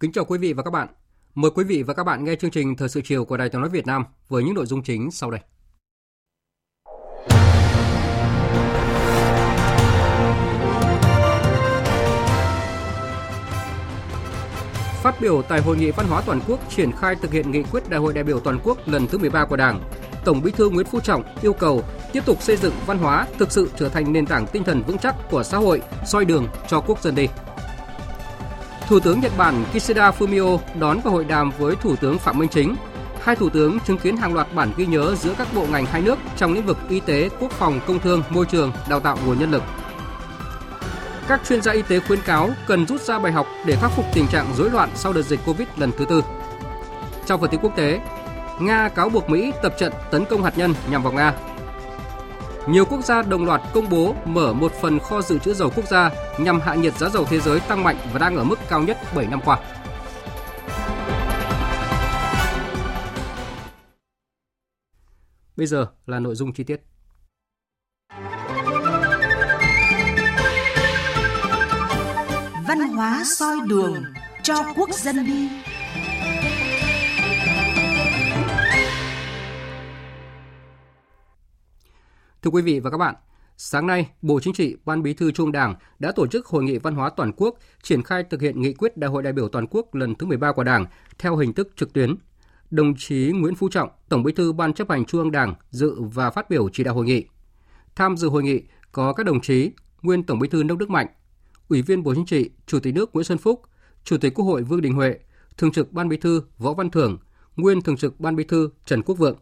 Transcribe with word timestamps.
Kính 0.00 0.12
chào 0.12 0.24
quý 0.24 0.38
vị 0.38 0.52
và 0.52 0.62
các 0.62 0.70
bạn. 0.70 0.88
Mời 1.34 1.50
quý 1.54 1.64
vị 1.64 1.82
và 1.82 1.94
các 1.94 2.04
bạn 2.04 2.24
nghe 2.24 2.34
chương 2.34 2.50
trình 2.50 2.76
Thời 2.76 2.88
sự 2.88 3.00
chiều 3.04 3.24
của 3.24 3.36
Đài 3.36 3.48
Tiếng 3.48 3.60
nói 3.60 3.70
Việt 3.70 3.86
Nam 3.86 4.04
với 4.28 4.44
những 4.44 4.54
nội 4.54 4.66
dung 4.66 4.82
chính 4.82 5.10
sau 5.10 5.30
đây. 5.30 5.40
Phát 15.02 15.14
biểu 15.20 15.42
tại 15.42 15.60
Hội 15.60 15.76
nghị 15.76 15.90
Văn 15.90 16.06
hóa 16.08 16.22
Toàn 16.26 16.40
quốc 16.48 16.60
triển 16.70 16.92
khai 16.92 17.16
thực 17.16 17.32
hiện 17.32 17.50
nghị 17.50 17.62
quyết 17.62 17.90
Đại 17.90 18.00
hội 18.00 18.12
đại 18.14 18.24
biểu 18.24 18.40
toàn 18.40 18.58
quốc 18.64 18.88
lần 18.88 19.06
thứ 19.06 19.18
13 19.18 19.44
của 19.44 19.56
Đảng, 19.56 19.80
Tổng 20.24 20.42
Bí 20.42 20.50
thư 20.50 20.70
Nguyễn 20.70 20.86
Phú 20.86 21.00
Trọng 21.00 21.22
yêu 21.42 21.52
cầu 21.52 21.84
tiếp 22.12 22.22
tục 22.26 22.42
xây 22.42 22.56
dựng 22.56 22.74
văn 22.86 22.98
hóa 22.98 23.26
thực 23.38 23.52
sự 23.52 23.70
trở 23.76 23.88
thành 23.88 24.12
nền 24.12 24.26
tảng 24.26 24.46
tinh 24.46 24.64
thần 24.64 24.82
vững 24.86 24.98
chắc 24.98 25.16
của 25.30 25.42
xã 25.42 25.58
hội, 25.58 25.82
soi 26.06 26.24
đường 26.24 26.46
cho 26.68 26.80
quốc 26.80 27.02
dân 27.02 27.14
đi. 27.14 27.28
Thủ 28.90 29.00
tướng 29.00 29.20
Nhật 29.20 29.32
Bản 29.36 29.64
Kishida 29.72 30.10
Fumio 30.10 30.58
đón 30.74 31.00
và 31.04 31.10
hội 31.10 31.24
đàm 31.24 31.50
với 31.58 31.76
Thủ 31.76 31.96
tướng 31.96 32.18
Phạm 32.18 32.38
Minh 32.38 32.48
Chính. 32.48 32.76
Hai 33.22 33.36
thủ 33.36 33.48
tướng 33.48 33.80
chứng 33.80 33.98
kiến 33.98 34.16
hàng 34.16 34.34
loạt 34.34 34.54
bản 34.54 34.72
ghi 34.76 34.86
nhớ 34.86 35.14
giữa 35.14 35.34
các 35.38 35.48
bộ 35.54 35.66
ngành 35.66 35.86
hai 35.86 36.02
nước 36.02 36.18
trong 36.36 36.52
lĩnh 36.52 36.66
vực 36.66 36.76
y 36.88 37.00
tế, 37.00 37.28
quốc 37.40 37.50
phòng, 37.52 37.80
công 37.86 37.98
thương, 37.98 38.22
môi 38.30 38.46
trường, 38.46 38.72
đào 38.88 39.00
tạo 39.00 39.18
nguồn 39.26 39.38
nhân 39.38 39.50
lực. 39.50 39.62
Các 41.28 41.40
chuyên 41.48 41.62
gia 41.62 41.72
y 41.72 41.82
tế 41.82 42.00
khuyến 42.00 42.20
cáo 42.22 42.50
cần 42.66 42.86
rút 42.86 43.00
ra 43.00 43.18
bài 43.18 43.32
học 43.32 43.46
để 43.66 43.76
khắc 43.80 43.90
phục 43.90 44.04
tình 44.14 44.26
trạng 44.26 44.46
rối 44.56 44.70
loạn 44.70 44.90
sau 44.94 45.12
đợt 45.12 45.22
dịch 45.22 45.40
Covid 45.46 45.68
lần 45.76 45.92
thứ 45.98 46.04
tư. 46.04 46.22
Trong 47.26 47.40
phần 47.40 47.50
tin 47.50 47.60
quốc 47.60 47.76
tế, 47.76 48.00
Nga 48.60 48.88
cáo 48.88 49.08
buộc 49.08 49.30
Mỹ 49.30 49.52
tập 49.62 49.74
trận 49.78 49.92
tấn 50.10 50.24
công 50.24 50.42
hạt 50.42 50.58
nhân 50.58 50.74
nhằm 50.90 51.02
vào 51.02 51.12
Nga. 51.12 51.34
Nhiều 52.68 52.84
quốc 52.84 53.04
gia 53.04 53.22
đồng 53.22 53.44
loạt 53.44 53.60
công 53.74 53.90
bố 53.90 54.14
mở 54.24 54.52
một 54.52 54.72
phần 54.72 54.98
kho 54.98 55.22
dự 55.22 55.38
trữ 55.38 55.54
dầu 55.54 55.70
quốc 55.76 55.86
gia 55.88 56.10
nhằm 56.38 56.60
hạ 56.60 56.74
nhiệt 56.74 56.96
giá 56.98 57.08
dầu 57.08 57.24
thế 57.24 57.40
giới 57.40 57.60
tăng 57.60 57.84
mạnh 57.84 57.96
và 58.12 58.18
đang 58.18 58.36
ở 58.36 58.44
mức 58.44 58.58
cao 58.68 58.82
nhất 58.82 58.98
7 59.14 59.26
năm 59.26 59.40
qua. 59.44 59.58
Bây 65.56 65.66
giờ 65.66 65.86
là 66.06 66.20
nội 66.20 66.34
dung 66.34 66.52
chi 66.52 66.64
tiết. 66.64 66.80
Văn 72.68 72.78
hóa 72.96 73.22
soi 73.24 73.56
đường 73.68 74.04
cho 74.42 74.54
quốc 74.76 74.90
dân 74.92 75.26
đi. 75.26 75.48
Thưa 82.42 82.50
quý 82.50 82.62
vị 82.62 82.80
và 82.80 82.90
các 82.90 82.96
bạn, 82.96 83.14
sáng 83.56 83.86
nay, 83.86 84.10
Bộ 84.22 84.40
Chính 84.40 84.54
trị, 84.54 84.76
Ban 84.84 85.02
Bí 85.02 85.14
thư 85.14 85.32
Trung 85.32 85.52
Đảng 85.52 85.74
đã 85.98 86.12
tổ 86.12 86.26
chức 86.26 86.46
hội 86.46 86.64
nghị 86.64 86.78
văn 86.78 86.94
hóa 86.94 87.10
toàn 87.10 87.32
quốc 87.36 87.58
triển 87.82 88.02
khai 88.02 88.24
thực 88.24 88.40
hiện 88.40 88.60
nghị 88.60 88.72
quyết 88.72 88.96
Đại 88.96 89.10
hội 89.10 89.22
đại 89.22 89.32
biểu 89.32 89.48
toàn 89.48 89.66
quốc 89.70 89.94
lần 89.94 90.14
thứ 90.14 90.26
13 90.26 90.52
của 90.52 90.64
Đảng 90.64 90.86
theo 91.18 91.36
hình 91.36 91.52
thức 91.52 91.68
trực 91.76 91.92
tuyến. 91.92 92.14
Đồng 92.70 92.94
chí 92.98 93.32
Nguyễn 93.34 93.54
Phú 93.54 93.68
Trọng, 93.68 93.88
Tổng 94.08 94.22
Bí 94.22 94.32
thư 94.32 94.52
Ban 94.52 94.72
chấp 94.72 94.90
hành 94.90 95.04
Trung 95.04 95.20
ương 95.20 95.32
Đảng 95.32 95.54
dự 95.70 96.02
và 96.02 96.30
phát 96.30 96.50
biểu 96.50 96.68
chỉ 96.72 96.84
đạo 96.84 96.94
hội 96.94 97.04
nghị. 97.04 97.24
Tham 97.96 98.16
dự 98.16 98.28
hội 98.28 98.42
nghị 98.42 98.62
có 98.92 99.12
các 99.12 99.26
đồng 99.26 99.40
chí 99.40 99.70
nguyên 100.02 100.22
Tổng 100.22 100.38
Bí 100.38 100.48
thư 100.48 100.62
Nông 100.62 100.78
Đức 100.78 100.90
Mạnh, 100.90 101.06
Ủy 101.68 101.82
viên 101.82 102.02
Bộ 102.02 102.14
Chính 102.14 102.26
trị, 102.26 102.50
Chủ 102.66 102.80
tịch 102.80 102.94
nước 102.94 103.10
Nguyễn 103.14 103.24
Xuân 103.24 103.38
Phúc, 103.38 103.62
Chủ 104.04 104.16
tịch 104.18 104.34
Quốc 104.34 104.44
hội 104.44 104.62
Vương 104.62 104.80
Đình 104.80 104.92
Huệ, 104.92 105.18
Thường 105.56 105.72
trực 105.72 105.92
Ban 105.92 106.08
Bí 106.08 106.16
thư 106.16 106.42
Võ 106.58 106.74
Văn 106.74 106.90
Thưởng, 106.90 107.18
nguyên 107.56 107.82
Thường 107.82 107.96
trực 107.96 108.20
Ban 108.20 108.36
Bí 108.36 108.44
thư 108.44 108.70
Trần 108.84 109.02
Quốc 109.02 109.18
Vượng. 109.18 109.36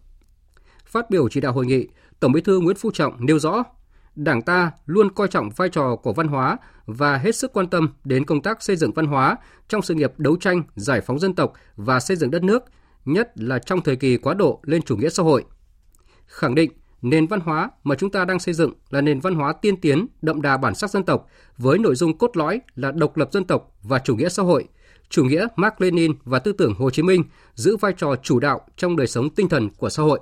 Phát 0.86 1.10
biểu 1.10 1.28
chỉ 1.28 1.40
đạo 1.40 1.52
hội 1.52 1.66
nghị, 1.66 1.88
Tổng 2.20 2.32
Bí 2.32 2.40
thư 2.40 2.60
Nguyễn 2.60 2.76
Phú 2.76 2.90
Trọng 2.90 3.26
nêu 3.26 3.38
rõ, 3.38 3.64
Đảng 4.18 4.42
ta 4.42 4.70
luôn 4.86 5.10
coi 5.10 5.28
trọng 5.28 5.50
vai 5.50 5.68
trò 5.68 5.96
của 5.96 6.12
văn 6.12 6.28
hóa 6.28 6.56
và 6.86 7.16
hết 7.16 7.36
sức 7.36 7.52
quan 7.52 7.66
tâm 7.66 7.88
đến 8.04 8.24
công 8.24 8.42
tác 8.42 8.62
xây 8.62 8.76
dựng 8.76 8.92
văn 8.92 9.06
hóa 9.06 9.36
trong 9.68 9.82
sự 9.82 9.94
nghiệp 9.94 10.12
đấu 10.16 10.36
tranh, 10.36 10.62
giải 10.76 11.00
phóng 11.00 11.18
dân 11.18 11.34
tộc 11.34 11.52
và 11.76 12.00
xây 12.00 12.16
dựng 12.16 12.30
đất 12.30 12.42
nước, 12.42 12.64
nhất 13.04 13.30
là 13.34 13.58
trong 13.58 13.80
thời 13.80 13.96
kỳ 13.96 14.16
quá 14.16 14.34
độ 14.34 14.60
lên 14.62 14.82
chủ 14.82 14.96
nghĩa 14.96 15.08
xã 15.08 15.22
hội. 15.22 15.44
Khẳng 16.26 16.54
định 16.54 16.72
nền 17.02 17.26
văn 17.26 17.40
hóa 17.40 17.70
mà 17.84 17.94
chúng 17.94 18.10
ta 18.10 18.24
đang 18.24 18.38
xây 18.38 18.54
dựng 18.54 18.72
là 18.90 19.00
nền 19.00 19.20
văn 19.20 19.34
hóa 19.34 19.52
tiên 19.52 19.80
tiến, 19.80 20.06
đậm 20.22 20.42
đà 20.42 20.56
bản 20.56 20.74
sắc 20.74 20.90
dân 20.90 21.04
tộc 21.04 21.26
với 21.58 21.78
nội 21.78 21.94
dung 21.94 22.18
cốt 22.18 22.36
lõi 22.36 22.60
là 22.74 22.92
độc 22.92 23.16
lập 23.16 23.28
dân 23.32 23.44
tộc 23.44 23.72
và 23.82 23.98
chủ 23.98 24.16
nghĩa 24.16 24.28
xã 24.28 24.42
hội. 24.42 24.68
Chủ 25.08 25.24
nghĩa 25.24 25.46
Mark 25.56 25.80
Lenin 25.80 26.12
và 26.24 26.38
tư 26.38 26.52
tưởng 26.52 26.74
Hồ 26.74 26.90
Chí 26.90 27.02
Minh 27.02 27.24
giữ 27.54 27.76
vai 27.76 27.92
trò 27.92 28.16
chủ 28.22 28.40
đạo 28.40 28.60
trong 28.76 28.96
đời 28.96 29.06
sống 29.06 29.30
tinh 29.30 29.48
thần 29.48 29.70
của 29.70 29.88
xã 29.88 30.02
hội. 30.02 30.20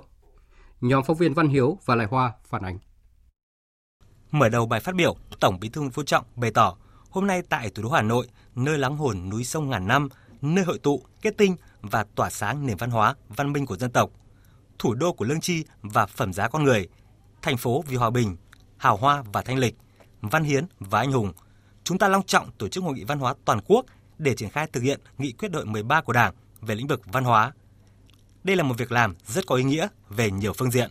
Nhóm 0.81 1.03
phóng 1.03 1.17
viên 1.17 1.33
Văn 1.33 1.49
Hiếu 1.49 1.77
và 1.85 1.95
Lại 1.95 2.07
Hoa 2.07 2.33
phản 2.45 2.61
ánh. 2.61 2.77
Mở 4.31 4.49
đầu 4.49 4.65
bài 4.65 4.79
phát 4.79 4.95
biểu, 4.95 5.15
Tổng 5.39 5.59
Bí 5.59 5.69
thư 5.69 5.81
Nguyễn 5.81 5.91
Phú 5.91 6.03
Trọng 6.03 6.25
bày 6.35 6.51
tỏ, 6.51 6.77
hôm 7.09 7.27
nay 7.27 7.41
tại 7.49 7.69
thủ 7.69 7.83
đô 7.83 7.89
Hà 7.89 8.01
Nội, 8.01 8.27
nơi 8.55 8.77
lắng 8.77 8.97
hồn 8.97 9.29
núi 9.29 9.43
sông 9.43 9.69
ngàn 9.69 9.87
năm, 9.87 10.09
nơi 10.41 10.65
hội 10.65 10.79
tụ, 10.79 11.01
kết 11.21 11.37
tinh 11.37 11.55
và 11.81 12.05
tỏa 12.15 12.29
sáng 12.29 12.65
nền 12.65 12.77
văn 12.77 12.89
hóa, 12.89 13.15
văn 13.29 13.53
minh 13.53 13.65
của 13.65 13.77
dân 13.77 13.91
tộc, 13.91 14.09
thủ 14.79 14.93
đô 14.93 15.13
của 15.13 15.25
lương 15.25 15.41
tri 15.41 15.63
và 15.81 16.05
phẩm 16.05 16.33
giá 16.33 16.47
con 16.47 16.63
người, 16.63 16.87
thành 17.41 17.57
phố 17.57 17.83
vì 17.87 17.95
hòa 17.95 18.09
bình, 18.09 18.37
hào 18.77 18.97
hoa 18.97 19.23
và 19.33 19.41
thanh 19.41 19.57
lịch, 19.57 19.75
văn 20.21 20.43
hiến 20.43 20.65
và 20.79 20.99
anh 20.99 21.11
hùng. 21.11 21.33
Chúng 21.83 21.97
ta 21.97 22.07
long 22.07 22.23
trọng 22.23 22.51
tổ 22.51 22.67
chức 22.67 22.83
hội 22.83 22.93
nghị 22.93 23.03
văn 23.03 23.19
hóa 23.19 23.33
toàn 23.45 23.59
quốc 23.65 23.85
để 24.17 24.35
triển 24.35 24.49
khai 24.49 24.67
thực 24.73 24.83
hiện 24.83 24.99
nghị 25.17 25.31
quyết 25.31 25.51
đội 25.51 25.65
13 25.65 26.01
của 26.01 26.13
Đảng 26.13 26.33
về 26.61 26.75
lĩnh 26.75 26.87
vực 26.87 27.01
văn 27.05 27.23
hóa. 27.23 27.51
Đây 28.47 28.55
là 28.55 28.63
một 28.63 28.77
việc 28.77 28.91
làm 28.91 29.15
rất 29.27 29.45
có 29.47 29.55
ý 29.55 29.63
nghĩa 29.63 29.87
về 30.09 30.31
nhiều 30.31 30.53
phương 30.53 30.71
diện. 30.71 30.89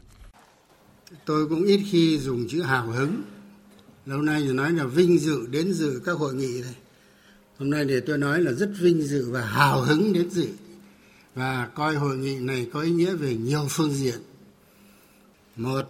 Tôi 1.25 1.49
cũng 1.49 1.65
ít 1.65 1.81
khi 1.91 2.19
dùng 2.19 2.49
chữ 2.49 2.63
hào 2.63 2.87
hứng. 2.87 3.23
Lâu 4.07 4.23
nay 4.23 4.43
thì 4.47 4.53
nói 4.53 4.73
là 4.73 4.85
vinh 4.85 5.19
dự 5.19 5.47
đến 5.47 5.73
dự 5.73 6.01
các 6.05 6.13
hội 6.13 6.35
nghị 6.35 6.61
này. 6.63 6.75
Hôm 7.59 7.71
nay 7.71 7.85
để 7.85 8.01
tôi 8.01 8.19
nói 8.19 8.43
là 8.43 8.53
rất 8.53 8.71
vinh 8.81 9.03
dự 9.03 9.31
và 9.31 9.45
hào 9.45 9.81
hứng 9.81 10.13
đến 10.13 10.31
dự. 10.31 10.49
Và 11.35 11.67
coi 11.75 11.95
hội 11.95 12.17
nghị 12.17 12.39
này 12.39 12.67
có 12.73 12.81
ý 12.81 12.91
nghĩa 12.91 13.15
về 13.15 13.35
nhiều 13.35 13.67
phương 13.71 13.93
diện. 13.93 14.19
Một 15.57 15.83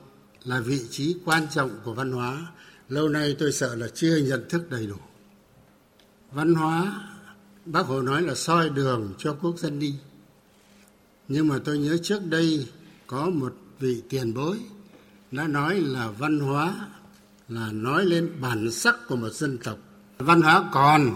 là 0.45 0.61
vị 0.61 0.81
trí 0.91 1.17
quan 1.25 1.47
trọng 1.55 1.71
của 1.85 1.95
văn 1.95 2.13
hóa. 2.13 2.47
Lâu 2.89 3.09
nay 3.09 3.37
tôi 3.39 3.53
sợ 3.53 3.75
là 3.75 3.89
chưa 3.95 4.17
nhận 4.17 4.49
thức 4.49 4.71
đầy 4.71 4.87
đủ. 4.87 4.97
Văn 6.33 6.55
hóa, 6.55 7.03
bác 7.65 7.87
Hồ 7.87 8.03
nói 8.03 8.23
là 8.23 8.35
soi 8.35 8.69
đường 8.69 9.15
cho 9.19 9.37
quốc 9.43 9.59
dân 9.59 9.79
đi. 9.79 9.95
Nhưng 11.29 11.49
mà 11.49 11.59
tôi 11.65 11.79
nhớ 11.79 11.99
trước 12.03 12.27
đây 12.27 12.67
có 13.07 13.31
một 13.31 13.57
vị 13.81 14.03
tiền 14.09 14.35
bối 14.35 14.59
đã 15.31 15.47
nói 15.47 15.81
là 15.81 16.09
văn 16.09 16.41
hóa 16.41 16.89
là 17.49 17.73
nói 17.73 18.05
lên 18.05 18.33
bản 18.41 18.71
sắc 18.71 18.97
của 19.09 19.17
một 19.17 19.33
dân 19.33 19.59
tộc. 19.59 19.79
Văn 20.19 20.43
hóa 20.43 20.71
còn 20.73 21.15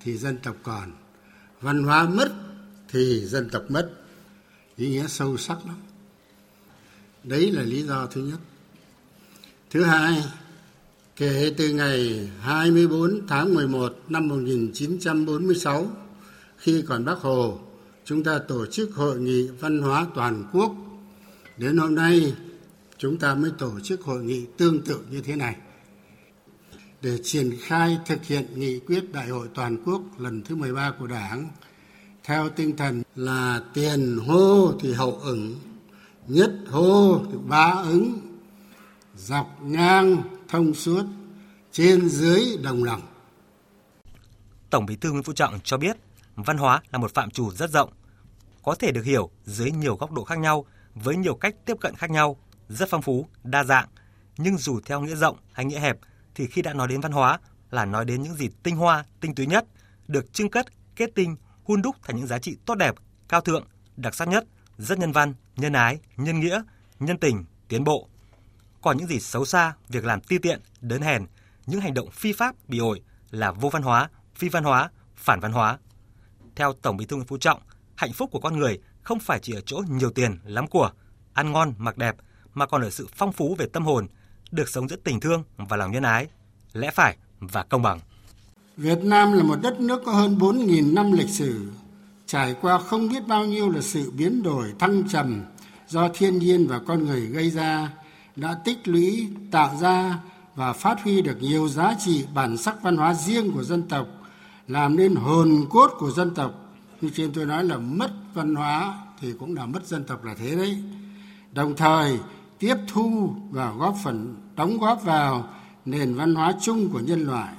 thì 0.00 0.16
dân 0.16 0.38
tộc 0.42 0.56
còn, 0.62 0.92
văn 1.60 1.82
hóa 1.82 2.08
mất 2.08 2.32
thì 2.88 3.26
dân 3.26 3.48
tộc 3.50 3.62
mất. 3.68 3.90
Ý 4.76 4.88
nghĩa 4.88 5.06
sâu 5.08 5.36
sắc 5.36 5.58
lắm. 5.66 5.76
Đấy 7.24 7.52
là 7.52 7.62
lý 7.62 7.82
do 7.82 8.06
thứ 8.06 8.20
nhất. 8.20 8.38
Thứ 9.70 9.84
hai, 9.84 10.24
kể 11.16 11.54
từ 11.56 11.68
ngày 11.68 12.30
24 12.40 13.26
tháng 13.28 13.54
11 13.54 13.96
năm 14.08 14.28
1946 14.28 15.90
khi 16.56 16.84
còn 16.88 17.04
Bác 17.04 17.18
Hồ 17.18 17.58
chúng 18.04 18.24
ta 18.24 18.38
tổ 18.48 18.66
chức 18.66 18.94
hội 18.94 19.20
nghị 19.20 19.48
văn 19.48 19.82
hóa 19.82 20.06
toàn 20.14 20.44
quốc 20.52 20.72
đến 21.56 21.76
hôm 21.76 21.94
nay 21.94 22.34
chúng 22.98 23.18
ta 23.18 23.34
mới 23.34 23.50
tổ 23.58 23.80
chức 23.80 24.02
hội 24.02 24.24
nghị 24.24 24.46
tương 24.56 24.82
tự 24.82 25.00
như 25.10 25.20
thế 25.20 25.36
này 25.36 25.56
để 27.02 27.18
triển 27.22 27.56
khai 27.60 27.98
thực 28.06 28.24
hiện 28.24 28.46
nghị 28.54 28.78
quyết 28.78 29.12
đại 29.12 29.28
hội 29.28 29.48
toàn 29.54 29.76
quốc 29.84 30.02
lần 30.18 30.42
thứ 30.42 30.56
13 30.56 30.92
của 30.98 31.06
Đảng 31.06 31.48
theo 32.24 32.48
tinh 32.48 32.76
thần 32.76 33.02
là 33.16 33.60
tiền 33.74 34.18
hô 34.26 34.72
thì 34.80 34.92
hậu 34.92 35.16
ứng, 35.16 35.56
nhất 36.28 36.52
hô 36.70 37.18
thì 37.32 37.38
bá 37.46 37.70
ứng, 37.84 38.18
dọc 39.16 39.62
ngang 39.62 40.22
thông 40.48 40.74
suốt, 40.74 41.04
trên 41.72 42.08
dưới 42.08 42.42
đồng 42.62 42.84
lòng. 42.84 43.00
Tổng 44.70 44.86
Bí 44.86 44.96
thư 44.96 45.10
Nguyễn 45.10 45.22
Phú 45.22 45.32
Trọng 45.32 45.60
cho 45.64 45.76
biết, 45.76 45.96
văn 46.42 46.58
hóa 46.58 46.82
là 46.92 46.98
một 46.98 47.14
phạm 47.14 47.30
trù 47.30 47.50
rất 47.50 47.70
rộng, 47.70 47.92
có 48.62 48.74
thể 48.74 48.90
được 48.92 49.04
hiểu 49.04 49.30
dưới 49.44 49.70
nhiều 49.70 49.96
góc 49.96 50.12
độ 50.12 50.24
khác 50.24 50.38
nhau, 50.38 50.64
với 50.94 51.16
nhiều 51.16 51.34
cách 51.34 51.54
tiếp 51.64 51.76
cận 51.80 51.94
khác 51.94 52.10
nhau, 52.10 52.36
rất 52.68 52.88
phong 52.90 53.02
phú, 53.02 53.28
đa 53.44 53.64
dạng. 53.64 53.88
Nhưng 54.36 54.58
dù 54.58 54.80
theo 54.86 55.00
nghĩa 55.00 55.14
rộng 55.14 55.36
hay 55.52 55.64
nghĩa 55.64 55.80
hẹp, 55.80 55.96
thì 56.34 56.46
khi 56.46 56.62
đã 56.62 56.72
nói 56.72 56.88
đến 56.88 57.00
văn 57.00 57.12
hóa 57.12 57.38
là 57.70 57.84
nói 57.84 58.04
đến 58.04 58.22
những 58.22 58.34
gì 58.34 58.48
tinh 58.62 58.76
hoa, 58.76 59.04
tinh 59.20 59.34
túy 59.34 59.46
nhất, 59.46 59.64
được 60.08 60.32
trưng 60.32 60.50
cất, 60.50 60.66
kết 60.96 61.10
tinh, 61.14 61.36
hun 61.64 61.82
đúc 61.82 61.96
thành 62.02 62.16
những 62.16 62.26
giá 62.26 62.38
trị 62.38 62.56
tốt 62.66 62.74
đẹp, 62.74 62.94
cao 63.28 63.40
thượng, 63.40 63.66
đặc 63.96 64.14
sắc 64.14 64.28
nhất, 64.28 64.44
rất 64.78 64.98
nhân 64.98 65.12
văn, 65.12 65.34
nhân 65.56 65.72
ái, 65.72 65.98
nhân 66.16 66.40
nghĩa, 66.40 66.62
nhân 66.98 67.18
tình, 67.18 67.44
tiến 67.68 67.84
bộ. 67.84 68.08
Còn 68.82 68.96
những 68.96 69.06
gì 69.06 69.20
xấu 69.20 69.44
xa, 69.44 69.74
việc 69.88 70.04
làm 70.04 70.20
ti 70.20 70.38
tiện, 70.38 70.60
đớn 70.80 71.02
hèn, 71.02 71.26
những 71.66 71.80
hành 71.80 71.94
động 71.94 72.10
phi 72.10 72.32
pháp, 72.32 72.54
bị 72.68 72.78
ổi 72.78 73.00
là 73.30 73.52
vô 73.52 73.68
văn 73.68 73.82
hóa, 73.82 74.10
phi 74.34 74.48
văn 74.48 74.64
hóa, 74.64 74.90
phản 75.16 75.40
văn 75.40 75.52
hóa. 75.52 75.78
Theo 76.56 76.72
Tổng 76.72 76.96
Bí 76.96 77.04
thư 77.04 77.16
Nguyễn 77.16 77.26
Phú 77.26 77.38
Trọng, 77.38 77.60
hạnh 77.94 78.12
phúc 78.12 78.30
của 78.32 78.40
con 78.40 78.58
người 78.58 78.78
không 79.02 79.18
phải 79.18 79.38
chỉ 79.42 79.54
ở 79.54 79.60
chỗ 79.66 79.82
nhiều 79.88 80.10
tiền, 80.10 80.38
lắm 80.44 80.66
của, 80.66 80.90
ăn 81.32 81.52
ngon, 81.52 81.74
mặc 81.78 81.98
đẹp, 81.98 82.16
mà 82.54 82.66
còn 82.66 82.82
ở 82.82 82.90
sự 82.90 83.08
phong 83.14 83.32
phú 83.32 83.54
về 83.58 83.66
tâm 83.72 83.84
hồn, 83.84 84.06
được 84.50 84.68
sống 84.68 84.88
giữa 84.88 84.96
tình 84.96 85.20
thương 85.20 85.44
và 85.56 85.76
lòng 85.76 85.90
nhân 85.92 86.02
ái, 86.02 86.26
lẽ 86.72 86.90
phải 86.90 87.16
và 87.40 87.62
công 87.62 87.82
bằng. 87.82 88.00
Việt 88.76 88.98
Nam 89.02 89.32
là 89.32 89.42
một 89.42 89.56
đất 89.62 89.80
nước 89.80 90.02
có 90.04 90.12
hơn 90.12 90.38
4.000 90.38 90.94
năm 90.94 91.12
lịch 91.12 91.28
sử, 91.28 91.70
trải 92.26 92.54
qua 92.60 92.78
không 92.78 93.08
biết 93.08 93.26
bao 93.28 93.44
nhiêu 93.44 93.70
là 93.70 93.80
sự 93.80 94.10
biến 94.10 94.42
đổi 94.42 94.72
thăng 94.78 95.08
trầm 95.08 95.44
do 95.88 96.08
thiên 96.08 96.38
nhiên 96.38 96.66
và 96.66 96.80
con 96.86 97.04
người 97.04 97.20
gây 97.20 97.50
ra, 97.50 97.90
đã 98.36 98.56
tích 98.64 98.78
lũy, 98.88 99.28
tạo 99.50 99.76
ra 99.80 100.18
và 100.54 100.72
phát 100.72 101.02
huy 101.02 101.22
được 101.22 101.36
nhiều 101.40 101.68
giá 101.68 101.94
trị 102.04 102.24
bản 102.34 102.56
sắc 102.56 102.82
văn 102.82 102.96
hóa 102.96 103.14
riêng 103.14 103.52
của 103.52 103.64
dân 103.64 103.88
tộc, 103.88 104.06
làm 104.72 104.96
nên 104.96 105.14
hồn 105.14 105.66
cốt 105.70 105.90
của 105.98 106.10
dân 106.10 106.34
tộc. 106.34 106.54
Như 107.00 107.10
trên 107.14 107.32
tôi 107.32 107.46
nói 107.46 107.64
là 107.64 107.78
mất 107.78 108.10
văn 108.34 108.54
hóa 108.54 108.98
thì 109.20 109.32
cũng 109.38 109.54
là 109.54 109.66
mất 109.66 109.86
dân 109.86 110.04
tộc 110.04 110.24
là 110.24 110.34
thế 110.34 110.56
đấy. 110.56 110.76
Đồng 111.52 111.76
thời 111.76 112.18
tiếp 112.58 112.74
thu 112.88 113.34
và 113.50 113.72
góp 113.72 113.96
phần 114.04 114.36
đóng 114.56 114.78
góp 114.78 115.04
vào 115.04 115.48
nền 115.84 116.14
văn 116.14 116.34
hóa 116.34 116.54
chung 116.60 116.88
của 116.92 117.00
nhân 117.00 117.26
loại 117.26 117.54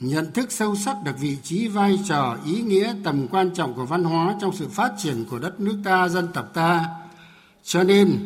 nhận 0.00 0.32
thức 0.32 0.52
sâu 0.52 0.76
sắc 0.76 0.96
được 1.04 1.18
vị 1.20 1.36
trí 1.42 1.68
vai 1.68 1.98
trò 2.08 2.36
ý 2.46 2.62
nghĩa 2.62 2.94
tầm 3.04 3.28
quan 3.28 3.50
trọng 3.54 3.74
của 3.74 3.86
văn 3.86 4.04
hóa 4.04 4.36
trong 4.40 4.56
sự 4.56 4.68
phát 4.68 4.92
triển 4.98 5.24
của 5.30 5.38
đất 5.38 5.60
nước 5.60 5.76
ta 5.84 6.08
dân 6.08 6.28
tộc 6.34 6.54
ta 6.54 6.86
cho 7.62 7.82
nên 7.82 8.18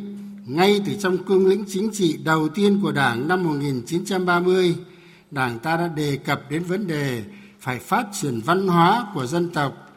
ngay 0.46 0.80
từ 0.86 0.92
trong 1.00 1.24
cương 1.24 1.46
lĩnh 1.46 1.64
chính 1.68 1.90
trị 1.92 2.18
đầu 2.24 2.48
tiên 2.48 2.80
của 2.82 2.92
Đảng 2.92 3.28
năm 3.28 3.44
1930, 3.44 4.76
Đảng 5.30 5.58
ta 5.58 5.76
đã 5.76 5.88
đề 5.88 6.16
cập 6.16 6.42
đến 6.50 6.62
vấn 6.62 6.86
đề 6.86 7.24
phải 7.66 7.78
phát 7.78 8.06
triển 8.12 8.40
văn 8.40 8.68
hóa 8.68 9.06
của 9.14 9.26
dân 9.26 9.50
tộc. 9.50 9.92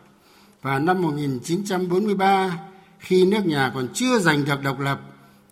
Và 0.62 0.80
năm 0.80 1.02
1943, 1.02 2.60
khi 3.00 3.26
nước 3.26 3.46
nhà 3.46 3.72
còn 3.76 3.88
chưa 3.94 4.20
giành 4.20 4.46
được 4.46 4.64
độc 4.64 4.80
lập, 4.80 5.02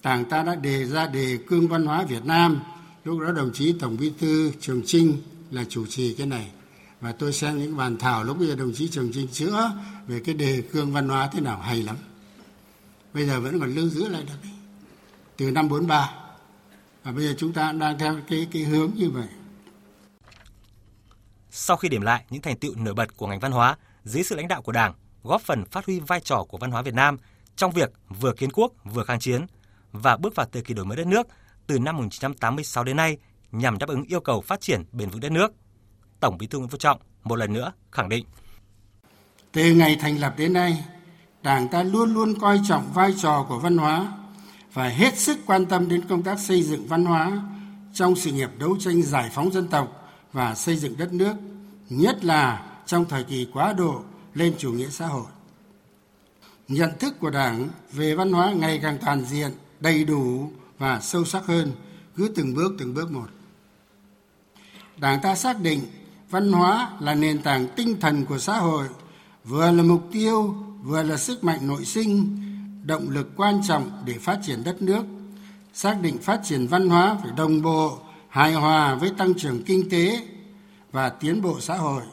Đảng 0.04 0.26
ta 0.26 0.44
đã 0.44 0.56
đề 0.56 0.86
ra 0.86 1.08
đề 1.08 1.38
cương 1.48 1.68
văn 1.68 1.86
hóa 1.86 2.04
Việt 2.04 2.26
Nam. 2.26 2.60
Lúc 3.04 3.20
đó 3.20 3.32
đồng 3.32 3.52
chí 3.54 3.74
Tổng 3.80 3.98
Bí 4.00 4.12
thư 4.20 4.52
Trường 4.60 4.82
Trinh 4.86 5.22
là 5.52 5.64
chủ 5.70 5.86
trì 5.86 6.14
cái 6.14 6.28
này. 6.28 6.52
Và 7.02 7.12
tôi 7.12 7.34
xem 7.34 7.58
những 7.58 7.78
bàn 7.78 7.98
thảo 7.98 8.24
lúc 8.24 8.38
bây 8.38 8.48
giờ 8.48 8.56
đồng 8.56 8.74
chí 8.74 8.88
Trường 8.88 9.12
Trinh 9.14 9.28
chữa 9.28 9.72
về 10.08 10.20
cái 10.20 10.36
đề 10.36 10.64
cương 10.72 10.94
văn 10.94 11.10
hóa 11.10 11.30
thế 11.34 11.42
nào 11.42 11.60
hay 11.60 11.84
lắm. 11.84 11.96
Bây 13.14 13.26
giờ 13.26 13.42
vẫn 13.42 13.60
còn 13.60 13.76
lưu 13.76 13.90
giữ 13.90 14.10
lại 14.10 14.24
được 14.24 14.50
từ 15.38 15.52
năm 15.52 15.70
43 15.70 16.10
và 17.04 17.12
bây 17.12 17.28
giờ 17.28 17.34
chúng 17.38 17.54
ta 17.54 17.72
đang 17.72 18.00
theo 18.00 18.16
cái 18.30 18.48
cái 18.52 18.64
hướng 18.64 18.92
như 18.96 19.10
vậy. 19.10 19.28
Sau 21.60 21.78
khi 21.78 21.90
điểm 21.90 22.02
lại 22.02 22.24
những 22.30 22.42
thành 22.42 22.58
tựu 22.58 22.76
nổi 22.76 22.94
bật 22.94 23.18
của 23.18 23.28
ngành 23.28 23.40
văn 23.40 23.52
hóa 23.52 23.78
dưới 24.04 24.24
sự 24.24 24.36
lãnh 24.36 24.48
đạo 24.48 24.62
của 24.62 24.72
Đảng, 24.72 24.94
góp 25.24 25.42
phần 25.42 25.66
phát 25.66 25.86
huy 25.86 26.00
vai 26.00 26.20
trò 26.20 26.44
của 26.50 26.58
văn 26.58 26.72
hóa 26.72 26.82
Việt 26.82 26.94
Nam 26.94 27.18
trong 27.56 27.72
việc 27.72 27.94
vừa 28.10 28.34
kiến 28.34 28.52
quốc 28.52 28.72
vừa 28.84 29.04
kháng 29.04 29.20
chiến 29.20 29.46
và 29.92 30.18
bước 30.18 30.36
vào 30.36 30.48
thời 30.52 30.62
kỳ 30.62 30.74
đổi 30.74 30.86
mới 30.86 30.98
đất 30.98 31.08
nước 31.08 31.28
từ 31.68 31.80
năm 31.80 31.98
1986 31.98 32.84
đến 32.84 32.98
nay 32.98 33.18
nhằm 33.52 33.78
đáp 33.78 33.90
ứng 33.90 34.04
yêu 34.04 34.20
cầu 34.20 34.42
phát 34.42 34.62
triển 34.62 34.84
bền 34.92 35.10
vững 35.10 35.20
đất 35.20 35.32
nước. 35.32 35.54
Tổng 36.20 36.38
Bí 36.38 36.48
thư 36.48 36.58
Nguyễn 36.58 36.70
Phú 36.70 36.78
Trọng 36.78 37.00
một 37.24 37.36
lần 37.36 37.54
nữa 37.54 37.72
khẳng 37.92 38.10
định: 38.10 38.26
Từ 39.52 39.74
ngày 39.74 39.98
thành 40.02 40.20
lập 40.20 40.34
đến 40.38 40.54
nay, 40.54 40.86
Đảng 41.42 41.68
ta 41.68 41.84
luôn 41.84 42.14
luôn 42.14 42.40
coi 42.40 42.60
trọng 42.68 42.94
vai 42.94 43.14
trò 43.22 43.46
của 43.50 43.60
văn 43.60 43.78
hóa 43.78 44.14
và 44.74 44.88
hết 44.88 45.18
sức 45.18 45.40
quan 45.46 45.66
tâm 45.66 45.90
đến 45.90 46.02
công 46.10 46.24
tác 46.24 46.40
xây 46.40 46.64
dựng 46.64 46.88
văn 46.88 47.06
hóa 47.06 47.42
trong 47.94 48.16
sự 48.16 48.32
nghiệp 48.32 48.50
đấu 48.58 48.78
tranh 48.80 49.02
giải 49.02 49.30
phóng 49.34 49.52
dân 49.52 49.68
tộc 49.68 50.07
và 50.38 50.56
xây 50.56 50.78
dựng 50.78 50.98
đất 50.98 51.14
nước, 51.14 51.34
nhất 51.90 52.26
là 52.26 52.66
trong 52.86 53.06
thời 53.06 53.24
kỳ 53.24 53.48
quá 53.54 53.74
độ 53.74 54.02
lên 54.34 54.56
chủ 54.58 54.72
nghĩa 54.72 54.90
xã 54.90 55.08
hội. 55.08 55.26
Nhận 56.68 56.92
thức 57.00 57.20
của 57.20 57.30
Đảng 57.30 57.70
về 57.92 58.16
văn 58.16 58.32
hóa 58.32 58.52
ngày 58.52 58.80
càng 58.82 58.98
toàn 59.06 59.26
diện, 59.26 59.52
đầy 59.80 60.04
đủ 60.04 60.52
và 60.78 61.00
sâu 61.00 61.26
sắc 61.26 61.46
hơn, 61.46 61.72
cứ 62.16 62.32
từng 62.36 62.54
bước 62.54 62.74
từng 62.80 62.94
bước 62.94 63.12
một. 63.12 63.28
Đảng 64.98 65.22
ta 65.22 65.36
xác 65.36 65.62
định 65.62 65.82
văn 66.30 66.52
hóa 66.52 66.92
là 67.00 67.16
nền 67.16 67.42
tảng 67.42 67.68
tinh 67.76 68.00
thần 68.00 68.26
của 68.26 68.38
xã 68.38 68.58
hội, 68.58 68.88
vừa 69.44 69.72
là 69.72 69.84
mục 69.84 70.04
tiêu, 70.12 70.56
vừa 70.84 71.04
là 71.04 71.18
sức 71.18 71.44
mạnh 71.44 71.68
nội 71.68 71.86
sinh, 71.86 72.38
động 72.84 73.10
lực 73.10 73.28
quan 73.36 73.62
trọng 73.68 73.92
để 74.06 74.14
phát 74.14 74.40
triển 74.44 74.64
đất 74.64 74.82
nước 74.82 75.04
xác 75.74 75.98
định 76.02 76.18
phát 76.18 76.42
triển 76.44 76.68
văn 76.68 76.90
hóa 76.90 77.18
phải 77.24 77.32
đồng 77.38 77.62
bộ 77.62 78.00
hài 78.38 78.54
hòa 78.54 78.96
với 78.96 79.10
tăng 79.18 79.34
trưởng 79.34 79.64
kinh 79.64 79.90
tế 79.90 80.22
và 80.92 81.10
tiến 81.10 81.42
bộ 81.42 81.60
xã 81.60 81.76
hội 81.76 82.04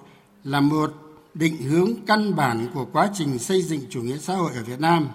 là 0.45 0.61
một 0.61 0.93
định 1.35 1.57
hướng 1.57 1.91
căn 2.07 2.37
bản 2.37 2.69
của 2.75 2.85
quá 2.93 3.11
trình 3.15 3.39
xây 3.39 3.63
dựng 3.63 3.81
chủ 3.91 4.03
nghĩa 4.03 4.19
xã 4.19 4.35
hội 4.35 4.53
ở 4.55 4.63
Việt 4.63 4.81
Nam, 4.81 5.09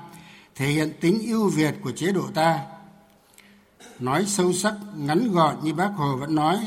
thể 0.56 0.67
hiện 0.67 0.94
tính 1.01 1.21
ưu 1.25 1.50
việt 1.50 1.75
của 1.83 1.91
chế 1.91 2.11
độ 2.11 2.23
ta. 2.33 2.59
Nói 4.00 4.25
sâu 4.25 4.53
sắc, 4.53 4.73
ngắn 4.95 5.31
gọn 5.31 5.56
như 5.63 5.73
bác 5.73 5.89
Hồ 5.95 6.15
vẫn 6.15 6.35
nói 6.35 6.57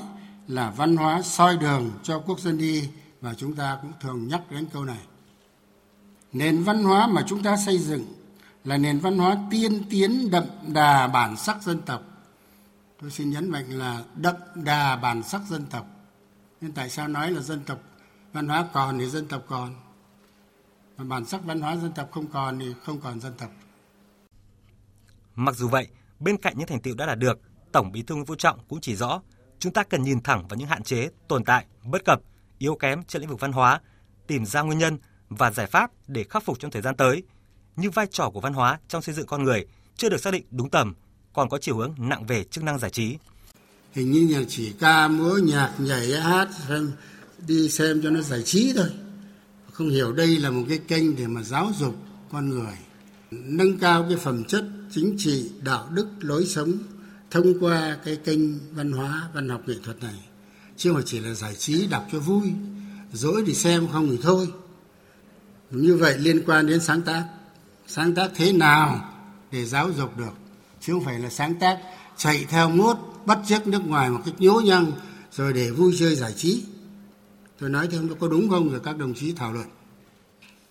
là 0.49 0.71
văn 0.71 0.97
hóa 0.97 1.23
soi 1.23 1.57
đường 1.57 1.91
cho 2.03 2.19
quốc 2.19 2.41
dân 2.41 2.59
đi 2.59 2.89
và 3.21 3.35
chúng 3.35 3.55
ta 3.55 3.79
cũng 3.83 3.93
thường 4.01 4.29
nhắc 4.29 4.41
đến 4.51 4.67
câu 4.73 4.85
này. 4.85 5.03
Nền 6.33 6.63
văn 6.63 6.85
hóa 6.85 7.07
mà 7.07 7.25
chúng 7.27 7.43
ta 7.43 7.57
xây 7.67 7.79
dựng 7.79 8.05
là 8.65 8.77
nền 8.77 8.99
văn 8.99 9.19
hóa 9.19 9.37
tiên 9.51 9.83
tiến 9.91 10.31
đậm 10.31 10.45
đà 10.67 11.07
bản 11.07 11.37
sắc 11.37 11.63
dân 11.63 11.81
tộc 11.83 12.12
tôi 13.03 13.11
xin 13.11 13.31
nhấn 13.31 13.51
mạnh 13.51 13.71
là 13.71 14.05
đậm 14.17 14.35
đà 14.55 14.97
bản 14.97 15.23
sắc 15.23 15.41
dân 15.49 15.67
tộc. 15.67 15.87
Nên 16.61 16.73
tại 16.73 16.91
sao 16.91 17.09
nói 17.09 17.31
là 17.31 17.41
dân 17.41 17.65
tộc 17.65 17.79
văn 18.33 18.49
hóa 18.49 18.69
còn 18.73 18.99
thì 18.99 19.07
dân 19.07 19.29
tộc 19.29 19.45
còn? 19.49 19.75
Mà 20.97 21.05
bản 21.05 21.25
sắc 21.25 21.45
văn 21.45 21.61
hóa 21.61 21.77
dân 21.77 21.93
tộc 21.93 22.11
không 22.11 22.27
còn 22.27 22.59
thì 22.59 22.75
không 22.83 23.01
còn 23.01 23.21
dân 23.21 23.35
tộc. 23.39 23.51
Mặc 25.35 25.55
dù 25.55 25.69
vậy 25.69 25.89
bên 26.21 26.37
cạnh 26.37 26.59
những 26.59 26.67
thành 26.67 26.81
tựu 26.81 26.95
đã 26.95 27.07
đạt 27.07 27.19
được 27.19 27.41
tổng 27.73 27.93
bí 27.93 28.03
thư 28.03 28.15
nguyễn 28.15 28.27
phú 28.27 28.35
trọng 28.35 28.59
cũng 28.69 28.81
chỉ 28.81 28.97
rõ 28.97 29.23
chúng 29.59 29.73
ta 29.73 29.83
cần 29.83 30.03
nhìn 30.03 30.23
thẳng 30.23 30.49
vào 30.49 30.59
những 30.59 30.69
hạn 30.69 30.83
chế 30.83 31.09
tồn 31.29 31.45
tại 31.45 31.67
bất 31.85 32.05
cập 32.05 32.21
yếu 32.59 32.75
kém 32.75 33.03
trên 33.05 33.23
lĩnh 33.23 33.31
vực 33.31 33.41
văn 33.41 33.53
hóa 33.53 33.81
tìm 34.27 34.47
ra 34.47 34.63
nguyên 34.63 34.79
nhân 34.79 34.99
và 35.29 35.51
giải 35.51 35.67
pháp 35.67 35.91
để 36.07 36.25
khắc 36.25 36.45
phục 36.45 36.59
trong 36.59 36.71
thời 36.71 36.83
gian 36.83 36.97
tới. 36.97 37.23
Như 37.77 37.91
vai 37.91 38.07
trò 38.07 38.31
của 38.31 38.41
văn 38.41 38.53
hóa 38.53 38.81
trong 38.89 39.03
xây 39.03 39.15
dựng 39.15 39.27
con 39.27 39.43
người 39.43 39.67
chưa 39.97 40.09
được 40.09 40.21
xác 40.21 40.31
định 40.31 40.47
đúng 40.51 40.71
tầm, 40.71 40.95
còn 41.33 41.49
có 41.49 41.59
chiều 41.59 41.77
hướng 41.77 41.95
nặng 41.99 42.27
về 42.27 42.45
chức 42.45 42.65
năng 42.65 42.79
giải 42.79 42.91
trí. 42.91 43.17
Hình 43.93 44.13
như 44.13 44.37
là 44.37 44.45
chỉ 44.49 44.73
ca 44.73 45.09
múa 45.09 45.37
nhạc 45.37 45.73
nhảy 45.79 46.21
hát 46.21 46.49
xem 46.69 46.93
đi 47.47 47.69
xem 47.69 48.01
cho 48.03 48.11
nó 48.11 48.21
giải 48.21 48.43
trí 48.43 48.73
thôi. 48.77 48.89
Không 49.73 49.89
hiểu 49.89 50.13
đây 50.13 50.39
là 50.39 50.51
một 50.51 50.65
cái 50.69 50.79
kênh 50.79 51.17
để 51.17 51.27
mà 51.27 51.43
giáo 51.43 51.73
dục 51.79 51.97
con 52.33 52.49
người, 52.51 52.77
nâng 53.31 53.79
cao 53.79 54.07
cái 54.09 54.19
phẩm 54.19 54.45
chất 54.45 54.65
chính 54.91 55.15
trị, 55.19 55.51
đạo 55.63 55.89
đức, 55.91 56.07
lối 56.21 56.47
sống 56.47 56.73
thông 57.31 57.61
qua 57.61 57.99
cái 58.05 58.17
kênh 58.17 58.41
văn 58.75 58.93
hóa, 58.93 59.29
văn 59.35 59.49
học 59.49 59.63
nghệ 59.67 59.75
thuật 59.85 60.03
này. 60.03 60.15
Chứ 60.77 60.91
không 60.91 60.97
phải 60.97 61.05
chỉ 61.07 61.21
là 61.21 61.35
giải 61.35 61.55
trí 61.55 61.87
đọc 61.87 62.09
cho 62.13 62.19
vui, 62.19 62.53
dỗi 63.13 63.43
thì 63.47 63.55
xem 63.55 63.89
không 63.93 64.09
thì 64.11 64.19
thôi. 64.23 64.49
Như 65.71 65.97
vậy 65.97 66.19
liên 66.19 66.43
quan 66.47 66.67
đến 66.67 66.81
sáng 66.81 67.03
tác 67.03 67.25
sáng 67.87 68.15
tác 68.15 68.31
thế 68.35 68.53
nào 68.53 69.15
để 69.51 69.65
giáo 69.65 69.91
dục 69.97 70.19
được 70.19 70.33
chứ 70.87 70.93
không 70.93 71.05
phải 71.05 71.19
là 71.19 71.31
sáng 71.31 71.55
tác 71.55 71.79
chạy 72.17 72.47
theo 72.49 72.71
mốt 72.71 72.97
bắt 73.27 73.39
chước 73.47 73.67
nước 73.67 73.87
ngoài 73.87 74.11
một 74.11 74.21
cách 74.25 74.35
nhố 74.39 74.61
nhăng, 74.61 74.93
rồi 75.33 75.53
để 75.53 75.71
vui 75.71 75.95
chơi 75.99 76.15
giải 76.15 76.33
trí. 76.37 76.63
Tôi 77.59 77.71
nói 77.71 77.89
thêm 77.91 78.09
nó 78.09 78.15
có 78.21 78.29
đúng 78.29 78.49
không 78.51 78.71
rồi, 78.71 78.81
các 78.85 78.99
đồng 78.99 79.15
chí 79.15 79.33
thảo 79.33 79.53
luận. 79.53 79.67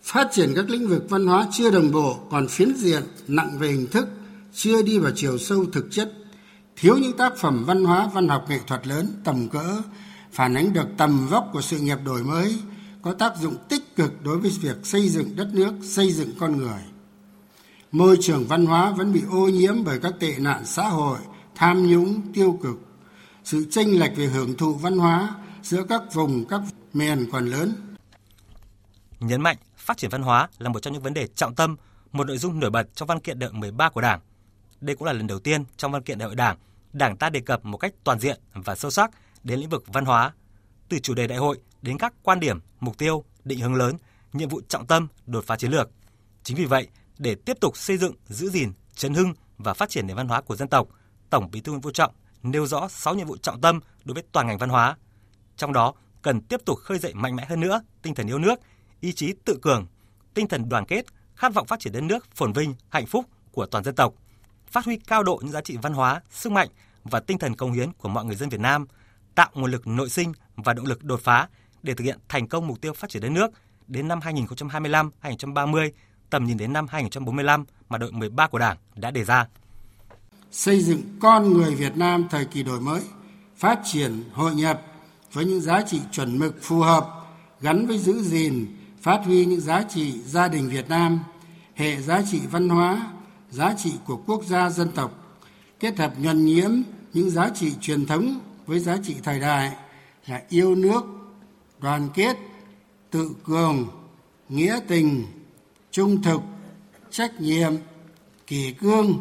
Phát 0.03 0.27
triển 0.31 0.53
các 0.55 0.69
lĩnh 0.69 0.87
vực 0.87 1.05
văn 1.09 1.27
hóa 1.27 1.47
chưa 1.51 1.71
đồng 1.71 1.91
bộ, 1.91 2.19
còn 2.31 2.47
phiến 2.47 2.73
diện, 2.77 3.03
nặng 3.27 3.59
về 3.59 3.67
hình 3.67 3.87
thức, 3.87 4.07
chưa 4.53 4.81
đi 4.81 4.97
vào 4.99 5.11
chiều 5.15 5.37
sâu 5.37 5.65
thực 5.73 5.87
chất. 5.91 6.13
Thiếu 6.75 6.97
những 6.97 7.17
tác 7.17 7.37
phẩm 7.37 7.63
văn 7.65 7.85
hóa, 7.85 8.09
văn 8.13 8.27
học, 8.27 8.45
nghệ 8.49 8.59
thuật 8.67 8.87
lớn, 8.87 9.07
tầm 9.23 9.49
cỡ, 9.49 9.81
phản 10.31 10.53
ánh 10.53 10.73
được 10.73 10.87
tầm 10.97 11.27
vóc 11.27 11.49
của 11.53 11.61
sự 11.61 11.79
nghiệp 11.79 11.97
đổi 12.05 12.23
mới, 12.23 12.55
có 13.01 13.13
tác 13.13 13.37
dụng 13.41 13.55
tích 13.69 13.95
cực 13.95 14.23
đối 14.23 14.37
với 14.37 14.51
việc 14.61 14.77
xây 14.83 15.09
dựng 15.09 15.35
đất 15.35 15.47
nước, 15.53 15.73
xây 15.83 16.11
dựng 16.11 16.29
con 16.39 16.57
người 16.57 16.81
môi 17.91 18.17
trường 18.21 18.47
văn 18.47 18.65
hóa 18.65 18.91
vẫn 18.91 19.13
bị 19.13 19.23
ô 19.31 19.47
nhiễm 19.47 19.83
bởi 19.83 19.99
các 19.99 20.13
tệ 20.19 20.35
nạn 20.39 20.65
xã 20.65 20.83
hội 20.83 21.19
tham 21.55 21.87
nhũng 21.87 22.33
tiêu 22.33 22.59
cực 22.63 22.75
sự 23.43 23.67
chênh 23.71 23.99
lệch 23.99 24.15
về 24.15 24.25
hưởng 24.25 24.57
thụ 24.57 24.73
văn 24.73 24.97
hóa 24.97 25.35
giữa 25.63 25.83
các 25.89 26.01
vùng 26.13 26.45
các 26.45 26.61
miền 26.93 27.29
còn 27.31 27.45
lớn. 27.45 27.75
Nhấn 29.19 29.41
mạnh 29.41 29.57
phát 29.77 29.97
triển 29.97 30.09
văn 30.09 30.21
hóa 30.21 30.47
là 30.59 30.69
một 30.69 30.79
trong 30.79 30.93
những 30.93 31.03
vấn 31.03 31.13
đề 31.13 31.27
trọng 31.27 31.55
tâm, 31.55 31.75
một 32.11 32.27
nội 32.27 32.37
dung 32.37 32.59
nổi 32.59 32.69
bật 32.69 32.95
trong 32.95 33.07
văn 33.07 33.19
kiện 33.19 33.39
đại 33.39 33.49
hội 33.49 33.59
13 33.59 33.89
của 33.89 34.01
Đảng. 34.01 34.19
Đây 34.81 34.95
cũng 34.95 35.05
là 35.05 35.13
lần 35.13 35.27
đầu 35.27 35.39
tiên 35.39 35.63
trong 35.77 35.91
văn 35.91 36.01
kiện 36.01 36.17
đại 36.17 36.27
hội 36.27 36.35
Đảng, 36.35 36.57
Đảng 36.93 37.17
ta 37.17 37.29
đề 37.29 37.39
cập 37.39 37.65
một 37.65 37.77
cách 37.77 37.93
toàn 38.03 38.19
diện 38.19 38.39
và 38.53 38.75
sâu 38.75 38.91
sắc 38.91 39.11
đến 39.43 39.59
lĩnh 39.59 39.69
vực 39.69 39.83
văn 39.87 40.05
hóa, 40.05 40.33
từ 40.89 40.99
chủ 40.99 41.13
đề 41.13 41.27
đại 41.27 41.37
hội 41.37 41.59
đến 41.81 41.97
các 41.97 42.13
quan 42.23 42.39
điểm, 42.39 42.59
mục 42.79 42.97
tiêu, 42.97 43.23
định 43.43 43.59
hướng 43.59 43.75
lớn, 43.75 43.97
nhiệm 44.33 44.49
vụ 44.49 44.61
trọng 44.67 44.87
tâm, 44.87 45.07
đột 45.25 45.43
phá 45.47 45.55
chiến 45.55 45.71
lược. 45.71 45.89
Chính 46.43 46.57
vì 46.57 46.65
vậy, 46.65 46.87
để 47.21 47.35
tiếp 47.35 47.57
tục 47.61 47.77
xây 47.77 47.97
dựng, 47.97 48.15
giữ 48.27 48.49
gìn, 48.49 48.71
chấn 48.95 49.13
hưng 49.13 49.33
và 49.57 49.73
phát 49.73 49.89
triển 49.89 50.07
nền 50.07 50.15
văn 50.15 50.27
hóa 50.27 50.41
của 50.41 50.55
dân 50.55 50.67
tộc, 50.67 50.87
Tổng 51.29 51.51
Bí 51.51 51.61
thư 51.61 51.71
Nguyễn 51.71 51.81
Phú 51.81 51.91
Trọng 51.91 52.13
nêu 52.43 52.65
rõ 52.65 52.87
6 52.87 53.15
nhiệm 53.15 53.27
vụ 53.27 53.37
trọng 53.37 53.61
tâm 53.61 53.79
đối 54.03 54.13
với 54.13 54.23
toàn 54.31 54.47
ngành 54.47 54.57
văn 54.57 54.69
hóa. 54.69 54.97
Trong 55.57 55.73
đó, 55.73 55.93
cần 56.21 56.41
tiếp 56.41 56.61
tục 56.65 56.79
khơi 56.79 56.99
dậy 56.99 57.13
mạnh 57.13 57.35
mẽ 57.35 57.45
hơn 57.45 57.59
nữa 57.59 57.81
tinh 58.01 58.15
thần 58.15 58.27
yêu 58.27 58.39
nước, 58.39 58.59
ý 58.99 59.13
chí 59.13 59.33
tự 59.45 59.59
cường, 59.61 59.85
tinh 60.33 60.47
thần 60.47 60.69
đoàn 60.69 60.85
kết, 60.85 61.05
khát 61.35 61.53
vọng 61.53 61.67
phát 61.67 61.79
triển 61.79 61.93
đất 61.93 62.03
nước 62.03 62.35
phồn 62.35 62.53
vinh, 62.53 62.75
hạnh 62.89 63.05
phúc 63.05 63.25
của 63.51 63.65
toàn 63.65 63.83
dân 63.83 63.95
tộc, 63.95 64.13
phát 64.67 64.85
huy 64.85 64.97
cao 65.07 65.23
độ 65.23 65.39
những 65.43 65.51
giá 65.51 65.61
trị 65.61 65.77
văn 65.81 65.93
hóa, 65.93 66.21
sức 66.29 66.51
mạnh 66.51 66.69
và 67.03 67.19
tinh 67.19 67.37
thần 67.37 67.55
công 67.55 67.71
hiến 67.71 67.93
của 67.93 68.09
mọi 68.09 68.25
người 68.25 68.35
dân 68.35 68.49
Việt 68.49 68.59
Nam, 68.59 68.85
tạo 69.35 69.49
nguồn 69.53 69.71
lực 69.71 69.87
nội 69.87 70.09
sinh 70.09 70.33
và 70.55 70.73
động 70.73 70.85
lực 70.85 71.03
đột 71.03 71.21
phá 71.23 71.47
để 71.83 71.93
thực 71.93 72.03
hiện 72.03 72.19
thành 72.29 72.47
công 72.47 72.67
mục 72.67 72.81
tiêu 72.81 72.93
phát 72.93 73.09
triển 73.09 73.21
đất 73.21 73.29
nước 73.29 73.51
đến 73.87 74.07
năm 74.07 74.19
2025-2030, 74.19 75.91
tầm 76.31 76.45
nhìn 76.45 76.57
đến 76.57 76.73
năm 76.73 76.87
2045 76.89 77.65
mà 77.89 77.97
đội 77.97 78.11
13 78.11 78.47
của 78.47 78.59
Đảng 78.59 78.77
đã 78.95 79.11
đề 79.11 79.23
ra. 79.23 79.47
Xây 80.51 80.81
dựng 80.81 81.01
con 81.19 81.53
người 81.53 81.75
Việt 81.75 81.97
Nam 81.97 82.27
thời 82.29 82.45
kỳ 82.45 82.63
đổi 82.63 82.81
mới, 82.81 83.01
phát 83.57 83.79
triển, 83.83 84.23
hội 84.33 84.55
nhập 84.55 84.81
với 85.33 85.45
những 85.45 85.61
giá 85.61 85.81
trị 85.87 86.01
chuẩn 86.11 86.39
mực 86.39 86.55
phù 86.61 86.79
hợp 86.79 87.07
gắn 87.61 87.87
với 87.87 87.97
giữ 87.97 88.23
gìn, 88.23 88.77
phát 89.01 89.21
huy 89.25 89.45
những 89.45 89.61
giá 89.61 89.83
trị 89.89 90.21
gia 90.25 90.47
đình 90.47 90.69
Việt 90.69 90.89
Nam, 90.89 91.19
hệ 91.75 92.01
giá 92.01 92.21
trị 92.31 92.41
văn 92.51 92.69
hóa, 92.69 93.11
giá 93.49 93.73
trị 93.77 93.93
của 94.05 94.17
quốc 94.17 94.43
gia 94.43 94.69
dân 94.69 94.91
tộc, 94.91 95.37
kết 95.79 95.99
hợp 95.99 96.13
nhuần 96.17 96.45
nhiễm 96.45 96.71
những 97.13 97.29
giá 97.29 97.49
trị 97.49 97.73
truyền 97.81 98.05
thống 98.05 98.39
với 98.65 98.79
giá 98.79 98.97
trị 99.03 99.15
thời 99.23 99.39
đại 99.39 99.71
là 100.27 100.41
yêu 100.49 100.75
nước, 100.75 101.03
đoàn 101.79 102.09
kết, 102.13 102.37
tự 103.11 103.31
cường, 103.43 103.87
nghĩa 104.49 104.79
tình, 104.87 105.25
trung 105.91 106.21
thực, 106.21 106.41
trách 107.11 107.41
nhiệm, 107.41 107.73
kỳ 108.47 108.73
cương 108.73 109.13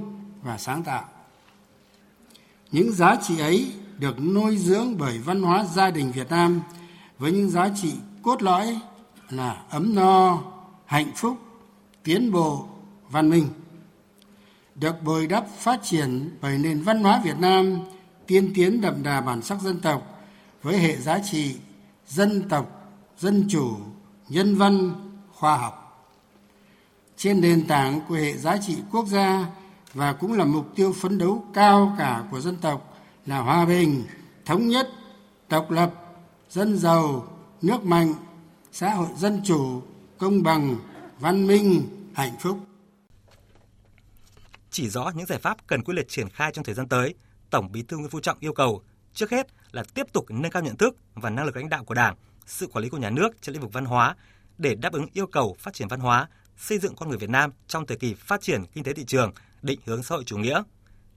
và 0.43 0.59
sáng 0.59 0.83
tạo. 0.83 1.05
Những 2.73 2.93
giá 2.93 3.17
trị 3.23 3.39
ấy 3.39 3.73
được 3.99 4.21
nuôi 4.21 4.57
dưỡng 4.57 4.99
bởi 4.99 5.19
văn 5.19 5.43
hóa 5.43 5.65
gia 5.65 5.91
đình 5.91 6.13
Việt 6.13 6.31
Nam 6.31 6.63
với 7.19 7.33
những 7.33 7.51
giá 7.51 7.69
trị 7.83 7.93
cốt 8.23 8.43
lõi 8.43 8.81
là 9.31 9.63
ấm 9.71 9.95
no, 9.95 10.43
hạnh 10.85 11.13
phúc, 11.17 11.39
tiến 12.03 12.33
bộ, 12.33 12.69
văn 13.11 13.31
minh. 13.31 13.49
Được 14.75 15.03
bồi 15.03 15.27
đắp 15.27 15.47
phát 15.59 15.81
triển 15.83 16.31
bởi 16.41 16.59
nền 16.59 16.83
văn 16.83 17.03
hóa 17.03 17.21
Việt 17.25 17.39
Nam 17.39 17.79
tiên 18.27 18.53
tiến 18.55 18.81
đậm 18.81 19.03
đà 19.03 19.21
bản 19.21 19.43
sắc 19.43 19.61
dân 19.61 19.81
tộc 19.81 20.21
với 20.63 20.79
hệ 20.79 20.97
giá 20.97 21.19
trị 21.31 21.57
dân 22.07 22.49
tộc, 22.49 22.91
dân 23.19 23.47
chủ, 23.49 23.77
nhân 24.29 24.57
văn, 24.57 24.93
khoa 25.33 25.57
học. 25.57 25.90
Trên 27.21 27.41
nền 27.41 27.67
tảng 27.67 28.01
của 28.09 28.15
hệ 28.15 28.37
giá 28.37 28.59
trị 28.59 28.77
quốc 28.91 29.07
gia 29.07 29.47
và 29.95 30.13
cũng 30.13 30.33
là 30.33 30.45
mục 30.45 30.67
tiêu 30.77 30.93
phấn 31.01 31.19
đấu 31.19 31.45
cao 31.55 31.97
cả 31.99 32.25
của 32.31 32.41
dân 32.41 32.57
tộc 32.57 32.99
là 33.27 33.39
hòa 33.39 33.67
bình, 33.67 34.05
thống 34.45 34.69
nhất, 34.69 34.89
độc 35.49 35.71
lập, 35.71 35.95
dân 36.51 36.79
giàu, 36.79 37.29
nước 37.63 37.85
mạnh, 37.85 38.15
xã 38.73 38.95
hội 38.95 39.09
dân 39.17 39.41
chủ, 39.45 39.83
công 40.19 40.43
bằng, 40.43 40.77
văn 41.19 41.47
minh, 41.47 41.83
hạnh 42.15 42.37
phúc. 42.41 42.59
Chỉ 44.71 44.89
rõ 44.89 45.13
những 45.15 45.27
giải 45.27 45.39
pháp 45.39 45.67
cần 45.67 45.83
quyết 45.83 45.95
liệt 45.95 46.09
triển 46.09 46.29
khai 46.29 46.53
trong 46.55 46.65
thời 46.65 46.75
gian 46.75 46.89
tới, 46.89 47.15
Tổng 47.51 47.73
Bí 47.73 47.83
thư 47.83 47.97
Nguyễn 47.97 48.11
Phú 48.11 48.21
Trọng 48.21 48.39
yêu 48.41 48.53
cầu 48.53 48.83
trước 49.15 49.31
hết 49.31 49.47
là 49.73 49.83
tiếp 49.95 50.07
tục 50.13 50.25
nâng 50.29 50.53
cao 50.53 50.63
nhận 50.63 50.77
thức 50.77 50.97
và 51.15 51.31
năng 51.31 51.47
lực 51.47 51.57
lãnh 51.57 51.69
đạo 51.69 51.85
của 51.85 51.95
Đảng, 51.95 52.17
sự 52.47 52.67
quản 52.67 52.83
lý 52.83 52.89
của 52.89 52.99
nhà 52.99 53.11
nước 53.11 53.43
trên 53.43 53.53
lĩnh 53.53 53.63
vực 53.63 53.73
văn 53.73 53.85
hóa 53.85 54.17
để 54.59 54.75
đáp 54.75 54.93
ứng 54.93 55.07
yêu 55.13 55.27
cầu 55.27 55.57
phát 55.59 55.75
triển 55.75 55.89
văn 55.89 56.01
hóa, 56.01 56.29
xây 56.61 56.79
dựng 56.79 56.97
con 56.97 57.09
người 57.09 57.19
Việt 57.19 57.31
Nam 57.31 57.53
trong 57.67 57.87
thời 57.87 57.97
kỳ 57.97 58.15
phát 58.15 58.41
triển 58.41 58.65
kinh 58.73 58.85
tế 58.85 58.93
thị 58.93 59.05
trường, 59.05 59.33
định 59.63 59.81
hướng 59.87 60.03
xã 60.03 60.15
hội 60.15 60.25
chủ 60.25 60.39
nghĩa, 60.39 60.63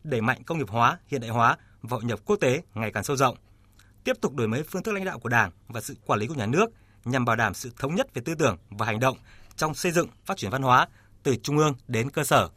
đẩy 0.03 0.21
mạnh 0.21 0.43
công 0.43 0.57
nghiệp 0.57 0.69
hóa, 0.69 0.99
hiện 1.07 1.21
đại 1.21 1.29
hóa 1.29 1.57
và 1.81 1.97
hội 1.97 2.03
nhập 2.03 2.19
quốc 2.25 2.35
tế 2.35 2.61
ngày 2.73 2.91
càng 2.91 3.03
sâu 3.03 3.15
rộng. 3.15 3.37
Tiếp 4.03 4.13
tục 4.21 4.35
đổi 4.35 4.47
mới 4.47 4.63
phương 4.63 4.83
thức 4.83 4.91
lãnh 4.91 5.05
đạo 5.05 5.19
của 5.19 5.29
Đảng 5.29 5.51
và 5.67 5.81
sự 5.81 5.95
quản 6.05 6.19
lý 6.19 6.27
của 6.27 6.33
nhà 6.33 6.45
nước 6.45 6.65
nhằm 7.05 7.25
bảo 7.25 7.35
đảm 7.35 7.53
sự 7.53 7.71
thống 7.77 7.95
nhất 7.95 8.13
về 8.13 8.21
tư 8.25 8.35
tưởng 8.35 8.57
và 8.69 8.85
hành 8.85 8.99
động 8.99 9.17
trong 9.55 9.73
xây 9.73 9.91
dựng 9.91 10.07
phát 10.25 10.37
triển 10.37 10.51
văn 10.51 10.61
hóa 10.61 10.87
từ 11.23 11.35
trung 11.43 11.57
ương 11.57 11.75
đến 11.87 12.09
cơ 12.09 12.23
sở. 12.23 12.49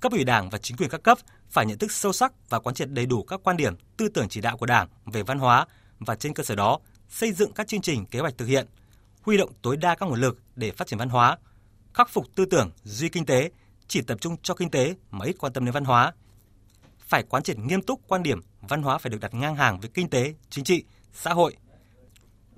Cấp 0.00 0.12
ủy 0.12 0.24
Đảng 0.24 0.50
và 0.50 0.58
chính 0.58 0.76
quyền 0.76 0.90
các 0.90 1.02
cấp 1.02 1.18
phải 1.50 1.66
nhận 1.66 1.78
thức 1.78 1.92
sâu 1.92 2.12
sắc 2.12 2.32
và 2.48 2.60
quán 2.60 2.74
triệt 2.74 2.90
đầy 2.90 3.06
đủ 3.06 3.22
các 3.22 3.40
quan 3.44 3.56
điểm, 3.56 3.74
tư 3.96 4.08
tưởng 4.08 4.28
chỉ 4.28 4.40
đạo 4.40 4.56
của 4.56 4.66
Đảng 4.66 4.88
về 5.06 5.22
văn 5.22 5.38
hóa 5.38 5.66
và 5.98 6.14
trên 6.14 6.34
cơ 6.34 6.42
sở 6.42 6.54
đó 6.54 6.78
xây 7.08 7.32
dựng 7.32 7.52
các 7.52 7.68
chương 7.68 7.80
trình 7.80 8.06
kế 8.06 8.18
hoạch 8.20 8.38
thực 8.38 8.46
hiện, 8.46 8.66
huy 9.22 9.36
động 9.36 9.52
tối 9.62 9.76
đa 9.76 9.94
các 9.94 10.06
nguồn 10.06 10.20
lực 10.20 10.38
để 10.56 10.70
phát 10.70 10.88
triển 10.88 10.98
văn 10.98 11.08
hóa, 11.08 11.36
khắc 11.98 12.08
phục 12.10 12.34
tư 12.34 12.44
tưởng 12.44 12.70
duy 12.84 13.08
kinh 13.08 13.26
tế, 13.26 13.50
chỉ 13.88 14.02
tập 14.02 14.18
trung 14.20 14.36
cho 14.42 14.54
kinh 14.54 14.70
tế 14.70 14.94
mà 15.10 15.26
ít 15.26 15.36
quan 15.38 15.52
tâm 15.52 15.64
đến 15.64 15.72
văn 15.72 15.84
hóa. 15.84 16.12
Phải 16.98 17.22
quán 17.22 17.42
triệt 17.42 17.58
nghiêm 17.58 17.82
túc 17.82 18.00
quan 18.08 18.22
điểm 18.22 18.40
văn 18.60 18.82
hóa 18.82 18.98
phải 18.98 19.10
được 19.10 19.20
đặt 19.20 19.34
ngang 19.34 19.56
hàng 19.56 19.80
với 19.80 19.90
kinh 19.94 20.10
tế, 20.10 20.34
chính 20.50 20.64
trị, 20.64 20.84
xã 21.12 21.32
hội. 21.32 21.56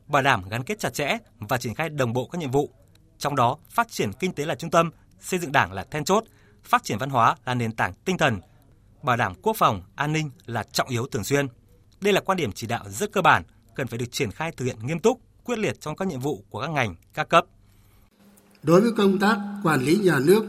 Bảo 0.07 0.23
đảm 0.23 0.49
gắn 0.49 0.65
kết 0.65 0.79
chặt 0.79 0.95
chẽ 0.95 1.19
và 1.39 1.59
triển 1.59 1.75
khai 1.75 1.89
đồng 1.89 2.13
bộ 2.13 2.29
các 2.29 2.39
nhiệm 2.39 2.51
vụ. 2.51 2.71
Trong 3.19 3.37
đó, 3.37 3.59
phát 3.71 3.89
triển 3.91 4.13
kinh 4.13 4.33
tế 4.33 4.47
là 4.47 4.55
trung 4.55 4.71
tâm, 4.71 4.91
xây 5.21 5.41
dựng 5.41 5.53
đảng 5.53 5.73
là 5.73 5.85
then 5.91 6.05
chốt, 6.05 6.25
phát 6.65 6.85
triển 6.85 6.99
văn 6.99 7.11
hóa 7.11 7.37
là 7.45 7.55
nền 7.55 7.73
tảng 7.73 7.95
tinh 7.95 8.19
thần, 8.19 8.41
bảo 9.03 9.17
đảm 9.17 9.35
quốc 9.43 9.57
phòng, 9.57 9.83
an 9.97 10.13
ninh 10.13 10.31
là 10.47 10.63
trọng 10.63 10.89
yếu 10.89 11.07
thường 11.07 11.25
xuyên. 11.25 11.47
Đây 12.01 12.13
là 12.13 12.21
quan 12.21 12.37
điểm 12.37 12.53
chỉ 12.53 12.67
đạo 12.67 12.85
rất 12.89 13.13
cơ 13.13 13.23
bản, 13.23 13.43
cần 13.75 13.87
phải 13.87 13.99
được 13.99 14.13
triển 14.13 14.31
khai 14.31 14.53
thực 14.53 14.65
hiện 14.65 14.87
nghiêm 14.87 14.99
túc, 14.99 15.21
quyết 15.45 15.59
liệt 15.59 15.81
trong 15.81 15.97
các 15.97 16.09
nhiệm 16.09 16.21
vụ 16.21 16.45
của 16.51 16.61
các 16.61 16.71
ngành, 16.71 16.95
các 17.15 17.29
cấp. 17.29 17.45
Đối 18.63 18.81
với 18.81 18.93
công 18.93 19.19
tác 19.19 19.39
quản 19.63 19.83
lý 19.83 19.97
nhà 19.97 20.19
nước, 20.19 20.45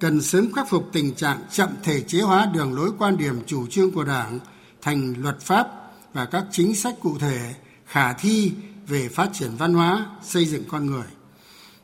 cần 0.00 0.20
sớm 0.20 0.52
khắc 0.52 0.70
phục 0.70 0.88
tình 0.92 1.14
trạng 1.14 1.38
chậm 1.52 1.68
thể 1.82 2.00
chế 2.00 2.20
hóa 2.20 2.50
đường 2.54 2.74
lối 2.74 2.90
quan 2.98 3.16
điểm 3.16 3.34
chủ 3.46 3.66
trương 3.66 3.90
của 3.90 4.04
Đảng 4.04 4.38
thành 4.82 5.14
luật 5.18 5.40
pháp 5.40 5.68
và 6.14 6.24
các 6.24 6.44
chính 6.50 6.74
sách 6.74 6.94
cụ 7.00 7.16
thể 7.18 7.54
khả 7.86 8.12
thi 8.12 8.52
về 8.86 9.08
phát 9.08 9.30
triển 9.32 9.50
văn 9.58 9.74
hóa, 9.74 10.06
xây 10.22 10.44
dựng 10.44 10.62
con 10.68 10.86
người. 10.86 11.06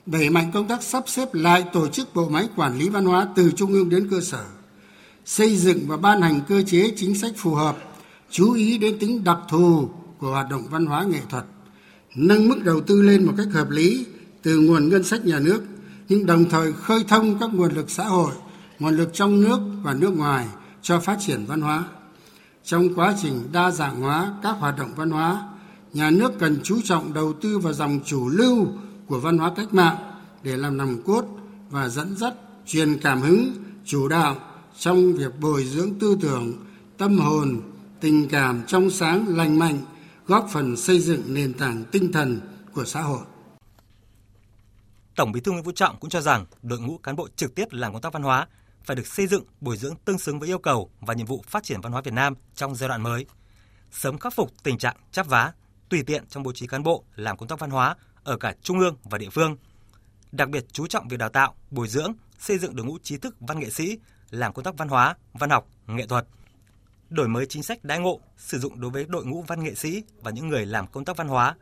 Đẩy 0.07 0.31
mạnh 0.31 0.51
công 0.55 0.69
tác 0.69 0.83
sắp 0.83 1.05
xếp 1.07 1.35
lại 1.35 1.65
tổ 1.73 1.89
chức 1.89 2.15
bộ 2.15 2.29
máy 2.29 2.49
quản 2.57 2.79
lý 2.79 2.89
văn 2.89 3.05
hóa 3.05 3.29
từ 3.37 3.53
trung 3.57 3.73
ương 3.73 3.89
đến 3.89 4.09
cơ 4.11 4.21
sở 4.21 4.45
xây 5.25 5.57
dựng 5.57 5.79
và 5.87 5.97
ban 5.97 6.23
hành 6.23 6.41
cơ 6.49 6.63
chế 6.63 6.93
chính 6.97 7.15
sách 7.15 7.33
phù 7.37 7.55
hợp 7.55 7.77
chú 8.31 8.53
ý 8.53 8.79
đến 8.79 8.99
tính 8.99 9.25
đặc 9.25 9.39
thù 9.49 9.89
của 10.19 10.31
hoạt 10.31 10.51
động 10.51 10.63
văn 10.71 10.87
hóa 10.87 11.05
nghệ 11.05 11.21
thuật 11.31 11.45
nâng 12.15 12.49
mức 12.49 12.59
đầu 12.65 12.81
tư 12.81 13.03
lên 13.03 13.25
một 13.27 13.33
cách 13.37 13.47
hợp 13.53 13.71
lý 13.71 14.07
từ 14.45 14.61
nguồn 14.61 14.89
ngân 14.89 15.05
sách 15.05 15.27
nhà 15.27 15.39
nước, 15.39 15.63
nhưng 16.09 16.27
đồng 16.27 16.51
thời 16.51 16.73
khơi 16.73 17.05
thông 17.09 17.39
các 17.39 17.55
nguồn 17.55 17.73
lực 17.75 17.91
xã 17.91 18.05
hội, 18.05 18.33
nguồn 18.79 18.97
lực 18.97 19.11
trong 19.13 19.41
nước 19.41 19.59
và 19.83 19.95
nước 19.95 20.17
ngoài 20.17 20.47
cho 20.83 21.01
phát 21.01 21.17
triển 21.21 21.45
văn 21.47 21.61
hóa. 21.61 21.85
Trong 22.65 22.95
quá 22.95 23.15
trình 23.23 23.49
đa 23.53 23.71
dạng 23.71 24.01
hóa 24.01 24.35
các 24.43 24.57
hoạt 24.59 24.79
động 24.79 24.91
văn 24.97 25.11
hóa, 25.11 25.49
nhà 25.93 26.11
nước 26.11 26.33
cần 26.39 26.59
chú 26.63 26.81
trọng 26.85 27.15
đầu 27.15 27.33
tư 27.33 27.59
vào 27.59 27.73
dòng 27.73 28.01
chủ 28.05 28.29
lưu 28.29 28.67
của 29.07 29.21
văn 29.21 29.39
hóa 29.39 29.53
cách 29.57 29.75
mạng 29.75 29.97
để 30.43 30.57
làm 30.57 30.77
nòng 30.77 31.03
cốt 31.03 31.25
và 31.71 31.89
dẫn 31.89 32.17
dắt, 32.17 32.35
truyền 32.67 32.99
cảm 32.99 33.21
hứng, 33.21 33.53
chủ 33.85 34.09
đạo 34.09 34.37
trong 34.79 35.13
việc 35.13 35.41
bồi 35.41 35.65
dưỡng 35.65 35.95
tư 36.01 36.17
tưởng, 36.21 36.53
tâm 36.99 37.19
hồn, 37.19 37.61
tình 38.01 38.29
cảm 38.29 38.63
trong 38.67 38.91
sáng, 38.91 39.37
lành 39.37 39.59
mạnh, 39.59 39.79
góp 40.27 40.49
phần 40.53 40.77
xây 40.77 41.01
dựng 41.01 41.23
nền 41.27 41.53
tảng 41.53 41.85
tinh 41.91 42.13
thần 42.13 42.41
của 42.73 42.85
xã 42.85 43.03
hội. 43.03 43.21
Tổng 45.17 45.33
Bí 45.33 45.41
thư 45.41 45.53
Nguyễn 45.53 45.65
Phú 45.65 45.73
Trọng 45.73 45.97
cũng 46.01 46.11
cho 46.11 46.21
rằng 46.21 46.47
đội 46.63 46.81
ngũ 46.81 46.99
cán 46.99 47.17
bộ 47.17 47.29
trực 47.37 47.55
tiếp 47.55 47.69
làm 47.71 47.93
công 47.93 48.03
tác 48.03 48.13
văn 48.13 48.23
hóa 48.23 48.47
phải 48.85 48.97
được 48.97 49.07
xây 49.07 49.27
dựng, 49.27 49.45
bồi 49.61 49.77
dưỡng 49.77 49.97
tương 50.05 50.19
xứng 50.19 50.41
với 50.41 50.49
yêu 50.49 50.59
cầu 50.59 50.91
và 51.01 51.15
nhiệm 51.15 51.27
vụ 51.27 51.45
phát 51.47 51.63
triển 51.63 51.81
văn 51.81 51.93
hóa 51.93 52.01
Việt 52.01 52.15
Nam 52.15 52.35
trong 52.55 52.75
giai 52.75 52.89
đoạn 52.89 53.03
mới. 53.03 53.27
Sớm 53.91 54.19
khắc 54.19 54.35
phục 54.35 54.51
tình 54.63 54.79
trạng 54.79 54.97
chắp 55.13 55.27
vá, 55.27 55.53
tùy 55.89 56.03
tiện 56.03 56.27
trong 56.29 56.43
bố 56.43 56.53
trí 56.53 56.67
cán 56.67 56.83
bộ 56.83 57.05
làm 57.17 57.37
công 57.37 57.49
tác 57.49 57.59
văn 57.59 57.71
hóa 57.71 57.97
ở 58.25 58.37
cả 58.37 58.55
trung 58.63 58.79
ương 58.79 58.97
và 59.05 59.19
địa 59.19 59.31
phương. 59.31 59.57
Đặc 60.33 60.49
biệt 60.49 60.65
chú 60.73 60.87
trọng 60.87 61.09
việc 61.09 61.17
đào 61.17 61.29
tạo, 61.29 61.55
bồi 61.71 61.89
dưỡng, 61.89 62.13
xây 62.39 62.59
dựng 62.59 62.77
đội 62.77 62.87
ngũ 62.87 62.99
trí 63.03 63.17
thức 63.17 63.37
văn 63.41 63.61
nghệ 63.61 63.71
sĩ 63.71 63.99
làm 64.31 64.53
công 64.53 64.65
tác 64.65 64.77
văn 64.77 64.89
hóa, 64.89 65.17
văn 65.33 65.51
học, 65.51 65.69
nghệ 65.87 66.07
thuật. 66.07 66.27
Đổi 67.09 67.29
mới 67.29 67.47
chính 67.47 67.63
sách 67.63 67.85
đãi 67.85 67.99
ngộ 67.99 68.21
sử 68.37 68.59
dụng 68.59 68.81
đối 68.81 68.91
với 68.91 69.07
đội 69.09 69.27
ngũ 69.27 69.43
văn 69.43 69.65
nghệ 69.65 69.75
sĩ 69.75 70.03
và 70.23 70.31
những 70.31 70.49
người 70.49 70.67
làm 70.67 70.87
công 70.87 71.05
tác 71.05 71.17
văn 71.17 71.29
hóa, 71.29 71.57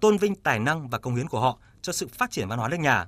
tôn 0.00 0.18
vinh 0.18 0.34
tài 0.34 0.58
năng 0.58 0.88
và 0.88 0.98
công 0.98 1.14
hiến 1.14 1.28
của 1.28 1.40
họ 1.40 1.58
cho 1.84 1.92
sự 1.92 2.08
phát 2.08 2.30
triển 2.30 2.48
văn 2.48 2.58
hóa 2.58 2.68
nước 2.68 2.80
nhà. 2.80 3.06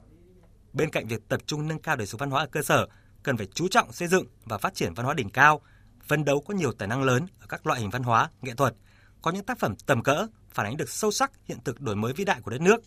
Bên 0.72 0.90
cạnh 0.90 1.06
việc 1.06 1.28
tập 1.28 1.40
trung 1.46 1.68
nâng 1.68 1.78
cao 1.78 1.96
đời 1.96 2.06
sống 2.06 2.18
văn 2.18 2.30
hóa 2.30 2.42
ở 2.42 2.46
cơ 2.46 2.62
sở, 2.62 2.86
cần 3.22 3.36
phải 3.36 3.46
chú 3.54 3.68
trọng 3.68 3.92
xây 3.92 4.08
dựng 4.08 4.26
và 4.44 4.58
phát 4.58 4.74
triển 4.74 4.94
văn 4.94 5.04
hóa 5.04 5.14
đỉnh 5.14 5.30
cao, 5.30 5.60
phấn 6.06 6.24
đấu 6.24 6.40
có 6.40 6.54
nhiều 6.54 6.72
tài 6.72 6.88
năng 6.88 7.02
lớn 7.02 7.26
ở 7.40 7.46
các 7.48 7.66
loại 7.66 7.80
hình 7.80 7.90
văn 7.90 8.02
hóa, 8.02 8.30
nghệ 8.42 8.54
thuật, 8.54 8.74
có 9.22 9.30
những 9.30 9.44
tác 9.44 9.58
phẩm 9.58 9.74
tầm 9.86 10.02
cỡ 10.02 10.26
phản 10.50 10.66
ánh 10.66 10.76
được 10.76 10.88
sâu 10.88 11.10
sắc 11.10 11.32
hiện 11.44 11.58
thực 11.64 11.80
đổi 11.80 11.96
mới 11.96 12.12
vĩ 12.12 12.24
đại 12.24 12.40
của 12.40 12.50
đất 12.50 12.60
nước, 12.60 12.80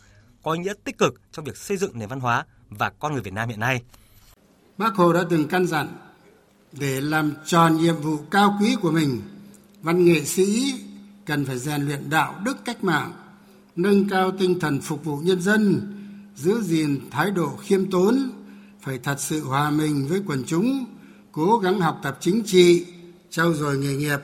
có 0.44 0.52
ý 0.52 0.60
nghĩa 0.60 0.74
tích 0.84 0.98
cực 0.98 1.14
trong 1.32 1.46
việc 1.46 1.58
xây 1.58 1.78
dựng 1.78 2.00
nền 2.00 2.10
văn 2.10 2.20
hóa 2.20 2.46
và 2.70 2.90
con 2.90 3.14
người 3.14 3.22
Việt 3.22 3.34
Nam 3.34 3.50
hiện 3.50 3.60
nay. 3.60 3.82
Bác 4.78 4.96
Hồ 4.96 5.14
đã 5.14 5.24
từng 5.30 5.48
căn 5.48 5.68
dặn 5.68 5.88
để 6.72 7.02
làm 7.02 7.34
tròn 7.46 7.78
nhiệm 7.78 7.96
vụ 7.96 8.18
cao 8.32 8.58
quý 8.62 8.76
của 8.82 8.92
mình, 8.92 9.22
văn 9.82 10.06
nghệ 10.06 10.24
sĩ 10.24 10.74
cần 11.26 11.46
phải 11.46 11.60
rèn 11.60 11.82
luyện 11.82 12.10
đạo 12.10 12.40
đức 12.44 12.58
cách 12.66 12.84
mạng, 12.84 13.14
nâng 13.82 14.10
cao 14.10 14.32
tinh 14.32 14.60
thần 14.60 14.82
phục 14.82 15.06
vụ 15.06 15.18
nhân 15.18 15.42
dân, 15.42 15.82
giữ 16.36 16.62
gìn 16.62 17.00
thái 17.12 17.32
độ 17.32 17.56
khiêm 17.62 17.92
tốn, 17.92 18.32
phải 18.82 19.00
thật 19.04 19.16
sự 19.20 19.44
hòa 19.44 19.72
mình 19.72 20.08
với 20.08 20.22
quần 20.26 20.44
chúng, 20.48 20.86
cố 21.32 21.58
gắng 21.58 21.80
học 21.80 22.00
tập 22.04 22.18
chính 22.22 22.44
trị, 22.46 22.86
trau 23.30 23.54
dồi 23.54 23.78
nghề 23.78 23.96
nghiệp, 23.96 24.20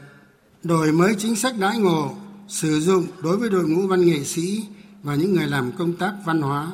đổi 0.64 0.92
mới 0.92 1.16
chính 1.18 1.36
sách 1.36 1.56
đãi 1.60 1.80
ngộ, 1.80 2.16
sử 2.48 2.80
dụng 2.80 3.06
đối 3.24 3.38
với 3.38 3.50
đội 3.50 3.70
ngũ 3.70 3.88
văn 3.88 4.06
nghệ 4.06 4.24
sĩ 4.24 4.64
và 5.04 5.16
những 5.16 5.34
người 5.34 5.48
làm 5.48 5.72
công 5.72 5.94
tác 5.94 6.14
văn 6.26 6.42
hóa, 6.42 6.72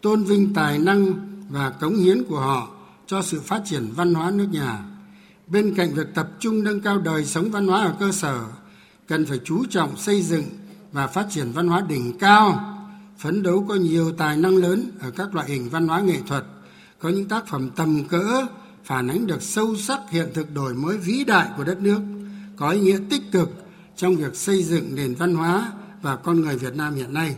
tôn 0.00 0.24
vinh 0.24 0.54
tài 0.54 0.78
năng 0.78 1.14
và 1.50 1.70
cống 1.70 1.96
hiến 1.96 2.24
của 2.24 2.40
họ 2.40 2.68
cho 3.06 3.22
sự 3.22 3.40
phát 3.40 3.62
triển 3.64 3.92
văn 3.96 4.14
hóa 4.14 4.30
nước 4.30 4.46
nhà. 4.52 4.84
Bên 5.46 5.74
cạnh 5.74 5.94
việc 5.94 6.14
tập 6.14 6.28
trung 6.40 6.64
nâng 6.64 6.80
cao 6.80 6.98
đời 6.98 7.24
sống 7.24 7.50
văn 7.50 7.66
hóa 7.66 7.82
ở 7.82 7.94
cơ 8.00 8.12
sở, 8.12 8.44
cần 9.06 9.26
phải 9.26 9.40
chú 9.44 9.64
trọng 9.70 9.96
xây 9.96 10.22
dựng 10.22 10.44
và 10.92 11.06
phát 11.06 11.26
triển 11.30 11.52
văn 11.52 11.68
hóa 11.68 11.80
đỉnh 11.88 12.18
cao, 12.18 12.78
phấn 13.18 13.42
đấu 13.42 13.66
có 13.68 13.74
nhiều 13.74 14.12
tài 14.12 14.36
năng 14.36 14.56
lớn 14.56 14.90
ở 15.00 15.10
các 15.10 15.34
loại 15.34 15.50
hình 15.50 15.68
văn 15.68 15.88
hóa 15.88 16.00
nghệ 16.00 16.18
thuật, 16.28 16.44
có 16.98 17.08
những 17.08 17.28
tác 17.28 17.46
phẩm 17.46 17.70
tầm 17.76 18.04
cỡ 18.04 18.46
phản 18.84 19.08
ánh 19.08 19.26
được 19.26 19.42
sâu 19.42 19.76
sắc 19.76 20.00
hiện 20.10 20.28
thực 20.34 20.54
đổi 20.54 20.74
mới 20.74 20.98
vĩ 20.98 21.24
đại 21.24 21.48
của 21.56 21.64
đất 21.64 21.80
nước, 21.80 22.00
có 22.56 22.70
ý 22.70 22.80
nghĩa 22.80 22.98
tích 23.10 23.22
cực 23.32 23.50
trong 23.96 24.16
việc 24.16 24.36
xây 24.36 24.62
dựng 24.62 24.94
nền 24.94 25.14
văn 25.14 25.34
hóa 25.34 25.72
và 26.02 26.16
con 26.16 26.40
người 26.40 26.56
Việt 26.56 26.76
Nam 26.76 26.94
hiện 26.94 27.14
nay. 27.14 27.36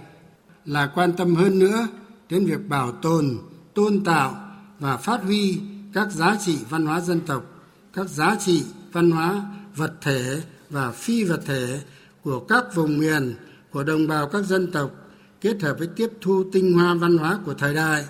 Là 0.64 0.86
quan 0.86 1.12
tâm 1.12 1.34
hơn 1.34 1.58
nữa 1.58 1.88
đến 2.30 2.46
việc 2.46 2.68
bảo 2.68 2.92
tồn, 2.92 3.38
tôn 3.74 4.04
tạo 4.04 4.36
và 4.80 4.96
phát 4.96 5.22
huy 5.22 5.60
các 5.92 6.12
giá 6.12 6.36
trị 6.44 6.58
văn 6.70 6.86
hóa 6.86 7.00
dân 7.00 7.20
tộc, 7.20 7.44
các 7.92 8.08
giá 8.08 8.36
trị 8.40 8.64
văn 8.92 9.10
hóa 9.10 9.42
vật 9.76 9.92
thể 10.00 10.42
và 10.70 10.90
phi 10.90 11.24
vật 11.24 11.40
thể 11.46 11.80
của 12.22 12.40
các 12.40 12.74
vùng 12.74 12.98
miền 12.98 13.34
của 13.74 13.84
đồng 13.84 14.06
bào 14.06 14.28
các 14.28 14.42
dân 14.42 14.72
tộc 14.72 14.90
kết 15.40 15.62
hợp 15.62 15.74
với 15.78 15.88
tiếp 15.96 16.08
thu 16.20 16.44
tinh 16.52 16.72
hoa 16.72 16.94
văn 16.94 17.18
hóa 17.18 17.38
của 17.46 17.54
thời 17.54 17.74
đại 17.74 18.04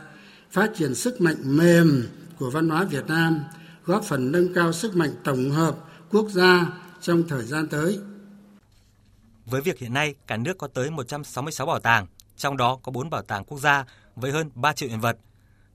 phát 0.50 0.70
triển 0.76 0.94
sức 0.94 1.20
mạnh 1.20 1.36
mềm 1.44 2.08
của 2.38 2.50
văn 2.50 2.68
hóa 2.68 2.84
Việt 2.84 3.06
Nam 3.06 3.44
góp 3.84 4.04
phần 4.04 4.32
nâng 4.32 4.54
cao 4.54 4.72
sức 4.72 4.96
mạnh 4.96 5.10
tổng 5.24 5.50
hợp 5.50 5.76
quốc 6.10 6.28
gia 6.30 6.66
trong 7.00 7.22
thời 7.28 7.44
gian 7.44 7.66
tới. 7.66 7.98
Với 9.46 9.60
việc 9.60 9.78
hiện 9.78 9.94
nay 9.94 10.14
cả 10.26 10.36
nước 10.36 10.58
có 10.58 10.66
tới 10.66 10.90
166 10.90 11.66
bảo 11.66 11.80
tàng, 11.80 12.06
trong 12.36 12.56
đó 12.56 12.78
có 12.82 12.92
4 12.92 13.10
bảo 13.10 13.22
tàng 13.22 13.44
quốc 13.44 13.58
gia 13.58 13.84
với 14.16 14.32
hơn 14.32 14.50
3 14.54 14.72
triệu 14.72 14.88
hiện 14.88 15.00
vật, 15.00 15.18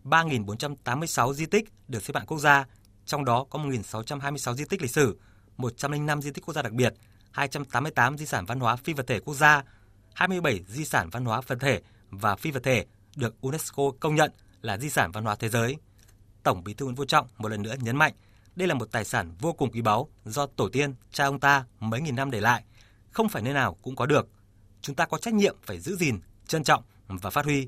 3.486 0.04 1.34
di 1.34 1.46
tích 1.46 1.66
được 1.88 2.04
xếp 2.04 2.16
hạng 2.16 2.26
quốc 2.26 2.40
gia, 2.40 2.66
trong 3.06 3.26
đó 3.26 3.46
có 3.50 3.60
1.626 3.60 4.54
di 4.54 4.66
tích 4.66 4.82
lịch 4.82 4.92
sử, 4.92 5.18
105 5.58 6.22
di 6.22 6.32
tích 6.32 6.46
quốc 6.46 6.54
gia 6.54 6.62
đặc 6.62 6.74
biệt, 6.74 6.94
288 7.32 8.18
di 8.18 8.26
sản 8.26 8.46
văn 8.46 8.60
hóa 8.60 8.76
phi 8.76 8.94
vật 8.94 9.08
thể 9.08 9.20
quốc 9.20 9.36
gia, 9.36 9.64
27 10.14 10.64
di 10.68 10.86
sản 10.86 11.10
văn 11.10 11.26
hóa 11.26 11.42
vật 11.48 11.58
thể 11.62 11.82
và 12.10 12.36
phi 12.36 12.52
vật 12.52 12.64
thể 12.64 12.86
được 13.16 13.42
UNESCO 13.42 13.84
công 14.00 14.16
nhận 14.16 14.32
là 14.62 14.78
di 14.78 14.90
sản 14.90 15.12
văn 15.12 15.24
hóa 15.24 15.36
thế 15.36 15.50
giới. 15.50 15.78
Tổng 16.44 16.64
Bí 16.64 16.74
thư 16.74 16.86
Nguyễn 16.86 16.96
Phú 16.96 17.06
Trọng 17.06 17.28
một 17.38 17.50
lần 17.50 17.62
nữa 17.62 17.76
nhấn 17.80 17.98
mạnh, 17.98 18.14
đây 18.56 18.68
là 18.68 18.74
một 18.74 18.92
tài 18.92 19.06
sản 19.06 19.32
vô 19.40 19.54
cùng 19.54 19.72
quý 19.72 19.82
báu 19.82 20.10
do 20.26 20.46
tổ 20.46 20.70
tiên, 20.70 20.94
cha 21.12 21.26
ông 21.26 21.40
ta 21.40 21.66
mấy 21.80 22.02
nghìn 22.02 22.16
năm 22.16 22.32
để 22.32 22.42
lại, 22.42 22.64
không 23.12 23.30
phải 23.30 23.42
nơi 23.42 23.54
nào 23.54 23.78
cũng 23.82 23.96
có 23.96 24.06
được. 24.06 24.28
Chúng 24.82 24.96
ta 24.96 25.06
có 25.06 25.18
trách 25.18 25.34
nhiệm 25.34 25.56
phải 25.64 25.80
giữ 25.80 25.96
gìn, 25.96 26.20
trân 26.48 26.64
trọng 26.64 26.84
và 27.08 27.30
phát 27.30 27.46
huy. 27.46 27.68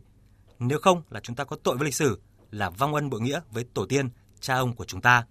Nếu 0.59 0.79
không 0.79 1.01
là 1.09 1.19
chúng 1.19 1.35
ta 1.35 1.43
có 1.43 1.55
tội 1.63 1.77
với 1.77 1.85
lịch 1.85 1.95
sử, 1.95 2.19
là 2.51 2.69
vong 2.69 2.95
ân 2.95 3.09
bội 3.09 3.21
nghĩa 3.21 3.39
với 3.51 3.63
tổ 3.73 3.85
tiên, 3.85 4.09
cha 4.39 4.55
ông 4.55 4.75
của 4.75 4.85
chúng 4.85 5.01
ta. 5.01 5.25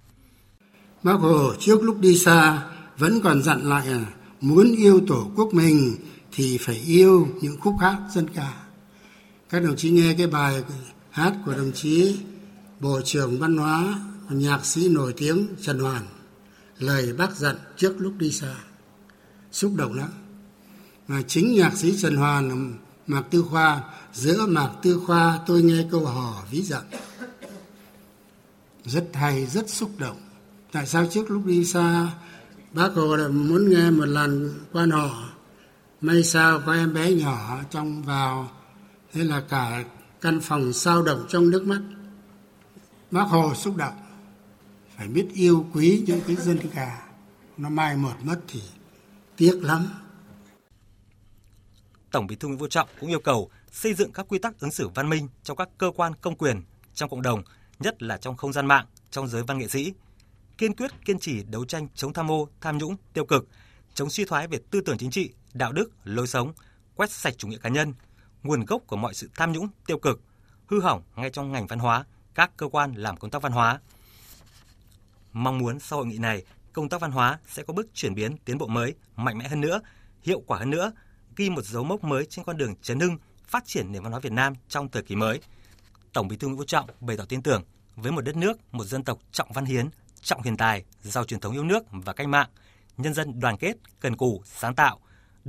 Bác 1.02 1.12
Hồ 1.12 1.52
trước 1.58 1.82
lúc 1.82 1.98
đi 2.00 2.18
xa 2.18 2.68
vẫn 2.98 3.20
còn 3.24 3.42
dặn 3.42 3.62
lại 3.62 3.88
à, 3.88 4.06
muốn 4.40 4.74
yêu 4.76 5.00
tổ 5.08 5.30
quốc 5.36 5.54
mình 5.54 5.96
thì 6.32 6.58
phải 6.58 6.76
yêu 6.76 7.28
những 7.40 7.60
khúc 7.60 7.74
hát 7.80 7.98
dân 8.14 8.28
ca. 8.34 8.52
Các 9.48 9.62
đồng 9.62 9.76
chí 9.76 9.90
nghe 9.90 10.14
cái 10.18 10.26
bài 10.26 10.62
hát 11.10 11.34
của 11.44 11.52
đồng 11.52 11.72
chí 11.72 12.16
Bộ 12.80 13.00
trưởng 13.04 13.38
Văn 13.38 13.56
hóa, 13.56 14.00
nhạc 14.28 14.66
sĩ 14.66 14.88
nổi 14.88 15.14
tiếng 15.16 15.46
Trần 15.62 15.78
Hoàn. 15.78 16.06
Lời 16.78 17.12
bác 17.12 17.36
dặn 17.36 17.56
trước 17.76 17.94
lúc 17.98 18.12
đi 18.18 18.32
xa. 18.32 18.54
Xúc 19.52 19.72
động 19.76 19.94
lắm. 19.94 20.08
Mà 21.08 21.22
chính 21.22 21.54
nhạc 21.54 21.76
sĩ 21.76 21.98
Trần 21.98 22.16
Hoàn, 22.16 22.74
Mạc 23.06 23.22
Tư 23.30 23.42
Khoa, 23.42 23.84
giữa 24.12 24.46
Mạc 24.46 24.70
Tư 24.82 25.00
Khoa 25.06 25.38
tôi 25.46 25.62
nghe 25.62 25.86
câu 25.90 26.06
hò 26.06 26.44
ví 26.50 26.62
dặn. 26.62 26.82
Rất 28.84 29.08
hay, 29.14 29.46
rất 29.46 29.70
xúc 29.70 29.90
động. 29.98 30.16
Tại 30.72 30.86
sao 30.86 31.06
trước 31.10 31.30
lúc 31.30 31.46
đi 31.46 31.64
xa 31.64 32.10
bác 32.72 32.94
Hồ 32.94 33.16
là 33.16 33.28
muốn 33.28 33.70
nghe 33.70 33.90
một 33.90 34.06
làn 34.06 34.50
quan 34.72 34.90
họ 34.90 35.29
may 36.00 36.24
sao 36.24 36.60
có 36.66 36.72
em 36.72 36.94
bé 36.94 37.14
nhỏ 37.14 37.62
trong 37.70 38.02
vào 38.02 38.50
thế 39.12 39.24
là 39.24 39.42
cả 39.48 39.84
căn 40.20 40.40
phòng 40.40 40.72
sao 40.72 41.02
động 41.02 41.26
trong 41.28 41.50
nước 41.50 41.66
mắt 41.66 41.80
bác 43.10 43.22
hồ 43.22 43.54
xúc 43.54 43.76
động 43.76 43.94
phải 44.96 45.08
biết 45.08 45.28
yêu 45.34 45.66
quý 45.74 46.04
những 46.06 46.20
cái 46.26 46.36
dân 46.36 46.58
ca 46.74 47.02
nó 47.56 47.68
mai 47.68 47.96
một 47.96 48.14
mất 48.22 48.40
thì 48.48 48.60
tiếc 49.36 49.60
lắm 49.62 49.86
Tổng 52.10 52.26
Bí 52.26 52.36
thư 52.36 52.48
Nguyễn 52.48 52.58
Phú 52.58 52.66
Trọng 52.66 52.88
cũng 53.00 53.08
yêu 53.08 53.20
cầu 53.20 53.50
xây 53.72 53.94
dựng 53.94 54.12
các 54.12 54.26
quy 54.28 54.38
tắc 54.38 54.60
ứng 54.60 54.70
xử 54.70 54.88
văn 54.88 55.08
minh 55.08 55.28
trong 55.42 55.56
các 55.56 55.68
cơ 55.78 55.90
quan 55.96 56.12
công 56.20 56.36
quyền, 56.36 56.62
trong 56.94 57.10
cộng 57.10 57.22
đồng, 57.22 57.42
nhất 57.78 58.02
là 58.02 58.16
trong 58.16 58.36
không 58.36 58.52
gian 58.52 58.66
mạng, 58.66 58.86
trong 59.10 59.28
giới 59.28 59.42
văn 59.42 59.58
nghệ 59.58 59.68
sĩ. 59.68 59.92
Kiên 60.58 60.76
quyết 60.76 60.90
kiên 61.04 61.18
trì 61.18 61.42
đấu 61.42 61.64
tranh 61.64 61.88
chống 61.94 62.12
tham 62.12 62.30
ô 62.30 62.48
tham 62.60 62.78
nhũng, 62.78 62.96
tiêu 63.12 63.24
cực, 63.24 63.48
chống 63.94 64.10
suy 64.10 64.24
thoái 64.24 64.48
về 64.48 64.58
tư 64.70 64.80
tưởng 64.80 64.98
chính 64.98 65.10
trị, 65.10 65.30
đạo 65.54 65.72
đức, 65.72 65.90
lối 66.04 66.26
sống, 66.26 66.52
quét 66.96 67.10
sạch 67.10 67.34
chủ 67.38 67.48
nghĩa 67.48 67.58
cá 67.58 67.68
nhân, 67.68 67.94
nguồn 68.42 68.64
gốc 68.64 68.82
của 68.86 68.96
mọi 68.96 69.14
sự 69.14 69.30
tham 69.36 69.52
nhũng, 69.52 69.68
tiêu 69.86 69.98
cực, 69.98 70.20
hư 70.66 70.80
hỏng 70.80 71.02
ngay 71.16 71.30
trong 71.30 71.52
ngành 71.52 71.66
văn 71.66 71.78
hóa, 71.78 72.04
các 72.34 72.56
cơ 72.56 72.68
quan 72.68 72.92
làm 72.92 73.16
công 73.16 73.30
tác 73.30 73.42
văn 73.42 73.52
hóa. 73.52 73.80
Mong 75.32 75.58
muốn 75.58 75.80
sau 75.80 75.98
hội 75.98 76.06
nghị 76.06 76.18
này, 76.18 76.44
công 76.72 76.88
tác 76.88 77.00
văn 77.00 77.10
hóa 77.10 77.38
sẽ 77.48 77.62
có 77.62 77.72
bước 77.72 77.86
chuyển 77.94 78.14
biến 78.14 78.36
tiến 78.44 78.58
bộ 78.58 78.66
mới, 78.66 78.94
mạnh 79.16 79.38
mẽ 79.38 79.48
hơn 79.48 79.60
nữa, 79.60 79.80
hiệu 80.22 80.42
quả 80.46 80.58
hơn 80.58 80.70
nữa, 80.70 80.92
ghi 81.36 81.50
một 81.50 81.64
dấu 81.64 81.84
mốc 81.84 82.04
mới 82.04 82.26
trên 82.26 82.44
con 82.44 82.56
đường 82.56 82.74
chấn 82.82 83.00
hưng, 83.00 83.18
phát 83.46 83.64
triển 83.66 83.92
nền 83.92 84.02
văn 84.02 84.12
hóa 84.12 84.20
Việt 84.20 84.32
Nam 84.32 84.52
trong 84.68 84.88
thời 84.88 85.02
kỳ 85.02 85.16
mới. 85.16 85.40
Tổng 86.12 86.28
Bí 86.28 86.36
thư 86.36 86.46
Nguyễn 86.46 86.58
Phú 86.58 86.64
Trọng 86.64 86.86
bày 87.00 87.16
tỏ 87.16 87.24
tin 87.28 87.42
tưởng 87.42 87.64
với 87.96 88.12
một 88.12 88.20
đất 88.20 88.36
nước, 88.36 88.74
một 88.74 88.84
dân 88.84 89.04
tộc 89.04 89.18
trọng 89.32 89.52
văn 89.52 89.64
hiến, 89.64 89.88
trọng 90.22 90.42
hiền 90.42 90.56
tài, 90.56 90.84
giàu 91.02 91.24
truyền 91.24 91.40
thống 91.40 91.52
yêu 91.52 91.64
nước 91.64 91.84
và 91.90 92.12
cách 92.12 92.28
mạng, 92.28 92.48
nhân 92.96 93.14
dân 93.14 93.40
đoàn 93.40 93.56
kết, 93.56 93.76
cần 94.00 94.16
cù, 94.16 94.42
sáng 94.44 94.74
tạo, 94.74 95.00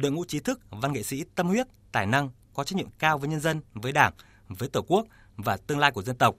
đội 0.02 0.12
ngũ 0.12 0.26
trí 0.26 0.40
thức, 0.40 0.60
văn 0.70 0.94
nghệ 0.94 1.04
sĩ 1.04 1.24
tâm 1.36 1.48
huyết, 1.48 1.68
tài 1.92 2.06
năng, 2.06 2.30
có 2.54 2.64
trách 2.64 2.76
nhiệm 2.76 2.90
cao 3.00 3.18
với 3.18 3.30
nhân 3.30 3.40
dân, 3.40 3.62
với 3.74 3.92
Đảng, 3.92 4.14
với 4.48 4.70
Tổ 4.70 4.82
quốc 4.82 5.08
và 5.38 5.58
tương 5.58 5.80
lai 5.80 5.92
của 5.92 6.04
dân 6.04 6.18
tộc. 6.18 6.36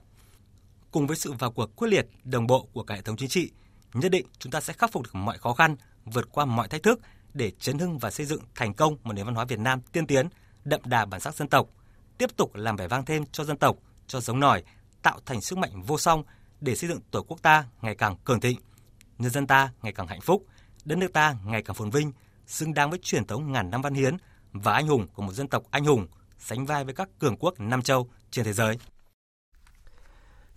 Cùng 0.91 1.07
với 1.07 1.17
sự 1.17 1.31
vào 1.31 1.51
cuộc 1.51 1.75
quyết 1.75 1.87
liệt, 1.87 2.07
đồng 2.23 2.47
bộ 2.47 2.67
của 2.73 2.83
cả 2.83 2.95
hệ 2.95 3.01
thống 3.01 3.17
chính 3.17 3.29
trị, 3.29 3.51
nhất 3.93 4.09
định 4.09 4.25
chúng 4.39 4.51
ta 4.51 4.61
sẽ 4.61 4.73
khắc 4.73 4.91
phục 4.91 5.03
được 5.03 5.15
mọi 5.15 5.37
khó 5.37 5.53
khăn, 5.53 5.75
vượt 6.05 6.31
qua 6.31 6.45
mọi 6.45 6.67
thách 6.67 6.83
thức 6.83 6.99
để 7.33 7.51
chấn 7.51 7.79
hưng 7.79 7.97
và 7.97 8.11
xây 8.11 8.25
dựng 8.25 8.41
thành 8.55 8.73
công 8.73 8.97
một 9.03 9.13
nền 9.13 9.25
văn 9.25 9.35
hóa 9.35 9.45
Việt 9.45 9.59
Nam 9.59 9.81
tiên 9.91 10.07
tiến, 10.07 10.29
đậm 10.65 10.81
đà 10.85 11.05
bản 11.05 11.19
sắc 11.19 11.35
dân 11.35 11.47
tộc, 11.47 11.69
tiếp 12.17 12.29
tục 12.37 12.55
làm 12.55 12.75
vẻ 12.75 12.87
vang 12.87 13.05
thêm 13.05 13.25
cho 13.31 13.43
dân 13.43 13.57
tộc, 13.57 13.77
cho 14.07 14.19
giống 14.19 14.39
nòi, 14.39 14.63
tạo 15.01 15.19
thành 15.25 15.41
sức 15.41 15.57
mạnh 15.57 15.83
vô 15.83 15.97
song 15.97 16.23
để 16.61 16.75
xây 16.75 16.89
dựng 16.89 16.99
Tổ 17.11 17.23
quốc 17.23 17.41
ta 17.41 17.65
ngày 17.81 17.95
càng 17.95 18.15
cường 18.23 18.39
thịnh, 18.39 18.59
nhân 19.17 19.31
dân 19.31 19.47
ta 19.47 19.71
ngày 19.81 19.93
càng 19.93 20.07
hạnh 20.07 20.21
phúc, 20.21 20.45
đất 20.85 20.97
nước 20.97 21.13
ta 21.13 21.35
ngày 21.45 21.61
càng 21.61 21.75
phồn 21.75 21.89
vinh, 21.89 22.11
xứng 22.45 22.73
đáng 22.73 22.89
với 22.89 22.99
truyền 22.99 23.25
thống 23.25 23.51
ngàn 23.51 23.69
năm 23.69 23.81
văn 23.81 23.93
hiến 23.93 24.17
và 24.51 24.73
anh 24.73 24.87
hùng 24.87 25.07
của 25.13 25.23
một 25.23 25.33
dân 25.33 25.47
tộc 25.47 25.63
anh 25.71 25.85
hùng, 25.85 26.07
sánh 26.37 26.65
vai 26.65 26.83
với 26.83 26.93
các 26.93 27.09
cường 27.19 27.37
quốc 27.37 27.59
Nam 27.59 27.81
châu 27.81 28.07
trên 28.31 28.45
thế 28.45 28.53
giới. 28.53 28.77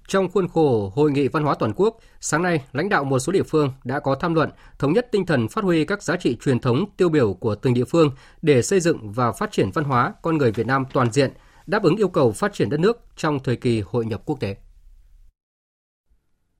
Trong 0.08 0.28
khuôn 0.28 0.48
khổ 0.48 0.92
Hội 0.94 1.10
nghị 1.10 1.28
Văn 1.28 1.44
hóa 1.44 1.54
Toàn 1.58 1.72
quốc, 1.76 1.98
sáng 2.20 2.42
nay, 2.42 2.64
lãnh 2.72 2.88
đạo 2.88 3.04
một 3.04 3.18
số 3.18 3.32
địa 3.32 3.42
phương 3.42 3.72
đã 3.84 4.00
có 4.00 4.14
tham 4.14 4.34
luận 4.34 4.50
thống 4.78 4.92
nhất 4.92 5.08
tinh 5.12 5.26
thần 5.26 5.48
phát 5.48 5.64
huy 5.64 5.84
các 5.84 6.02
giá 6.02 6.16
trị 6.16 6.36
truyền 6.44 6.60
thống 6.60 6.84
tiêu 6.96 7.08
biểu 7.08 7.34
của 7.34 7.54
từng 7.54 7.74
địa 7.74 7.84
phương 7.84 8.10
để 8.42 8.62
xây 8.62 8.80
dựng 8.80 9.12
và 9.12 9.32
phát 9.32 9.52
triển 9.52 9.70
văn 9.70 9.84
hóa 9.84 10.14
con 10.22 10.38
người 10.38 10.52
Việt 10.52 10.66
Nam 10.66 10.84
toàn 10.92 11.12
diện, 11.12 11.32
đáp 11.66 11.82
ứng 11.82 11.96
yêu 11.96 12.08
cầu 12.08 12.32
phát 12.32 12.52
triển 12.54 12.70
đất 12.70 12.80
nước 12.80 13.00
trong 13.16 13.38
thời 13.38 13.56
kỳ 13.56 13.80
hội 13.80 14.06
nhập 14.06 14.22
quốc 14.24 14.40
tế. 14.40 14.56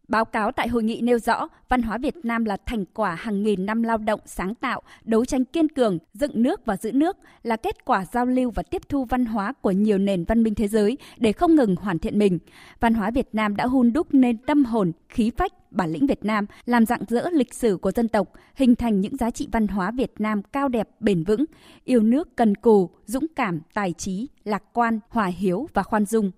Báo 0.09 0.25
cáo 0.25 0.53
tại 0.53 0.69
hội 0.69 0.83
nghị 0.83 1.01
nêu 1.01 1.19
rõ, 1.19 1.49
văn 1.69 1.83
hóa 1.83 1.99
Việt 1.99 2.15
Nam 2.23 2.45
là 2.45 2.57
thành 2.67 2.85
quả 2.95 3.15
hàng 3.15 3.43
nghìn 3.43 3.67
năm 3.67 3.83
lao 3.83 3.99
động 3.99 4.21
sáng 4.25 4.55
tạo, 4.55 4.83
đấu 5.05 5.25
tranh 5.25 5.45
kiên 5.45 5.69
cường, 5.69 5.99
dựng 6.15 6.43
nước 6.43 6.67
và 6.67 6.77
giữ 6.77 6.93
nước, 6.93 7.17
là 7.43 7.57
kết 7.57 7.85
quả 7.85 8.05
giao 8.13 8.27
lưu 8.27 8.51
và 8.51 8.63
tiếp 8.63 8.83
thu 8.89 9.05
văn 9.05 9.25
hóa 9.27 9.53
của 9.61 9.71
nhiều 9.71 9.99
nền 9.99 10.25
văn 10.25 10.43
minh 10.43 10.55
thế 10.55 10.69
giới 10.69 10.99
để 11.17 11.33
không 11.33 11.55
ngừng 11.55 11.77
hoàn 11.77 11.99
thiện 11.99 12.19
mình. 12.19 12.39
Văn 12.81 12.95
hóa 12.95 13.11
Việt 13.11 13.29
Nam 13.33 13.57
đã 13.57 13.67
hun 13.67 13.93
đúc 13.93 14.15
nên 14.15 14.39
tâm 14.39 14.65
hồn, 14.65 14.93
khí 15.09 15.31
phách, 15.37 15.53
bản 15.71 15.91
lĩnh 15.91 16.07
Việt 16.07 16.25
Nam, 16.25 16.47
làm 16.65 16.87
dạng 16.87 17.03
dỡ 17.09 17.29
lịch 17.33 17.55
sử 17.55 17.77
của 17.77 17.93
dân 17.93 18.09
tộc, 18.09 18.33
hình 18.55 18.75
thành 18.75 19.01
những 19.01 19.17
giá 19.17 19.31
trị 19.31 19.49
văn 19.53 19.69
hóa 19.69 19.91
Việt 19.91 20.13
Nam 20.19 20.43
cao 20.43 20.69
đẹp, 20.69 20.89
bền 21.01 21.25
vững, 21.25 21.45
yêu 21.85 22.03
nước 22.03 22.37
cần 22.37 22.55
cù, 22.55 22.91
dũng 23.07 23.27
cảm, 23.37 23.61
tài 23.75 23.93
trí, 23.93 24.29
lạc 24.45 24.63
quan, 24.73 25.01
hòa 25.09 25.27
hiếu 25.27 25.69
và 25.75 25.83
khoan 25.83 26.07
dung. 26.07 26.31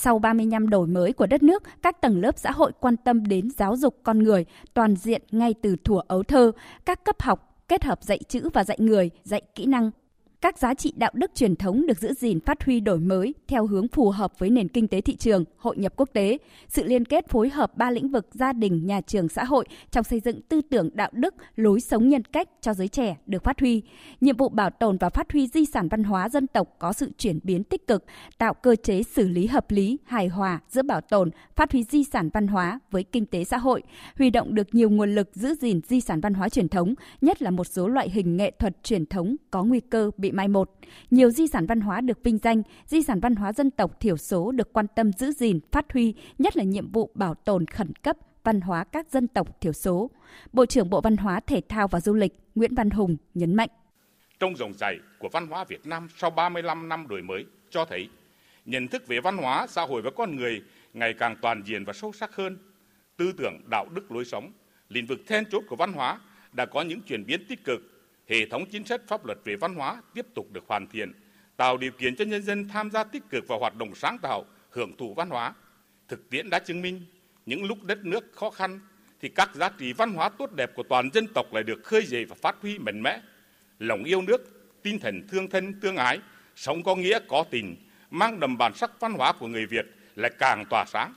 Sau 0.00 0.18
30 0.18 0.46
năm 0.46 0.68
đổi 0.68 0.86
mới 0.86 1.12
của 1.12 1.26
đất 1.26 1.42
nước, 1.42 1.62
các 1.82 2.00
tầng 2.00 2.20
lớp 2.20 2.38
xã 2.38 2.50
hội 2.50 2.72
quan 2.80 2.96
tâm 2.96 3.26
đến 3.26 3.50
giáo 3.50 3.76
dục 3.76 3.96
con 4.02 4.18
người 4.18 4.44
toàn 4.74 4.96
diện 4.96 5.22
ngay 5.30 5.54
từ 5.62 5.76
thuở 5.84 6.00
ấu 6.08 6.22
thơ, 6.22 6.52
các 6.86 7.04
cấp 7.04 7.22
học 7.22 7.56
kết 7.68 7.84
hợp 7.84 8.02
dạy 8.02 8.18
chữ 8.28 8.48
và 8.52 8.64
dạy 8.64 8.76
người, 8.80 9.10
dạy 9.24 9.42
kỹ 9.54 9.66
năng, 9.66 9.90
các 10.40 10.58
giá 10.58 10.74
trị 10.74 10.92
đạo 10.96 11.10
đức 11.14 11.30
truyền 11.34 11.56
thống 11.56 11.86
được 11.86 11.98
giữ 11.98 12.12
gìn 12.12 12.40
phát 12.40 12.64
huy 12.64 12.80
đổi 12.80 13.00
mới 13.00 13.34
theo 13.48 13.66
hướng 13.66 13.88
phù 13.88 14.10
hợp 14.10 14.38
với 14.38 14.50
nền 14.50 14.68
kinh 14.68 14.88
tế 14.88 15.00
thị 15.00 15.16
trường, 15.16 15.44
hội 15.56 15.76
nhập 15.76 15.92
quốc 15.96 16.08
tế, 16.12 16.38
sự 16.68 16.84
liên 16.84 17.04
kết 17.04 17.28
phối 17.28 17.48
hợp 17.48 17.76
ba 17.76 17.90
lĩnh 17.90 18.08
vực 18.08 18.28
gia 18.32 18.52
đình, 18.52 18.86
nhà 18.86 19.00
trường, 19.00 19.28
xã 19.28 19.44
hội 19.44 19.64
trong 19.90 20.04
xây 20.04 20.20
dựng 20.20 20.40
tư 20.42 20.60
tưởng 20.60 20.90
đạo 20.94 21.10
đức, 21.12 21.34
lối 21.56 21.80
sống 21.80 22.08
nhân 22.08 22.24
cách 22.24 22.48
cho 22.60 22.74
giới 22.74 22.88
trẻ 22.88 23.16
được 23.26 23.44
phát 23.44 23.60
huy. 23.60 23.82
Nhiệm 24.20 24.36
vụ 24.36 24.48
bảo 24.48 24.70
tồn 24.70 24.98
và 24.98 25.10
phát 25.10 25.32
huy 25.32 25.46
di 25.46 25.64
sản 25.64 25.88
văn 25.88 26.04
hóa 26.04 26.28
dân 26.28 26.46
tộc 26.46 26.76
có 26.78 26.92
sự 26.92 27.10
chuyển 27.18 27.40
biến 27.42 27.64
tích 27.64 27.86
cực, 27.86 28.04
tạo 28.38 28.54
cơ 28.54 28.76
chế 28.76 29.02
xử 29.02 29.28
lý 29.28 29.46
hợp 29.46 29.70
lý, 29.70 29.98
hài 30.04 30.28
hòa 30.28 30.60
giữa 30.68 30.82
bảo 30.82 31.00
tồn, 31.00 31.30
phát 31.56 31.72
huy 31.72 31.84
di 31.84 32.04
sản 32.04 32.30
văn 32.32 32.46
hóa 32.46 32.80
với 32.90 33.02
kinh 33.02 33.26
tế 33.26 33.44
xã 33.44 33.58
hội, 33.58 33.82
huy 34.18 34.30
động 34.30 34.54
được 34.54 34.74
nhiều 34.74 34.90
nguồn 34.90 35.14
lực 35.14 35.30
giữ 35.34 35.54
gìn 35.54 35.80
di 35.88 36.00
sản 36.00 36.20
văn 36.20 36.34
hóa 36.34 36.48
truyền 36.48 36.68
thống, 36.68 36.94
nhất 37.20 37.42
là 37.42 37.50
một 37.50 37.64
số 37.64 37.88
loại 37.88 38.10
hình 38.10 38.36
nghệ 38.36 38.50
thuật 38.58 38.82
truyền 38.82 39.06
thống 39.06 39.36
có 39.50 39.64
nguy 39.64 39.80
cơ 39.80 40.10
bị 40.16 40.27
bị 40.28 40.32
mai 40.32 40.48
một. 40.48 40.70
Nhiều 41.10 41.30
di 41.30 41.46
sản 41.46 41.66
văn 41.66 41.80
hóa 41.80 42.00
được 42.00 42.24
vinh 42.24 42.38
danh, 42.38 42.62
di 42.86 43.02
sản 43.02 43.20
văn 43.20 43.34
hóa 43.36 43.52
dân 43.52 43.70
tộc 43.70 44.00
thiểu 44.00 44.16
số 44.16 44.50
được 44.50 44.72
quan 44.72 44.86
tâm 44.96 45.12
giữ 45.12 45.32
gìn, 45.32 45.60
phát 45.72 45.92
huy, 45.92 46.14
nhất 46.38 46.56
là 46.56 46.64
nhiệm 46.64 46.92
vụ 46.92 47.10
bảo 47.14 47.34
tồn 47.34 47.66
khẩn 47.66 47.92
cấp 47.94 48.16
văn 48.44 48.60
hóa 48.60 48.84
các 48.84 49.10
dân 49.10 49.28
tộc 49.28 49.60
thiểu 49.60 49.72
số. 49.72 50.10
Bộ 50.52 50.66
trưởng 50.66 50.90
Bộ 50.90 51.00
Văn 51.00 51.16
hóa, 51.16 51.40
Thể 51.40 51.60
thao 51.68 51.88
và 51.88 52.00
Du 52.00 52.14
lịch 52.14 52.32
Nguyễn 52.54 52.74
Văn 52.74 52.90
Hùng 52.90 53.16
nhấn 53.34 53.54
mạnh. 53.54 53.68
Trong 54.38 54.56
dòng 54.56 54.72
chảy 54.74 54.98
của 55.18 55.28
văn 55.32 55.46
hóa 55.46 55.64
Việt 55.64 55.86
Nam 55.86 56.08
sau 56.16 56.30
35 56.30 56.88
năm 56.88 57.08
đổi 57.08 57.22
mới 57.22 57.44
cho 57.70 57.84
thấy 57.84 58.08
nhận 58.64 58.88
thức 58.88 59.06
về 59.06 59.20
văn 59.20 59.36
hóa, 59.36 59.66
xã 59.66 59.82
hội 59.82 60.02
và 60.02 60.10
con 60.16 60.36
người 60.36 60.62
ngày 60.94 61.14
càng 61.14 61.36
toàn 61.42 61.62
diện 61.66 61.84
và 61.84 61.92
sâu 61.92 62.12
sắc 62.12 62.34
hơn. 62.34 62.58
Tư 63.16 63.32
tưởng, 63.38 63.60
đạo 63.70 63.86
đức, 63.94 64.12
lối 64.12 64.24
sống, 64.24 64.52
lĩnh 64.88 65.06
vực 65.06 65.20
then 65.26 65.44
chốt 65.50 65.64
của 65.68 65.76
văn 65.76 65.92
hóa 65.92 66.18
đã 66.52 66.66
có 66.66 66.82
những 66.82 67.00
chuyển 67.00 67.26
biến 67.26 67.46
tích 67.48 67.64
cực 67.64 67.97
hệ 68.28 68.46
thống 68.46 68.66
chính 68.70 68.84
sách 68.84 69.00
pháp 69.06 69.26
luật 69.26 69.38
về 69.44 69.56
văn 69.56 69.74
hóa 69.74 70.02
tiếp 70.14 70.26
tục 70.34 70.46
được 70.52 70.64
hoàn 70.66 70.86
thiện, 70.86 71.12
tạo 71.56 71.76
điều 71.76 71.90
kiện 71.90 72.16
cho 72.16 72.24
nhân 72.24 72.42
dân 72.42 72.68
tham 72.68 72.90
gia 72.90 73.04
tích 73.04 73.22
cực 73.30 73.48
vào 73.48 73.58
hoạt 73.58 73.76
động 73.76 73.94
sáng 73.94 74.18
tạo, 74.18 74.44
hưởng 74.70 74.96
thụ 74.96 75.14
văn 75.14 75.30
hóa. 75.30 75.54
Thực 76.08 76.30
tiễn 76.30 76.50
đã 76.50 76.58
chứng 76.58 76.82
minh, 76.82 77.04
những 77.46 77.64
lúc 77.64 77.82
đất 77.82 78.04
nước 78.04 78.32
khó 78.32 78.50
khăn 78.50 78.80
thì 79.20 79.28
các 79.28 79.54
giá 79.54 79.68
trị 79.78 79.92
văn 79.92 80.12
hóa 80.12 80.28
tốt 80.28 80.52
đẹp 80.52 80.70
của 80.74 80.82
toàn 80.82 81.10
dân 81.12 81.26
tộc 81.34 81.52
lại 81.52 81.62
được 81.62 81.84
khơi 81.84 82.06
dậy 82.06 82.24
và 82.24 82.36
phát 82.42 82.56
huy 82.60 82.78
mạnh 82.78 83.02
mẽ. 83.02 83.20
Lòng 83.78 84.04
yêu 84.04 84.22
nước, 84.22 84.70
tinh 84.82 84.98
thần 84.98 85.26
thương 85.28 85.50
thân 85.50 85.80
tương 85.80 85.96
ái, 85.96 86.18
sống 86.56 86.82
có 86.82 86.96
nghĩa 86.96 87.18
có 87.28 87.44
tình, 87.50 87.76
mang 88.10 88.40
đậm 88.40 88.58
bản 88.58 88.74
sắc 88.74 89.00
văn 89.00 89.12
hóa 89.12 89.32
của 89.32 89.46
người 89.46 89.66
Việt 89.66 89.86
lại 90.16 90.30
càng 90.38 90.64
tỏa 90.70 90.84
sáng, 90.84 91.14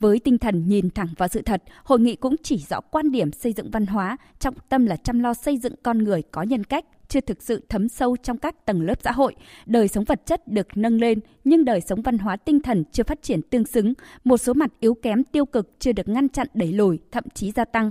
với 0.00 0.18
tinh 0.18 0.38
thần 0.38 0.68
nhìn 0.68 0.90
thẳng 0.90 1.08
vào 1.16 1.28
sự 1.28 1.42
thật, 1.42 1.62
hội 1.84 2.00
nghị 2.00 2.16
cũng 2.16 2.36
chỉ 2.42 2.58
rõ 2.58 2.80
quan 2.80 3.10
điểm 3.10 3.32
xây 3.32 3.52
dựng 3.52 3.70
văn 3.70 3.86
hóa, 3.86 4.16
trọng 4.38 4.54
tâm 4.68 4.86
là 4.86 4.96
chăm 4.96 5.20
lo 5.20 5.34
xây 5.34 5.58
dựng 5.58 5.74
con 5.82 5.98
người 5.98 6.22
có 6.22 6.42
nhân 6.42 6.64
cách, 6.64 6.84
chưa 7.08 7.20
thực 7.20 7.42
sự 7.42 7.64
thấm 7.68 7.88
sâu 7.88 8.16
trong 8.16 8.38
các 8.38 8.66
tầng 8.66 8.82
lớp 8.82 8.98
xã 9.02 9.12
hội. 9.12 9.34
Đời 9.66 9.88
sống 9.88 10.04
vật 10.04 10.26
chất 10.26 10.48
được 10.48 10.66
nâng 10.74 11.00
lên, 11.00 11.20
nhưng 11.44 11.64
đời 11.64 11.80
sống 11.80 12.02
văn 12.02 12.18
hóa 12.18 12.36
tinh 12.36 12.60
thần 12.60 12.84
chưa 12.92 13.02
phát 13.02 13.22
triển 13.22 13.42
tương 13.42 13.66
xứng. 13.66 13.92
Một 14.24 14.36
số 14.36 14.52
mặt 14.52 14.70
yếu 14.80 14.94
kém 14.94 15.24
tiêu 15.24 15.46
cực 15.46 15.70
chưa 15.78 15.92
được 15.92 16.08
ngăn 16.08 16.28
chặn 16.28 16.46
đẩy 16.54 16.72
lùi, 16.72 16.98
thậm 17.12 17.24
chí 17.34 17.50
gia 17.50 17.64
tăng. 17.64 17.90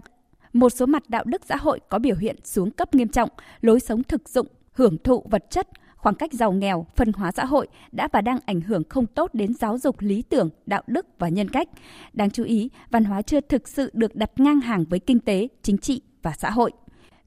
Một 0.54 0.70
số 0.70 0.86
mặt 0.86 1.10
đạo 1.10 1.24
đức 1.24 1.41
xã 1.46 1.56
hội 1.56 1.80
có 1.89 2.00
biểu 2.00 2.15
hiện 2.15 2.36
xuống 2.44 2.72
cấp 2.72 2.96
nghiêm 2.96 3.08
trọng, 3.08 3.30
lối 3.62 3.80
sống 3.80 4.04
thực 4.04 4.30
dụng, 4.30 4.48
hưởng 4.72 4.98
thụ 5.04 5.24
vật 5.30 5.46
chất, 5.50 5.68
Khoảng 6.06 6.15
cách 6.15 6.34
giàu 6.34 6.52
nghèo, 6.52 6.86
phân 6.96 7.12
hóa 7.13 7.32
xã 7.32 7.46
hội 7.46 7.68
đã 7.91 8.08
và 8.12 8.22
đang 8.22 8.39
ảnh 8.46 8.62
hưởng 8.62 8.84
không 8.89 9.06
tốt 9.06 9.34
đến 9.34 9.54
giáo 9.54 9.78
dục 9.78 9.96
lý 10.00 10.24
tưởng, 10.30 10.50
đạo 10.65 10.82
đức 10.88 11.08
và 11.20 11.30
nhân 11.30 11.50
cách. 11.50 11.68
Đáng 12.13 12.30
chú 12.32 12.44
ý, 12.44 12.70
văn 12.89 13.04
hóa 13.04 13.22
chưa 13.22 13.41
thực 13.41 13.68
sự 13.68 13.91
được 13.94 14.15
đặt 14.15 14.32
ngang 14.36 14.62
hàng 14.62 14.86
với 14.89 15.00
kinh 15.00 15.20
tế, 15.20 15.48
chính 15.62 15.78
trị 15.78 16.02
và 16.22 16.34
xã 16.39 16.50
hội. 16.50 16.72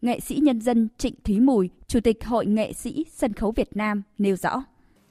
Nghệ 0.03 0.21
sĩ 0.21 0.35
nhân 0.35 0.61
dân 0.61 0.89
Trịnh 0.99 1.15
Thúy 1.25 1.41
Mùi, 1.41 1.71
Chủ 1.87 2.01
tịch 2.01 2.25
Hội 2.25 2.47
Nghệ 2.47 2.73
sĩ 2.73 3.05
Sân 3.13 3.33
khấu 3.33 3.53
Việt 3.57 3.77
Nam 3.77 4.03
nêu 4.19 4.37
rõ. 4.37 4.63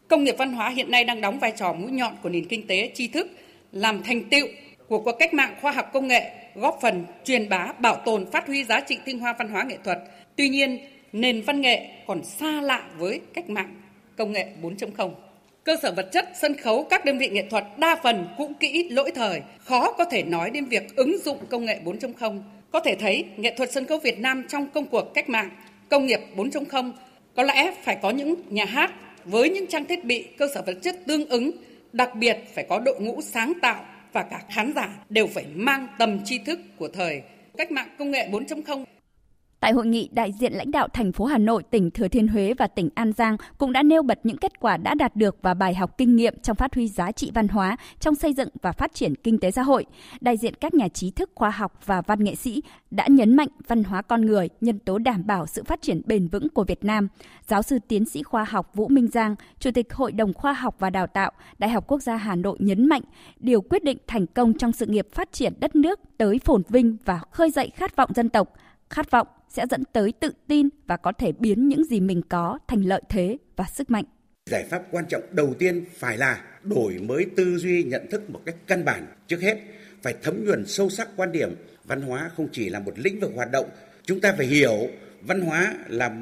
Công 0.08 0.24
nghiệp 0.24 0.36
văn 0.38 0.54
hóa 0.54 0.70
hiện 0.70 0.92
nay 0.92 1.04
đang 1.04 1.22
đóng 1.22 1.40
vai 1.40 1.54
trò 1.58 1.74
mũi 1.74 1.92
nhọn 1.92 2.14
của 2.24 2.30
nền 2.30 2.48
kinh 2.48 2.68
tế 2.68 2.92
tri 2.96 3.08
thức, 3.08 3.28
làm 3.72 4.04
thành 4.04 4.30
tựu 4.30 4.48
của 4.88 5.00
cuộc 5.00 5.16
cách 5.20 5.34
mạng 5.34 5.56
khoa 5.62 5.72
học 5.72 5.86
công 5.94 6.08
nghệ, 6.08 6.52
góp 6.56 6.78
phần 6.82 7.06
truyền 7.24 7.50
bá, 7.50 7.74
bảo 7.80 7.96
tồn, 8.06 8.32
phát 8.32 8.48
huy 8.48 8.64
giá 8.64 8.80
trị 8.80 8.98
tinh 9.06 9.20
hoa 9.20 9.36
văn 9.40 9.50
hóa 9.50 9.64
nghệ 9.64 9.78
thuật. 9.84 9.98
Tuy 10.36 10.50
nhiên, 10.50 10.80
nền 11.14 11.42
văn 11.42 11.62
nghệ 11.62 11.90
còn 12.08 12.24
xa 12.24 12.62
lạ 12.62 12.84
với 12.98 13.22
cách 13.34 13.50
mạng 13.50 13.82
công 14.18 14.32
nghệ 14.32 14.48
4.0. 14.62 15.12
Cơ 15.64 15.76
sở 15.82 15.92
vật 15.92 16.10
chất, 16.12 16.30
sân 16.42 16.58
khấu, 16.58 16.84
các 16.84 17.06
đơn 17.06 17.18
vị 17.18 17.30
nghệ 17.30 17.48
thuật 17.50 17.64
đa 17.78 18.00
phần 18.04 18.28
cũ 18.38 18.52
kỹ, 18.60 18.90
lỗi 18.90 19.12
thời, 19.16 19.42
khó 19.58 19.92
có 19.92 20.06
thể 20.06 20.24
nói 20.24 20.50
đến 20.50 20.66
việc 20.66 20.96
ứng 20.96 21.18
dụng 21.26 21.38
công 21.50 21.66
nghệ 21.66 21.80
4.0. 21.86 22.42
Có 22.72 22.80
thể 22.80 22.96
thấy 22.96 23.26
nghệ 23.38 23.54
thuật 23.58 23.72
sân 23.72 23.86
khấu 23.86 23.98
Việt 23.98 24.20
Nam 24.20 24.46
trong 24.50 24.68
công 24.70 24.86
cuộc 24.86 25.14
cách 25.14 25.30
mạng 25.30 25.50
công 25.90 26.06
nghiệp 26.06 26.20
4.0 26.36 26.92
có 27.36 27.44
lẽ 27.44 27.74
phải 27.84 27.98
có 28.02 28.10
những 28.10 28.36
nhà 28.50 28.66
hát 28.66 28.92
với 29.26 29.50
những 29.50 29.68
trang 29.68 29.86
thiết 29.86 30.06
bị 30.06 30.24
cơ 30.38 30.48
sở 30.54 30.62
vật 30.66 30.78
chất 30.82 30.96
tương 31.06 31.26
ứng, 31.26 31.52
đặc 31.94 32.16
biệt 32.16 32.38
phải 32.56 32.66
có 32.70 32.80
đội 32.80 33.00
ngũ 33.00 33.22
sáng 33.22 33.54
tạo 33.62 33.86
và 34.14 34.24
cả 34.24 34.42
khán 34.50 34.74
giả 34.76 34.90
đều 35.10 35.28
phải 35.28 35.46
mang 35.56 35.88
tầm 35.98 36.20
tri 36.26 36.38
thức 36.38 36.60
của 36.78 36.88
thời 36.88 37.22
cách 37.58 37.72
mạng 37.72 37.88
công 37.98 38.12
nghệ 38.12 38.30
4.0 38.32 38.84
Tại 39.60 39.72
hội 39.72 39.86
nghị, 39.86 40.10
đại 40.12 40.32
diện 40.32 40.54
lãnh 40.54 40.72
đạo 40.72 40.88
thành 40.88 41.12
phố 41.12 41.26
Hà 41.26 41.38
Nội, 41.38 41.64
tỉnh 41.64 41.92
Thừa 41.92 42.08
Thiên 42.08 42.28
Huế 42.28 42.54
và 42.58 42.68
tỉnh 42.68 42.90
An 42.96 43.12
Giang 43.14 43.38
cũng 43.58 43.72
đã 43.72 43.84
nêu 43.84 44.04
bật 44.04 44.20
những 44.24 44.38
kết 44.38 44.60
quả 44.60 44.78
đã 44.78 44.94
đạt 44.94 45.16
được 45.16 45.38
và 45.42 45.54
bài 45.54 45.76
học 45.76 45.98
kinh 45.98 46.16
nghiệm 46.16 46.34
trong 46.44 46.56
phát 46.56 46.76
huy 46.76 46.88
giá 46.88 47.12
trị 47.12 47.32
văn 47.34 47.48
hóa 47.48 47.78
trong 48.00 48.16
xây 48.16 48.34
dựng 48.34 48.50
và 48.62 48.72
phát 48.72 48.94
triển 48.94 49.16
kinh 49.16 49.40
tế 49.40 49.52
xã 49.52 49.62
hội. 49.62 49.86
Đại 50.22 50.38
diện 50.38 50.54
các 50.54 50.74
nhà 50.74 50.88
trí 50.88 51.12
thức 51.12 51.32
khoa 51.36 51.50
học 51.50 51.80
và 51.86 52.02
văn 52.02 52.24
nghệ 52.24 52.36
sĩ 52.36 52.62
đã 52.92 53.08
nhấn 53.10 53.36
mạnh 53.36 53.48
văn 53.68 53.84
hóa 53.84 54.02
con 54.02 54.26
người, 54.26 54.50
nhân 54.62 54.80
tố 54.80 54.98
đảm 54.98 55.28
bảo 55.28 55.46
sự 55.46 55.64
phát 55.64 55.82
triển 55.82 56.02
bền 56.06 56.28
vững 56.28 56.50
của 56.50 56.64
Việt 56.64 56.84
Nam. 56.84 57.08
Giáo 57.48 57.62
sư 57.62 57.80
tiến 57.88 58.06
sĩ 58.06 58.24
khoa 58.24 58.44
học 58.44 58.72
Vũ 58.74 58.88
Minh 58.88 59.08
Giang, 59.08 59.36
Chủ 59.60 59.72
tịch 59.72 59.94
Hội 59.94 60.12
đồng 60.12 60.34
Khoa 60.34 60.54
học 60.54 60.76
và 60.80 60.90
Đào 60.90 61.08
tạo, 61.08 61.32
Đại 61.58 61.70
học 61.70 61.84
Quốc 61.88 62.02
gia 62.02 62.16
Hà 62.16 62.36
Nội 62.36 62.58
nhấn 62.60 62.90
mạnh 62.90 63.02
điều 63.40 63.62
quyết 63.62 63.84
định 63.84 63.98
thành 64.08 64.28
công 64.28 64.54
trong 64.54 64.72
sự 64.72 64.86
nghiệp 64.86 65.08
phát 65.14 65.32
triển 65.32 65.54
đất 65.60 65.76
nước 65.76 66.00
tới 66.18 66.40
phồn 66.40 66.62
vinh 66.70 66.98
và 67.06 67.20
khơi 67.32 67.52
dậy 67.52 67.72
khát 67.76 67.96
vọng 67.96 68.10
dân 68.16 68.30
tộc, 68.30 68.54
khát 68.90 69.12
vọng 69.12 69.28
sẽ 69.50 69.66
dẫn 69.70 69.84
tới 69.94 70.14
tự 70.20 70.32
tin 70.48 70.70
và 70.88 70.98
có 70.98 71.12
thể 71.12 71.32
biến 71.32 71.68
những 71.68 71.84
gì 71.84 72.00
mình 72.00 72.22
có 72.30 72.60
thành 72.68 72.82
lợi 72.82 73.02
thế 73.10 73.38
và 73.56 73.66
sức 73.74 73.90
mạnh. 73.90 74.06
Giải 74.46 74.66
pháp 74.70 74.84
quan 74.92 75.06
trọng 75.10 75.24
đầu 75.32 75.54
tiên 75.60 75.86
phải 75.94 76.18
là 76.18 76.44
đổi 76.64 76.98
mới 76.98 77.26
tư 77.36 77.58
duy 77.58 77.84
nhận 77.84 78.08
thức 78.12 78.30
một 78.30 78.42
cách 78.46 78.56
căn 78.68 78.86
bản. 78.86 79.06
Trước 79.28 79.42
hết, 79.42 79.58
phải 80.02 80.16
thấm 80.24 80.46
nhuần 80.46 80.66
sâu 80.66 80.90
sắc 80.90 81.10
quan 81.16 81.32
điểm 81.32 81.56
văn 81.86 82.02
hóa 82.02 82.32
không 82.38 82.48
chỉ 82.52 82.70
là 82.70 82.80
một 82.80 83.00
lĩnh 83.00 83.20
vực 83.20 83.32
hoạt 83.36 83.52
động. 83.52 83.70
Chúng 84.06 84.22
ta 84.22 84.34
phải 84.38 84.46
hiểu 84.46 84.88
văn 85.22 85.42
hóa 85.42 85.76
là 85.88 86.16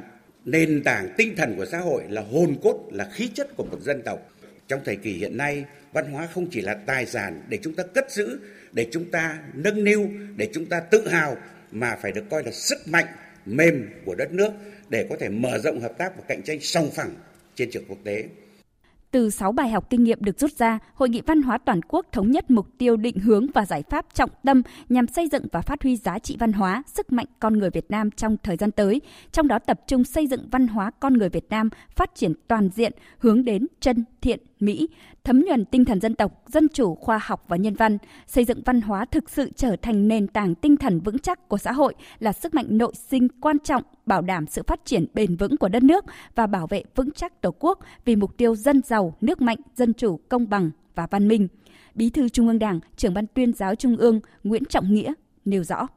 nền 0.46 0.84
tảng 0.84 1.14
tinh 1.18 1.36
thần 1.36 1.56
của 1.58 1.66
xã 1.66 1.80
hội, 1.80 2.04
là 2.10 2.22
hồn 2.32 2.56
cốt, 2.64 2.90
là 2.92 3.10
khí 3.14 3.30
chất 3.34 3.56
của 3.56 3.64
một 3.64 3.82
dân 3.82 4.02
tộc. 4.02 4.20
Trong 4.68 4.82
thời 4.86 4.96
kỳ 4.96 5.12
hiện 5.14 5.38
nay, 5.38 5.66
văn 5.94 6.12
hóa 6.12 6.28
không 6.34 6.48
chỉ 6.52 6.62
là 6.62 6.74
tài 6.74 7.06
sản 7.06 7.42
để 7.50 7.60
chúng 7.62 7.74
ta 7.74 7.84
cất 7.94 8.12
giữ, 8.12 8.40
để 8.72 8.88
chúng 8.92 9.12
ta 9.12 9.40
nâng 9.54 9.84
niu, 9.84 10.10
để 10.38 10.50
chúng 10.54 10.66
ta 10.66 10.80
tự 10.80 11.08
hào 11.08 11.38
mà 11.76 11.96
phải 12.02 12.12
được 12.12 12.24
coi 12.32 12.44
là 12.44 12.52
sức 12.52 12.78
mạnh 12.88 13.06
mềm 13.46 13.90
của 14.06 14.16
đất 14.16 14.32
nước 14.32 14.50
để 14.90 15.08
có 15.10 15.16
thể 15.20 15.30
mở 15.30 15.58
rộng 15.58 15.80
hợp 15.82 15.98
tác 15.98 16.18
và 16.18 16.24
cạnh 16.28 16.42
tranh 16.44 16.60
song 16.62 16.90
phẳng 16.96 17.16
trên 17.56 17.70
trường 17.72 17.84
quốc 17.88 17.98
tế. 18.04 18.24
Từ 19.12 19.30
6 19.30 19.52
bài 19.52 19.70
học 19.70 19.90
kinh 19.90 20.04
nghiệm 20.04 20.24
được 20.24 20.40
rút 20.40 20.52
ra, 20.58 20.80
Hội 20.94 21.10
nghị 21.10 21.22
văn 21.26 21.42
hóa 21.42 21.58
toàn 21.58 21.82
quốc 21.82 22.06
thống 22.12 22.32
nhất 22.32 22.52
mục 22.52 22.68
tiêu 22.78 22.98
định 22.98 23.18
hướng 23.18 23.48
và 23.54 23.66
giải 23.66 23.84
pháp 23.90 24.06
trọng 24.14 24.30
tâm 24.44 24.62
nhằm 24.90 25.08
xây 25.08 25.28
dựng 25.32 25.44
và 25.52 25.62
phát 25.62 25.84
huy 25.84 25.98
giá 25.98 26.20
trị 26.20 26.38
văn 26.40 26.54
hóa, 26.54 26.84
sức 26.88 27.12
mạnh 27.12 27.26
con 27.40 27.60
người 27.60 27.70
Việt 27.70 27.92
Nam 27.92 28.12
trong 28.12 28.38
thời 28.44 28.58
gian 28.58 28.72
tới, 28.72 29.02
trong 29.32 29.48
đó 29.48 29.60
tập 29.60 29.80
trung 29.88 30.04
xây 30.04 30.28
dựng 30.28 30.50
văn 30.52 30.68
hóa 30.68 30.92
con 31.00 31.14
người 31.14 31.30
Việt 31.30 31.50
Nam 31.50 31.70
phát 31.96 32.16
triển 32.16 32.34
toàn 32.48 32.70
diện, 32.76 32.92
hướng 33.18 33.46
đến 33.46 33.68
chân, 33.80 34.06
thiện, 34.22 34.40
mỹ, 34.60 34.90
thấm 35.24 35.42
nhuần 35.48 35.66
tinh 35.66 35.86
thần 35.86 36.02
dân 36.02 36.16
tộc, 36.16 36.44
dân 36.48 36.68
chủ, 36.74 36.96
khoa 36.96 37.20
học 37.24 37.44
và 37.48 37.58
nhân 37.58 37.74
văn, 37.74 37.98
xây 38.28 38.46
dựng 38.46 38.62
văn 38.66 38.82
hóa 38.82 39.06
thực 39.06 39.30
sự 39.30 39.50
trở 39.56 39.76
thành 39.82 40.08
nền 40.08 40.28
tảng 40.28 40.56
tinh 40.56 40.78
thần 40.78 41.00
vững 41.00 41.20
chắc 41.20 41.50
của 41.50 41.58
xã 41.58 41.72
hội 41.72 41.94
là 42.20 42.34
sức 42.34 42.54
mạnh 42.54 42.66
nội 42.70 42.94
sinh 42.96 43.28
quan 43.42 43.60
trọng 43.60 43.84
bảo 44.06 44.22
đảm 44.22 44.48
sự 44.48 44.64
phát 44.68 44.80
triển 44.86 45.06
bền 45.14 45.36
vững 45.36 45.58
của 45.58 45.70
đất 45.70 45.84
nước 45.84 46.06
và 46.36 46.48
bảo 46.48 46.68
vệ 46.68 46.84
vững 46.96 47.12
chắc 47.12 47.42
Tổ 47.42 47.52
quốc 47.60 47.80
vì 48.06 48.16
mục 48.16 48.38
tiêu 48.38 48.56
dân 48.56 48.82
giàu, 48.82 49.18
nước 49.22 49.42
mạnh, 49.42 49.58
dân 49.76 49.94
chủ, 49.94 50.20
công 50.30 50.50
bằng 50.50 50.72
và 50.96 51.08
văn 51.12 51.28
minh. 51.28 51.48
Bí 51.96 52.10
thư 52.10 52.30
Trung 52.30 52.48
ương 52.48 52.60
Đảng, 52.60 52.80
trưởng 52.96 53.14
ban 53.14 53.26
tuyên 53.28 53.54
giáo 53.54 53.76
Trung 53.76 53.98
ương 53.98 54.20
Nguyễn 54.44 54.66
Trọng 54.66 54.94
Nghĩa 54.94 55.14
nêu 55.46 55.64
rõ. 55.64 55.88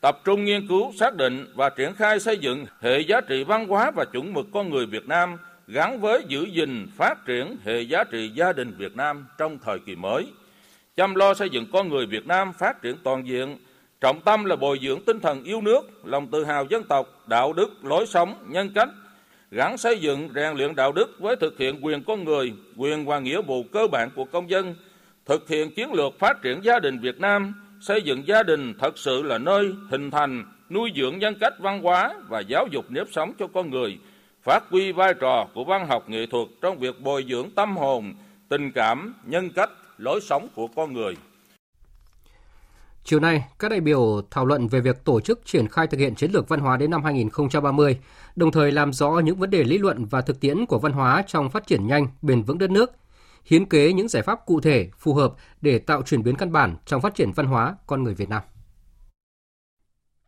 Tập 0.00 0.20
trung 0.24 0.44
nghiên 0.44 0.68
cứu, 0.68 0.92
xác 1.00 1.16
định 1.16 1.46
và 1.54 1.70
triển 1.76 1.94
khai 1.94 2.20
xây 2.20 2.38
dựng 2.38 2.66
hệ 2.80 3.00
giá 3.00 3.20
trị 3.20 3.44
văn 3.44 3.68
hóa 3.68 3.90
và 3.90 4.04
chuẩn 4.12 4.34
mực 4.34 4.46
con 4.52 4.70
người 4.70 4.86
Việt 4.86 5.06
Nam 5.06 5.36
gắn 5.68 6.00
với 6.00 6.24
giữ 6.28 6.44
gìn, 6.44 6.86
phát 6.96 7.26
triển 7.26 7.56
hệ 7.64 7.80
giá 7.80 8.04
trị 8.04 8.28
gia 8.28 8.52
đình 8.52 8.74
Việt 8.78 8.96
Nam 8.96 9.26
trong 9.38 9.58
thời 9.58 9.78
kỳ 9.78 9.96
mới. 9.96 10.26
Chăm 10.96 11.14
lo 11.14 11.34
xây 11.34 11.50
dựng 11.50 11.66
con 11.72 11.88
người 11.88 12.06
Việt 12.06 12.26
Nam 12.26 12.52
phát 12.58 12.82
triển 12.82 12.96
toàn 13.02 13.26
diện, 13.26 13.56
trọng 14.00 14.20
tâm 14.20 14.44
là 14.44 14.56
bồi 14.56 14.78
dưỡng 14.82 15.04
tinh 15.04 15.20
thần 15.20 15.44
yêu 15.44 15.60
nước, 15.60 15.80
lòng 16.04 16.26
tự 16.26 16.44
hào 16.44 16.64
dân 16.64 16.84
tộc, 16.84 17.24
đạo 17.26 17.52
đức, 17.52 17.84
lối 17.84 18.06
sống, 18.06 18.34
nhân 18.46 18.70
cách, 18.74 18.88
gắn 19.50 19.78
xây 19.78 19.98
dựng 19.98 20.28
rèn 20.34 20.56
luyện 20.56 20.74
đạo 20.74 20.92
đức 20.92 21.16
với 21.18 21.36
thực 21.36 21.58
hiện 21.58 21.84
quyền 21.84 22.02
con 22.02 22.24
người, 22.24 22.52
quyền 22.76 23.06
và 23.06 23.18
nghĩa 23.18 23.42
vụ 23.42 23.62
cơ 23.62 23.86
bản 23.92 24.10
của 24.14 24.24
công 24.24 24.50
dân, 24.50 24.74
thực 25.26 25.48
hiện 25.48 25.74
chiến 25.74 25.92
lược 25.92 26.18
phát 26.18 26.42
triển 26.42 26.60
gia 26.64 26.78
đình 26.78 26.98
Việt 26.98 27.20
Nam, 27.20 27.54
xây 27.80 28.02
dựng 28.02 28.26
gia 28.26 28.42
đình 28.42 28.74
thật 28.78 28.98
sự 28.98 29.22
là 29.22 29.38
nơi 29.38 29.74
hình 29.90 30.10
thành, 30.10 30.44
nuôi 30.70 30.90
dưỡng 30.96 31.18
nhân 31.18 31.34
cách 31.40 31.54
văn 31.58 31.82
hóa 31.82 32.14
và 32.28 32.40
giáo 32.40 32.66
dục 32.70 32.84
nếp 32.88 33.06
sống 33.12 33.32
cho 33.38 33.46
con 33.46 33.70
người, 33.70 33.98
phát 34.48 34.64
huy 34.70 34.92
vai 34.92 35.14
trò 35.14 35.46
của 35.54 35.64
văn 35.64 35.88
học 35.88 36.08
nghệ 36.08 36.26
thuật 36.30 36.48
trong 36.62 36.78
việc 36.78 37.00
bồi 37.00 37.26
dưỡng 37.28 37.50
tâm 37.50 37.76
hồn, 37.76 38.14
tình 38.48 38.72
cảm, 38.72 39.14
nhân 39.24 39.50
cách, 39.54 39.70
lối 39.98 40.20
sống 40.20 40.48
của 40.54 40.68
con 40.76 40.92
người. 40.92 41.16
Chiều 43.04 43.20
nay, 43.20 43.44
các 43.58 43.70
đại 43.70 43.80
biểu 43.80 44.22
thảo 44.30 44.46
luận 44.46 44.68
về 44.68 44.80
việc 44.80 45.04
tổ 45.04 45.20
chức 45.20 45.40
triển 45.44 45.68
khai 45.68 45.86
thực 45.86 46.00
hiện 46.00 46.14
chiến 46.14 46.30
lược 46.30 46.48
văn 46.48 46.60
hóa 46.60 46.76
đến 46.76 46.90
năm 46.90 47.04
2030, 47.04 47.98
đồng 48.36 48.52
thời 48.52 48.72
làm 48.72 48.92
rõ 48.92 49.20
những 49.24 49.36
vấn 49.36 49.50
đề 49.50 49.64
lý 49.64 49.78
luận 49.78 50.04
và 50.04 50.20
thực 50.20 50.40
tiễn 50.40 50.66
của 50.66 50.78
văn 50.78 50.92
hóa 50.92 51.22
trong 51.26 51.50
phát 51.50 51.66
triển 51.66 51.86
nhanh, 51.86 52.06
bền 52.22 52.42
vững 52.42 52.58
đất 52.58 52.70
nước, 52.70 52.92
hiến 53.44 53.66
kế 53.66 53.92
những 53.92 54.08
giải 54.08 54.22
pháp 54.22 54.46
cụ 54.46 54.60
thể, 54.60 54.88
phù 54.98 55.14
hợp 55.14 55.32
để 55.60 55.78
tạo 55.78 56.02
chuyển 56.02 56.22
biến 56.22 56.36
căn 56.36 56.52
bản 56.52 56.76
trong 56.86 57.00
phát 57.00 57.14
triển 57.14 57.32
văn 57.32 57.46
hóa 57.46 57.76
con 57.86 58.02
người 58.02 58.14
Việt 58.14 58.28
Nam. 58.28 58.42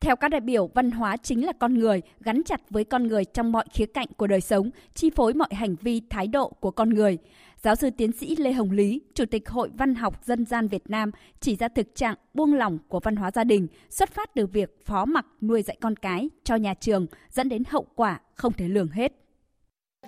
Theo 0.00 0.16
các 0.16 0.28
đại 0.28 0.40
biểu, 0.40 0.66
văn 0.74 0.90
hóa 0.90 1.16
chính 1.16 1.46
là 1.46 1.52
con 1.52 1.74
người, 1.78 2.02
gắn 2.20 2.42
chặt 2.44 2.60
với 2.70 2.84
con 2.84 3.06
người 3.06 3.24
trong 3.24 3.52
mọi 3.52 3.64
khía 3.72 3.86
cạnh 3.86 4.06
của 4.16 4.26
đời 4.26 4.40
sống, 4.40 4.70
chi 4.94 5.10
phối 5.10 5.34
mọi 5.34 5.48
hành 5.52 5.76
vi, 5.80 6.00
thái 6.10 6.26
độ 6.26 6.48
của 6.48 6.70
con 6.70 6.90
người. 6.90 7.18
Giáo 7.62 7.74
sư 7.74 7.90
tiến 7.90 8.12
sĩ 8.12 8.36
Lê 8.36 8.52
Hồng 8.52 8.70
Lý, 8.70 9.00
Chủ 9.14 9.24
tịch 9.26 9.48
Hội 9.48 9.70
Văn 9.74 9.94
học 9.94 10.24
Dân 10.24 10.44
gian 10.46 10.68
Việt 10.68 10.90
Nam 10.90 11.10
chỉ 11.40 11.56
ra 11.56 11.68
thực 11.68 11.94
trạng 11.94 12.16
buông 12.34 12.54
lỏng 12.54 12.78
của 12.88 13.00
văn 13.00 13.16
hóa 13.16 13.30
gia 13.30 13.44
đình 13.44 13.66
xuất 13.90 14.10
phát 14.10 14.34
từ 14.34 14.46
việc 14.46 14.86
phó 14.86 15.04
mặc 15.04 15.26
nuôi 15.40 15.62
dạy 15.62 15.76
con 15.80 15.96
cái 15.96 16.28
cho 16.44 16.56
nhà 16.56 16.74
trường 16.74 17.06
dẫn 17.30 17.48
đến 17.48 17.62
hậu 17.68 17.86
quả 17.94 18.20
không 18.34 18.52
thể 18.52 18.68
lường 18.68 18.88
hết. 18.88 19.12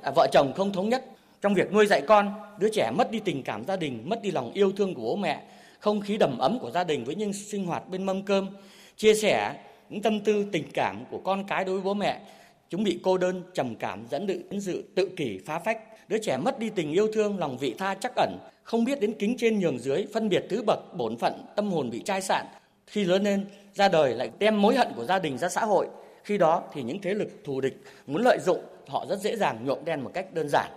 À, 0.03 0.13
vợ 0.17 0.27
chồng 0.33 0.53
không 0.57 0.73
thống 0.73 0.89
nhất 0.89 1.05
trong 1.41 1.55
việc 1.55 1.73
nuôi 1.73 1.87
dạy 1.87 2.03
con, 2.09 2.35
đứa 2.59 2.69
trẻ 2.73 2.91
mất 2.91 3.11
đi 3.11 3.21
tình 3.21 3.43
cảm 3.43 3.65
gia 3.65 3.77
đình, 3.77 4.03
mất 4.09 4.23
đi 4.23 4.31
lòng 4.31 4.53
yêu 4.53 4.73
thương 4.73 4.95
của 4.95 5.03
bố 5.03 5.17
mẹ, 5.17 5.43
không 5.79 6.01
khí 6.01 6.17
đầm 6.17 6.39
ấm 6.39 6.59
của 6.59 6.71
gia 6.71 6.85
đình 6.85 7.05
với 7.05 7.15
những 7.15 7.33
sinh 7.33 7.67
hoạt 7.67 7.89
bên 7.89 8.03
mâm 8.03 8.23
cơm, 8.23 8.49
chia 8.97 9.15
sẻ 9.15 9.55
những 9.93 10.03
tâm 10.03 10.21
tư, 10.21 10.47
tình 10.53 10.65
cảm 10.75 11.05
của 11.11 11.19
con 11.19 11.45
cái 11.49 11.65
đối 11.65 11.75
với 11.75 11.85
bố 11.85 11.95
mẹ. 11.95 12.21
Chúng 12.69 12.85
bị 12.85 13.01
cô 13.03 13.19
đơn, 13.19 13.43
trầm 13.55 13.75
cảm 13.77 14.07
dẫn 14.11 14.27
đến 14.27 14.61
sự 14.61 14.85
tự 14.95 15.09
kỷ, 15.17 15.39
phá 15.47 15.59
phách. 15.59 15.79
Đứa 16.09 16.19
trẻ 16.19 16.37
mất 16.37 16.59
đi 16.59 16.71
tình 16.71 16.93
yêu 16.93 17.09
thương, 17.13 17.39
lòng 17.39 17.59
vị 17.59 17.75
tha 17.79 17.95
chắc 17.95 18.13
ẩn, 18.17 18.39
không 18.63 18.85
biết 18.85 19.01
đến 19.01 19.13
kính 19.19 19.37
trên 19.39 19.61
nhường 19.61 19.79
dưới, 19.79 20.07
phân 20.13 20.29
biệt 20.29 20.45
thứ 20.51 20.63
bậc, 20.67 20.95
bổn 20.97 21.17
phận, 21.17 21.45
tâm 21.57 21.71
hồn 21.71 21.91
bị 21.91 22.03
chai 22.05 22.23
sạn. 22.23 22.47
Khi 22.87 23.05
lớn 23.05 23.23
lên, 23.23 23.47
ra 23.75 23.89
đời 23.89 24.15
lại 24.15 24.31
đem 24.39 24.63
mối 24.63 24.75
hận 24.75 24.89
của 24.97 25.05
gia 25.05 25.19
đình 25.19 25.39
ra 25.39 25.49
xã 25.49 25.65
hội. 25.65 25.87
Khi 26.25 26.39
đó 26.39 26.63
thì 26.73 26.83
những 26.83 27.01
thế 27.01 27.15
lực 27.15 27.29
thù 27.45 27.61
địch 27.61 27.83
muốn 28.07 28.23
lợi 28.23 28.39
dụng, 28.39 28.61
họ 28.89 29.07
rất 29.09 29.21
dễ 29.21 29.37
dàng 29.37 29.65
nhuộm 29.65 29.85
đen 29.85 30.01
một 30.01 30.11
cách 30.15 30.35
đơn 30.35 30.49
giản 30.49 30.71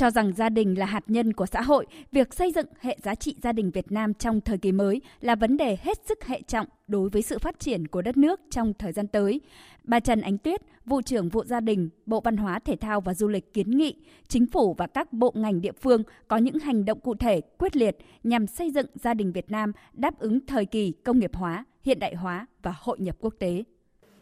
cho 0.00 0.10
rằng 0.10 0.32
gia 0.32 0.48
đình 0.48 0.78
là 0.78 0.86
hạt 0.86 1.04
nhân 1.06 1.32
của 1.32 1.46
xã 1.46 1.62
hội, 1.62 1.86
việc 2.12 2.34
xây 2.34 2.52
dựng 2.52 2.66
hệ 2.80 2.98
giá 3.02 3.14
trị 3.14 3.34
gia 3.42 3.52
đình 3.52 3.70
Việt 3.70 3.92
Nam 3.92 4.14
trong 4.14 4.40
thời 4.40 4.58
kỳ 4.58 4.72
mới 4.72 5.00
là 5.20 5.34
vấn 5.34 5.56
đề 5.56 5.76
hết 5.82 5.98
sức 6.08 6.24
hệ 6.24 6.42
trọng 6.42 6.66
đối 6.86 7.08
với 7.08 7.22
sự 7.22 7.38
phát 7.38 7.58
triển 7.58 7.86
của 7.88 8.02
đất 8.02 8.16
nước 8.16 8.40
trong 8.50 8.74
thời 8.74 8.92
gian 8.92 9.06
tới. 9.06 9.40
Bà 9.84 10.00
Trần 10.00 10.20
Ánh 10.20 10.38
Tuyết, 10.38 10.60
vụ 10.84 11.02
trưởng 11.02 11.28
vụ 11.28 11.44
gia 11.44 11.60
đình, 11.60 11.88
Bộ 12.06 12.20
Văn 12.20 12.36
hóa 12.36 12.58
Thể 12.58 12.76
thao 12.76 13.00
và 13.00 13.14
Du 13.14 13.28
lịch 13.28 13.54
kiến 13.54 13.70
nghị 13.70 13.94
chính 14.28 14.46
phủ 14.46 14.74
và 14.78 14.86
các 14.86 15.12
bộ 15.12 15.32
ngành 15.36 15.60
địa 15.60 15.72
phương 15.72 16.02
có 16.28 16.36
những 16.36 16.58
hành 16.58 16.84
động 16.84 17.00
cụ 17.00 17.14
thể, 17.14 17.40
quyết 17.58 17.76
liệt 17.76 17.96
nhằm 18.24 18.46
xây 18.46 18.70
dựng 18.70 18.86
gia 18.94 19.14
đình 19.14 19.32
Việt 19.32 19.50
Nam 19.50 19.72
đáp 19.92 20.18
ứng 20.18 20.46
thời 20.46 20.66
kỳ 20.66 20.92
công 21.04 21.18
nghiệp 21.18 21.34
hóa, 21.34 21.64
hiện 21.82 21.98
đại 21.98 22.14
hóa 22.14 22.46
và 22.62 22.74
hội 22.80 22.98
nhập 23.00 23.16
quốc 23.20 23.34
tế. 23.38 23.62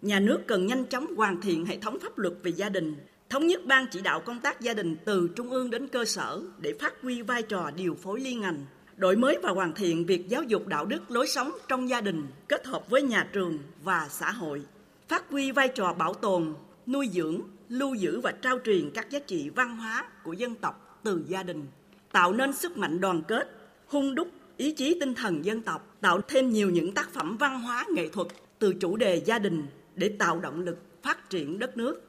Nhà 0.03 0.21
nước 0.21 0.41
cần 0.47 0.67
nhanh 0.67 0.85
chóng 0.85 1.07
hoàn 1.17 1.41
thiện 1.41 1.67
hệ 1.67 1.79
thống 1.79 1.99
pháp 2.03 2.19
luật 2.19 2.35
về 2.43 2.53
gia 2.53 2.69
đình, 2.69 2.95
thống 3.31 3.47
nhất 3.47 3.67
ban 3.67 3.87
chỉ 3.91 4.01
đạo 4.01 4.21
công 4.21 4.41
tác 4.41 4.61
gia 4.61 4.75
đình 4.75 4.97
từ 5.05 5.31
trung 5.37 5.51
ương 5.51 5.71
đến 5.71 5.89
cơ 5.89 6.05
sở 6.05 6.43
để 6.59 6.75
phát 6.81 6.95
huy 7.03 7.23
vai 7.23 7.43
trò 7.43 7.71
điều 7.77 7.95
phối 7.95 8.21
liên 8.21 8.41
ngành, 8.41 8.67
đổi 8.97 9.17
mới 9.17 9.39
và 9.43 9.51
hoàn 9.51 9.75
thiện 9.75 10.07
việc 10.07 10.29
giáo 10.29 10.43
dục 10.43 10.67
đạo 10.67 10.87
đức 10.87 11.11
lối 11.11 11.27
sống 11.27 11.51
trong 11.69 11.89
gia 11.89 12.01
đình 12.01 12.27
kết 12.49 12.67
hợp 12.67 12.91
với 12.91 13.03
nhà 13.03 13.29
trường 13.33 13.59
và 13.83 14.09
xã 14.11 14.33
hội, 14.33 14.63
phát 15.09 15.31
huy 15.31 15.53
vai 15.53 15.69
trò 15.69 15.93
bảo 15.93 16.15
tồn, 16.15 16.55
nuôi 16.87 17.09
dưỡng, 17.13 17.41
lưu 17.69 17.95
giữ 17.95 18.21
và 18.21 18.33
trao 18.33 18.59
truyền 18.65 18.91
các 18.91 19.11
giá 19.11 19.19
trị 19.19 19.51
văn 19.51 19.77
hóa 19.77 20.05
của 20.25 20.33
dân 20.33 20.55
tộc 20.55 21.01
từ 21.05 21.25
gia 21.29 21.43
đình, 21.43 21.67
tạo 22.13 22.33
nên 22.33 22.53
sức 22.53 22.77
mạnh 22.77 23.01
đoàn 23.01 23.23
kết, 23.29 23.49
hung 23.87 24.15
đúc 24.15 24.29
ý 24.57 24.73
chí 24.73 24.97
tinh 25.01 25.15
thần 25.15 25.45
dân 25.45 25.63
tộc, 25.63 25.97
tạo 26.01 26.21
thêm 26.29 26.51
nhiều 26.51 26.71
những 26.71 26.95
tác 26.95 27.11
phẩm 27.13 27.37
văn 27.37 27.61
hóa 27.61 27.85
nghệ 27.95 28.09
thuật 28.09 28.27
từ 28.59 28.75
chủ 28.81 28.97
đề 28.97 29.17
gia 29.17 29.39
đình 29.39 29.67
để 29.95 30.09
tạo 30.19 30.41
động 30.41 30.61
lực 30.61 30.79
phát 31.03 31.31
triển 31.31 31.59
đất 31.59 31.77
nước 31.77 32.08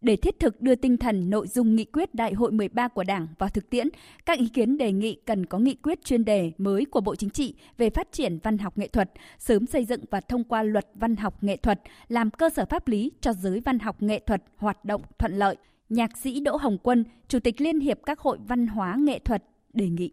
để 0.00 0.16
thiết 0.16 0.38
thực 0.40 0.60
đưa 0.60 0.74
tinh 0.74 0.96
thần 0.96 1.30
nội 1.30 1.48
dung 1.48 1.74
nghị 1.74 1.84
quyết 1.84 2.14
Đại 2.14 2.32
hội 2.32 2.52
13 2.52 2.88
của 2.88 3.04
Đảng 3.04 3.26
vào 3.38 3.48
thực 3.48 3.70
tiễn, 3.70 3.88
các 4.26 4.38
ý 4.38 4.48
kiến 4.48 4.78
đề 4.78 4.92
nghị 4.92 5.14
cần 5.26 5.46
có 5.46 5.58
nghị 5.58 5.74
quyết 5.74 6.04
chuyên 6.04 6.24
đề 6.24 6.52
mới 6.58 6.84
của 6.84 7.00
Bộ 7.00 7.14
Chính 7.14 7.30
trị 7.30 7.54
về 7.78 7.90
phát 7.90 8.12
triển 8.12 8.38
văn 8.42 8.58
học 8.58 8.78
nghệ 8.78 8.88
thuật, 8.88 9.10
sớm 9.38 9.66
xây 9.66 9.84
dựng 9.84 10.00
và 10.10 10.20
thông 10.20 10.44
qua 10.44 10.62
luật 10.62 10.86
văn 10.94 11.16
học 11.16 11.42
nghệ 11.42 11.56
thuật 11.56 11.80
làm 12.08 12.30
cơ 12.30 12.50
sở 12.50 12.64
pháp 12.64 12.88
lý 12.88 13.12
cho 13.20 13.32
giới 13.32 13.60
văn 13.60 13.78
học 13.78 14.02
nghệ 14.02 14.20
thuật 14.26 14.42
hoạt 14.56 14.84
động 14.84 15.02
thuận 15.18 15.38
lợi. 15.38 15.56
Nhạc 15.88 16.18
sĩ 16.18 16.40
Đỗ 16.40 16.56
Hồng 16.56 16.78
Quân, 16.82 17.04
Chủ 17.28 17.38
tịch 17.40 17.60
Liên 17.60 17.80
hiệp 17.80 17.98
các 18.06 18.20
hội 18.20 18.38
văn 18.48 18.66
hóa 18.66 18.96
nghệ 18.98 19.18
thuật 19.18 19.44
đề 19.72 19.88
nghị. 19.88 20.12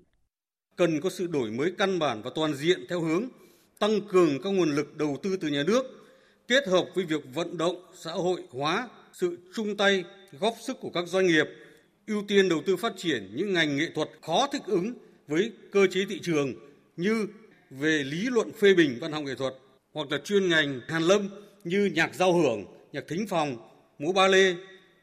Cần 0.76 1.02
có 1.02 1.10
sự 1.10 1.28
đổi 1.28 1.52
mới 1.52 1.72
căn 1.78 2.00
bản 2.00 2.22
và 2.24 2.32
toàn 2.36 2.54
diện 2.54 2.80
theo 2.90 3.02
hướng 3.02 3.24
tăng 3.80 4.02
cường 4.08 4.42
các 4.44 4.50
nguồn 4.50 4.76
lực 4.76 4.98
đầu 4.98 5.18
tư 5.24 5.38
từ 5.42 5.48
nhà 5.48 5.64
nước, 5.68 5.84
kết 6.48 6.68
hợp 6.68 6.86
với 6.96 7.06
việc 7.06 7.24
vận 7.34 7.58
động 7.58 7.76
xã 7.96 8.12
hội 8.12 8.44
hóa 8.52 8.88
sự 9.20 9.38
chung 9.54 9.78
tay 9.78 10.04
góp 10.40 10.56
sức 10.62 10.78
của 10.80 10.90
các 10.90 11.08
doanh 11.08 11.28
nghiệp, 11.28 11.46
ưu 12.08 12.24
tiên 12.28 12.50
đầu 12.50 12.62
tư 12.66 12.76
phát 12.76 12.94
triển 12.98 13.30
những 13.36 13.54
ngành 13.54 13.78
nghệ 13.78 13.88
thuật 13.96 14.10
khó 14.22 14.48
thích 14.52 14.62
ứng 14.66 14.94
với 15.28 15.52
cơ 15.72 15.88
chế 15.88 16.06
thị 16.10 16.20
trường 16.24 16.54
như 16.98 17.28
về 17.70 18.04
lý 18.04 18.28
luận 18.32 18.52
phê 18.52 18.74
bình 18.74 18.98
văn 19.02 19.12
học 19.12 19.24
nghệ 19.24 19.36
thuật 19.36 19.54
hoặc 19.94 20.12
là 20.12 20.18
chuyên 20.24 20.50
ngành 20.50 20.82
hàn 20.88 21.04
lâm 21.04 21.30
như 21.64 21.92
nhạc 21.96 22.16
giao 22.16 22.34
hưởng, 22.34 22.66
nhạc 22.92 23.04
thính 23.08 23.28
phòng, 23.28 23.58
múa 24.00 24.12
ba 24.12 24.28
lê, 24.28 24.56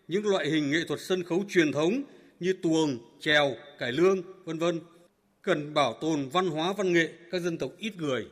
những 0.09 0.27
loại 0.27 0.51
hình 0.51 0.71
nghệ 0.71 0.81
thuật 0.89 1.01
sân 1.01 1.23
khấu 1.23 1.45
truyền 1.49 1.73
thống 1.73 2.03
như 2.41 2.55
tuồng, 2.63 2.99
trèo, 3.21 3.55
cải 3.79 3.93
lương, 3.93 4.23
vân 4.45 4.59
vân 4.59 4.81
cần 5.43 5.75
bảo 5.75 5.99
tồn 6.01 6.29
văn 6.29 6.47
hóa 6.49 6.73
văn 6.73 6.93
nghệ 6.93 7.09
các 7.31 7.43
dân 7.43 7.59
tộc 7.59 7.71
ít 7.79 7.97
người. 7.97 8.27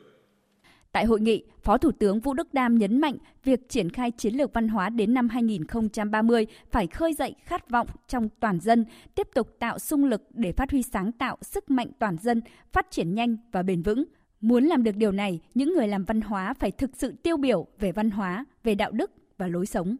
Tại 0.93 1.05
hội 1.05 1.21
nghị, 1.21 1.43
Phó 1.61 1.77
Thủ 1.77 1.91
tướng 1.99 2.19
Vũ 2.19 2.33
Đức 2.33 2.53
Đam 2.53 2.77
nhấn 2.77 3.01
mạnh 3.01 3.17
việc 3.43 3.69
triển 3.69 3.89
khai 3.89 4.11
chiến 4.11 4.35
lược 4.35 4.53
văn 4.53 4.67
hóa 4.67 4.89
đến 4.89 5.13
năm 5.13 5.29
2030 5.29 6.47
phải 6.71 6.87
khơi 6.87 7.13
dậy 7.13 7.35
khát 7.43 7.69
vọng 7.69 7.87
trong 8.07 8.29
toàn 8.39 8.59
dân, 8.59 8.85
tiếp 9.15 9.27
tục 9.33 9.47
tạo 9.59 9.79
sung 9.79 10.05
lực 10.05 10.21
để 10.29 10.51
phát 10.51 10.71
huy 10.71 10.83
sáng 10.93 11.11
tạo, 11.11 11.37
sức 11.41 11.71
mạnh 11.71 11.87
toàn 11.99 12.17
dân, 12.17 12.41
phát 12.71 12.87
triển 12.91 13.15
nhanh 13.15 13.37
và 13.51 13.63
bền 13.63 13.81
vững. 13.81 14.03
Muốn 14.41 14.63
làm 14.63 14.83
được 14.83 14.95
điều 14.95 15.11
này, 15.11 15.39
những 15.55 15.73
người 15.73 15.87
làm 15.87 16.05
văn 16.05 16.21
hóa 16.21 16.53
phải 16.59 16.71
thực 16.71 16.91
sự 16.97 17.13
tiêu 17.23 17.37
biểu 17.37 17.67
về 17.79 17.91
văn 17.91 18.11
hóa, 18.11 18.45
về 18.63 18.75
đạo 18.75 18.91
đức 18.91 19.11
và 19.37 19.47
lối 19.47 19.65
sống. 19.65 19.95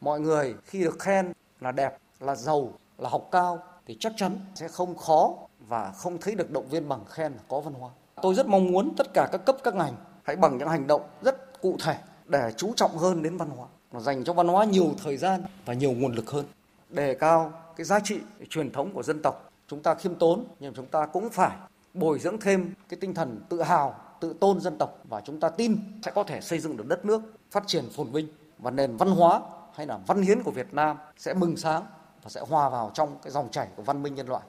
Mọi 0.00 0.20
người 0.20 0.54
khi 0.64 0.80
được 0.84 0.98
khen 0.98 1.32
là 1.60 1.72
đẹp, 1.72 1.98
là 2.20 2.34
giàu, 2.34 2.72
là 2.98 3.08
học 3.08 3.28
cao 3.32 3.62
thì 3.86 3.96
chắc 4.00 4.12
chắn 4.16 4.38
sẽ 4.54 4.68
không 4.68 4.96
khó 4.96 5.34
và 5.68 5.92
không 5.92 6.18
thấy 6.20 6.34
được 6.34 6.50
động 6.50 6.68
viên 6.70 6.88
bằng 6.88 7.04
khen 7.04 7.32
có 7.48 7.60
văn 7.60 7.74
hóa. 7.74 7.90
Tôi 8.22 8.34
rất 8.34 8.46
mong 8.46 8.66
muốn 8.72 8.94
tất 8.96 9.06
cả 9.14 9.28
các 9.32 9.44
cấp 9.46 9.56
các 9.64 9.74
ngành 9.74 9.94
hãy 10.28 10.36
bằng 10.36 10.58
những 10.58 10.68
hành 10.68 10.86
động 10.86 11.02
rất 11.22 11.60
cụ 11.62 11.76
thể 11.80 11.96
để 12.26 12.52
chú 12.56 12.72
trọng 12.76 12.98
hơn 12.98 13.22
đến 13.22 13.36
văn 13.36 13.50
hóa. 13.50 13.66
Và 13.90 14.00
dành 14.00 14.24
cho 14.24 14.32
văn 14.32 14.48
hóa 14.48 14.64
nhiều 14.64 14.94
thời 15.04 15.16
gian 15.16 15.42
và 15.64 15.74
nhiều 15.74 15.92
nguồn 15.92 16.12
lực 16.12 16.30
hơn. 16.30 16.44
Đề 16.90 17.14
cao 17.14 17.52
cái 17.76 17.84
giá 17.84 18.00
trị 18.00 18.18
truyền 18.50 18.72
thống 18.72 18.92
của 18.94 19.02
dân 19.02 19.22
tộc. 19.22 19.50
Chúng 19.68 19.82
ta 19.82 19.94
khiêm 19.94 20.14
tốn 20.14 20.44
nhưng 20.60 20.74
chúng 20.74 20.86
ta 20.86 21.06
cũng 21.06 21.30
phải 21.30 21.56
bồi 21.94 22.18
dưỡng 22.18 22.40
thêm 22.40 22.74
cái 22.88 22.98
tinh 23.00 23.14
thần 23.14 23.40
tự 23.48 23.62
hào 23.62 23.94
tự 24.20 24.34
tôn 24.40 24.60
dân 24.60 24.76
tộc. 24.78 24.98
Và 25.08 25.20
chúng 25.20 25.40
ta 25.40 25.48
tin 25.48 25.76
sẽ 26.04 26.10
có 26.14 26.22
thể 26.24 26.40
xây 26.40 26.58
dựng 26.58 26.76
được 26.76 26.86
đất 26.86 27.04
nước 27.04 27.22
phát 27.50 27.62
triển 27.66 27.84
phồn 27.96 28.12
vinh. 28.12 28.28
Và 28.58 28.70
nền 28.70 28.96
văn 28.96 29.10
hóa 29.10 29.40
hay 29.74 29.86
là 29.86 29.98
văn 30.06 30.22
hiến 30.22 30.42
của 30.42 30.50
Việt 30.50 30.74
Nam 30.74 30.96
sẽ 31.18 31.34
mừng 31.34 31.56
sáng 31.56 31.82
và 32.22 32.30
sẽ 32.30 32.40
hòa 32.48 32.68
vào 32.68 32.90
trong 32.94 33.16
cái 33.22 33.30
dòng 33.30 33.50
chảy 33.50 33.68
của 33.76 33.82
văn 33.82 34.02
minh 34.02 34.14
nhân 34.14 34.28
loại. 34.28 34.42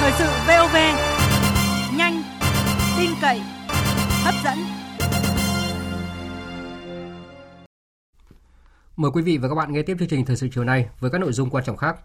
Thời 0.00 0.12
sự 0.18 0.26
VOV 0.46 0.76
nhanh, 1.96 2.22
tin 2.98 3.10
cậy, 3.22 3.40
hấp 4.22 4.34
dẫn. 4.44 4.58
Mời 8.96 9.10
quý 9.10 9.22
vị 9.22 9.38
và 9.38 9.48
các 9.48 9.54
bạn 9.54 9.72
nghe 9.72 9.82
tiếp 9.82 9.96
chương 9.98 10.08
trình 10.08 10.24
thời 10.24 10.36
sự 10.36 10.48
chiều 10.54 10.64
nay 10.64 10.88
với 11.00 11.10
các 11.10 11.18
nội 11.18 11.32
dung 11.32 11.50
quan 11.50 11.64
trọng 11.64 11.76
khác. 11.76 11.96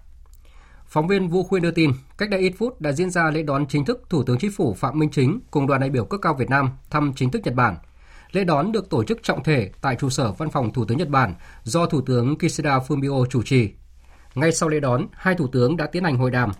Phóng 0.85 1.07
viên 1.07 1.27
Vũ 1.27 1.43
Khuyên 1.43 1.63
đưa 1.63 1.71
tin, 1.71 1.91
cách 2.17 2.29
đây 2.29 2.39
ít 2.39 2.53
phút 2.57 2.81
đã 2.81 2.91
diễn 2.91 3.09
ra 3.09 3.31
lễ 3.31 3.43
đón 3.43 3.67
chính 3.67 3.85
thức 3.85 4.03
Thủ 4.09 4.23
tướng 4.23 4.37
Chính 4.37 4.51
phủ 4.51 4.73
Phạm 4.73 4.99
Minh 4.99 5.09
Chính 5.09 5.39
cùng 5.51 5.67
đoàn 5.67 5.81
đại 5.81 5.89
biểu 5.89 6.05
cấp 6.05 6.19
cao 6.23 6.33
Việt 6.33 6.49
Nam 6.49 6.69
thăm 6.89 7.13
chính 7.15 7.31
thức 7.31 7.41
Nhật 7.43 7.53
Bản. 7.53 7.77
Lễ 8.31 8.43
đón 8.43 8.71
được 8.71 8.89
tổ 8.89 9.03
chức 9.03 9.23
trọng 9.23 9.43
thể 9.43 9.71
tại 9.81 9.95
trụ 9.95 10.09
sở 10.09 10.31
Văn 10.31 10.49
phòng 10.49 10.73
Thủ 10.73 10.85
tướng 10.85 10.97
Nhật 10.97 11.09
Bản 11.09 11.33
do 11.63 11.85
Thủ 11.85 12.01
tướng 12.01 12.37
Kishida 12.37 12.79
Fumio 12.79 13.25
chủ 13.25 13.43
trì. 13.43 13.69
Ngay 14.35 14.51
sau 14.51 14.69
lễ 14.69 14.79
đón, 14.79 15.05
hai 15.13 15.35
thủ 15.35 15.47
tướng 15.47 15.77
đã 15.77 15.87
tiến 15.87 16.03
hành 16.03 16.17
hội 16.17 16.31
đàm. 16.31 16.51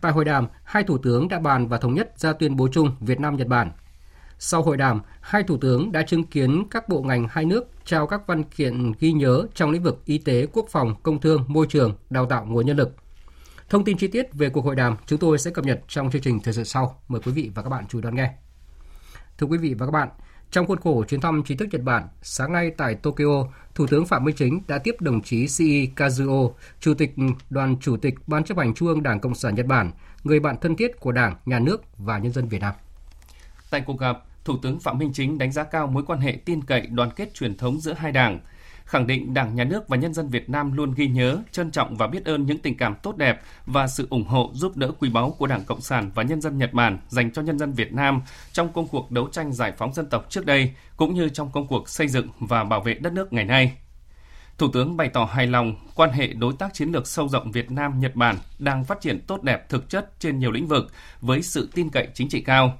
Tại 0.00 0.12
hội 0.12 0.24
đàm, 0.24 0.46
hai 0.64 0.84
thủ 0.84 0.98
tướng 0.98 1.28
đã 1.28 1.38
bàn 1.38 1.68
và 1.68 1.78
thống 1.78 1.94
nhất 1.94 2.12
ra 2.16 2.32
tuyên 2.32 2.56
bố 2.56 2.68
chung 2.72 2.96
Việt 3.00 3.20
Nam 3.20 3.36
Nhật 3.36 3.48
Bản. 3.48 3.72
Sau 4.44 4.62
hội 4.62 4.76
đàm, 4.76 5.00
hai 5.20 5.42
thủ 5.42 5.56
tướng 5.56 5.92
đã 5.92 6.02
chứng 6.02 6.24
kiến 6.24 6.64
các 6.70 6.88
bộ 6.88 7.02
ngành 7.02 7.26
hai 7.30 7.44
nước 7.44 7.70
trao 7.84 8.06
các 8.06 8.26
văn 8.26 8.44
kiện 8.44 8.92
ghi 8.98 9.12
nhớ 9.12 9.46
trong 9.54 9.70
lĩnh 9.70 9.82
vực 9.82 10.02
y 10.04 10.18
tế, 10.18 10.46
quốc 10.52 10.66
phòng, 10.70 10.94
công 11.02 11.20
thương, 11.20 11.44
môi 11.48 11.66
trường, 11.68 11.96
đào 12.10 12.26
tạo 12.26 12.46
nguồn 12.46 12.66
nhân 12.66 12.76
lực. 12.76 12.96
Thông 13.68 13.84
tin 13.84 13.96
chi 13.96 14.08
tiết 14.08 14.26
về 14.32 14.48
cuộc 14.48 14.64
hội 14.64 14.76
đàm 14.76 14.96
chúng 15.06 15.18
tôi 15.18 15.38
sẽ 15.38 15.50
cập 15.50 15.64
nhật 15.64 15.80
trong 15.88 16.10
chương 16.10 16.22
trình 16.22 16.40
thời 16.40 16.54
sự 16.54 16.64
sau. 16.64 17.02
Mời 17.08 17.20
quý 17.24 17.32
vị 17.32 17.50
và 17.54 17.62
các 17.62 17.68
bạn 17.68 17.84
chú 17.88 17.98
ý 17.98 18.02
đón 18.02 18.14
nghe. 18.14 18.30
Thưa 19.38 19.46
quý 19.46 19.58
vị 19.58 19.74
và 19.74 19.86
các 19.86 19.92
bạn, 19.92 20.08
trong 20.50 20.66
khuôn 20.66 20.80
khổ 20.80 21.04
chuyến 21.04 21.20
thăm 21.20 21.42
chính 21.46 21.58
thức 21.58 21.68
Nhật 21.72 21.82
Bản, 21.82 22.08
sáng 22.22 22.52
nay 22.52 22.70
tại 22.76 22.94
Tokyo, 22.94 23.46
Thủ 23.74 23.86
tướng 23.86 24.06
Phạm 24.06 24.24
Minh 24.24 24.36
Chính 24.36 24.60
đã 24.68 24.78
tiếp 24.78 24.96
đồng 25.00 25.22
chí 25.22 25.48
Shii 25.48 25.90
Kazuo, 25.96 26.52
Chủ 26.80 26.94
tịch 26.94 27.14
Đoàn 27.50 27.76
Chủ 27.80 27.96
tịch 27.96 28.14
Ban 28.26 28.44
chấp 28.44 28.58
hành 28.58 28.74
Trung 28.74 28.88
ương 28.88 29.02
Đảng 29.02 29.20
Cộng 29.20 29.34
sản 29.34 29.54
Nhật 29.54 29.66
Bản, 29.66 29.90
người 30.24 30.40
bạn 30.40 30.56
thân 30.60 30.76
thiết 30.76 31.00
của 31.00 31.12
Đảng, 31.12 31.36
Nhà 31.46 31.58
nước 31.58 31.82
và 31.98 32.18
nhân 32.18 32.32
dân 32.32 32.48
Việt 32.48 32.60
Nam. 32.60 32.74
Tại 33.70 33.80
cuộc 33.86 33.98
gặp, 33.98 34.22
Thủ 34.44 34.58
tướng 34.62 34.80
Phạm 34.80 34.98
Minh 34.98 35.12
Chính 35.12 35.38
đánh 35.38 35.52
giá 35.52 35.64
cao 35.64 35.86
mối 35.86 36.02
quan 36.06 36.20
hệ 36.20 36.38
tin 36.44 36.64
cậy 36.64 36.86
đoàn 36.86 37.10
kết 37.16 37.34
truyền 37.34 37.56
thống 37.56 37.80
giữa 37.80 37.92
hai 37.92 38.12
đảng, 38.12 38.40
khẳng 38.84 39.06
định 39.06 39.34
Đảng, 39.34 39.54
Nhà 39.54 39.64
nước 39.64 39.88
và 39.88 39.96
nhân 39.96 40.14
dân 40.14 40.28
Việt 40.28 40.50
Nam 40.50 40.72
luôn 40.72 40.94
ghi 40.96 41.08
nhớ, 41.08 41.38
trân 41.52 41.70
trọng 41.70 41.96
và 41.96 42.06
biết 42.06 42.24
ơn 42.24 42.46
những 42.46 42.58
tình 42.58 42.76
cảm 42.76 42.94
tốt 43.02 43.16
đẹp 43.16 43.40
và 43.66 43.86
sự 43.86 44.06
ủng 44.10 44.24
hộ 44.24 44.50
giúp 44.54 44.76
đỡ 44.76 44.92
quý 44.98 45.10
báu 45.10 45.30
của 45.30 45.46
Đảng 45.46 45.64
Cộng 45.64 45.80
sản 45.80 46.10
và 46.14 46.22
nhân 46.22 46.40
dân 46.40 46.58
Nhật 46.58 46.72
Bản 46.72 46.98
dành 47.08 47.30
cho 47.30 47.42
nhân 47.42 47.58
dân 47.58 47.72
Việt 47.72 47.92
Nam 47.92 48.22
trong 48.52 48.72
công 48.72 48.88
cuộc 48.88 49.10
đấu 49.10 49.28
tranh 49.32 49.52
giải 49.52 49.72
phóng 49.78 49.94
dân 49.94 50.06
tộc 50.06 50.26
trước 50.28 50.46
đây, 50.46 50.72
cũng 50.96 51.14
như 51.14 51.28
trong 51.28 51.50
công 51.52 51.66
cuộc 51.66 51.88
xây 51.88 52.08
dựng 52.08 52.28
và 52.40 52.64
bảo 52.64 52.80
vệ 52.80 52.94
đất 52.94 53.12
nước 53.12 53.32
ngày 53.32 53.44
nay. 53.44 53.76
Thủ 54.58 54.68
tướng 54.72 54.96
bày 54.96 55.08
tỏ 55.08 55.24
hài 55.24 55.46
lòng 55.46 55.74
quan 55.94 56.10
hệ 56.10 56.26
đối 56.26 56.52
tác 56.52 56.74
chiến 56.74 56.92
lược 56.92 57.06
sâu 57.06 57.28
rộng 57.28 57.52
Việt 57.52 57.70
Nam 57.70 58.00
Nhật 58.00 58.14
Bản 58.14 58.36
đang 58.58 58.84
phát 58.84 59.00
triển 59.00 59.20
tốt 59.20 59.42
đẹp 59.42 59.68
thực 59.68 59.88
chất 59.88 60.10
trên 60.18 60.38
nhiều 60.38 60.50
lĩnh 60.50 60.66
vực 60.66 60.92
với 61.20 61.42
sự 61.42 61.70
tin 61.74 61.90
cậy 61.90 62.08
chính 62.14 62.28
trị 62.28 62.40
cao. 62.40 62.78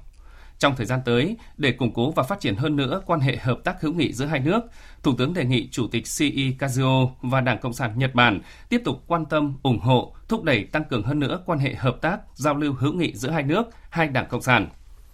Trong 0.63 0.75
thời 0.75 0.85
gian 0.85 0.99
tới, 1.05 1.37
để 1.57 1.71
củng 1.71 1.93
cố 1.93 2.11
và 2.11 2.23
phát 2.23 2.39
triển 2.39 2.55
hơn 2.55 2.75
nữa 2.75 3.01
quan 3.05 3.19
hệ 3.19 3.35
hợp 3.35 3.59
tác 3.63 3.81
hữu 3.81 3.93
nghị 3.93 4.13
giữa 4.13 4.25
hai 4.25 4.39
nước, 4.39 4.59
Thủ 5.03 5.13
tướng 5.17 5.33
đề 5.33 5.45
nghị 5.45 5.67
Chủ 5.71 5.87
tịch 5.87 6.03
CE 6.17 6.25
Kazuo 6.59 7.09
và 7.21 7.41
Đảng 7.41 7.59
Cộng 7.59 7.73
sản 7.73 7.93
Nhật 7.99 8.13
Bản 8.13 8.41
tiếp 8.69 8.81
tục 8.85 9.03
quan 9.07 9.25
tâm, 9.25 9.53
ủng 9.63 9.79
hộ, 9.79 10.15
thúc 10.27 10.43
đẩy 10.43 10.63
tăng 10.63 10.83
cường 10.83 11.03
hơn 11.03 11.19
nữa 11.19 11.39
quan 11.45 11.59
hệ 11.59 11.73
hợp 11.73 11.97
tác, 12.01 12.17
giao 12.33 12.55
lưu 12.55 12.73
hữu 12.73 12.93
nghị 12.93 13.13
giữa 13.13 13.29
hai 13.29 13.43
nước, 13.43 13.63
hai 13.89 14.07
Đảng 14.07 14.27
Cộng 14.29 14.41
sản. 14.41 14.69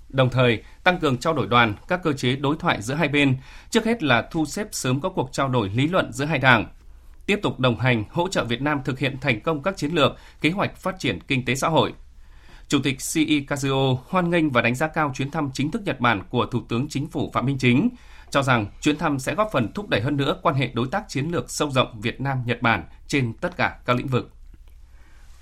Đồng 0.10 0.30
thời, 0.30 0.64
tăng 0.84 1.00
cường 1.00 1.18
trao 1.18 1.34
đổi 1.34 1.48
đoàn, 1.48 1.74
các 1.88 2.04
cơ 2.04 2.14
chế 2.14 2.36
đối 2.36 2.56
thoại 2.60 2.82
giữa 2.82 2.94
hai 2.94 3.08
bên, 3.08 3.36
trước 3.70 3.86
hết 3.86 4.04
là 4.04 4.28
thu 4.32 4.46
xếp 4.46 4.68
sớm 4.72 5.02
có 5.02 5.10
cuộc 5.10 5.30
trao 5.32 5.48
đổi 5.48 5.70
lý 5.70 5.88
luận 5.88 6.12
giữa 6.14 6.26
hai 6.26 6.40
đảng, 6.40 6.68
tiếp 7.26 7.40
tục 7.44 7.60
đồng 7.60 7.80
hành, 7.80 8.04
hỗ 8.10 8.28
trợ 8.28 8.44
Việt 8.44 8.62
Nam 8.62 8.82
thực 8.86 9.00
hiện 9.00 9.18
thành 9.22 9.42
công 9.42 9.64
các 9.64 9.78
chiến 9.78 9.92
lược, 9.92 10.16
kế 10.42 10.50
hoạch 10.50 10.78
phát 10.78 11.00
triển 11.00 11.20
kinh 11.28 11.46
tế 11.46 11.56
xã 11.56 11.68
hội, 11.68 11.94
Chủ 12.70 12.80
tịch 12.84 12.98
CE 13.14 13.22
Kazuo 13.24 13.98
hoan 14.08 14.30
nghênh 14.30 14.50
và 14.50 14.62
đánh 14.62 14.76
giá 14.76 14.88
cao 14.88 15.12
chuyến 15.16 15.32
thăm 15.32 15.50
chính 15.54 15.72
thức 15.72 15.82
Nhật 15.86 16.00
Bản 16.00 16.24
của 16.30 16.46
Thủ 16.46 16.62
tướng 16.70 16.88
Chính 16.90 17.08
phủ 17.08 17.32
Phạm 17.34 17.46
Minh 17.46 17.58
Chính, 17.58 17.90
cho 18.30 18.44
rằng 18.44 18.66
chuyến 18.82 18.98
thăm 18.98 19.20
sẽ 19.20 19.36
góp 19.36 19.50
phần 19.54 19.74
thúc 19.74 19.90
đẩy 19.90 20.02
hơn 20.02 20.18
nữa 20.18 20.40
quan 20.42 20.56
hệ 20.56 20.70
đối 20.74 20.88
tác 20.88 21.04
chiến 21.10 21.26
lược 21.32 21.52
sâu 21.52 21.72
rộng 21.72 22.02
Việt 22.02 22.22
Nam-Nhật 22.22 22.62
Bản 22.62 22.84
trên 23.08 23.34
tất 23.34 23.58
cả 23.58 23.80
các 23.86 23.96
lĩnh 23.96 24.08
vực. 24.08 24.32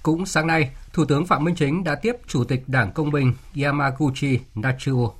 Cũng 0.04 0.26
sáng 0.26 0.48
nay, 0.48 0.72
Thủ 0.94 1.06
tướng 1.06 1.26
Phạm 1.26 1.44
Minh 1.44 1.56
Chính 1.56 1.84
đã 1.84 1.96
tiếp 1.96 2.16
Chủ 2.28 2.44
tịch 2.44 2.64
Đảng 2.68 2.92
Công 2.92 3.12
binh 3.12 3.34
Yamaguchi 3.64 4.40
Natsuo. 4.56 5.14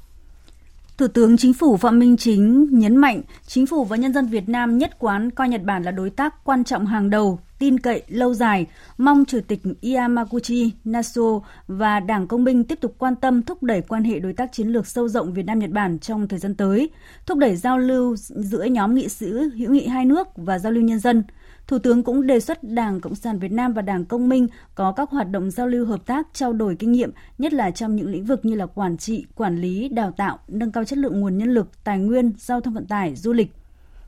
Thủ 0.98 1.08
tướng 1.08 1.38
Chính 1.38 1.54
phủ 1.54 1.78
Phạm 1.78 2.00
Minh 2.00 2.18
Chính 2.18 2.68
nhấn 2.72 2.96
mạnh, 2.96 3.22
Chính 3.48 3.66
phủ 3.66 3.84
và 3.84 3.98
nhân 3.98 4.14
dân 4.14 4.28
Việt 4.28 4.50
Nam 4.50 4.78
nhất 4.78 5.00
quán 5.00 5.32
coi 5.32 5.50
Nhật 5.50 5.64
Bản 5.64 5.84
là 5.84 5.92
đối 5.92 6.10
tác 6.10 6.44
quan 6.44 6.64
trọng 6.64 6.86
hàng 6.86 7.10
đầu, 7.10 7.40
tin 7.60 7.80
cậy, 7.80 8.04
lâu 8.08 8.34
dài, 8.34 8.66
mong 8.98 9.26
Chủ 9.26 9.40
tịch 9.48 9.62
Yamaguchi 9.96 10.72
Nasuo 10.86 11.42
và 11.68 12.00
Đảng 12.00 12.28
Công 12.28 12.44
binh 12.44 12.64
tiếp 12.64 12.78
tục 12.82 12.96
quan 12.98 13.16
tâm 13.16 13.44
thúc 13.44 13.64
đẩy 13.64 13.82
quan 13.82 14.04
hệ 14.04 14.20
đối 14.20 14.34
tác 14.34 14.52
chiến 14.52 14.68
lược 14.68 14.88
sâu 14.88 15.08
rộng 15.08 15.34
Việt 15.34 15.46
Nam-Nhật 15.46 15.70
Bản 15.70 16.00
trong 16.00 16.28
thời 16.28 16.40
gian 16.40 16.56
tới, 16.56 16.90
thúc 17.26 17.38
đẩy 17.38 17.56
giao 17.56 17.78
lưu 17.78 18.16
giữa 18.18 18.64
nhóm 18.64 18.96
nghị 18.96 19.10
sĩ 19.10 19.28
hữu 19.58 19.72
nghị 19.72 19.88
hai 19.88 20.06
nước 20.06 20.28
và 20.36 20.60
giao 20.60 20.72
lưu 20.72 20.84
nhân 20.84 21.00
dân– 21.00 21.24
Thủ 21.68 21.80
tướng 21.80 22.04
cũng 22.04 22.28
đề 22.28 22.40
xuất 22.40 22.64
Đảng 22.64 23.00
Cộng 23.00 23.16
sản 23.16 23.40
Việt 23.40 23.52
Nam 23.52 23.74
và 23.74 23.82
Đảng 23.82 24.06
Công 24.06 24.30
minh 24.30 24.48
có 24.76 24.92
các 24.92 25.10
hoạt 25.10 25.32
động 25.32 25.52
giao 25.52 25.68
lưu 25.68 25.86
hợp 25.86 26.06
tác, 26.06 26.28
trao 26.34 26.54
đổi 26.54 26.76
kinh 26.76 26.92
nghiệm, 26.92 27.12
nhất 27.38 27.54
là 27.54 27.72
trong 27.72 27.96
những 27.96 28.10
lĩnh 28.10 28.26
vực 28.26 28.46
như 28.46 28.56
là 28.56 28.66
quản 28.66 28.98
trị, 28.98 29.26
quản 29.36 29.58
lý, 29.62 29.90
đào 29.90 30.12
tạo, 30.12 30.40
nâng 30.48 30.72
cao 30.72 30.86
chất 30.86 31.00
lượng 31.00 31.20
nguồn 31.20 31.38
nhân 31.38 31.54
lực, 31.54 31.84
tài 31.84 32.00
nguyên, 32.00 32.34
giao 32.38 32.62
thông 32.62 32.74
vận 32.74 32.86
tải, 32.86 33.16
du 33.16 33.34
lịch. 33.34 33.52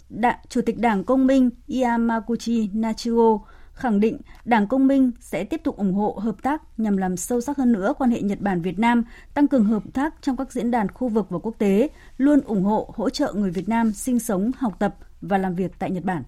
Đạ, 0.10 0.40
Chủ 0.50 0.62
tịch 0.62 0.80
Đảng 0.80 1.04
Công 1.04 1.28
minh 1.28 1.50
Yamaguchi 1.82 2.70
Nachigo 2.74 3.40
khẳng 3.74 4.00
định 4.00 4.18
Đảng 4.46 4.68
Công 4.68 4.88
minh 4.88 5.12
sẽ 5.20 5.44
tiếp 5.44 5.62
tục 5.64 5.78
ủng 5.78 5.94
hộ 5.94 6.20
hợp 6.22 6.36
tác 6.44 6.80
nhằm 6.80 6.98
làm 6.98 7.18
sâu 7.18 7.42
sắc 7.42 7.58
hơn 7.58 7.72
nữa 7.72 7.94
quan 7.98 8.12
hệ 8.12 8.22
Nhật 8.22 8.42
Bản 8.42 8.62
Việt 8.62 8.80
Nam, 8.80 9.04
tăng 9.34 9.48
cường 9.48 9.66
hợp 9.66 9.84
tác 9.94 10.16
trong 10.22 10.38
các 10.38 10.52
diễn 10.52 10.72
đàn 10.72 10.92
khu 10.92 11.08
vực 11.08 11.26
và 11.30 11.40
quốc 11.40 11.56
tế, 11.58 11.90
luôn 12.18 12.40
ủng 12.46 12.64
hộ 12.64 12.94
hỗ 12.96 13.10
trợ 13.10 13.34
người 13.34 13.52
Việt 13.52 13.70
Nam 13.70 13.92
sinh 13.92 14.20
sống, 14.20 14.52
học 14.58 14.76
tập 14.80 14.96
và 15.22 15.38
làm 15.38 15.56
việc 15.56 15.72
tại 15.80 15.92
Nhật 15.92 16.04
Bản. 16.04 16.24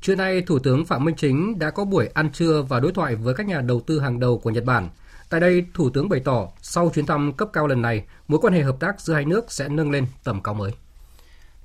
Trưa 0.00 0.14
nay, 0.14 0.42
Thủ 0.42 0.58
tướng 0.58 0.84
Phạm 0.84 1.04
Minh 1.04 1.14
Chính 1.18 1.58
đã 1.58 1.70
có 1.70 1.84
buổi 1.84 2.08
ăn 2.14 2.30
trưa 2.32 2.62
và 2.62 2.80
đối 2.80 2.92
thoại 2.92 3.14
với 3.14 3.34
các 3.34 3.46
nhà 3.46 3.60
đầu 3.60 3.80
tư 3.80 4.00
hàng 4.00 4.20
đầu 4.20 4.38
của 4.38 4.50
Nhật 4.50 4.64
Bản. 4.64 4.88
Tại 5.30 5.40
đây, 5.40 5.64
Thủ 5.74 5.90
tướng 5.90 6.08
bày 6.08 6.20
tỏ 6.20 6.48
sau 6.62 6.90
chuyến 6.94 7.06
thăm 7.06 7.32
cấp 7.32 7.48
cao 7.52 7.66
lần 7.66 7.82
này, 7.82 8.04
mối 8.28 8.40
quan 8.42 8.52
hệ 8.52 8.62
hợp 8.62 8.76
tác 8.80 9.00
giữa 9.00 9.14
hai 9.14 9.24
nước 9.24 9.52
sẽ 9.52 9.68
nâng 9.68 9.90
lên 9.90 10.06
tầm 10.24 10.42
cao 10.42 10.54
mới. 10.54 10.72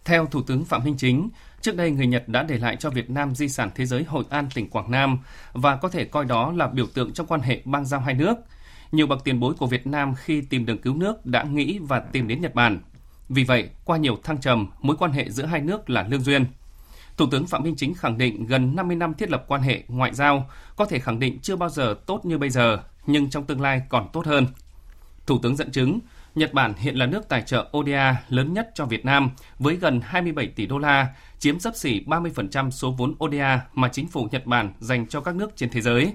Theo 0.05 0.25
Thủ 0.25 0.41
tướng 0.41 0.65
Phạm 0.65 0.83
Minh 0.83 0.95
Chính, 0.97 1.29
trước 1.61 1.75
đây 1.75 1.91
người 1.91 2.07
Nhật 2.07 2.27
đã 2.27 2.43
để 2.43 2.57
lại 2.57 2.75
cho 2.79 2.89
Việt 2.89 3.09
Nam 3.09 3.35
di 3.35 3.49
sản 3.49 3.69
thế 3.75 3.85
giới 3.85 4.03
Hội 4.03 4.23
An 4.29 4.47
tỉnh 4.55 4.69
Quảng 4.69 4.91
Nam 4.91 5.17
và 5.53 5.75
có 5.75 5.89
thể 5.89 6.05
coi 6.05 6.25
đó 6.25 6.53
là 6.55 6.67
biểu 6.67 6.87
tượng 6.93 7.13
trong 7.13 7.27
quan 7.27 7.41
hệ 7.41 7.61
bang 7.65 7.85
giao 7.85 7.99
hai 7.99 8.13
nước. 8.13 8.35
Nhiều 8.91 9.07
bậc 9.07 9.23
tiền 9.23 9.39
bối 9.39 9.53
của 9.53 9.67
Việt 9.67 9.87
Nam 9.87 10.15
khi 10.15 10.41
tìm 10.41 10.65
đường 10.65 10.81
cứu 10.81 10.95
nước 10.95 11.25
đã 11.25 11.43
nghĩ 11.43 11.79
và 11.81 11.99
tìm 11.99 12.27
đến 12.27 12.41
Nhật 12.41 12.55
Bản. 12.55 12.79
Vì 13.29 13.43
vậy, 13.43 13.69
qua 13.85 13.97
nhiều 13.97 14.17
thăng 14.23 14.41
trầm, 14.41 14.67
mối 14.81 14.95
quan 14.99 15.11
hệ 15.11 15.29
giữa 15.29 15.45
hai 15.45 15.61
nước 15.61 15.89
là 15.89 16.07
lương 16.09 16.21
duyên. 16.21 16.45
Thủ 17.17 17.25
tướng 17.31 17.47
Phạm 17.47 17.63
Minh 17.63 17.75
Chính 17.75 17.93
khẳng 17.93 18.17
định 18.17 18.45
gần 18.45 18.75
50 18.75 18.95
năm 18.95 19.13
thiết 19.13 19.29
lập 19.29 19.45
quan 19.47 19.61
hệ 19.61 19.83
ngoại 19.87 20.13
giao 20.13 20.49
có 20.75 20.85
thể 20.85 20.99
khẳng 20.99 21.19
định 21.19 21.39
chưa 21.41 21.55
bao 21.55 21.69
giờ 21.69 21.95
tốt 22.05 22.25
như 22.25 22.37
bây 22.37 22.49
giờ, 22.49 22.79
nhưng 23.05 23.29
trong 23.29 23.45
tương 23.45 23.61
lai 23.61 23.81
còn 23.89 24.09
tốt 24.13 24.25
hơn. 24.25 24.47
Thủ 25.25 25.39
tướng 25.43 25.55
dẫn 25.55 25.71
chứng, 25.71 25.99
Nhật 26.35 26.53
Bản 26.53 26.73
hiện 26.77 26.95
là 26.95 27.05
nước 27.05 27.29
tài 27.29 27.41
trợ 27.41 27.69
ODA 27.77 28.23
lớn 28.29 28.53
nhất 28.53 28.69
cho 28.75 28.85
Việt 28.85 29.05
Nam 29.05 29.29
với 29.59 29.75
gần 29.75 30.01
27 30.03 30.47
tỷ 30.47 30.65
đô 30.65 30.77
la, 30.77 31.07
chiếm 31.39 31.59
sấp 31.59 31.75
xỉ 31.75 32.03
30% 32.05 32.71
số 32.71 32.91
vốn 32.91 33.15
ODA 33.23 33.61
mà 33.73 33.87
chính 33.87 34.07
phủ 34.07 34.27
Nhật 34.31 34.45
Bản 34.45 34.73
dành 34.79 35.07
cho 35.07 35.21
các 35.21 35.35
nước 35.35 35.51
trên 35.55 35.69
thế 35.69 35.81
giới. 35.81 36.13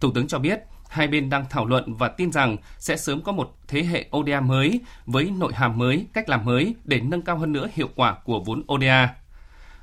Thủ 0.00 0.10
tướng 0.14 0.26
cho 0.26 0.38
biết, 0.38 0.60
hai 0.88 1.08
bên 1.08 1.30
đang 1.30 1.44
thảo 1.50 1.66
luận 1.66 1.94
và 1.94 2.08
tin 2.08 2.32
rằng 2.32 2.56
sẽ 2.78 2.96
sớm 2.96 3.22
có 3.22 3.32
một 3.32 3.56
thế 3.68 3.82
hệ 3.82 4.06
ODA 4.16 4.40
mới 4.40 4.80
với 5.06 5.30
nội 5.38 5.52
hàm 5.54 5.78
mới, 5.78 6.06
cách 6.12 6.28
làm 6.28 6.44
mới 6.44 6.74
để 6.84 7.00
nâng 7.00 7.22
cao 7.22 7.38
hơn 7.38 7.52
nữa 7.52 7.68
hiệu 7.74 7.88
quả 7.94 8.14
của 8.24 8.40
vốn 8.40 8.62
ODA. 8.72 9.14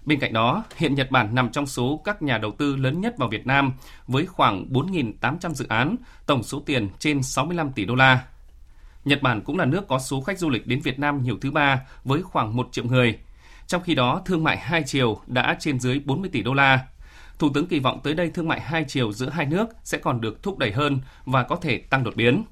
Bên 0.05 0.19
cạnh 0.19 0.33
đó, 0.33 0.63
hiện 0.77 0.95
Nhật 0.95 1.11
Bản 1.11 1.35
nằm 1.35 1.49
trong 1.49 1.67
số 1.67 2.01
các 2.03 2.21
nhà 2.21 2.37
đầu 2.37 2.51
tư 2.51 2.75
lớn 2.75 3.01
nhất 3.01 3.17
vào 3.17 3.29
Việt 3.29 3.47
Nam 3.47 3.73
với 4.07 4.25
khoảng 4.25 4.65
4.800 4.69 5.53
dự 5.53 5.65
án, 5.67 5.95
tổng 6.25 6.43
số 6.43 6.63
tiền 6.65 6.89
trên 6.99 7.23
65 7.23 7.71
tỷ 7.71 7.85
đô 7.85 7.95
la. 7.95 8.23
Nhật 9.05 9.21
Bản 9.21 9.41
cũng 9.41 9.57
là 9.57 9.65
nước 9.65 9.87
có 9.87 9.99
số 9.99 10.21
khách 10.21 10.39
du 10.39 10.49
lịch 10.49 10.67
đến 10.67 10.81
Việt 10.81 10.99
Nam 10.99 11.23
nhiều 11.23 11.37
thứ 11.41 11.51
ba 11.51 11.81
với 12.03 12.21
khoảng 12.21 12.55
1 12.55 12.67
triệu 12.71 12.85
người. 12.85 13.19
Trong 13.67 13.81
khi 13.81 13.95
đó, 13.95 14.21
thương 14.25 14.43
mại 14.43 14.57
hai 14.57 14.83
chiều 14.85 15.21
đã 15.27 15.57
trên 15.59 15.79
dưới 15.79 16.01
40 16.05 16.29
tỷ 16.33 16.43
đô 16.43 16.53
la. 16.53 16.87
Thủ 17.39 17.49
tướng 17.53 17.67
kỳ 17.67 17.79
vọng 17.79 17.99
tới 18.03 18.13
đây 18.13 18.29
thương 18.29 18.47
mại 18.47 18.61
hai 18.61 18.85
chiều 18.87 19.11
giữa 19.11 19.29
hai 19.29 19.45
nước 19.45 19.69
sẽ 19.83 19.97
còn 19.97 20.21
được 20.21 20.43
thúc 20.43 20.57
đẩy 20.57 20.71
hơn 20.71 20.99
và 21.25 21.43
có 21.43 21.55
thể 21.55 21.77
tăng 21.77 22.03
đột 22.03 22.15
biến. 22.15 22.43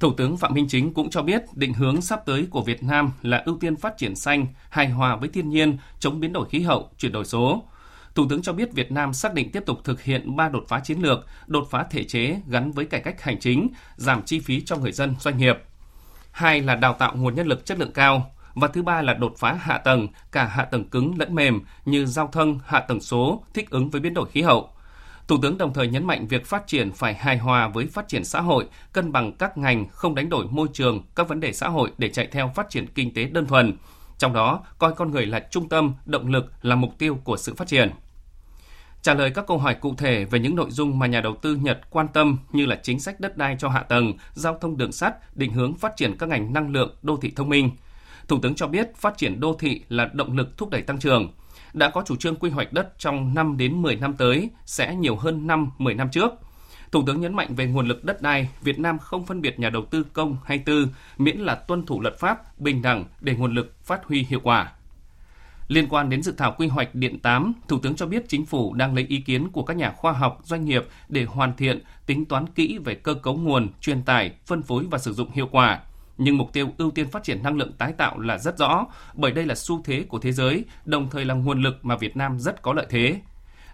Thủ 0.00 0.12
tướng 0.12 0.36
Phạm 0.36 0.54
Minh 0.54 0.66
Chính 0.68 0.94
cũng 0.94 1.10
cho 1.10 1.22
biết 1.22 1.42
định 1.54 1.74
hướng 1.74 2.00
sắp 2.00 2.26
tới 2.26 2.46
của 2.50 2.62
Việt 2.62 2.82
Nam 2.82 3.10
là 3.22 3.42
ưu 3.46 3.58
tiên 3.60 3.76
phát 3.76 3.98
triển 3.98 4.16
xanh, 4.16 4.46
hài 4.70 4.88
hòa 4.88 5.16
với 5.16 5.28
thiên 5.28 5.50
nhiên, 5.50 5.78
chống 5.98 6.20
biến 6.20 6.32
đổi 6.32 6.48
khí 6.48 6.60
hậu, 6.60 6.90
chuyển 6.98 7.12
đổi 7.12 7.24
số. 7.24 7.62
Thủ 8.14 8.26
tướng 8.30 8.42
cho 8.42 8.52
biết 8.52 8.72
Việt 8.72 8.92
Nam 8.92 9.12
xác 9.12 9.34
định 9.34 9.50
tiếp 9.50 9.62
tục 9.66 9.78
thực 9.84 10.02
hiện 10.02 10.36
ba 10.36 10.48
đột 10.48 10.64
phá 10.68 10.80
chiến 10.80 10.98
lược, 11.02 11.26
đột 11.46 11.68
phá 11.70 11.86
thể 11.90 12.04
chế 12.04 12.40
gắn 12.48 12.72
với 12.72 12.84
cải 12.84 13.00
cách 13.00 13.22
hành 13.22 13.40
chính, 13.40 13.68
giảm 13.96 14.22
chi 14.22 14.40
phí 14.40 14.60
cho 14.60 14.76
người 14.76 14.92
dân, 14.92 15.14
doanh 15.20 15.38
nghiệp. 15.38 15.58
Hai 16.32 16.60
là 16.60 16.74
đào 16.74 16.92
tạo 16.92 17.16
nguồn 17.16 17.34
nhân 17.34 17.46
lực 17.46 17.66
chất 17.66 17.78
lượng 17.78 17.92
cao, 17.92 18.30
và 18.54 18.68
thứ 18.68 18.82
ba 18.82 19.02
là 19.02 19.14
đột 19.14 19.34
phá 19.38 19.52
hạ 19.60 19.78
tầng, 19.78 20.08
cả 20.32 20.44
hạ 20.44 20.64
tầng 20.64 20.88
cứng 20.88 21.18
lẫn 21.18 21.34
mềm 21.34 21.60
như 21.84 22.06
giao 22.06 22.28
thông, 22.32 22.60
hạ 22.66 22.80
tầng 22.80 23.00
số, 23.00 23.44
thích 23.54 23.70
ứng 23.70 23.90
với 23.90 24.00
biến 24.00 24.14
đổi 24.14 24.28
khí 24.30 24.42
hậu. 24.42 24.70
Thủ 25.30 25.38
tướng 25.42 25.58
đồng 25.58 25.72
thời 25.72 25.88
nhấn 25.88 26.06
mạnh 26.06 26.26
việc 26.26 26.46
phát 26.46 26.66
triển 26.66 26.92
phải 26.92 27.14
hài 27.14 27.38
hòa 27.38 27.68
với 27.68 27.86
phát 27.86 28.08
triển 28.08 28.24
xã 28.24 28.40
hội, 28.40 28.66
cân 28.92 29.12
bằng 29.12 29.32
các 29.32 29.58
ngành, 29.58 29.88
không 29.88 30.14
đánh 30.14 30.28
đổi 30.28 30.46
môi 30.50 30.68
trường, 30.72 31.02
các 31.14 31.28
vấn 31.28 31.40
đề 31.40 31.52
xã 31.52 31.68
hội 31.68 31.92
để 31.98 32.08
chạy 32.08 32.26
theo 32.26 32.52
phát 32.54 32.70
triển 32.70 32.86
kinh 32.86 33.14
tế 33.14 33.24
đơn 33.24 33.46
thuần. 33.46 33.76
Trong 34.18 34.32
đó, 34.32 34.64
coi 34.78 34.94
con 34.94 35.10
người 35.10 35.26
là 35.26 35.46
trung 35.50 35.68
tâm, 35.68 35.94
động 36.04 36.26
lực 36.26 36.52
là 36.62 36.74
mục 36.76 36.98
tiêu 36.98 37.18
của 37.24 37.36
sự 37.36 37.54
phát 37.54 37.68
triển. 37.68 37.90
trả 39.02 39.14
lời 39.14 39.30
các 39.34 39.46
câu 39.46 39.58
hỏi 39.58 39.74
cụ 39.74 39.94
thể 39.98 40.24
về 40.24 40.38
những 40.38 40.56
nội 40.56 40.70
dung 40.70 40.98
mà 40.98 41.06
nhà 41.06 41.20
đầu 41.20 41.36
tư 41.42 41.56
Nhật 41.56 41.80
quan 41.90 42.08
tâm 42.08 42.38
như 42.52 42.66
là 42.66 42.80
chính 42.82 43.00
sách 43.00 43.20
đất 43.20 43.36
đai 43.36 43.56
cho 43.58 43.68
hạ 43.68 43.82
tầng, 43.82 44.12
giao 44.34 44.58
thông 44.60 44.76
đường 44.76 44.92
sắt, 44.92 45.36
định 45.36 45.52
hướng 45.52 45.74
phát 45.74 45.96
triển 45.96 46.16
các 46.18 46.28
ngành 46.28 46.52
năng 46.52 46.72
lượng, 46.72 46.94
đô 47.02 47.16
thị 47.16 47.32
thông 47.36 47.48
minh. 47.48 47.70
Thủ 48.28 48.38
tướng 48.42 48.54
cho 48.54 48.66
biết 48.66 48.96
phát 48.96 49.18
triển 49.18 49.40
đô 49.40 49.56
thị 49.58 49.82
là 49.88 50.10
động 50.12 50.36
lực 50.36 50.56
thúc 50.56 50.70
đẩy 50.70 50.82
tăng 50.82 50.98
trưởng. 50.98 51.28
Đã 51.72 51.90
có 51.90 52.02
chủ 52.06 52.16
trương 52.16 52.36
quy 52.36 52.50
hoạch 52.50 52.72
đất 52.72 52.98
trong 52.98 53.34
5 53.34 53.56
đến 53.56 53.82
10 53.82 53.96
năm 53.96 54.14
tới 54.14 54.50
sẽ 54.66 54.94
nhiều 54.94 55.16
hơn 55.16 55.46
5 55.46 55.70
10 55.78 55.94
năm 55.94 56.08
trước. 56.10 56.32
Thủ 56.92 57.02
tướng 57.06 57.20
nhấn 57.20 57.34
mạnh 57.34 57.54
về 57.54 57.66
nguồn 57.66 57.88
lực 57.88 58.04
đất 58.04 58.22
đai, 58.22 58.48
Việt 58.60 58.78
Nam 58.78 58.98
không 58.98 59.26
phân 59.26 59.40
biệt 59.40 59.58
nhà 59.60 59.70
đầu 59.70 59.84
tư 59.90 60.04
công 60.12 60.36
hay 60.44 60.58
tư, 60.58 60.88
miễn 61.18 61.38
là 61.38 61.54
tuân 61.54 61.86
thủ 61.86 62.00
luật 62.00 62.18
pháp, 62.18 62.60
bình 62.60 62.82
đẳng 62.82 63.04
để 63.20 63.34
nguồn 63.34 63.54
lực 63.54 63.84
phát 63.84 64.04
huy 64.04 64.26
hiệu 64.28 64.40
quả. 64.42 64.72
Liên 65.68 65.86
quan 65.88 66.10
đến 66.10 66.22
dự 66.22 66.34
thảo 66.36 66.54
quy 66.58 66.66
hoạch 66.66 66.94
điện 66.94 67.18
8, 67.18 67.52
Thủ 67.68 67.78
tướng 67.78 67.94
cho 67.94 68.06
biết 68.06 68.28
chính 68.28 68.46
phủ 68.46 68.74
đang 68.74 68.94
lấy 68.94 69.06
ý 69.08 69.20
kiến 69.20 69.48
của 69.52 69.62
các 69.62 69.76
nhà 69.76 69.90
khoa 69.90 70.12
học, 70.12 70.40
doanh 70.44 70.64
nghiệp 70.64 70.86
để 71.08 71.24
hoàn 71.24 71.56
thiện, 71.56 71.82
tính 72.06 72.24
toán 72.24 72.46
kỹ 72.46 72.78
về 72.84 72.94
cơ 72.94 73.14
cấu 73.14 73.36
nguồn, 73.36 73.68
truyền 73.80 74.02
tải, 74.02 74.32
phân 74.46 74.62
phối 74.62 74.86
và 74.90 74.98
sử 74.98 75.12
dụng 75.12 75.30
hiệu 75.30 75.48
quả. 75.50 75.80
Nhưng 76.22 76.38
mục 76.38 76.52
tiêu 76.52 76.68
ưu 76.78 76.90
tiên 76.90 77.10
phát 77.10 77.22
triển 77.22 77.42
năng 77.42 77.56
lượng 77.56 77.72
tái 77.72 77.92
tạo 77.92 78.18
là 78.18 78.38
rất 78.38 78.58
rõ, 78.58 78.86
bởi 79.14 79.32
đây 79.32 79.46
là 79.46 79.54
xu 79.54 79.82
thế 79.84 80.04
của 80.08 80.18
thế 80.18 80.32
giới, 80.32 80.64
đồng 80.84 81.10
thời 81.10 81.24
là 81.24 81.34
nguồn 81.34 81.62
lực 81.62 81.74
mà 81.82 81.96
Việt 81.96 82.16
Nam 82.16 82.38
rất 82.38 82.62
có 82.62 82.72
lợi 82.72 82.86
thế. 82.90 83.20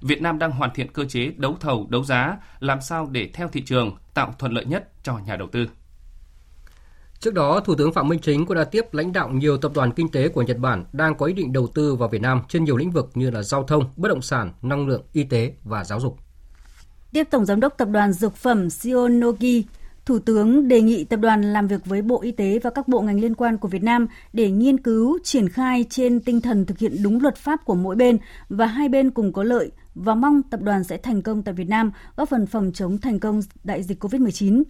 Việt 0.01 0.23
Nam 0.23 0.39
đang 0.39 0.51
hoàn 0.51 0.71
thiện 0.75 0.93
cơ 0.93 1.05
chế 1.05 1.33
đấu 1.37 1.57
thầu, 1.61 1.87
đấu 1.91 2.05
giá, 2.05 2.37
làm 2.61 2.81
sao 2.81 3.09
để 3.13 3.31
theo 3.35 3.49
thị 3.49 3.63
trường, 3.67 3.97
tạo 4.15 4.35
thuận 4.39 4.53
lợi 4.53 4.65
nhất 4.65 4.89
cho 5.03 5.19
nhà 5.19 5.37
đầu 5.37 5.49
tư. 5.53 5.67
Trước 7.21 7.35
đó, 7.35 7.61
Thủ 7.61 7.75
tướng 7.75 7.93
Phạm 7.93 8.09
Minh 8.09 8.21
Chính 8.23 8.47
cũng 8.47 8.57
đã 8.57 8.65
tiếp 8.65 8.95
lãnh 8.95 9.13
đạo 9.13 9.29
nhiều 9.29 9.59
tập 9.59 9.73
đoàn 9.75 9.93
kinh 9.93 10.09
tế 10.09 10.29
của 10.29 10.43
Nhật 10.43 10.59
Bản 10.59 10.85
đang 10.93 11.15
có 11.15 11.27
ý 11.27 11.33
định 11.33 11.53
đầu 11.53 11.67
tư 11.75 11.95
vào 11.95 12.09
Việt 12.09 12.23
Nam 12.23 12.43
trên 12.49 12.65
nhiều 12.65 12.77
lĩnh 12.77 12.91
vực 12.91 13.11
như 13.15 13.31
là 13.31 13.43
giao 13.43 13.63
thông, 13.63 13.85
bất 13.97 14.09
động 14.09 14.23
sản, 14.23 14.53
năng 14.63 14.87
lượng, 14.87 15.03
y 15.13 15.25
tế 15.25 15.53
và 15.65 15.85
giáo 15.85 16.01
dục. 16.01 16.19
Tiếp 17.13 17.25
Tổng 17.31 17.45
Giám 17.45 17.61
đốc 17.61 17.79
Tập 17.79 17.89
đoàn 17.89 18.13
Dược 18.13 18.37
phẩm 18.37 18.71
Shionogi, 18.71 19.65
Thủ 20.07 20.19
tướng 20.19 20.69
đề 20.69 20.81
nghị 20.81 21.05
tập 21.05 21.17
đoàn 21.17 21.43
làm 21.43 21.67
việc 21.67 21.87
với 21.87 22.03
Bộ 22.03 22.23
Y 22.23 22.33
tế 22.33 22.59
và 22.59 22.71
các 22.71 22.89
bộ 22.89 23.01
ngành 23.01 23.21
liên 23.21 23.35
quan 23.35 23.59
của 23.59 23.69
Việt 23.69 23.83
Nam 23.83 24.07
để 24.33 24.51
nghiên 24.51 24.79
cứu, 24.79 25.19
triển 25.25 25.49
khai 25.49 25.85
trên 25.91 26.21
tinh 26.21 26.41
thần 26.41 26.67
thực 26.67 26.79
hiện 26.79 27.03
đúng 27.03 27.21
luật 27.21 27.37
pháp 27.37 27.65
của 27.65 27.75
mỗi 27.75 27.97
bên 27.97 28.19
và 28.49 28.67
hai 28.67 28.89
bên 28.89 29.11
cùng 29.11 29.33
có 29.33 29.43
lợi 29.43 29.71
và 29.95 30.15
mong 30.15 30.43
tập 30.43 30.61
đoàn 30.63 30.85
sẽ 30.85 30.97
thành 30.97 31.23
công 31.23 31.43
tại 31.43 31.55
Việt 31.55 31.69
Nam, 31.69 31.93
góp 32.17 32.29
phần 32.29 32.47
phòng 32.47 32.71
chống 32.75 32.99
thành 32.99 33.21
công 33.21 33.41
đại 33.65 33.83
dịch 33.83 34.05
COVID-19. 34.05 34.63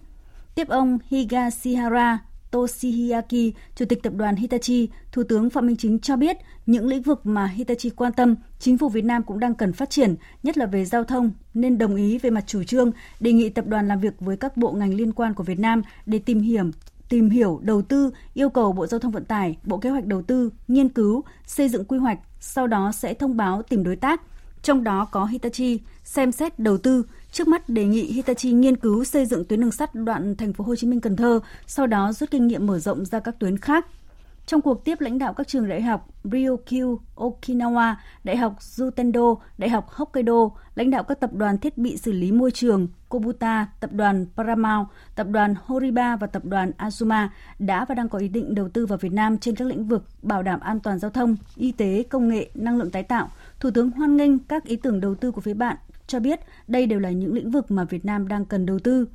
Tiếp 0.55 0.67
ông 0.67 0.97
Higashihara 1.07 2.19
Toshihiaki, 2.51 3.53
Chủ 3.75 3.85
tịch 3.85 4.03
Tập 4.03 4.13
đoàn 4.15 4.35
Hitachi, 4.35 4.89
Thủ 5.11 5.23
tướng 5.23 5.49
Phạm 5.49 5.67
Minh 5.67 5.75
Chính 5.75 5.99
cho 5.99 6.15
biết 6.15 6.37
những 6.65 6.87
lĩnh 6.87 7.01
vực 7.01 7.25
mà 7.25 7.45
Hitachi 7.47 7.89
quan 7.89 8.13
tâm, 8.13 8.35
chính 8.59 8.77
phủ 8.77 8.89
Việt 8.89 9.05
Nam 9.05 9.23
cũng 9.23 9.39
đang 9.39 9.55
cần 9.55 9.73
phát 9.73 9.89
triển, 9.89 10.15
nhất 10.43 10.57
là 10.57 10.65
về 10.65 10.85
giao 10.85 11.03
thông, 11.03 11.31
nên 11.53 11.77
đồng 11.77 11.95
ý 11.95 12.17
về 12.17 12.29
mặt 12.29 12.43
chủ 12.47 12.63
trương, 12.63 12.91
đề 13.19 13.33
nghị 13.33 13.49
tập 13.49 13.67
đoàn 13.67 13.87
làm 13.87 13.99
việc 13.99 14.13
với 14.19 14.37
các 14.37 14.57
bộ 14.57 14.71
ngành 14.71 14.93
liên 14.93 15.13
quan 15.13 15.33
của 15.33 15.43
Việt 15.43 15.59
Nam 15.59 15.81
để 16.05 16.19
tìm 16.19 16.39
hiểu 16.39 16.63
tìm 17.09 17.29
hiểu, 17.29 17.59
đầu 17.63 17.81
tư, 17.81 18.11
yêu 18.33 18.49
cầu 18.49 18.73
Bộ 18.73 18.87
Giao 18.87 18.99
thông 18.99 19.11
Vận 19.11 19.25
tải, 19.25 19.57
Bộ 19.63 19.77
Kế 19.77 19.89
hoạch 19.89 20.05
Đầu 20.05 20.21
tư, 20.21 20.49
nghiên 20.67 20.89
cứu, 20.89 21.23
xây 21.45 21.69
dựng 21.69 21.85
quy 21.85 21.97
hoạch, 21.97 22.19
sau 22.39 22.67
đó 22.67 22.91
sẽ 22.91 23.13
thông 23.13 23.37
báo 23.37 23.61
tìm 23.61 23.83
đối 23.83 23.95
tác, 23.95 24.21
trong 24.61 24.83
đó 24.83 25.07
có 25.11 25.25
Hitachi, 25.25 25.79
xem 26.03 26.31
xét 26.31 26.59
đầu 26.59 26.77
tư, 26.77 27.03
Trước 27.31 27.47
mắt 27.47 27.69
đề 27.69 27.85
nghị 27.85 28.03
Hitachi 28.03 28.51
nghiên 28.51 28.77
cứu 28.77 29.03
xây 29.03 29.25
dựng 29.25 29.45
tuyến 29.45 29.61
đường 29.61 29.71
sắt 29.71 29.95
đoạn 29.95 30.35
thành 30.35 30.53
phố 30.53 30.63
Hồ 30.63 30.75
Chí 30.75 30.87
Minh 30.87 31.01
Cần 31.01 31.15
Thơ, 31.15 31.39
sau 31.67 31.87
đó 31.87 32.13
rút 32.13 32.31
kinh 32.31 32.47
nghiệm 32.47 32.67
mở 32.67 32.79
rộng 32.79 33.05
ra 33.05 33.19
các 33.19 33.39
tuyến 33.39 33.57
khác. 33.57 33.85
Trong 34.45 34.61
cuộc 34.61 34.85
tiếp 34.85 35.01
lãnh 35.01 35.17
đạo 35.17 35.33
các 35.33 35.47
trường 35.47 35.69
đại 35.69 35.81
học 35.81 36.09
Ryukyu, 36.23 36.99
Okinawa, 37.15 37.95
Đại 38.23 38.37
học 38.37 38.55
Jutendo, 38.59 39.37
Đại 39.57 39.69
học 39.69 39.89
Hokkaido, 39.89 40.49
lãnh 40.75 40.89
đạo 40.89 41.03
các 41.03 41.19
tập 41.19 41.33
đoàn 41.33 41.57
thiết 41.57 41.77
bị 41.77 41.97
xử 41.97 42.11
lý 42.11 42.31
môi 42.31 42.51
trường, 42.51 42.87
Kobuta, 43.09 43.67
tập 43.79 43.93
đoàn 43.93 44.25
Paramount, 44.35 44.87
tập 45.15 45.27
đoàn 45.29 45.55
Horiba 45.65 46.15
và 46.15 46.27
tập 46.27 46.45
đoàn 46.45 46.71
Azuma 46.77 47.27
đã 47.59 47.85
và 47.85 47.95
đang 47.95 48.09
có 48.09 48.19
ý 48.19 48.27
định 48.27 48.55
đầu 48.55 48.69
tư 48.69 48.85
vào 48.85 48.97
Việt 48.97 49.13
Nam 49.13 49.37
trên 49.37 49.55
các 49.55 49.67
lĩnh 49.67 49.87
vực 49.87 50.03
bảo 50.21 50.43
đảm 50.43 50.59
an 50.59 50.79
toàn 50.79 50.99
giao 50.99 51.11
thông, 51.11 51.35
y 51.55 51.71
tế, 51.71 52.03
công 52.09 52.27
nghệ, 52.27 52.49
năng 52.53 52.77
lượng 52.77 52.91
tái 52.91 53.03
tạo. 53.03 53.29
Thủ 53.59 53.71
tướng 53.71 53.91
hoan 53.91 54.17
nghênh 54.17 54.39
các 54.39 54.65
ý 54.65 54.75
tưởng 54.75 55.01
đầu 55.01 55.15
tư 55.15 55.31
của 55.31 55.41
phía 55.41 55.53
bạn 55.53 55.77
cho 56.07 56.19
biết 56.19 56.39
đây 56.67 56.85
đều 56.85 56.99
là 56.99 57.11
những 57.11 57.33
lĩnh 57.33 57.51
vực 57.51 57.71
mà 57.71 57.83
Việt 57.83 58.05
Nam 58.05 58.27
đang 58.27 58.45
cần 58.45 58.65
đầu 58.65 58.79
tư. 58.79 59.07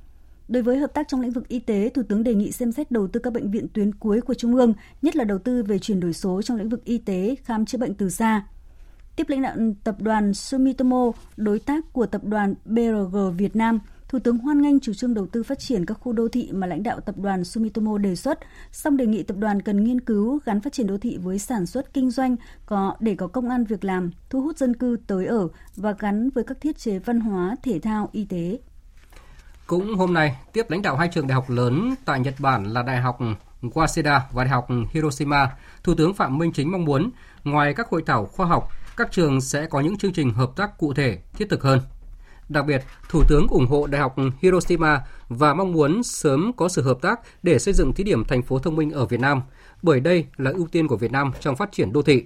Đối 0.49 0.63
với 0.63 0.79
hợp 0.79 0.95
tác 0.95 1.09
trong 1.09 1.21
lĩnh 1.21 1.31
vực 1.31 1.49
y 1.49 1.59
tế, 1.59 1.89
Thủ 1.89 2.03
tướng 2.09 2.25
đề 2.25 2.35
nghị 2.35 2.53
xem 2.53 2.73
xét 2.73 2.91
đầu 2.91 3.09
tư 3.09 3.21
các 3.21 3.33
bệnh 3.33 3.51
viện 3.51 3.67
tuyến 3.73 3.95
cuối 3.95 4.21
của 4.21 4.35
Trung 4.35 4.55
ương, 4.55 4.75
nhất 5.03 5.17
là 5.17 5.25
đầu 5.25 5.39
tư 5.39 5.63
về 5.63 5.79
chuyển 5.79 6.01
đổi 6.01 6.13
số 6.13 6.43
trong 6.43 6.57
lĩnh 6.57 6.69
vực 6.69 6.85
y 6.85 6.99
tế, 6.99 7.35
khám 7.45 7.67
chữa 7.67 7.79
bệnh 7.79 7.95
từ 7.95 8.11
xa. 8.11 8.47
Tiếp 9.17 9.29
lãnh 9.29 9.43
đạo 9.43 9.57
tập 9.85 9.97
đoàn 9.99 10.35
Sumitomo, 10.35 11.13
đối 11.37 11.59
tác 11.59 11.93
của 11.93 12.07
tập 12.07 12.25
đoàn 12.25 12.55
BRG 12.65 13.37
Việt 13.37 13.57
Nam, 13.57 13.79
Thủ 14.13 14.19
tướng 14.19 14.39
hoan 14.39 14.63
nghênh 14.63 14.81
chủ 14.81 14.95
trương 14.95 15.15
đầu 15.15 15.27
tư 15.27 15.43
phát 15.43 15.59
triển 15.59 15.87
các 15.87 15.95
khu 15.95 16.13
đô 16.13 16.29
thị 16.29 16.51
mà 16.53 16.67
lãnh 16.67 16.83
đạo 16.83 17.01
tập 17.01 17.15
đoàn 17.19 17.45
Sumitomo 17.45 17.99
đề 17.99 18.17
xuất, 18.17 18.39
song 18.73 18.97
đề 18.97 19.07
nghị 19.07 19.23
tập 19.23 19.37
đoàn 19.39 19.63
cần 19.63 19.85
nghiên 19.85 20.01
cứu 20.01 20.41
gắn 20.45 20.61
phát 20.61 20.73
triển 20.73 20.87
đô 20.87 20.99
thị 20.99 21.19
với 21.23 21.39
sản 21.39 21.67
xuất 21.67 21.95
kinh 21.95 22.11
doanh 22.11 22.37
có 22.67 22.97
để 23.01 23.15
có 23.15 23.27
công 23.27 23.49
an 23.49 23.65
việc 23.65 23.85
làm, 23.85 24.11
thu 24.31 24.43
hút 24.43 24.59
dân 24.59 24.77
cư 24.77 24.97
tới 25.07 25.27
ở 25.27 25.49
và 25.77 25.93
gắn 25.99 26.31
với 26.31 26.45
các 26.45 26.61
thiết 26.61 26.79
chế 26.79 26.99
văn 26.99 27.21
hóa, 27.21 27.57
thể 27.63 27.79
thao, 27.79 28.09
y 28.13 28.25
tế. 28.25 28.59
Cũng 29.67 29.95
hôm 29.95 30.15
nay, 30.15 30.37
tiếp 30.53 30.67
lãnh 30.69 30.83
đạo 30.83 30.97
hai 30.97 31.09
trường 31.13 31.27
đại 31.27 31.35
học 31.35 31.51
lớn 31.51 31.95
tại 32.05 32.21
Nhật 32.21 32.35
Bản 32.39 32.65
là 32.65 32.83
Đại 32.83 33.01
học 33.01 33.19
Waseda 33.63 34.21
và 34.33 34.45
Đại 34.45 34.53
học 34.53 34.69
Hiroshima, 34.93 35.57
Thủ 35.85 35.95
tướng 35.95 36.15
Phạm 36.15 36.39
Minh 36.39 36.53
Chính 36.53 36.73
mong 36.73 36.85
muốn 36.85 37.11
ngoài 37.45 37.75
các 37.75 37.89
hội 37.89 38.03
thảo 38.07 38.27
khoa 38.27 38.47
học, 38.47 38.71
các 38.97 39.13
trường 39.13 39.41
sẽ 39.41 39.67
có 39.67 39.81
những 39.81 39.97
chương 39.97 40.13
trình 40.13 40.31
hợp 40.31 40.51
tác 40.57 40.79
cụ 40.79 40.95
thể, 40.95 41.19
thiết 41.33 41.47
thực 41.51 41.63
hơn. 41.63 41.81
Đặc 42.49 42.67
biệt, 42.67 42.83
Thủ 43.09 43.23
tướng 43.29 43.47
ủng 43.49 43.67
hộ 43.67 43.87
Đại 43.87 44.01
học 44.01 44.17
Hiroshima 44.43 45.01
và 45.29 45.55
mong 45.55 45.73
muốn 45.73 46.03
sớm 46.03 46.53
có 46.57 46.69
sự 46.69 46.83
hợp 46.83 46.99
tác 47.03 47.21
để 47.43 47.59
xây 47.59 47.75
dựng 47.75 47.93
thí 47.93 48.05
điểm 48.05 48.25
thành 48.25 48.43
phố 48.43 48.59
thông 48.59 48.77
minh 48.77 48.91
ở 48.91 49.07
Việt 49.07 49.21
Nam, 49.21 49.43
bởi 49.83 50.01
đây 50.01 50.27
là 50.37 50.51
ưu 50.51 50.67
tiên 50.73 50.89
của 50.89 50.97
Việt 50.97 51.13
Nam 51.13 51.33
trong 51.41 51.57
phát 51.57 51.73
triển 51.73 51.93
đô 51.93 52.03
thị. 52.03 52.25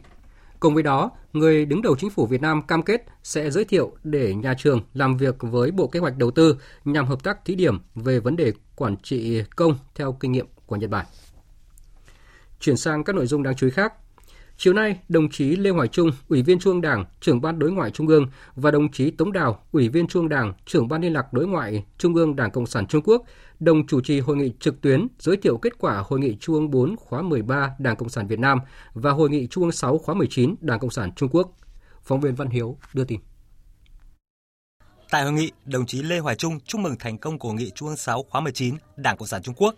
Cùng 0.61 0.75
với 0.75 0.83
đó, 0.83 1.11
người 1.33 1.67
đứng 1.67 1.83
đầu 1.83 1.97
chính 1.99 2.11
phủ 2.11 2.27
Việt 2.27 2.41
Nam 2.41 2.63
cam 2.63 2.83
kết 2.83 3.05
sẽ 3.23 3.51
giới 3.51 3.65
thiệu 3.65 3.97
để 4.05 4.35
nhà 4.35 4.55
trường 4.59 4.81
làm 4.95 5.17
việc 5.17 5.35
với 5.41 5.71
Bộ 5.71 5.87
Kế 5.87 6.01
hoạch 6.01 6.17
Đầu 6.17 6.31
tư 6.31 6.57
nhằm 6.85 7.07
hợp 7.07 7.23
tác 7.23 7.45
thí 7.45 7.55
điểm 7.55 7.79
về 7.95 8.21
vấn 8.21 8.37
đề 8.37 8.53
quản 8.77 8.97
trị 8.97 9.43
công 9.57 9.79
theo 9.95 10.17
kinh 10.21 10.33
nghiệm 10.33 10.47
của 10.67 10.77
Nhật 10.77 10.91
Bản. 10.91 11.07
Chuyển 12.61 12.77
sang 12.77 13.05
các 13.05 13.17
nội 13.17 13.27
dung 13.27 13.43
đáng 13.43 13.57
chú 13.57 13.67
ý 13.67 13.71
khác. 13.71 13.93
Chiều 14.59 14.73
nay, 14.73 14.99
đồng 15.09 15.29
chí 15.31 15.57
Lê 15.57 15.71
Hoài 15.71 15.89
Trung, 15.89 16.11
Ủy 16.29 16.43
viên 16.43 16.59
Trung 16.59 16.73
ương 16.73 16.81
Đảng, 16.81 17.05
trưởng 17.21 17.41
ban 17.41 17.59
đối 17.59 17.71
ngoại 17.71 17.91
Trung 17.91 18.09
ương 18.09 18.27
và 18.55 18.71
đồng 18.71 18.91
chí 18.91 19.11
Tống 19.11 19.33
Đào, 19.33 19.63
Ủy 19.73 19.89
viên 19.89 20.07
Trung 20.07 20.23
ương 20.23 20.29
Đảng, 20.29 20.53
trưởng 20.67 20.89
ban 20.89 21.03
liên 21.03 21.13
lạc 21.13 21.33
đối 21.33 21.47
ngoại 21.47 21.85
Trung 21.99 22.15
ương 22.15 22.37
Đảng 22.37 22.51
Cộng 22.51 22.67
sản 22.67 22.87
Trung 22.87 23.03
Quốc 23.05 23.23
đồng 23.61 23.87
chủ 23.87 24.01
trì 24.01 24.21
hội 24.21 24.37
nghị 24.37 24.53
trực 24.61 24.81
tuyến 24.81 25.07
giới 25.19 25.37
thiệu 25.37 25.59
kết 25.59 25.79
quả 25.79 26.03
hội 26.07 26.21
nghị 26.21 26.37
Trung 26.41 26.55
ương 26.55 26.71
4 26.71 26.97
khóa 26.97 27.23
13 27.23 27.75
Đảng 27.79 27.97
Cộng 27.97 28.09
sản 28.09 28.27
Việt 28.27 28.39
Nam 28.39 28.61
và 28.95 29.11
hội 29.11 29.31
nghị 29.31 29.47
Trung 29.47 29.65
ương 29.65 29.73
6 29.73 29.99
khóa 29.99 30.15
19 30.15 30.55
Đảng 30.61 30.79
Cộng 30.79 30.91
sản 30.91 31.13
Trung 31.17 31.29
Quốc. 31.33 31.51
Phóng 32.03 32.21
viên 32.21 32.35
Văn 32.35 32.49
Hiếu 32.49 32.79
đưa 32.95 33.05
tin. 33.05 33.21
Tại 35.11 35.23
hội 35.23 35.33
nghị, 35.33 35.53
đồng 35.65 35.87
chí 35.87 36.03
Lê 36.03 36.19
Hoài 36.19 36.37
Trung 36.37 36.61
chúc 36.61 36.81
mừng 36.81 36.97
thành 36.99 37.19
công 37.19 37.39
của 37.39 37.53
nghị 37.53 37.71
Trung 37.71 37.89
ương 37.89 37.97
6 37.97 38.23
khóa 38.23 38.41
19 38.41 38.75
Đảng 38.97 39.17
Cộng 39.17 39.29
sản 39.29 39.43
Trung 39.43 39.55
Quốc, 39.59 39.75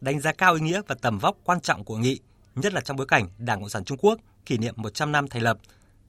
đánh 0.00 0.20
giá 0.20 0.32
cao 0.32 0.54
ý 0.54 0.60
nghĩa 0.60 0.82
và 0.86 0.94
tầm 0.94 1.18
vóc 1.18 1.36
quan 1.44 1.60
trọng 1.60 1.84
của 1.84 1.96
nghị 1.96 2.20
nhất 2.54 2.72
là 2.72 2.80
trong 2.80 2.96
bối 2.96 3.06
cảnh 3.06 3.28
Đảng 3.38 3.60
Cộng 3.60 3.68
sản 3.68 3.84
Trung 3.84 3.98
Quốc 3.98 4.18
kỷ 4.46 4.58
niệm 4.58 4.74
100 4.76 5.12
năm 5.12 5.28
thành 5.28 5.42
lập, 5.42 5.58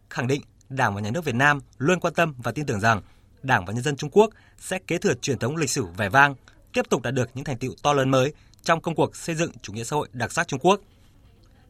khẳng 0.09 0.27
định 0.27 0.41
Đảng 0.69 0.95
và 0.95 1.01
Nhà 1.01 1.11
nước 1.11 1.25
Việt 1.25 1.35
Nam 1.35 1.59
luôn 1.77 1.99
quan 1.99 2.13
tâm 2.13 2.33
và 2.37 2.51
tin 2.51 2.65
tưởng 2.65 2.79
rằng 2.79 3.01
Đảng 3.43 3.65
và 3.65 3.73
nhân 3.73 3.83
dân 3.83 3.95
Trung 3.95 4.09
Quốc 4.09 4.29
sẽ 4.59 4.79
kế 4.87 4.97
thừa 4.97 5.13
truyền 5.13 5.37
thống 5.37 5.55
lịch 5.55 5.69
sử 5.69 5.85
vẻ 5.85 6.09
vang, 6.09 6.35
tiếp 6.73 6.81
tục 6.89 7.01
đạt 7.01 7.13
được 7.13 7.29
những 7.33 7.45
thành 7.45 7.57
tựu 7.57 7.75
to 7.83 7.93
lớn 7.93 8.09
mới 8.09 8.33
trong 8.63 8.81
công 8.81 8.95
cuộc 8.95 9.15
xây 9.15 9.35
dựng 9.35 9.51
chủ 9.61 9.73
nghĩa 9.73 9.83
xã 9.83 9.95
hội 9.95 10.07
đặc 10.13 10.31
sắc 10.31 10.47
Trung 10.47 10.59
Quốc. 10.59 10.79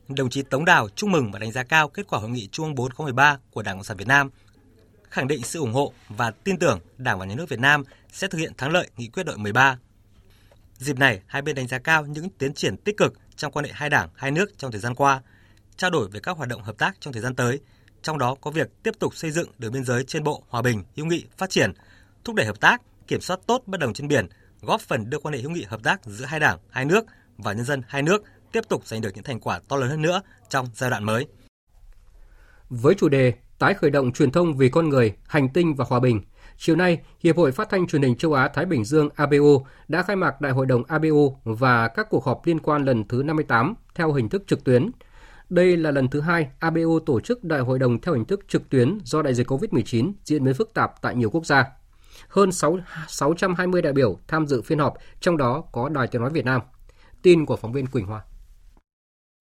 Đồng 0.07 0.29
chí 0.29 0.41
Tống 0.41 0.65
Đào 0.65 0.89
chúc 0.95 1.09
mừng 1.09 1.31
và 1.31 1.39
đánh 1.39 1.51
giá 1.51 1.63
cao 1.63 1.89
kết 1.89 2.07
quả 2.09 2.19
hội 2.19 2.29
nghị 2.29 2.47
Trung 2.51 2.65
ương 2.65 2.75
4 2.75 2.93
khóa 2.93 3.03
13 3.03 3.37
của 3.51 3.61
Đảng 3.61 3.77
Cộng 3.77 3.83
sản 3.83 3.97
Việt 3.97 4.07
Nam, 4.07 4.29
khẳng 5.09 5.27
định 5.27 5.43
sự 5.43 5.59
ủng 5.59 5.73
hộ 5.73 5.93
và 6.09 6.31
tin 6.31 6.59
tưởng 6.59 6.79
Đảng 6.97 7.19
và 7.19 7.25
Nhà 7.25 7.35
nước 7.35 7.49
Việt 7.49 7.59
Nam 7.59 7.83
sẽ 8.11 8.27
thực 8.27 8.37
hiện 8.37 8.53
thắng 8.57 8.71
lợi 8.71 8.89
nghị 8.97 9.07
quyết 9.07 9.23
đội 9.23 9.37
13. 9.37 9.77
Dịp 10.79 10.99
này, 10.99 11.21
hai 11.27 11.41
bên 11.41 11.55
đánh 11.55 11.67
giá 11.67 11.79
cao 11.79 12.05
những 12.05 12.29
tiến 12.29 12.53
triển 12.53 12.77
tích 12.77 12.97
cực 12.97 13.13
trong 13.35 13.51
quan 13.51 13.65
hệ 13.65 13.71
hai 13.73 13.89
đảng, 13.89 14.09
hai 14.15 14.31
nước 14.31 14.57
trong 14.57 14.71
thời 14.71 14.81
gian 14.81 14.95
qua, 14.95 15.21
trao 15.77 15.89
đổi 15.89 16.07
về 16.11 16.19
các 16.23 16.37
hoạt 16.37 16.49
động 16.49 16.61
hợp 16.61 16.77
tác 16.77 16.95
trong 16.99 17.13
thời 17.13 17.21
gian 17.21 17.35
tới, 17.35 17.59
trong 18.01 18.17
đó 18.17 18.35
có 18.41 18.51
việc 18.51 18.83
tiếp 18.83 18.91
tục 18.99 19.15
xây 19.15 19.31
dựng 19.31 19.49
đường 19.57 19.71
biên 19.71 19.83
giới 19.83 20.03
trên 20.03 20.23
bộ 20.23 20.43
hòa 20.47 20.61
bình, 20.61 20.83
hữu 20.95 21.05
nghị, 21.05 21.25
phát 21.37 21.49
triển, 21.49 21.73
thúc 22.23 22.35
đẩy 22.35 22.45
hợp 22.45 22.59
tác, 22.59 22.81
kiểm 23.07 23.21
soát 23.21 23.39
tốt 23.47 23.63
bất 23.65 23.79
đồng 23.79 23.93
trên 23.93 24.07
biển, 24.07 24.27
góp 24.61 24.81
phần 24.81 25.09
đưa 25.09 25.19
quan 25.19 25.33
hệ 25.33 25.41
hữu 25.41 25.51
nghị 25.51 25.63
hợp 25.63 25.83
tác 25.83 26.05
giữa 26.05 26.25
hai 26.25 26.39
đảng, 26.39 26.57
hai 26.69 26.85
nước 26.85 27.05
và 27.37 27.53
nhân 27.53 27.65
dân 27.65 27.81
hai 27.87 28.01
nước 28.01 28.23
tiếp 28.51 28.61
tục 28.69 28.87
giành 28.87 29.01
được 29.01 29.11
những 29.15 29.23
thành 29.23 29.39
quả 29.39 29.59
to 29.67 29.75
lớn 29.75 29.89
hơn 29.89 30.01
nữa 30.01 30.21
trong 30.49 30.67
giai 30.75 30.89
đoạn 30.89 31.03
mới. 31.03 31.27
Với 32.69 32.95
chủ 32.95 33.09
đề 33.09 33.33
tái 33.59 33.73
khởi 33.73 33.89
động 33.89 34.11
truyền 34.11 34.31
thông 34.31 34.57
vì 34.57 34.69
con 34.69 34.89
người, 34.89 35.15
hành 35.27 35.49
tinh 35.49 35.75
và 35.75 35.85
hòa 35.87 35.99
bình, 35.99 36.21
Chiều 36.61 36.75
nay, 36.75 37.01
Hiệp 37.19 37.37
hội 37.37 37.51
Phát 37.51 37.69
thanh 37.69 37.87
Truyền 37.87 38.01
hình 38.01 38.15
Châu 38.15 38.33
Á 38.33 38.47
Thái 38.47 38.65
Bình 38.65 38.85
Dương 38.85 39.09
ABO 39.15 39.65
đã 39.87 40.03
khai 40.03 40.15
mạc 40.15 40.41
Đại 40.41 40.51
hội 40.51 40.65
đồng 40.65 40.83
ABO 40.83 41.07
và 41.43 41.87
các 41.87 42.07
cuộc 42.09 42.25
họp 42.25 42.45
liên 42.45 42.59
quan 42.59 42.85
lần 42.85 43.07
thứ 43.07 43.23
58 43.23 43.73
theo 43.95 44.11
hình 44.11 44.29
thức 44.29 44.43
trực 44.47 44.63
tuyến. 44.63 44.91
Đây 45.49 45.77
là 45.77 45.91
lần 45.91 46.07
thứ 46.07 46.21
hai 46.21 46.47
ABU 46.59 46.99
tổ 46.99 47.19
chức 47.19 47.43
đại 47.43 47.59
hội 47.59 47.79
đồng 47.79 48.01
theo 48.01 48.13
hình 48.13 48.25
thức 48.25 48.39
trực 48.47 48.69
tuyến 48.69 48.97
do 49.03 49.21
đại 49.21 49.33
dịch 49.33 49.51
COVID-19 49.51 50.13
diễn 50.25 50.43
biến 50.43 50.53
phức 50.53 50.73
tạp 50.73 51.01
tại 51.01 51.15
nhiều 51.15 51.29
quốc 51.29 51.45
gia. 51.45 51.65
Hơn 52.27 52.51
6, 52.51 52.79
620 53.07 53.81
đại 53.81 53.93
biểu 53.93 54.17
tham 54.27 54.47
dự 54.47 54.61
phiên 54.61 54.79
họp, 54.79 54.93
trong 55.19 55.37
đó 55.37 55.63
có 55.71 55.89
Đài 55.89 56.07
Tiếng 56.07 56.21
Nói 56.21 56.31
Việt 56.31 56.45
Nam. 56.45 56.61
Tin 57.21 57.45
của 57.45 57.55
phóng 57.55 57.71
viên 57.71 57.87
Quỳnh 57.87 58.05
Hoa. 58.05 58.21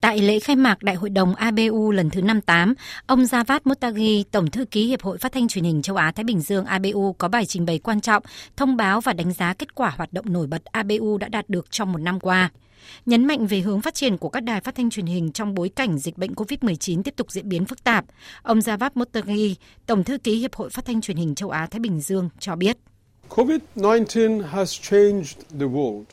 Tại 0.01 0.19
lễ 0.19 0.39
khai 0.39 0.55
mạc 0.55 0.83
Đại 0.83 0.95
hội 0.95 1.09
đồng 1.09 1.35
ABU 1.35 1.91
lần 1.91 2.09
thứ 2.09 2.21
58, 2.21 2.73
ông 3.05 3.23
Javad 3.23 3.59
Motagi, 3.63 4.23
Tổng 4.31 4.51
thư 4.51 4.65
ký 4.65 4.87
Hiệp 4.87 5.01
hội 5.01 5.17
Phát 5.17 5.31
thanh 5.31 5.47
Truyền 5.47 5.63
hình 5.63 5.81
châu 5.81 5.95
Á 5.95 6.11
Thái 6.11 6.23
Bình 6.23 6.41
Dương 6.41 6.65
ABU 6.65 7.13
có 7.13 7.27
bài 7.27 7.45
trình 7.45 7.65
bày 7.65 7.79
quan 7.79 8.01
trọng, 8.01 8.23
thông 8.57 8.77
báo 8.77 9.01
và 9.01 9.13
đánh 9.13 9.33
giá 9.33 9.53
kết 9.53 9.75
quả 9.75 9.89
hoạt 9.89 10.13
động 10.13 10.33
nổi 10.33 10.47
bật 10.47 10.65
ABU 10.65 11.17
đã 11.17 11.27
đạt 11.27 11.49
được 11.49 11.71
trong 11.71 11.91
một 11.91 11.97
năm 11.97 12.19
qua. 12.19 12.49
Nhấn 13.05 13.25
mạnh 13.25 13.47
về 13.47 13.59
hướng 13.59 13.81
phát 13.81 13.93
triển 13.93 14.17
của 14.17 14.29
các 14.29 14.39
đài 14.43 14.61
phát 14.61 14.75
thanh 14.75 14.89
truyền 14.89 15.05
hình 15.05 15.31
trong 15.31 15.53
bối 15.53 15.69
cảnh 15.69 15.97
dịch 15.97 16.17
bệnh 16.17 16.33
COVID-19 16.33 17.03
tiếp 17.03 17.13
tục 17.15 17.31
diễn 17.31 17.49
biến 17.49 17.65
phức 17.65 17.83
tạp, 17.83 18.05
ông 18.43 18.59
Javad 18.59 18.89
Motagi, 18.95 19.55
Tổng 19.85 20.03
thư 20.03 20.17
ký 20.17 20.35
Hiệp 20.35 20.55
hội 20.55 20.69
Phát 20.69 20.85
thanh 20.85 21.01
Truyền 21.01 21.17
hình 21.17 21.35
châu 21.35 21.49
Á 21.49 21.67
Thái 21.71 21.79
Bình 21.79 22.01
Dương 22.01 22.29
cho 22.39 22.55
biết. 22.55 22.77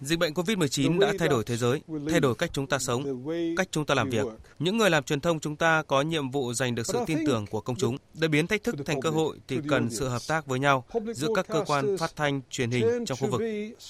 Dịch 0.01 0.19
bệnh 0.19 0.33
COVID-19 0.35 0.99
đã 0.99 1.13
thay 1.19 1.29
đổi 1.29 1.45
thế 1.45 1.57
giới, 1.57 1.81
thay 2.11 2.21
đổi 2.21 2.35
cách 2.35 2.51
chúng 2.53 2.67
ta 2.67 2.79
sống, 2.79 3.25
cách 3.57 3.69
chúng 3.71 3.85
ta 3.85 3.95
làm 3.95 4.11
việc. 4.11 4.27
Những 4.59 4.79
người 4.79 4.91
làm 4.91 5.05
truyền 5.05 5.21
thông 5.21 5.41
chúng 5.41 5.57
ta 5.57 5.83
có 5.83 6.03
nhiệm 6.03 6.31
vụ 6.31 6.53
giành 6.53 6.75
được 6.75 6.87
sự 6.87 6.99
tin 7.07 7.19
tưởng 7.27 7.47
của 7.47 7.61
công 7.61 7.77
chúng. 7.77 7.97
Để 8.15 8.29
biến 8.29 8.47
thách 8.47 8.65
thức 8.65 8.75
thành 8.87 9.01
cơ 9.01 9.11
hội 9.11 9.37
thì 9.49 9.59
cần 9.69 9.91
sự 9.91 10.09
hợp 10.09 10.23
tác 10.29 10.47
với 10.47 10.59
nhau 10.59 10.85
giữa 11.15 11.29
các 11.35 11.49
cơ 11.49 11.65
quan 11.67 11.97
phát 11.99 12.17
thanh, 12.17 12.41
truyền 12.51 12.71
hình 12.71 13.05
trong 13.07 13.19
khu 13.21 13.29
vực. 13.31 13.41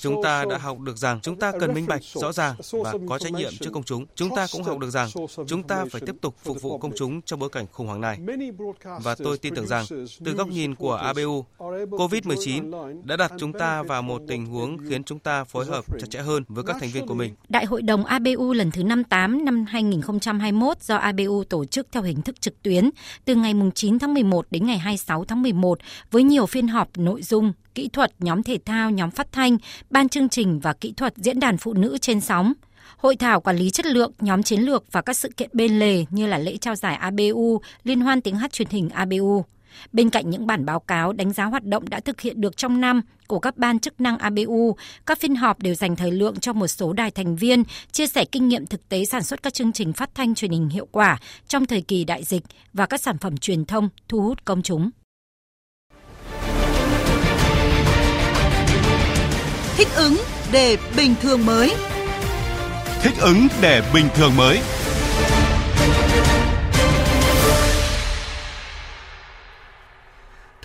Chúng 0.01 0.23
ta 0.23 0.45
đã 0.51 0.59
học 0.59 0.79
được 0.81 0.97
rằng 0.97 1.21
chúng 1.23 1.39
ta 1.39 1.53
cần 1.61 1.75
minh 1.75 1.87
bạch, 1.87 2.03
rõ 2.15 2.33
ràng 2.33 2.55
và 2.73 2.95
có 3.09 3.19
trách 3.19 3.33
nhiệm 3.33 3.53
trước 3.61 3.71
công 3.73 3.85
chúng. 3.85 4.07
Chúng 4.15 4.37
ta 4.37 4.47
cũng 4.53 4.63
học 4.63 4.79
được 4.79 4.91
rằng 4.91 5.09
chúng 5.47 5.63
ta 5.63 5.85
phải 5.91 6.01
tiếp 6.07 6.15
tục 6.21 6.35
phục 6.45 6.63
vụ 6.63 6.79
công 6.79 6.93
chúng 6.97 7.23
trong 7.23 7.39
bối 7.39 7.49
cảnh 7.49 7.67
khủng 7.73 7.87
hoảng 7.87 8.01
này. 8.01 8.19
Và 9.03 9.15
tôi 9.15 9.39
tin 9.39 9.55
tưởng 9.55 9.67
rằng, 9.67 9.85
từ 10.25 10.33
góc 10.33 10.49
nhìn 10.49 10.75
của 10.75 10.95
ABU, 10.95 11.45
COVID-19 11.59 13.05
đã 13.05 13.16
đặt 13.17 13.33
chúng 13.39 13.53
ta 13.53 13.83
vào 13.83 14.03
một 14.03 14.23
tình 14.29 14.47
huống 14.47 14.79
khiến 14.89 15.05
chúng 15.05 15.19
ta 15.19 15.45
phối 15.45 15.67
hợp 15.67 15.85
chặt 15.99 16.07
chẽ 16.11 16.21
hơn 16.21 16.45
với 16.49 16.65
các 16.65 16.77
thành 16.81 16.91
viên 16.91 17.07
của 17.07 17.15
mình. 17.15 17.35
Đại 17.49 17.65
hội 17.65 17.83
đồng 17.83 18.05
ABU 18.05 18.53
lần 18.53 18.71
thứ 18.71 18.83
58 18.83 19.45
năm 19.45 19.65
2021 19.69 20.83
do 20.83 20.97
ABU 20.97 21.45
tổ 21.45 21.65
chức 21.65 21.87
theo 21.93 22.03
hình 22.03 22.23
thức 22.23 22.41
trực 22.41 22.63
tuyến 22.63 22.91
từ 23.25 23.35
ngày 23.35 23.55
9 23.75 23.99
tháng 23.99 24.15
11 24.15 24.47
đến 24.51 24.67
ngày 24.67 24.79
26 24.79 25.25
tháng 25.25 25.43
11 25.43 25.79
với 26.11 26.23
nhiều 26.23 26.47
phiên 26.47 26.69
họp 26.69 26.99
nội 26.99 27.23
dung, 27.23 27.53
kỹ 27.75 27.89
thuật, 27.89 28.13
nhóm 28.19 28.43
thể 28.43 28.59
thao, 28.65 28.91
nhóm 28.91 29.11
phát 29.11 29.33
thanh, 29.33 29.57
ban 29.91 30.09
chương 30.09 30.29
trình 30.29 30.61
và 30.61 30.73
kỹ 30.73 30.93
thuật 30.97 31.15
diễn 31.17 31.41
đàn 31.41 31.59
phụ 31.59 31.73
nữ 31.73 31.99
trên 31.99 32.21
sóng 32.21 32.53
hội 32.97 33.17
thảo 33.17 33.41
quản 33.41 33.57
lý 33.57 33.71
chất 33.71 33.87
lượng, 33.87 34.13
nhóm 34.21 34.43
chiến 34.43 34.61
lược 34.61 34.93
và 34.93 35.03
các 35.03 35.17
sự 35.17 35.29
kiện 35.37 35.51
bên 35.53 35.79
lề 35.79 36.05
như 36.11 36.27
là 36.27 36.39
lễ 36.39 36.57
trao 36.57 36.75
giải 36.75 36.97
ABU, 36.97 37.61
liên 37.85 38.01
hoan 38.01 38.21
tiếng 38.21 38.37
hát 38.37 38.53
truyền 38.53 38.69
hình 38.71 38.89
ABU. 38.89 39.45
Bên 39.93 40.11
cạnh 40.11 40.31
những 40.31 40.47
bản 40.47 40.65
báo 40.65 40.81
cáo 40.81 41.13
đánh 41.13 41.33
giá 41.33 41.45
hoạt 41.45 41.65
động 41.65 41.89
đã 41.89 42.01
thực 42.01 42.21
hiện 42.21 42.41
được 42.41 42.57
trong 42.57 42.81
năm 42.81 43.03
của 43.27 43.39
các 43.39 43.57
ban 43.57 43.79
chức 43.79 44.01
năng 44.01 44.19
ABU, 44.19 44.77
các 45.07 45.19
phiên 45.21 45.37
họp 45.37 45.59
đều 45.59 45.75
dành 45.75 45.97
thời 45.97 46.11
lượng 46.13 46.41
cho 46.41 46.53
một 46.53 46.67
số 46.67 46.93
đài 46.93 47.11
thành 47.11 47.37
viên 47.37 47.65
chia 47.93 48.07
sẻ 48.07 48.25
kinh 48.25 48.49
nghiệm 48.49 48.67
thực 48.67 48.89
tế 48.89 49.05
sản 49.05 49.23
xuất 49.23 49.43
các 49.43 49.55
chương 49.55 49.73
trình 49.73 49.93
phát 49.93 50.11
thanh 50.15 50.35
truyền 50.35 50.51
hình 50.51 50.69
hiệu 50.69 50.89
quả 50.93 51.19
trong 51.49 51.67
thời 51.67 51.81
kỳ 51.81 52.05
đại 52.05 52.25
dịch 52.25 52.43
và 52.73 52.87
các 52.87 53.01
sản 53.01 53.19
phẩm 53.19 53.37
truyền 53.37 53.65
thông 53.65 53.89
thu 54.09 54.23
hút 54.23 54.45
công 54.45 54.63
chúng. 54.63 54.91
Thích 59.77 59.89
ứng 59.97 60.17
để 60.53 60.77
bình 60.97 61.15
thường 61.21 61.47
mới. 61.47 61.75
Thích 63.03 63.15
ứng 63.21 63.47
để 63.63 63.83
bình 63.95 64.07
thường 64.15 64.37
mới. 64.37 64.61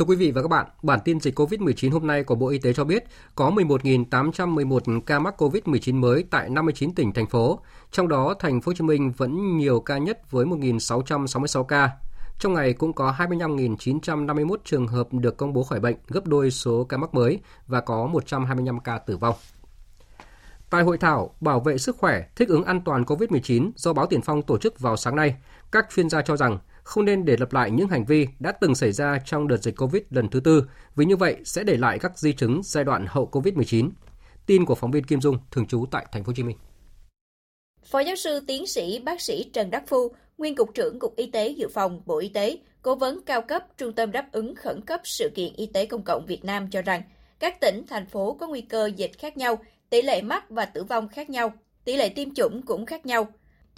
Thưa 0.01 0.05
quý 0.05 0.15
vị 0.15 0.31
và 0.31 0.41
các 0.41 0.47
bạn, 0.47 0.67
bản 0.83 0.99
tin 1.05 1.19
dịch 1.19 1.39
COVID-19 1.39 1.91
hôm 1.91 2.07
nay 2.07 2.23
của 2.23 2.35
Bộ 2.35 2.47
Y 2.47 2.57
tế 2.57 2.73
cho 2.73 2.83
biết 2.83 3.03
có 3.35 3.49
11.811 3.49 5.01
ca 5.01 5.19
mắc 5.19 5.41
COVID-19 5.41 5.99
mới 5.99 6.23
tại 6.29 6.49
59 6.49 6.95
tỉnh 6.95 7.13
thành 7.13 7.27
phố, 7.27 7.59
trong 7.91 8.07
đó 8.07 8.33
thành 8.39 8.61
phố 8.61 8.69
Hồ 8.69 8.73
Chí 8.73 8.83
Minh 8.83 9.11
vẫn 9.17 9.57
nhiều 9.57 9.79
ca 9.79 9.97
nhất 9.97 10.31
với 10.31 10.45
1.666 10.45 11.63
ca. 11.63 11.89
Trong 12.39 12.53
ngày 12.53 12.73
cũng 12.73 12.93
có 12.93 13.15
25.951 13.17 14.55
trường 14.65 14.87
hợp 14.87 15.07
được 15.11 15.37
công 15.37 15.53
bố 15.53 15.63
khỏi 15.63 15.79
bệnh, 15.79 15.95
gấp 16.07 16.27
đôi 16.27 16.51
số 16.51 16.83
ca 16.83 16.97
mắc 16.97 17.13
mới 17.13 17.39
và 17.67 17.81
có 17.81 18.07
125 18.07 18.79
ca 18.79 18.97
tử 18.97 19.17
vong. 19.17 19.35
Tại 20.69 20.83
hội 20.83 20.97
thảo 20.97 21.35
Bảo 21.41 21.59
vệ 21.59 21.77
sức 21.77 21.97
khỏe, 21.97 22.23
thích 22.35 22.49
ứng 22.49 22.63
an 22.63 22.81
toàn 22.81 23.03
COVID-19 23.03 23.71
do 23.75 23.93
báo 23.93 24.05
Tiền 24.05 24.21
Phong 24.21 24.41
tổ 24.41 24.57
chức 24.57 24.79
vào 24.79 24.97
sáng 24.97 25.15
nay, 25.15 25.35
các 25.71 25.87
chuyên 25.95 26.09
gia 26.09 26.21
cho 26.21 26.37
rằng 26.37 26.59
không 26.83 27.05
nên 27.05 27.25
để 27.25 27.37
lặp 27.39 27.53
lại 27.53 27.71
những 27.71 27.87
hành 27.87 28.05
vi 28.05 28.27
đã 28.39 28.51
từng 28.51 28.75
xảy 28.75 28.91
ra 28.91 29.19
trong 29.25 29.47
đợt 29.47 29.57
dịch 29.57 29.75
COVID 29.77 30.01
lần 30.09 30.29
thứ 30.29 30.39
tư, 30.39 30.63
vì 30.95 31.05
như 31.05 31.15
vậy 31.15 31.35
sẽ 31.43 31.63
để 31.63 31.77
lại 31.77 31.99
các 31.99 32.19
di 32.19 32.33
chứng 32.33 32.61
giai 32.63 32.83
đoạn 32.83 33.05
hậu 33.09 33.29
COVID-19. 33.31 33.89
Tin 34.45 34.65
của 34.65 34.75
phóng 34.75 34.91
viên 34.91 35.03
Kim 35.03 35.21
Dung 35.21 35.37
thường 35.51 35.67
trú 35.67 35.85
tại 35.91 36.05
thành 36.11 36.23
phố 36.23 36.29
Hồ 36.29 36.33
Chí 36.35 36.43
Minh. 36.43 36.57
Phó 37.83 37.99
giáo 37.99 38.15
sư 38.15 38.39
tiến 38.47 38.67
sĩ 38.67 38.99
bác 38.99 39.21
sĩ 39.21 39.49
Trần 39.53 39.69
Đắc 39.69 39.83
Phu, 39.87 40.11
nguyên 40.37 40.55
cục 40.55 40.73
trưởng 40.73 40.99
Cục 40.99 41.15
Y 41.15 41.31
tế 41.31 41.49
Dự 41.49 41.67
phòng 41.67 42.01
Bộ 42.05 42.17
Y 42.17 42.29
tế, 42.29 42.57
cố 42.81 42.95
vấn 42.95 43.21
cao 43.25 43.41
cấp 43.41 43.63
Trung 43.77 43.93
tâm 43.93 44.11
đáp 44.11 44.27
ứng 44.31 44.55
khẩn 44.55 44.81
cấp 44.81 45.01
sự 45.03 45.31
kiện 45.35 45.53
y 45.55 45.65
tế 45.65 45.85
công 45.85 46.03
cộng 46.03 46.25
Việt 46.25 46.45
Nam 46.45 46.67
cho 46.71 46.81
rằng 46.81 47.01
các 47.39 47.59
tỉnh, 47.61 47.83
thành 47.87 48.05
phố 48.05 48.33
có 48.33 48.47
nguy 48.47 48.61
cơ 48.61 48.89
dịch 48.95 49.11
khác 49.17 49.37
nhau, 49.37 49.59
tỷ 49.89 50.01
lệ 50.01 50.21
mắc 50.21 50.49
và 50.49 50.65
tử 50.65 50.83
vong 50.83 51.07
khác 51.07 51.29
nhau, 51.29 51.53
tỷ 51.85 51.97
lệ 51.97 52.09
tiêm 52.09 52.33
chủng 52.33 52.61
cũng 52.61 52.85
khác 52.85 53.05
nhau. 53.05 53.27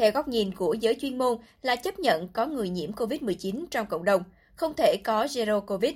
Theo 0.04 0.12
góc 0.12 0.28
nhìn 0.28 0.52
của 0.56 0.74
giới 0.74 0.96
chuyên 0.96 1.18
môn 1.18 1.38
là 1.62 1.76
chấp 1.76 2.00
nhận 2.00 2.28
có 2.28 2.46
người 2.46 2.70
nhiễm 2.70 2.92
COVID-19 2.92 3.66
trong 3.72 3.88
cộng 3.88 4.06
đồng, 4.06 4.24
không 4.56 4.74
thể 4.78 4.98
có 5.04 5.26
zero 5.26 5.62
COVID. 5.62 5.94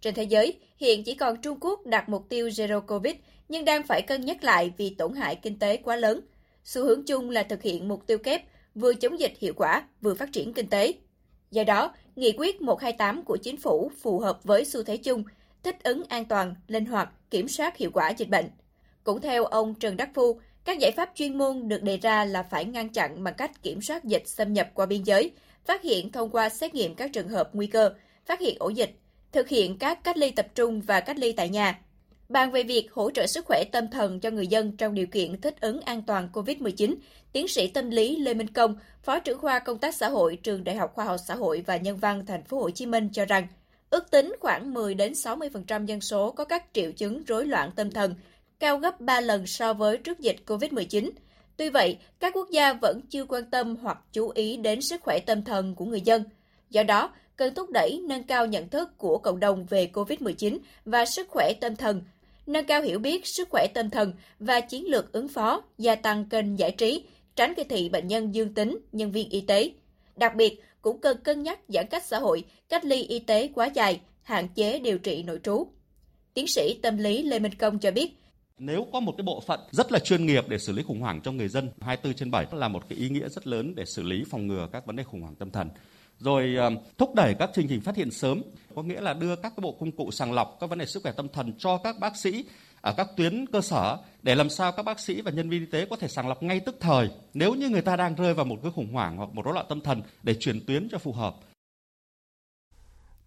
Trên 0.00 0.14
thế 0.14 0.22
giới, 0.22 0.58
hiện 0.76 1.04
chỉ 1.04 1.14
còn 1.14 1.42
Trung 1.42 1.58
Quốc 1.60 1.86
đặt 1.86 2.08
mục 2.08 2.28
tiêu 2.28 2.48
zero 2.48 2.80
COVID 2.80 3.14
nhưng 3.48 3.64
đang 3.64 3.82
phải 3.82 4.02
cân 4.02 4.20
nhắc 4.20 4.44
lại 4.44 4.72
vì 4.76 4.90
tổn 4.90 5.14
hại 5.14 5.36
kinh 5.36 5.58
tế 5.58 5.76
quá 5.76 5.96
lớn. 5.96 6.20
Xu 6.64 6.84
hướng 6.84 7.04
chung 7.04 7.30
là 7.30 7.42
thực 7.42 7.62
hiện 7.62 7.88
mục 7.88 8.06
tiêu 8.06 8.18
kép 8.18 8.42
vừa 8.74 8.94
chống 8.94 9.20
dịch 9.20 9.32
hiệu 9.38 9.52
quả, 9.56 9.88
vừa 10.00 10.14
phát 10.14 10.32
triển 10.32 10.52
kinh 10.52 10.68
tế. 10.68 10.92
Do 11.50 11.64
đó, 11.64 11.94
nghị 12.16 12.32
quyết 12.38 12.62
128 12.62 13.22
của 13.22 13.36
chính 13.36 13.56
phủ 13.56 13.90
phù 14.00 14.18
hợp 14.18 14.44
với 14.44 14.64
xu 14.64 14.82
thế 14.82 14.96
chung, 14.96 15.24
thích 15.62 15.76
ứng 15.82 16.02
an 16.08 16.24
toàn, 16.24 16.54
linh 16.68 16.86
hoạt, 16.86 17.08
kiểm 17.30 17.48
soát 17.48 17.76
hiệu 17.76 17.90
quả 17.94 18.10
dịch 18.10 18.28
bệnh. 18.28 18.50
Cũng 19.04 19.20
theo 19.20 19.44
ông 19.44 19.74
Trần 19.74 19.96
Đắc 19.96 20.10
Phu, 20.14 20.40
các 20.68 20.78
giải 20.78 20.92
pháp 20.92 21.10
chuyên 21.14 21.38
môn 21.38 21.68
được 21.68 21.82
đề 21.82 21.96
ra 21.96 22.24
là 22.24 22.42
phải 22.42 22.64
ngăn 22.64 22.88
chặn 22.88 23.24
bằng 23.24 23.34
cách 23.34 23.62
kiểm 23.62 23.82
soát 23.82 24.04
dịch 24.04 24.22
xâm 24.26 24.52
nhập 24.52 24.68
qua 24.74 24.86
biên 24.86 25.02
giới, 25.02 25.30
phát 25.64 25.82
hiện 25.82 26.12
thông 26.12 26.30
qua 26.30 26.48
xét 26.48 26.74
nghiệm 26.74 26.94
các 26.94 27.10
trường 27.12 27.28
hợp 27.28 27.50
nguy 27.52 27.66
cơ, 27.66 27.90
phát 28.26 28.40
hiện 28.40 28.56
ổ 28.58 28.68
dịch, 28.68 28.90
thực 29.32 29.48
hiện 29.48 29.78
các 29.78 30.04
cách 30.04 30.16
ly 30.16 30.30
tập 30.30 30.46
trung 30.54 30.80
và 30.80 31.00
cách 31.00 31.18
ly 31.18 31.32
tại 31.32 31.48
nhà. 31.48 31.78
Bàn 32.28 32.50
về 32.50 32.62
việc 32.62 32.92
hỗ 32.92 33.10
trợ 33.10 33.26
sức 33.26 33.44
khỏe 33.44 33.64
tâm 33.72 33.88
thần 33.90 34.20
cho 34.20 34.30
người 34.30 34.46
dân 34.46 34.76
trong 34.76 34.94
điều 34.94 35.06
kiện 35.06 35.40
thích 35.40 35.60
ứng 35.60 35.80
an 35.80 36.02
toàn 36.06 36.28
COVID-19, 36.32 36.94
tiến 37.32 37.48
sĩ 37.48 37.68
tâm 37.68 37.90
lý 37.90 38.16
Lê 38.16 38.34
Minh 38.34 38.52
Công, 38.52 38.76
Phó 39.02 39.18
trưởng 39.18 39.38
khoa 39.38 39.58
công 39.58 39.78
tác 39.78 39.94
xã 39.94 40.08
hội 40.08 40.36
trường 40.36 40.64
Đại 40.64 40.76
học 40.76 40.92
Khoa 40.94 41.04
học 41.04 41.16
Xã 41.26 41.34
hội 41.34 41.64
và 41.66 41.76
Nhân 41.76 41.96
văn 41.96 42.26
Thành 42.26 42.44
phố 42.44 42.60
Hồ 42.60 42.70
Chí 42.70 42.86
Minh 42.86 43.08
cho 43.12 43.24
rằng, 43.24 43.46
ước 43.90 44.10
tính 44.10 44.34
khoảng 44.40 44.74
10 44.74 44.94
đến 44.94 45.12
60% 45.12 45.84
dân 45.84 46.00
số 46.00 46.30
có 46.30 46.44
các 46.44 46.64
triệu 46.72 46.92
chứng 46.92 47.24
rối 47.24 47.46
loạn 47.46 47.70
tâm 47.76 47.90
thần, 47.90 48.14
cao 48.60 48.78
gấp 48.78 49.00
3 49.00 49.20
lần 49.20 49.46
so 49.46 49.72
với 49.72 49.98
trước 49.98 50.20
dịch 50.20 50.36
COVID-19. 50.46 51.10
Tuy 51.56 51.70
vậy, 51.70 51.98
các 52.20 52.34
quốc 52.34 52.50
gia 52.50 52.72
vẫn 52.72 53.00
chưa 53.10 53.24
quan 53.24 53.50
tâm 53.50 53.76
hoặc 53.76 53.98
chú 54.12 54.28
ý 54.28 54.56
đến 54.56 54.80
sức 54.80 55.00
khỏe 55.02 55.18
tâm 55.26 55.42
thần 55.42 55.74
của 55.74 55.84
người 55.84 56.00
dân. 56.00 56.24
Do 56.70 56.82
đó, 56.82 57.10
cần 57.36 57.54
thúc 57.54 57.70
đẩy 57.70 58.00
nâng 58.08 58.22
cao 58.22 58.46
nhận 58.46 58.68
thức 58.68 58.98
của 58.98 59.18
cộng 59.18 59.40
đồng 59.40 59.66
về 59.66 59.90
COVID-19 59.92 60.58
và 60.84 61.04
sức 61.04 61.28
khỏe 61.30 61.52
tâm 61.60 61.76
thần, 61.76 62.02
nâng 62.46 62.66
cao 62.66 62.82
hiểu 62.82 62.98
biết 62.98 63.26
sức 63.26 63.48
khỏe 63.50 63.66
tâm 63.74 63.90
thần 63.90 64.12
và 64.38 64.60
chiến 64.60 64.86
lược 64.86 65.12
ứng 65.12 65.28
phó, 65.28 65.62
gia 65.78 65.94
tăng 65.94 66.24
kênh 66.24 66.58
giải 66.58 66.70
trí, 66.70 67.04
tránh 67.36 67.54
kỳ 67.54 67.64
thị 67.64 67.88
bệnh 67.88 68.06
nhân 68.06 68.34
dương 68.34 68.54
tính, 68.54 68.78
nhân 68.92 69.12
viên 69.12 69.30
y 69.30 69.40
tế. 69.40 69.70
Đặc 70.16 70.34
biệt, 70.34 70.62
cũng 70.82 71.00
cần 71.00 71.16
cân 71.24 71.42
nhắc 71.42 71.60
giãn 71.68 71.86
cách 71.86 72.06
xã 72.06 72.18
hội, 72.18 72.44
cách 72.68 72.84
ly 72.84 73.02
y 73.02 73.18
tế 73.18 73.48
quá 73.54 73.66
dài, 73.66 74.00
hạn 74.22 74.48
chế 74.54 74.78
điều 74.78 74.98
trị 74.98 75.22
nội 75.22 75.40
trú. 75.42 75.66
Tiến 76.34 76.46
sĩ 76.46 76.78
tâm 76.82 76.96
lý 76.96 77.22
Lê 77.22 77.38
Minh 77.38 77.54
Công 77.54 77.78
cho 77.78 77.90
biết, 77.90 78.12
nếu 78.58 78.86
có 78.92 79.00
một 79.00 79.14
cái 79.16 79.22
bộ 79.22 79.40
phận 79.46 79.60
rất 79.70 79.92
là 79.92 79.98
chuyên 79.98 80.26
nghiệp 80.26 80.44
để 80.48 80.58
xử 80.58 80.72
lý 80.72 80.82
khủng 80.82 81.00
hoảng 81.00 81.20
cho 81.20 81.32
người 81.32 81.48
dân 81.48 81.70
24 81.80 82.14
trên 82.14 82.30
7 82.30 82.46
là 82.52 82.68
một 82.68 82.88
cái 82.88 82.98
ý 82.98 83.08
nghĩa 83.08 83.28
rất 83.28 83.46
lớn 83.46 83.74
để 83.74 83.84
xử 83.84 84.02
lý 84.02 84.24
phòng 84.30 84.46
ngừa 84.46 84.68
các 84.72 84.86
vấn 84.86 84.96
đề 84.96 85.02
khủng 85.02 85.20
hoảng 85.20 85.34
tâm 85.34 85.50
thần. 85.50 85.70
Rồi 86.18 86.54
ờ, 86.58 86.70
thúc 86.98 87.14
đẩy 87.14 87.34
các 87.38 87.50
chương 87.54 87.68
trình 87.68 87.80
phát 87.80 87.96
hiện 87.96 88.10
sớm, 88.10 88.42
có 88.74 88.82
nghĩa 88.82 89.00
là 89.00 89.14
đưa 89.14 89.36
các 89.36 89.52
cái 89.56 89.62
bộ 89.62 89.72
công 89.72 89.92
cụ 89.92 90.10
sàng 90.10 90.32
lọc 90.32 90.56
các 90.60 90.70
vấn 90.70 90.78
đề 90.78 90.86
sức 90.86 91.02
khỏe 91.02 91.12
tâm 91.12 91.28
thần 91.28 91.52
cho 91.58 91.76
các 91.76 91.98
bác 92.00 92.16
sĩ 92.16 92.44
ở 92.80 92.94
các 92.96 93.08
tuyến 93.16 93.46
cơ 93.46 93.60
sở 93.60 93.96
để 94.22 94.34
làm 94.34 94.50
sao 94.50 94.72
các 94.72 94.82
bác 94.82 95.00
sĩ 95.00 95.20
và 95.20 95.30
nhân 95.30 95.50
viên 95.50 95.60
y 95.60 95.66
tế 95.66 95.86
có 95.90 95.96
thể 95.96 96.08
sàng 96.08 96.28
lọc 96.28 96.42
ngay 96.42 96.60
tức 96.60 96.76
thời 96.80 97.10
nếu 97.34 97.54
như 97.54 97.68
người 97.68 97.82
ta 97.82 97.96
đang 97.96 98.14
rơi 98.14 98.34
vào 98.34 98.44
một 98.44 98.58
cái 98.62 98.72
khủng 98.74 98.92
hoảng 98.92 99.16
hoặc 99.16 99.30
một 99.32 99.44
rối 99.44 99.54
loạn 99.54 99.66
tâm 99.68 99.80
thần 99.80 100.02
để 100.22 100.34
chuyển 100.34 100.66
tuyến 100.66 100.88
cho 100.88 100.98
phù 100.98 101.12
hợp. 101.12 101.36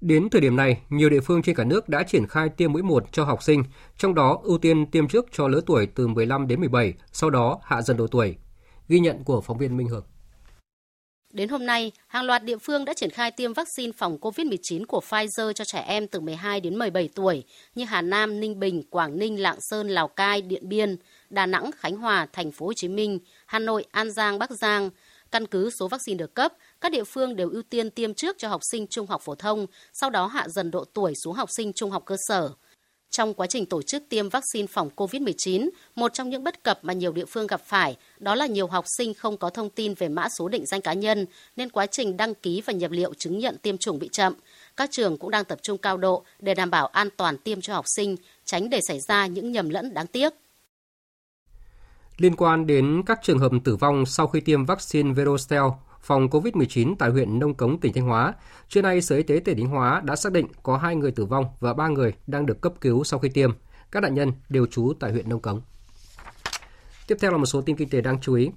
Đến 0.02 0.30
thời 0.30 0.42
điểm 0.42 0.56
này, 0.56 0.82
nhiều 0.90 1.10
địa 1.10 1.20
phương 1.20 1.42
trên 1.42 1.56
cả 1.56 1.64
nước 1.64 1.90
đã 1.90 2.04
triển 2.04 2.28
khai 2.28 2.50
tiêm 2.50 2.74
mũi 2.74 2.82
1 2.82 3.04
cho 3.12 3.24
học 3.24 3.44
sinh, 3.44 3.64
trong 3.98 4.16
đó 4.16 4.40
ưu 4.44 4.58
tiên 4.58 4.92
tiêm 4.92 5.08
trước 5.08 5.26
cho 5.32 5.48
lứa 5.48 5.62
tuổi 5.66 5.88
từ 5.96 6.08
15 6.08 6.48
đến 6.48 6.60
17, 6.60 6.94
sau 7.12 7.30
đó 7.30 7.60
hạ 7.64 7.82
dần 7.82 7.98
độ 7.98 8.08
tuổi. 8.08 8.36
Ghi 8.88 9.00
nhận 9.00 9.24
của 9.24 9.42
phóng 9.42 9.58
viên 9.58 9.78
Minh 9.78 9.88
Hường. 9.88 10.06
Đến 11.34 11.50
hôm 11.50 11.66
nay, 11.66 11.92
hàng 12.08 12.26
loạt 12.26 12.44
địa 12.44 12.58
phương 12.58 12.86
đã 12.86 12.94
triển 12.94 13.10
khai 13.10 13.32
tiêm 13.32 13.54
vaccine 13.54 13.92
phòng 13.98 14.18
COVID-19 14.22 14.86
của 14.86 15.02
Pfizer 15.10 15.54
cho 15.54 15.66
trẻ 15.66 15.80
em 15.80 16.08
từ 16.08 16.20
12 16.20 16.62
đến 16.62 16.78
17 16.80 17.10
tuổi 17.16 17.44
như 17.76 17.86
Hà 17.86 18.02
Nam, 18.02 18.40
Ninh 18.40 18.60
Bình, 18.60 18.84
Quảng 18.90 19.18
Ninh, 19.20 19.42
Lạng 19.42 19.58
Sơn, 19.62 19.88
Lào 19.88 20.08
Cai, 20.08 20.42
Điện 20.42 20.70
Biên, 20.70 20.96
Đà 21.30 21.46
Nẵng, 21.46 21.72
Khánh 21.78 21.96
Hòa, 21.96 22.28
Thành 22.34 22.52
phố 22.52 22.66
Hồ 22.66 22.74
Chí 22.76 22.88
Minh, 22.88 23.20
Hà 23.46 23.60
Nội, 23.60 23.86
An 23.92 24.12
Giang, 24.12 24.40
Bắc 24.40 24.52
Giang. 24.52 24.90
Căn 25.32 25.46
cứ 25.46 25.70
số 25.70 25.88
vaccine 25.88 26.18
được 26.18 26.34
cấp, 26.34 26.54
các 26.82 26.92
địa 26.92 27.04
phương 27.04 27.36
đều 27.36 27.50
ưu 27.50 27.62
tiên 27.62 27.90
tiêm 27.90 28.14
trước 28.14 28.36
cho 28.40 28.48
học 28.48 28.62
sinh 28.72 28.88
trung 28.88 29.08
học 29.08 29.22
phổ 29.22 29.36
thông, 29.36 29.66
sau 29.94 30.10
đó 30.10 30.28
hạ 30.28 30.48
dần 30.48 30.72
độ 30.72 30.86
tuổi 30.94 31.14
xuống 31.24 31.34
học 31.34 31.50
sinh 31.58 31.74
trung 31.74 31.92
học 31.92 32.04
cơ 32.06 32.16
sở. 32.28 32.50
Trong 33.10 33.34
quá 33.34 33.48
trình 33.48 33.66
tổ 33.66 33.82
chức 33.82 34.04
tiêm 34.10 34.30
vaccine 34.30 34.68
phòng 34.68 34.90
COVID-19, 34.96 35.70
một 35.96 36.14
trong 36.14 36.30
những 36.30 36.44
bất 36.44 36.64
cập 36.64 36.80
mà 36.82 36.94
nhiều 36.94 37.12
địa 37.12 37.26
phương 37.26 37.48
gặp 37.48 37.62
phải 37.66 37.98
đó 38.20 38.36
là 38.36 38.46
nhiều 38.46 38.68
học 38.68 38.86
sinh 38.98 39.14
không 39.14 39.38
có 39.38 39.50
thông 39.50 39.70
tin 39.70 39.94
về 39.94 40.10
mã 40.10 40.28
số 40.38 40.48
định 40.48 40.66
danh 40.66 40.82
cá 40.82 40.94
nhân, 40.94 41.26
nên 41.56 41.70
quá 41.70 41.86
trình 41.86 42.18
đăng 42.18 42.36
ký 42.36 42.62
và 42.66 42.74
nhập 42.74 42.92
liệu 42.92 43.14
chứng 43.14 43.40
nhận 43.40 43.58
tiêm 43.58 43.78
chủng 43.78 44.00
bị 44.00 44.10
chậm. 44.12 44.34
Các 44.78 44.90
trường 44.92 45.18
cũng 45.18 45.32
đang 45.32 45.46
tập 45.46 45.60
trung 45.62 45.78
cao 45.78 45.98
độ 45.98 46.24
để 46.40 46.54
đảm 46.54 46.70
bảo 46.70 46.88
an 46.88 47.10
toàn 47.18 47.38
tiêm 47.38 47.62
cho 47.62 47.74
học 47.74 47.86
sinh, 47.96 48.16
tránh 48.46 48.70
để 48.70 48.80
xảy 48.88 49.00
ra 49.08 49.28
những 49.28 49.52
nhầm 49.52 49.70
lẫn 49.70 49.94
đáng 49.94 50.08
tiếc. 50.08 50.34
Liên 52.18 52.36
quan 52.36 52.68
đến 52.68 53.04
các 53.06 53.20
trường 53.24 53.40
hợp 53.40 53.52
tử 53.64 53.76
vong 53.76 54.06
sau 54.06 54.28
khi 54.28 54.42
tiêm 54.42 54.66
vaccine 54.66 55.14
Verostel 55.14 55.64
phòng 56.02 56.28
COVID-19 56.28 56.96
tại 57.00 57.10
huyện 57.10 57.40
Nông 57.40 57.54
Cống, 57.54 57.80
tỉnh 57.80 57.94
Thanh 57.94 58.04
Hóa. 58.04 58.34
Trưa 58.70 58.82
nay, 58.82 59.02
Sở 59.02 59.16
Y 59.16 59.24
tế 59.24 59.42
tỉnh 59.46 59.58
Thanh 59.58 59.68
Hóa 59.68 60.02
đã 60.06 60.16
xác 60.16 60.32
định 60.32 60.48
có 60.64 60.78
2 60.78 60.96
người 60.96 61.12
tử 61.12 61.26
vong 61.26 61.46
và 61.60 61.74
3 61.74 61.88
người 61.88 62.14
đang 62.28 62.46
được 62.46 62.62
cấp 62.62 62.74
cứu 62.82 63.04
sau 63.04 63.20
khi 63.20 63.30
tiêm. 63.30 63.52
Các 63.92 64.04
nạn 64.04 64.14
nhân 64.14 64.32
đều 64.50 64.66
trú 64.66 64.94
tại 65.00 65.12
huyện 65.12 65.30
Nông 65.30 65.40
Cống. 65.40 65.62
Tiếp 67.08 67.18
theo 67.20 67.32
là 67.32 67.38
một 67.38 67.46
số 67.46 67.62
tin 67.62 67.76
kinh 67.76 67.90
tế 67.90 68.02
đáng 68.02 68.18
chú 68.22 68.34
ý. 68.34 68.50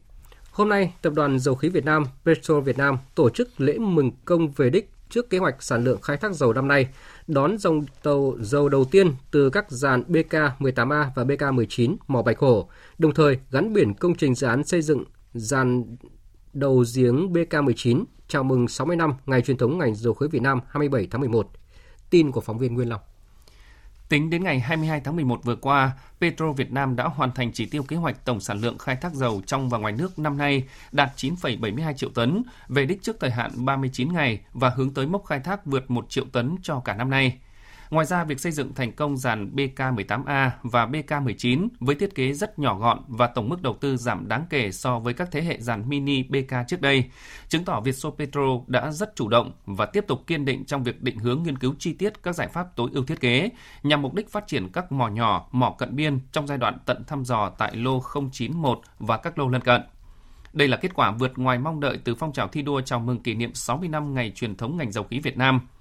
Hôm 0.50 0.68
nay, 0.68 0.94
Tập 1.02 1.12
đoàn 1.16 1.38
Dầu 1.38 1.54
khí 1.54 1.68
Việt 1.68 1.84
Nam 1.84 2.04
Petro 2.24 2.60
Việt 2.60 2.78
Nam 2.78 2.98
tổ 3.14 3.30
chức 3.30 3.60
lễ 3.60 3.78
mừng 3.78 4.10
công 4.24 4.50
về 4.50 4.70
đích 4.70 4.90
trước 5.10 5.30
kế 5.30 5.38
hoạch 5.38 5.62
sản 5.62 5.84
lượng 5.84 6.00
khai 6.02 6.16
thác 6.16 6.32
dầu 6.32 6.52
năm 6.52 6.68
nay, 6.68 6.88
đón 7.26 7.58
dòng 7.58 7.86
tàu 8.02 8.34
dầu 8.40 8.68
đầu 8.68 8.84
tiên 8.84 9.14
từ 9.30 9.50
các 9.50 9.70
dàn 9.70 10.02
BK18A 10.08 11.06
và 11.14 11.24
BK19 11.24 11.96
mỏ 12.06 12.22
Bạch 12.22 12.38
Hổ, 12.38 12.68
đồng 12.98 13.14
thời 13.14 13.38
gắn 13.50 13.72
biển 13.72 13.94
công 13.94 14.14
trình 14.14 14.34
dự 14.34 14.46
án 14.46 14.64
xây 14.64 14.82
dựng 14.82 15.04
dàn 15.34 15.96
đầu 16.54 16.84
giếng 16.94 17.32
BK19 17.32 18.04
chào 18.28 18.42
mừng 18.42 18.68
60 18.68 18.96
năm 18.96 19.14
ngày 19.26 19.42
truyền 19.42 19.56
thống 19.56 19.78
ngành 19.78 19.94
dầu 19.94 20.14
khí 20.14 20.26
Việt 20.30 20.42
Nam 20.42 20.60
27 20.68 21.08
tháng 21.10 21.20
11. 21.20 21.50
Tin 22.10 22.30
của 22.30 22.40
phóng 22.40 22.58
viên 22.58 22.74
Nguyên 22.74 22.88
Long. 22.88 23.00
Tính 24.08 24.30
đến 24.30 24.44
ngày 24.44 24.60
22 24.60 25.00
tháng 25.00 25.16
11 25.16 25.44
vừa 25.44 25.56
qua, 25.56 25.92
Petro 26.20 26.52
Việt 26.52 26.72
Nam 26.72 26.96
đã 26.96 27.04
hoàn 27.04 27.32
thành 27.32 27.52
chỉ 27.52 27.66
tiêu 27.66 27.82
kế 27.82 27.96
hoạch 27.96 28.24
tổng 28.24 28.40
sản 28.40 28.60
lượng 28.60 28.78
khai 28.78 28.96
thác 28.96 29.14
dầu 29.14 29.42
trong 29.46 29.68
và 29.68 29.78
ngoài 29.78 29.92
nước 29.92 30.18
năm 30.18 30.38
nay 30.38 30.64
đạt 30.92 31.10
9,72 31.16 31.92
triệu 31.92 32.10
tấn, 32.10 32.42
về 32.68 32.86
đích 32.86 33.02
trước 33.02 33.16
thời 33.20 33.30
hạn 33.30 33.50
39 33.64 34.12
ngày 34.12 34.40
và 34.52 34.68
hướng 34.68 34.94
tới 34.94 35.06
mốc 35.06 35.24
khai 35.24 35.40
thác 35.40 35.66
vượt 35.66 35.90
1 35.90 36.10
triệu 36.10 36.24
tấn 36.32 36.56
cho 36.62 36.80
cả 36.84 36.94
năm 36.94 37.10
nay. 37.10 37.38
Ngoài 37.90 38.06
ra, 38.06 38.24
việc 38.24 38.40
xây 38.40 38.52
dựng 38.52 38.74
thành 38.74 38.92
công 38.92 39.16
dàn 39.16 39.54
BK18A 39.54 40.50
và 40.62 40.86
BK19 40.86 41.68
với 41.80 41.94
thiết 41.94 42.14
kế 42.14 42.32
rất 42.32 42.58
nhỏ 42.58 42.78
gọn 42.78 42.98
và 43.08 43.26
tổng 43.26 43.48
mức 43.48 43.62
đầu 43.62 43.76
tư 43.80 43.96
giảm 43.96 44.28
đáng 44.28 44.46
kể 44.50 44.70
so 44.72 44.98
với 44.98 45.14
các 45.14 45.28
thế 45.32 45.42
hệ 45.42 45.60
dàn 45.60 45.88
mini 45.88 46.22
BK 46.22 46.54
trước 46.68 46.80
đây, 46.80 47.04
chứng 47.48 47.64
tỏ 47.64 47.80
Vietso 47.80 48.10
đã 48.66 48.90
rất 48.90 49.16
chủ 49.16 49.28
động 49.28 49.52
và 49.66 49.86
tiếp 49.86 50.04
tục 50.08 50.26
kiên 50.26 50.44
định 50.44 50.64
trong 50.64 50.82
việc 50.82 51.02
định 51.02 51.18
hướng 51.18 51.42
nghiên 51.42 51.58
cứu 51.58 51.74
chi 51.78 51.92
tiết 51.92 52.22
các 52.22 52.34
giải 52.34 52.48
pháp 52.48 52.76
tối 52.76 52.90
ưu 52.92 53.04
thiết 53.04 53.20
kế 53.20 53.50
nhằm 53.82 54.02
mục 54.02 54.14
đích 54.14 54.30
phát 54.30 54.46
triển 54.46 54.68
các 54.72 54.92
mỏ 54.92 55.08
nhỏ, 55.08 55.48
mỏ 55.52 55.74
cận 55.78 55.96
biên 55.96 56.18
trong 56.32 56.46
giai 56.46 56.58
đoạn 56.58 56.78
tận 56.86 57.04
thăm 57.06 57.24
dò 57.24 57.50
tại 57.58 57.76
lô 57.76 58.02
091 58.32 58.80
và 58.98 59.16
các 59.16 59.38
lô 59.38 59.48
lân 59.48 59.60
cận. 59.60 59.82
Đây 60.52 60.68
là 60.68 60.76
kết 60.76 60.94
quả 60.94 61.10
vượt 61.10 61.38
ngoài 61.38 61.58
mong 61.58 61.80
đợi 61.80 61.98
từ 62.04 62.14
phong 62.14 62.32
trào 62.32 62.48
thi 62.48 62.62
đua 62.62 62.80
chào 62.80 63.00
mừng 63.00 63.22
kỷ 63.22 63.34
niệm 63.34 63.54
60 63.54 63.88
năm 63.88 64.14
ngày 64.14 64.32
truyền 64.34 64.56
thống 64.56 64.76
ngành 64.76 64.92
dầu 64.92 65.04
khí 65.04 65.18
Việt 65.20 65.36
Nam– 65.36 65.60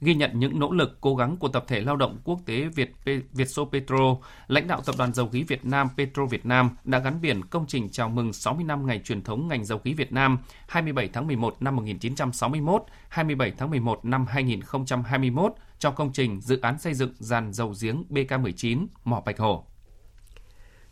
ghi 0.00 0.14
nhận 0.14 0.30
những 0.34 0.58
nỗ 0.58 0.72
lực 0.72 0.98
cố 1.00 1.16
gắng 1.16 1.36
của 1.36 1.48
tập 1.48 1.64
thể 1.68 1.80
lao 1.80 1.96
động 1.96 2.18
quốc 2.24 2.38
tế 2.46 2.64
Việt 2.74 2.94
Vietso 3.32 3.64
Petro, 3.64 4.16
lãnh 4.48 4.66
đạo 4.66 4.80
tập 4.86 4.94
đoàn 4.98 5.14
dầu 5.14 5.28
khí 5.28 5.42
Việt 5.42 5.64
Nam 5.64 5.88
Petro 5.96 6.26
Việt 6.26 6.46
Nam 6.46 6.70
đã 6.84 6.98
gắn 6.98 7.20
biển 7.20 7.44
công 7.44 7.66
trình 7.66 7.88
chào 7.90 8.08
mừng 8.08 8.32
60 8.32 8.64
năm 8.64 8.86
ngày 8.86 9.00
truyền 9.04 9.22
thống 9.22 9.48
ngành 9.48 9.64
dầu 9.64 9.78
khí 9.78 9.94
Việt 9.94 10.12
Nam 10.12 10.38
27 10.68 11.08
tháng 11.12 11.26
11 11.26 11.56
năm 11.60 11.76
1961, 11.76 12.82
27 13.08 13.52
tháng 13.58 13.70
11 13.70 14.04
năm 14.04 14.26
2021 14.28 15.52
cho 15.78 15.90
công 15.90 16.12
trình 16.12 16.40
dự 16.40 16.60
án 16.60 16.78
xây 16.78 16.94
dựng 16.94 17.12
dàn 17.18 17.52
dầu 17.52 17.74
giếng 17.80 18.04
BK19 18.10 18.86
mỏ 19.04 19.22
Bạch 19.26 19.38
Hồ. 19.38 19.64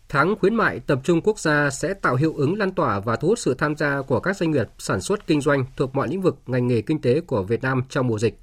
Tháng 0.09 0.35
khuyến 0.41 0.55
mại 0.55 0.81
tập 0.81 1.01
trung 1.05 1.21
quốc 1.21 1.39
gia 1.39 1.71
sẽ 1.71 1.95
tạo 1.95 2.17
hiệu 2.17 2.35
ứng 2.37 2.59
lan 2.59 2.71
tỏa 2.71 3.01
và 3.01 3.17
thu 3.17 3.29
hút 3.29 3.39
sự 3.39 3.55
tham 3.55 3.77
gia 3.77 4.03
của 4.03 4.21
các 4.21 4.37
doanh 4.37 4.51
nghiệp 4.51 4.67
sản 4.79 5.01
xuất 5.01 5.27
kinh 5.27 5.41
doanh 5.41 5.65
thuộc 5.77 5.95
mọi 5.95 6.09
lĩnh 6.09 6.23
vực 6.23 6.39
ngành 6.47 6.67
nghề 6.67 6.81
kinh 6.81 7.01
tế 7.01 7.21
của 7.21 7.43
Việt 7.43 7.63
Nam 7.63 7.83
trong 7.89 8.07
mùa 8.07 8.19
dịch. 8.19 8.41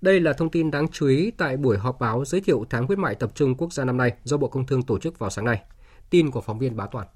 Đây 0.00 0.20
là 0.20 0.32
thông 0.32 0.50
tin 0.50 0.70
đáng 0.70 0.88
chú 0.88 1.06
ý 1.06 1.30
tại 1.30 1.56
buổi 1.56 1.78
họp 1.78 2.00
báo 2.00 2.24
giới 2.24 2.40
thiệu 2.40 2.64
tháng 2.70 2.86
khuyến 2.86 3.00
mại 3.00 3.14
tập 3.14 3.30
trung 3.34 3.54
quốc 3.54 3.72
gia 3.72 3.84
năm 3.84 3.96
nay 3.96 4.12
do 4.24 4.36
Bộ 4.36 4.48
Công 4.48 4.66
Thương 4.66 4.82
tổ 4.82 4.98
chức 4.98 5.18
vào 5.18 5.30
sáng 5.30 5.44
nay. 5.44 5.62
Tin 6.10 6.30
của 6.30 6.40
phóng 6.40 6.58
viên 6.58 6.76
Bá 6.76 6.86
Toàn. 6.92 7.06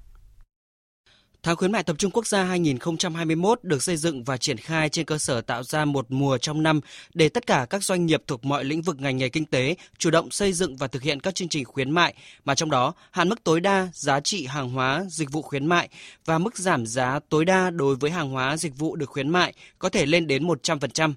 Tháng 1.43 1.55
khuyến 1.55 1.71
mại 1.71 1.83
tập 1.83 1.95
trung 1.99 2.11
quốc 2.11 2.27
gia 2.27 2.43
2021 2.43 3.59
được 3.63 3.83
xây 3.83 3.97
dựng 3.97 4.23
và 4.23 4.37
triển 4.37 4.57
khai 4.57 4.89
trên 4.89 5.05
cơ 5.05 5.17
sở 5.17 5.41
tạo 5.41 5.63
ra 5.63 5.85
một 5.85 6.05
mùa 6.09 6.37
trong 6.37 6.63
năm 6.63 6.81
để 7.13 7.29
tất 7.29 7.47
cả 7.47 7.67
các 7.69 7.83
doanh 7.83 8.05
nghiệp 8.05 8.23
thuộc 8.27 8.45
mọi 8.45 8.63
lĩnh 8.63 8.81
vực 8.81 8.99
ngành 8.99 9.17
nghề 9.17 9.29
kinh 9.29 9.45
tế 9.45 9.75
chủ 9.97 10.09
động 10.09 10.31
xây 10.31 10.53
dựng 10.53 10.77
và 10.77 10.87
thực 10.87 11.01
hiện 11.01 11.19
các 11.19 11.35
chương 11.35 11.49
trình 11.49 11.65
khuyến 11.65 11.91
mại, 11.91 12.13
mà 12.45 12.55
trong 12.55 12.69
đó 12.69 12.93
hạn 13.11 13.29
mức 13.29 13.43
tối 13.43 13.59
đa 13.59 13.87
giá 13.93 14.19
trị 14.19 14.45
hàng 14.45 14.69
hóa, 14.69 15.05
dịch 15.09 15.31
vụ 15.31 15.41
khuyến 15.41 15.65
mại 15.65 15.89
và 16.25 16.37
mức 16.37 16.57
giảm 16.57 16.85
giá 16.85 17.19
tối 17.29 17.45
đa 17.45 17.69
đối 17.69 17.95
với 17.95 18.11
hàng 18.11 18.29
hóa, 18.29 18.57
dịch 18.57 18.77
vụ 18.77 18.95
được 18.95 19.09
khuyến 19.09 19.29
mại 19.29 19.53
có 19.79 19.89
thể 19.89 20.05
lên 20.05 20.27
đến 20.27 20.47
100%. 20.47 21.13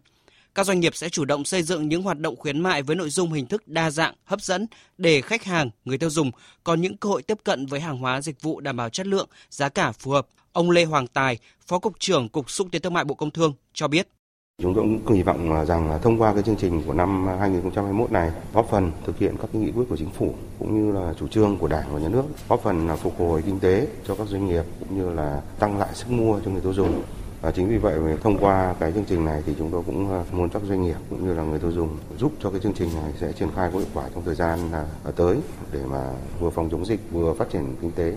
Các 0.56 0.66
doanh 0.66 0.80
nghiệp 0.80 0.96
sẽ 0.96 1.08
chủ 1.08 1.24
động 1.24 1.44
xây 1.44 1.62
dựng 1.62 1.88
những 1.88 2.02
hoạt 2.02 2.18
động 2.18 2.36
khuyến 2.36 2.60
mại 2.60 2.82
với 2.82 2.96
nội 2.96 3.10
dung 3.10 3.32
hình 3.32 3.46
thức 3.46 3.68
đa 3.68 3.90
dạng, 3.90 4.14
hấp 4.24 4.40
dẫn 4.40 4.66
để 4.98 5.20
khách 5.20 5.44
hàng, 5.44 5.70
người 5.84 5.98
tiêu 5.98 6.10
dùng 6.10 6.30
có 6.64 6.74
những 6.74 6.96
cơ 6.96 7.08
hội 7.08 7.22
tiếp 7.22 7.38
cận 7.44 7.66
với 7.66 7.80
hàng 7.80 7.98
hóa 7.98 8.20
dịch 8.20 8.42
vụ 8.42 8.60
đảm 8.60 8.76
bảo 8.76 8.88
chất 8.88 9.06
lượng, 9.06 9.28
giá 9.50 9.68
cả 9.68 9.92
phù 9.92 10.10
hợp. 10.10 10.26
Ông 10.52 10.70
Lê 10.70 10.84
Hoàng 10.84 11.06
Tài, 11.06 11.38
Phó 11.66 11.78
Cục 11.78 12.00
trưởng 12.00 12.28
Cục 12.28 12.50
Xúc 12.50 12.68
tiến 12.72 12.82
Thương 12.82 12.94
mại 12.94 13.04
Bộ 13.04 13.14
Công 13.14 13.30
Thương 13.30 13.52
cho 13.74 13.88
biết. 13.88 14.08
Chúng 14.62 14.74
tôi 14.74 14.84
cũng 14.84 15.16
kỳ 15.16 15.22
vọng 15.22 15.66
rằng 15.66 15.98
thông 16.02 16.20
qua 16.20 16.34
cái 16.34 16.42
chương 16.42 16.56
trình 16.56 16.82
của 16.86 16.92
năm 16.92 17.26
2021 17.40 18.12
này 18.12 18.30
góp 18.52 18.68
phần 18.70 18.92
thực 19.06 19.18
hiện 19.18 19.36
các 19.40 19.50
cái 19.52 19.62
nghị 19.62 19.72
quyết 19.72 19.84
của 19.88 19.96
chính 19.96 20.10
phủ 20.10 20.34
cũng 20.58 20.86
như 20.86 20.92
là 20.92 21.14
chủ 21.20 21.28
trương 21.28 21.58
của 21.58 21.68
Đảng 21.68 21.94
và 21.94 22.00
Nhà 22.00 22.08
nước, 22.08 22.24
góp 22.48 22.62
phần 22.62 22.88
là 22.88 22.96
phục 22.96 23.18
hồi 23.18 23.42
kinh 23.46 23.60
tế 23.60 23.86
cho 24.08 24.14
các 24.14 24.26
doanh 24.28 24.46
nghiệp 24.46 24.64
cũng 24.80 24.98
như 24.98 25.10
là 25.14 25.42
tăng 25.58 25.78
lại 25.78 25.88
sức 25.94 26.10
mua 26.10 26.40
cho 26.44 26.50
người 26.50 26.60
tiêu 26.60 26.74
dùng 26.74 27.02
và 27.46 27.52
chính 27.52 27.68
vì 27.68 27.78
vậy 27.78 27.98
thông 28.22 28.38
qua 28.38 28.74
cái 28.80 28.92
chương 28.92 29.04
trình 29.04 29.24
này 29.24 29.42
thì 29.46 29.54
chúng 29.58 29.70
tôi 29.70 29.82
cũng 29.86 30.10
ờ, 30.10 30.24
muốn 30.32 30.48
các 30.48 30.62
doanh 30.68 30.82
nghiệp 30.82 30.96
cũng 31.10 31.26
như 31.26 31.34
là 31.34 31.42
người 31.42 31.58
tiêu 31.58 31.72
dùng 31.72 31.98
giúp 32.18 32.32
cho 32.40 32.50
cái 32.50 32.60
chương 32.60 32.72
trình 32.74 32.88
này 32.94 33.12
sẽ 33.20 33.32
triển 33.32 33.48
khai 33.54 33.70
có 33.72 33.78
hiệu 33.78 33.88
quả 33.94 34.08
trong 34.14 34.24
thời 34.24 34.34
gian 34.34 34.58
ờ, 35.04 35.12
tới 35.16 35.36
để 35.72 35.80
mà 35.90 36.12
vừa 36.40 36.50
phòng 36.50 36.68
chống 36.70 36.86
dịch 36.86 37.00
vừa 37.10 37.34
phát 37.34 37.50
triển 37.52 37.76
kinh 37.80 37.92
tế. 37.92 38.16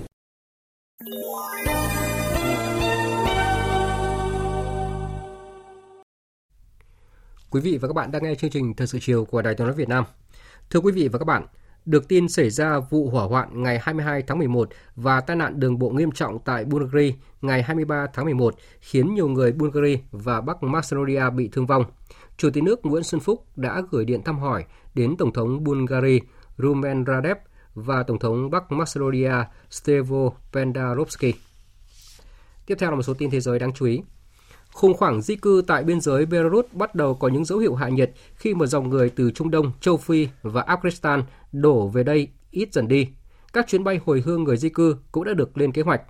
Quý 7.50 7.62
vị 7.62 7.78
và 7.78 7.88
các 7.88 7.94
bạn 7.94 8.12
đang 8.12 8.24
nghe 8.24 8.36
chương 8.36 8.50
trình 8.50 8.74
Thời 8.74 8.88
sự 8.88 8.98
chiều 9.02 9.26
của 9.26 9.42
Đài 9.42 9.56
Tiếng 9.56 9.68
nói 9.68 9.76
Việt 9.76 9.90
Nam. 9.90 10.06
Thưa 10.70 10.80
quý 10.80 10.92
vị 10.92 11.08
và 11.08 11.20
các 11.20 11.26
bạn, 11.26 11.46
được 11.86 12.08
tin 12.08 12.30
xảy 12.30 12.50
ra 12.50 12.80
vụ 12.80 13.10
hỏa 13.10 13.26
hoạn 13.26 13.64
ngày 13.64 13.80
22 13.82 14.24
tháng 14.28 14.38
11 14.38 14.70
và 14.96 15.22
tai 15.22 15.36
nạn 15.36 15.60
đường 15.60 15.80
bộ 15.80 15.90
nghiêm 15.90 16.12
trọng 16.12 16.40
tại 16.40 16.66
Bulgaria 16.66 17.12
ngày 17.42 17.64
23 17.64 18.08
tháng 18.14 18.26
11 18.26 18.56
khiến 18.82 19.14
nhiều 19.14 19.28
người 19.28 19.52
Bulgaria 19.52 19.98
và 20.12 20.42
Bắc 20.42 20.64
Macedonia 20.64 21.30
bị 21.30 21.50
thương 21.52 21.66
vong. 21.66 21.84
Chủ 22.38 22.50
tịch 22.50 22.64
nước 22.64 22.86
Nguyễn 22.86 23.04
Xuân 23.04 23.22
Phúc 23.22 23.46
đã 23.56 23.82
gửi 23.92 24.06
điện 24.06 24.24
thăm 24.24 24.40
hỏi 24.40 24.66
đến 24.94 25.18
Tổng 25.18 25.34
thống 25.34 25.64
Bulgaria 25.64 26.20
Rumen 26.58 27.06
Radev 27.06 27.38
và 27.76 28.04
Tổng 28.04 28.20
thống 28.20 28.50
Bắc 28.50 28.72
Macedonia 28.72 29.34
Stevo 29.70 30.30
Pendarovsky. 30.54 31.34
Tiếp 32.66 32.76
theo 32.80 32.90
là 32.90 32.96
một 32.96 33.04
số 33.04 33.14
tin 33.14 33.30
thế 33.30 33.40
giới 33.40 33.60
đáng 33.60 33.74
chú 33.74 33.86
ý. 33.86 34.02
Khủng 34.74 34.94
hoảng 35.00 35.22
di 35.22 35.36
cư 35.36 35.64
tại 35.68 35.84
biên 35.84 36.02
giới 36.02 36.26
Belarus 36.26 36.66
bắt 36.72 36.96
đầu 36.96 37.16
có 37.16 37.28
những 37.28 37.46
dấu 37.46 37.60
hiệu 37.60 37.76
hạ 37.76 37.90
nhiệt 37.90 38.12
khi 38.36 38.54
một 38.54 38.66
dòng 38.66 38.90
người 38.90 39.10
từ 39.10 39.32
Trung 39.32 39.52
Đông, 39.52 39.72
châu 39.82 39.98
Phi 39.98 40.28
và 40.42 40.62
Afghanistan 40.62 41.24
đổ 41.52 41.88
về 41.88 42.04
đây 42.04 42.28
ít 42.52 42.74
dần 42.74 42.88
đi. 42.88 43.08
Các 43.54 43.68
chuyến 43.68 43.84
bay 43.84 44.00
hồi 44.06 44.24
hương 44.26 44.44
người 44.44 44.58
di 44.58 44.70
cư 44.70 44.98
cũng 45.12 45.24
đã 45.24 45.34
được 45.34 45.58
lên 45.58 45.72
kế 45.72 45.82
hoạch. 45.82 46.02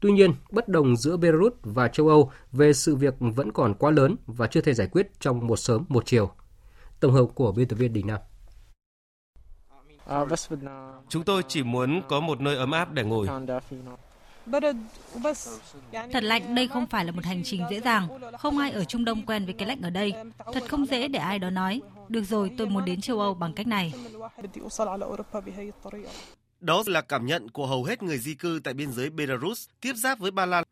Tuy 0.00 0.12
nhiên, 0.12 0.34
bất 0.50 0.68
đồng 0.68 0.96
giữa 0.96 1.16
Belarus 1.16 1.52
và 1.62 1.88
châu 1.88 2.08
Âu 2.08 2.30
về 2.52 2.72
sự 2.72 2.96
việc 2.96 3.14
vẫn 3.18 3.52
còn 3.52 3.74
quá 3.74 3.90
lớn 3.90 4.16
và 4.26 4.46
chưa 4.46 4.60
thể 4.60 4.74
giải 4.74 4.86
quyết 4.86 5.20
trong 5.20 5.46
một 5.46 5.56
sớm 5.56 5.84
một 5.88 6.06
chiều. 6.06 6.30
Tổng 7.00 7.12
hợp 7.12 7.26
của 7.34 7.52
biên 7.52 7.68
tập 7.68 7.76
viên 7.76 7.92
Đình 7.92 8.06
Nam. 8.06 8.20
Chúng 11.08 11.24
tôi 11.24 11.42
chỉ 11.48 11.62
muốn 11.62 12.02
có 12.08 12.20
một 12.20 12.40
nơi 12.40 12.56
ấm 12.56 12.70
áp 12.70 12.92
để 12.92 13.04
ngồi. 13.04 13.28
Thật 16.12 16.22
lạnh, 16.22 16.54
đây 16.54 16.68
không 16.68 16.86
phải 16.86 17.04
là 17.04 17.12
một 17.12 17.24
hành 17.24 17.42
trình 17.44 17.62
dễ 17.70 17.80
dàng. 17.80 18.08
Không 18.38 18.58
ai 18.58 18.70
ở 18.70 18.84
Trung 18.84 19.04
Đông 19.04 19.26
quen 19.26 19.44
với 19.44 19.54
cái 19.54 19.68
lạnh 19.68 19.80
ở 19.82 19.90
đây. 19.90 20.12
Thật 20.52 20.62
không 20.68 20.86
dễ 20.86 21.08
để 21.08 21.18
ai 21.18 21.38
đó 21.38 21.50
nói, 21.50 21.80
được 22.08 22.22
rồi, 22.22 22.50
tôi 22.58 22.66
muốn 22.66 22.84
đến 22.84 23.00
châu 23.00 23.20
Âu 23.20 23.34
bằng 23.34 23.52
cách 23.52 23.66
này. 23.66 23.92
Đó 26.60 26.82
là 26.86 27.00
cảm 27.00 27.26
nhận 27.26 27.50
của 27.50 27.66
hầu 27.66 27.84
hết 27.84 28.02
người 28.02 28.18
di 28.18 28.34
cư 28.34 28.60
tại 28.64 28.74
biên 28.74 28.92
giới 28.92 29.10
Belarus 29.10 29.68
tiếp 29.80 29.92
giáp 29.96 30.18
với 30.18 30.30
Ba 30.30 30.46
Lan. 30.46 30.64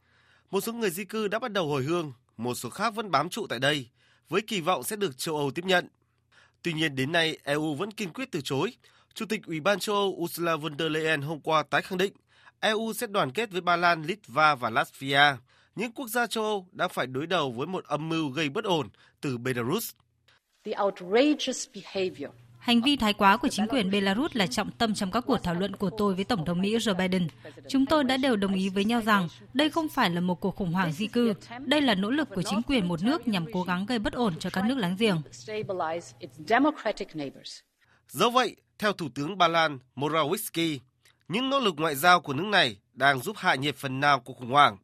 Một 0.51 0.61
số 0.61 0.73
người 0.73 0.91
di 0.91 1.05
cư 1.05 1.29
đã 1.29 1.39
bắt 1.39 1.53
đầu 1.53 1.69
hồi 1.69 1.83
hương, 1.83 2.13
một 2.37 2.55
số 2.55 2.71
khác 2.71 2.95
vẫn 2.95 3.11
bám 3.11 3.29
trụ 3.29 3.47
tại 3.47 3.59
đây, 3.59 3.89
với 4.29 4.41
kỳ 4.43 4.61
vọng 4.61 4.83
sẽ 4.83 4.97
được 4.97 5.19
châu 5.19 5.37
Âu 5.37 5.51
tiếp 5.51 5.65
nhận. 5.65 5.89
Tuy 6.63 6.73
nhiên 6.73 6.97
đến 6.97 7.13
nay 7.13 7.39
EU 7.45 7.75
vẫn 7.75 7.91
kiên 7.91 8.13
quyết 8.13 8.31
từ 8.33 8.41
chối. 8.45 8.73
Chủ 9.15 9.27
tịch 9.27 9.47
Ủy 9.47 9.61
ban 9.61 9.79
châu 9.79 9.97
Âu 9.97 10.17
Ursula 10.19 10.57
von 10.57 10.79
der 10.79 10.91
Leyen 10.91 11.23
hôm 11.23 11.41
qua 11.41 11.63
tái 11.63 11.83
khẳng 11.83 11.99
định 11.99 12.13
EU 12.61 12.93
sẽ 12.93 13.07
đoàn 13.07 13.31
kết 13.31 13.51
với 13.51 13.61
Ba 13.61 13.77
Lan, 13.77 14.03
Litva 14.03 14.55
và 14.55 14.71
Latvia, 14.71 15.37
những 15.77 15.93
quốc 15.93 16.09
gia 16.09 16.27
châu 16.27 16.45
Âu 16.45 16.67
đang 16.73 16.89
phải 16.89 17.07
đối 17.07 17.27
đầu 17.27 17.53
với 17.53 17.67
một 17.67 17.85
âm 17.85 18.09
mưu 18.09 18.29
gây 18.29 18.49
bất 18.49 18.65
ổn 18.65 18.89
từ 19.21 19.39
Belarus. 19.39 19.91
Hành 22.59 22.83
vi 22.83 22.97
thái 22.97 23.13
quá 23.13 23.37
của 23.37 23.49
chính 23.49 23.67
quyền 23.67 23.91
Belarus 23.91 24.31
là 24.35 24.47
trọng 24.47 24.71
tâm 24.71 24.95
trong 24.95 25.11
các 25.11 25.25
cuộc 25.27 25.39
thảo 25.43 25.55
luận 25.55 25.77
của 25.77 25.91
tôi 25.99 26.15
với 26.15 26.25
Tổng 26.25 26.45
thống 26.45 26.61
Mỹ 26.61 26.77
Joe 26.77 26.97
Biden. 26.97 27.29
Chúng 27.69 27.87
tôi 27.87 28.05
đã 28.05 28.17
đều 28.17 28.37
đồng 28.37 28.55
ý 28.55 28.69
với 28.69 28.85
nhau 28.85 29.01
rằng 29.01 29.29
đây 29.55 29.71
không 29.71 29.89
phải 29.89 30.11
là 30.11 30.21
một 30.21 30.41
cuộc 30.41 30.57
khủng 30.57 30.73
hoảng 30.73 30.93
di 30.93 31.07
cư, 31.07 31.35
đây 31.59 31.81
là 31.81 31.95
nỗ 31.95 32.11
lực 32.11 32.29
của 32.35 32.43
chính 32.43 32.63
quyền 32.63 32.89
một 32.89 33.03
nước 33.03 33.29
nhằm 33.29 33.47
cố 33.53 33.63
gắng 33.63 33.87
gây 33.87 33.99
bất 33.99 34.13
ổn 34.13 34.35
cho 34.39 34.51
các 34.51 34.65
nước 34.65 34.79
láng 34.79 34.97
giềng. 34.99 35.23
Do 38.09 38.31
vậy, 38.31 38.57
theo 38.79 38.93
Thủ 38.93 39.09
tướng 39.15 39.39
Ba 39.39 39.49
Lan 39.49 39.79
Morawiecki, 39.97 40.79
những 41.31 41.51
nỗ 41.51 41.61
lực 41.61 41.75
ngoại 41.77 41.97
giao 41.97 42.21
của 42.21 42.33
nước 42.33 42.47
này 42.47 42.77
đang 42.93 43.21
giúp 43.21 43.37
hạ 43.39 43.55
nhiệt 43.55 43.77
phần 43.77 44.01
nào 44.01 44.21
cuộc 44.21 44.37
khủng 44.37 44.51
hoảng, 44.51 44.77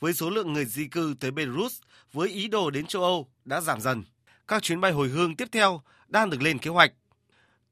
với 0.00 0.12
số 0.12 0.30
lượng 0.30 0.52
người 0.52 0.64
di 0.64 0.88
cư 0.88 1.14
tới 1.20 1.30
Belarus 1.30 1.80
với 2.12 2.28
ý 2.28 2.48
đồ 2.48 2.70
đến 2.70 2.86
châu 2.86 3.02
Âu 3.02 3.28
đã 3.44 3.60
giảm 3.60 3.80
dần. 3.80 4.04
Các 4.48 4.62
chuyến 4.62 4.80
bay 4.80 4.92
hồi 4.92 5.08
hương 5.08 5.36
tiếp 5.36 5.48
theo 5.52 5.82
đang 6.08 6.30
được 6.30 6.42
lên 6.42 6.58
kế 6.58 6.70
hoạch. 6.70 6.92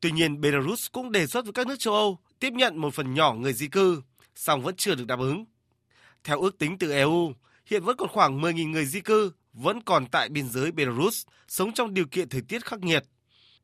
Tuy 0.01 0.11
nhiên, 0.11 0.41
Belarus 0.41 0.87
cũng 0.93 1.13
đề 1.13 1.27
xuất 1.27 1.45
với 1.45 1.53
các 1.53 1.67
nước 1.67 1.79
châu 1.79 1.95
Âu 1.95 2.19
tiếp 2.39 2.53
nhận 2.53 2.77
một 2.77 2.95
phần 2.95 3.15
nhỏ 3.15 3.33
người 3.33 3.53
di 3.53 3.69
cư, 3.69 4.03
song 4.35 4.63
vẫn 4.63 4.77
chưa 4.77 4.95
được 4.95 5.07
đáp 5.07 5.19
ứng. 5.19 5.45
Theo 6.25 6.41
ước 6.41 6.59
tính 6.59 6.79
từ 6.79 6.93
EU, 6.93 7.33
hiện 7.67 7.85
vẫn 7.85 7.97
còn 7.97 8.09
khoảng 8.09 8.41
10.000 8.41 8.71
người 8.71 8.87
di 8.87 9.01
cư 9.01 9.33
vẫn 9.53 9.83
còn 9.83 10.07
tại 10.07 10.29
biên 10.29 10.49
giới 10.49 10.73
Belarus, 10.73 11.27
sống 11.49 11.73
trong 11.73 11.95
điều 11.95 12.07
kiện 12.07 12.29
thời 12.29 12.41
tiết 12.41 12.65
khắc 12.65 12.81
nghiệt. 12.81 13.05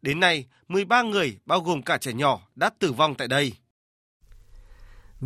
Đến 0.02 0.20
nay, 0.20 0.46
13 0.68 1.02
người, 1.02 1.38
bao 1.46 1.60
gồm 1.60 1.82
cả 1.82 1.98
trẻ 1.98 2.12
nhỏ, 2.12 2.40
đã 2.54 2.70
tử 2.78 2.92
vong 2.92 3.14
tại 3.14 3.28
đây. 3.28 3.52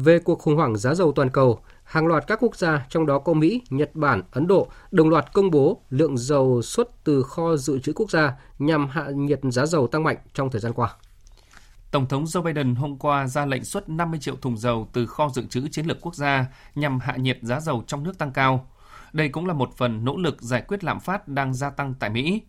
Về 0.00 0.18
cuộc 0.18 0.38
khủng 0.38 0.56
hoảng 0.56 0.76
giá 0.76 0.94
dầu 0.94 1.12
toàn 1.12 1.30
cầu, 1.30 1.60
hàng 1.84 2.06
loạt 2.06 2.24
các 2.26 2.38
quốc 2.42 2.56
gia, 2.56 2.86
trong 2.88 3.06
đó 3.06 3.18
có 3.18 3.32
Mỹ, 3.32 3.62
Nhật 3.70 3.90
Bản, 3.94 4.22
Ấn 4.30 4.46
Độ, 4.46 4.68
đồng 4.90 5.08
loạt 5.08 5.32
công 5.32 5.50
bố 5.50 5.82
lượng 5.90 6.18
dầu 6.18 6.62
xuất 6.62 7.04
từ 7.04 7.22
kho 7.22 7.56
dự 7.56 7.78
trữ 7.78 7.92
quốc 7.92 8.10
gia 8.10 8.36
nhằm 8.58 8.88
hạ 8.88 9.06
nhiệt 9.10 9.40
giá 9.42 9.66
dầu 9.66 9.86
tăng 9.86 10.02
mạnh 10.04 10.16
trong 10.34 10.50
thời 10.50 10.60
gian 10.60 10.72
qua. 10.72 10.94
Tổng 11.90 12.06
thống 12.06 12.24
Joe 12.24 12.42
Biden 12.42 12.74
hôm 12.74 12.98
qua 12.98 13.26
ra 13.26 13.46
lệnh 13.46 13.64
xuất 13.64 13.88
50 13.88 14.20
triệu 14.20 14.36
thùng 14.36 14.56
dầu 14.56 14.88
từ 14.92 15.06
kho 15.06 15.28
dự 15.34 15.42
trữ 15.46 15.68
chiến 15.68 15.86
lược 15.86 16.00
quốc 16.00 16.14
gia 16.14 16.46
nhằm 16.74 17.00
hạ 17.00 17.16
nhiệt 17.16 17.38
giá 17.42 17.60
dầu 17.60 17.84
trong 17.86 18.04
nước 18.04 18.18
tăng 18.18 18.32
cao. 18.32 18.68
Đây 19.12 19.28
cũng 19.28 19.46
là 19.46 19.54
một 19.54 19.70
phần 19.76 20.04
nỗ 20.04 20.16
lực 20.16 20.42
giải 20.42 20.62
quyết 20.68 20.84
lạm 20.84 21.00
phát 21.00 21.28
đang 21.28 21.54
gia 21.54 21.70
tăng 21.70 21.94
tại 21.98 22.10
Mỹ. 22.10 22.42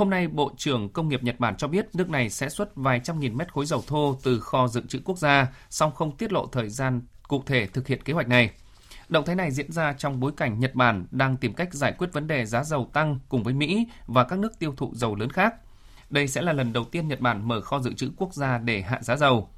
Hôm 0.00 0.10
nay, 0.10 0.28
Bộ 0.28 0.50
trưởng 0.56 0.88
Công 0.88 1.08
nghiệp 1.08 1.22
Nhật 1.22 1.40
Bản 1.40 1.56
cho 1.56 1.68
biết 1.68 1.86
nước 1.94 2.10
này 2.10 2.30
sẽ 2.30 2.48
xuất 2.48 2.76
vài 2.76 3.00
trăm 3.04 3.20
nghìn 3.20 3.36
mét 3.36 3.52
khối 3.52 3.66
dầu 3.66 3.82
thô 3.86 4.16
từ 4.22 4.40
kho 4.40 4.68
dự 4.68 4.82
trữ 4.88 5.00
quốc 5.04 5.18
gia, 5.18 5.52
song 5.70 5.92
không 5.94 6.16
tiết 6.16 6.32
lộ 6.32 6.46
thời 6.46 6.68
gian 6.68 7.02
cụ 7.28 7.42
thể 7.46 7.66
thực 7.66 7.86
hiện 7.86 8.02
kế 8.02 8.12
hoạch 8.12 8.28
này. 8.28 8.50
Động 9.08 9.24
thái 9.24 9.36
này 9.36 9.50
diễn 9.50 9.72
ra 9.72 9.92
trong 9.92 10.20
bối 10.20 10.32
cảnh 10.36 10.60
Nhật 10.60 10.74
Bản 10.74 11.06
đang 11.10 11.36
tìm 11.36 11.54
cách 11.54 11.74
giải 11.74 11.92
quyết 11.98 12.12
vấn 12.12 12.26
đề 12.26 12.46
giá 12.46 12.64
dầu 12.64 12.90
tăng 12.92 13.18
cùng 13.28 13.42
với 13.42 13.54
Mỹ 13.54 13.86
và 14.06 14.24
các 14.24 14.38
nước 14.38 14.58
tiêu 14.58 14.74
thụ 14.76 14.90
dầu 14.94 15.14
lớn 15.14 15.32
khác. 15.32 15.54
Đây 16.10 16.28
sẽ 16.28 16.42
là 16.42 16.52
lần 16.52 16.72
đầu 16.72 16.84
tiên 16.84 17.08
Nhật 17.08 17.20
Bản 17.20 17.48
mở 17.48 17.60
kho 17.60 17.78
dự 17.78 17.92
trữ 17.92 18.10
quốc 18.16 18.34
gia 18.34 18.58
để 18.58 18.80
hạ 18.80 18.98
giá 19.02 19.16
dầu. 19.16 19.48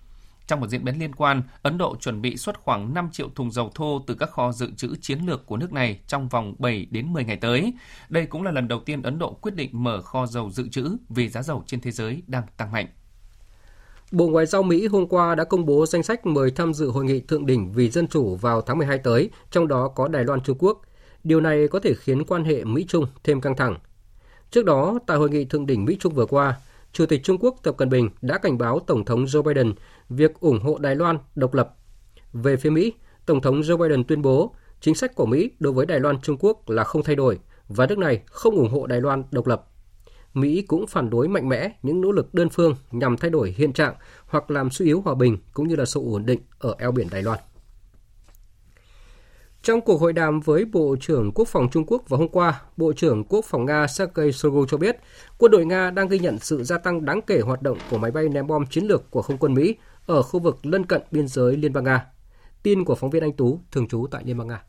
Trong 0.46 0.60
một 0.60 0.66
diễn 0.66 0.84
biến 0.84 0.98
liên 0.98 1.14
quan, 1.14 1.42
Ấn 1.62 1.78
Độ 1.78 1.96
chuẩn 1.96 2.22
bị 2.22 2.36
xuất 2.36 2.58
khoảng 2.58 2.94
5 2.94 3.08
triệu 3.12 3.28
thùng 3.34 3.50
dầu 3.50 3.70
thô 3.74 4.00
từ 4.06 4.14
các 4.14 4.30
kho 4.30 4.52
dự 4.52 4.70
trữ 4.76 4.96
chiến 5.00 5.18
lược 5.26 5.46
của 5.46 5.56
nước 5.56 5.72
này 5.72 6.00
trong 6.06 6.28
vòng 6.28 6.54
7 6.58 6.86
đến 6.90 7.12
10 7.12 7.24
ngày 7.24 7.36
tới. 7.36 7.72
Đây 8.08 8.26
cũng 8.26 8.42
là 8.42 8.50
lần 8.50 8.68
đầu 8.68 8.80
tiên 8.80 9.02
Ấn 9.02 9.18
Độ 9.18 9.32
quyết 9.32 9.54
định 9.54 9.70
mở 9.72 10.02
kho 10.02 10.26
dầu 10.26 10.50
dự 10.50 10.68
trữ 10.68 10.96
vì 11.08 11.28
giá 11.28 11.42
dầu 11.42 11.62
trên 11.66 11.80
thế 11.80 11.90
giới 11.90 12.22
đang 12.26 12.42
tăng 12.56 12.72
mạnh. 12.72 12.86
Bộ 14.12 14.28
Ngoại 14.28 14.46
giao 14.46 14.62
Mỹ 14.62 14.86
hôm 14.86 15.08
qua 15.08 15.34
đã 15.34 15.44
công 15.44 15.66
bố 15.66 15.86
danh 15.86 16.02
sách 16.02 16.26
mời 16.26 16.50
tham 16.50 16.74
dự 16.74 16.90
hội 16.90 17.04
nghị 17.04 17.20
thượng 17.20 17.46
đỉnh 17.46 17.72
vì 17.72 17.90
dân 17.90 18.08
chủ 18.08 18.36
vào 18.36 18.60
tháng 18.60 18.78
12 18.78 18.98
tới, 18.98 19.30
trong 19.50 19.68
đó 19.68 19.88
có 19.88 20.08
Đài 20.08 20.24
Loan 20.24 20.40
Trung 20.40 20.58
Quốc. 20.60 20.82
Điều 21.24 21.40
này 21.40 21.68
có 21.68 21.78
thể 21.78 21.94
khiến 21.94 22.24
quan 22.24 22.44
hệ 22.44 22.64
Mỹ-Trung 22.64 23.06
thêm 23.24 23.40
căng 23.40 23.56
thẳng. 23.56 23.78
Trước 24.50 24.64
đó, 24.64 24.98
tại 25.06 25.16
hội 25.16 25.30
nghị 25.30 25.44
thượng 25.44 25.66
đỉnh 25.66 25.84
Mỹ-Trung 25.84 26.14
vừa 26.14 26.26
qua, 26.26 26.56
Chủ 26.92 27.06
tịch 27.06 27.20
Trung 27.24 27.38
Quốc 27.40 27.56
Tập 27.62 27.76
Cận 27.76 27.88
Bình 27.88 28.10
đã 28.22 28.38
cảnh 28.38 28.58
báo 28.58 28.80
Tổng 28.80 29.04
thống 29.04 29.24
Joe 29.24 29.42
Biden 29.42 29.72
việc 30.08 30.40
ủng 30.40 30.60
hộ 30.60 30.78
Đài 30.78 30.96
Loan 30.96 31.18
độc 31.34 31.54
lập. 31.54 31.76
Về 32.32 32.56
phía 32.56 32.70
Mỹ, 32.70 32.92
Tổng 33.26 33.40
thống 33.40 33.60
Joe 33.60 33.76
Biden 33.76 34.04
tuyên 34.04 34.22
bố 34.22 34.54
chính 34.80 34.94
sách 34.94 35.14
của 35.14 35.26
Mỹ 35.26 35.50
đối 35.58 35.72
với 35.72 35.86
Đài 35.86 36.00
Loan 36.00 36.20
Trung 36.20 36.36
Quốc 36.40 36.70
là 36.70 36.84
không 36.84 37.02
thay 37.02 37.16
đổi 37.16 37.38
và 37.68 37.86
nước 37.86 37.98
này 37.98 38.22
không 38.26 38.54
ủng 38.54 38.70
hộ 38.70 38.86
Đài 38.86 39.00
Loan 39.00 39.24
độc 39.30 39.46
lập. 39.46 39.68
Mỹ 40.34 40.62
cũng 40.62 40.86
phản 40.86 41.10
đối 41.10 41.28
mạnh 41.28 41.48
mẽ 41.48 41.70
những 41.82 42.00
nỗ 42.00 42.12
lực 42.12 42.34
đơn 42.34 42.48
phương 42.48 42.74
nhằm 42.90 43.16
thay 43.16 43.30
đổi 43.30 43.54
hiện 43.56 43.72
trạng 43.72 43.94
hoặc 44.26 44.50
làm 44.50 44.70
suy 44.70 44.86
yếu 44.86 45.00
hòa 45.00 45.14
bình 45.14 45.38
cũng 45.52 45.68
như 45.68 45.76
là 45.76 45.84
sự 45.84 46.00
ổn 46.00 46.26
định 46.26 46.40
ở 46.58 46.74
eo 46.78 46.92
biển 46.92 47.06
Đài 47.10 47.22
Loan. 47.22 47.38
Trong 49.62 49.80
cuộc 49.80 50.00
hội 50.00 50.12
đàm 50.12 50.40
với 50.40 50.64
Bộ 50.64 50.96
trưởng 51.00 51.32
Quốc 51.34 51.48
phòng 51.48 51.68
Trung 51.72 51.84
Quốc 51.86 52.08
vào 52.08 52.20
hôm 52.20 52.28
qua, 52.28 52.62
Bộ 52.76 52.92
trưởng 52.92 53.24
Quốc 53.24 53.44
phòng 53.44 53.64
Nga 53.64 53.86
Sergei 53.86 54.32
Shoigu 54.32 54.66
cho 54.66 54.76
biết, 54.76 54.96
quân 55.38 55.52
đội 55.52 55.66
Nga 55.66 55.90
đang 55.90 56.08
ghi 56.08 56.18
nhận 56.18 56.38
sự 56.38 56.64
gia 56.64 56.78
tăng 56.78 57.04
đáng 57.04 57.20
kể 57.26 57.40
hoạt 57.40 57.62
động 57.62 57.78
của 57.90 57.98
máy 57.98 58.10
bay 58.10 58.28
ném 58.28 58.46
bom 58.46 58.66
chiến 58.66 58.84
lược 58.84 59.10
của 59.10 59.22
không 59.22 59.38
quân 59.38 59.54
Mỹ 59.54 59.74
ở 60.06 60.22
khu 60.22 60.40
vực 60.40 60.66
lân 60.66 60.86
cận 60.86 61.02
biên 61.10 61.28
giới 61.28 61.56
Liên 61.56 61.72
bang 61.72 61.84
Nga. 61.84 62.06
Tin 62.62 62.84
của 62.84 62.94
phóng 62.94 63.10
viên 63.10 63.22
Anh 63.22 63.32
Tú, 63.32 63.60
thường 63.70 63.88
trú 63.88 64.06
tại 64.10 64.22
Liên 64.26 64.38
bang 64.38 64.48
Nga. 64.48 64.62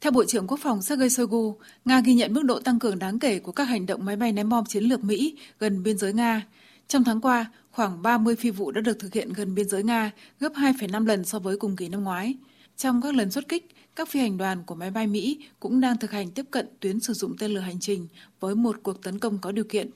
Theo 0.00 0.12
Bộ 0.12 0.24
trưởng 0.24 0.46
Quốc 0.46 0.60
phòng 0.62 0.82
Sergei 0.82 1.08
Shoigu, 1.08 1.56
Nga 1.84 2.00
ghi 2.04 2.14
nhận 2.14 2.34
mức 2.34 2.42
độ 2.44 2.60
tăng 2.60 2.78
cường 2.78 2.98
đáng 2.98 3.18
kể 3.18 3.38
của 3.38 3.52
các 3.52 3.64
hành 3.64 3.86
động 3.86 4.04
máy 4.04 4.16
bay 4.16 4.32
ném 4.32 4.48
bom 4.48 4.64
chiến 4.64 4.84
lược 4.84 5.04
Mỹ 5.04 5.38
gần 5.58 5.82
biên 5.82 5.98
giới 5.98 6.12
Nga. 6.12 6.46
Trong 6.88 7.04
tháng 7.04 7.20
qua, 7.20 7.46
khoảng 7.70 8.02
30 8.02 8.36
phi 8.36 8.50
vụ 8.50 8.70
đã 8.70 8.80
được 8.80 8.98
thực 8.98 9.14
hiện 9.14 9.32
gần 9.32 9.54
biên 9.54 9.68
giới 9.68 9.82
Nga, 9.82 10.10
gấp 10.40 10.52
2,5 10.52 11.06
lần 11.06 11.24
so 11.24 11.38
với 11.38 11.56
cùng 11.56 11.76
kỳ 11.76 11.88
năm 11.88 12.04
ngoái. 12.04 12.36
Trong 12.82 13.02
các 13.02 13.14
lần 13.14 13.30
xuất 13.30 13.48
kích, 13.48 13.66
các 13.96 14.08
phi 14.08 14.20
hành 14.20 14.38
đoàn 14.38 14.62
của 14.66 14.74
máy 14.74 14.90
bay 14.90 15.06
Mỹ 15.06 15.38
cũng 15.60 15.80
đang 15.80 15.96
thực 15.96 16.10
hành 16.10 16.30
tiếp 16.30 16.46
cận 16.50 16.66
tuyến 16.80 17.00
sử 17.00 17.12
dụng 17.12 17.36
tên 17.38 17.50
lửa 17.50 17.60
hành 17.60 17.80
trình 17.80 18.08
với 18.40 18.54
một 18.54 18.76
cuộc 18.82 19.02
tấn 19.02 19.18
công 19.18 19.38
có 19.38 19.52
điều 19.52 19.64
kiện. 19.64 19.90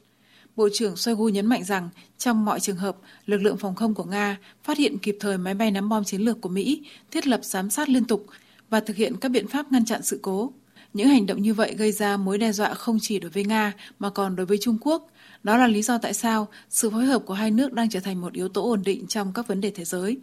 Bộ 0.57 0.69
trưởng 0.73 0.97
Shoigu 0.97 1.29
nhấn 1.29 1.47
mạnh 1.47 1.65
rằng 1.65 1.89
trong 2.19 2.45
mọi 2.45 2.61
trường 2.61 2.77
hợp, 2.77 2.97
lực 3.27 3.39
lượng 3.39 3.57
phòng 3.57 3.75
không 3.75 3.95
của 3.95 4.05
Nga 4.05 4.39
phát 4.65 4.79
hiện 4.79 4.99
kịp 4.99 5.17
thời 5.21 5.39
máy 5.39 5.55
bay 5.55 5.71
ném 5.71 5.89
bom 5.89 6.05
chiến 6.05 6.21
lược 6.21 6.41
của 6.41 6.49
Mỹ, 6.49 6.83
thiết 7.11 7.27
lập 7.27 7.41
giám 7.43 7.71
sát 7.71 7.89
liên 7.89 8.05
tục 8.05 8.27
và 8.71 8.81
thực 8.81 8.97
hiện 8.97 9.17
các 9.21 9.29
biện 9.29 9.49
pháp 9.49 9.73
ngăn 9.73 9.85
chặn 9.85 10.03
sự 10.03 10.19
cố. 10.23 10.53
Những 10.93 11.09
hành 11.09 11.27
động 11.27 11.43
như 11.43 11.55
vậy 11.55 11.75
gây 11.75 11.93
ra 11.93 12.17
mối 12.17 12.39
đe 12.39 12.53
dọa 12.53 12.75
không 12.75 12.99
chỉ 13.01 13.19
đối 13.19 13.31
với 13.31 13.45
Nga 13.45 13.73
mà 13.99 14.11
còn 14.11 14.37
đối 14.37 14.47
với 14.47 14.59
Trung 14.61 14.79
Quốc. 14.81 15.11
Đó 15.43 15.57
là 15.57 15.67
lý 15.67 15.83
do 15.83 15.99
tại 15.99 16.15
sao 16.15 16.49
sự 16.69 16.91
phối 16.91 17.05
hợp 17.05 17.23
của 17.27 17.35
hai 17.35 17.51
nước 17.51 17.73
đang 17.73 17.91
trở 17.91 18.01
thành 18.01 18.21
một 18.21 18.33
yếu 18.33 18.49
tố 18.49 18.63
ổn 18.63 18.83
định 18.85 19.07
trong 19.07 19.33
các 19.33 19.47
vấn 19.47 19.61
đề 19.61 19.71
thế 19.71 19.85
giới. 19.85 20.19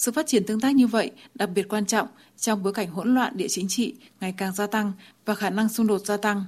Sự 0.00 0.12
phát 0.12 0.26
triển 0.26 0.44
tương 0.46 0.60
tác 0.60 0.74
như 0.74 0.86
vậy 0.86 1.10
đặc 1.34 1.50
biệt 1.54 1.68
quan 1.68 1.86
trọng 1.86 2.08
trong 2.36 2.62
bối 2.62 2.72
cảnh 2.72 2.90
hỗn 2.90 3.14
loạn 3.14 3.36
địa 3.36 3.48
chính 3.48 3.66
trị 3.68 3.96
ngày 4.20 4.34
càng 4.38 4.52
gia 4.52 4.66
tăng 4.66 4.92
và 5.26 5.34
khả 5.34 5.50
năng 5.50 5.68
xung 5.68 5.86
đột 5.86 5.98
gia 5.98 6.16
tăng. 6.16 6.44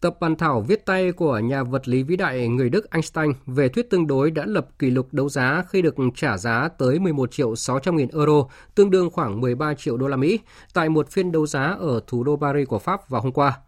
Tập 0.00 0.16
bản 0.20 0.36
thảo 0.36 0.64
viết 0.68 0.86
tay 0.86 1.12
của 1.12 1.38
nhà 1.38 1.62
vật 1.62 1.88
lý 1.88 2.02
vĩ 2.02 2.16
đại 2.16 2.48
người 2.48 2.70
Đức 2.70 2.90
Einstein 2.90 3.32
về 3.46 3.68
thuyết 3.68 3.90
tương 3.90 4.06
đối 4.06 4.30
đã 4.30 4.44
lập 4.46 4.78
kỷ 4.78 4.90
lục 4.90 5.08
đấu 5.12 5.28
giá 5.28 5.64
khi 5.68 5.82
được 5.82 5.94
trả 6.14 6.38
giá 6.38 6.68
tới 6.78 6.98
11 6.98 7.32
triệu 7.32 7.56
600 7.56 7.96
nghìn 7.96 8.08
euro, 8.12 8.44
tương 8.74 8.90
đương 8.90 9.10
khoảng 9.10 9.40
13 9.40 9.74
triệu 9.74 9.96
đô 9.96 10.08
la 10.08 10.16
Mỹ, 10.16 10.38
tại 10.74 10.88
một 10.88 11.10
phiên 11.10 11.32
đấu 11.32 11.46
giá 11.46 11.76
ở 11.80 12.00
thủ 12.06 12.24
đô 12.24 12.36
Paris 12.36 12.68
của 12.68 12.78
Pháp 12.78 13.08
vào 13.08 13.22
hôm 13.22 13.32
qua. 13.32 13.58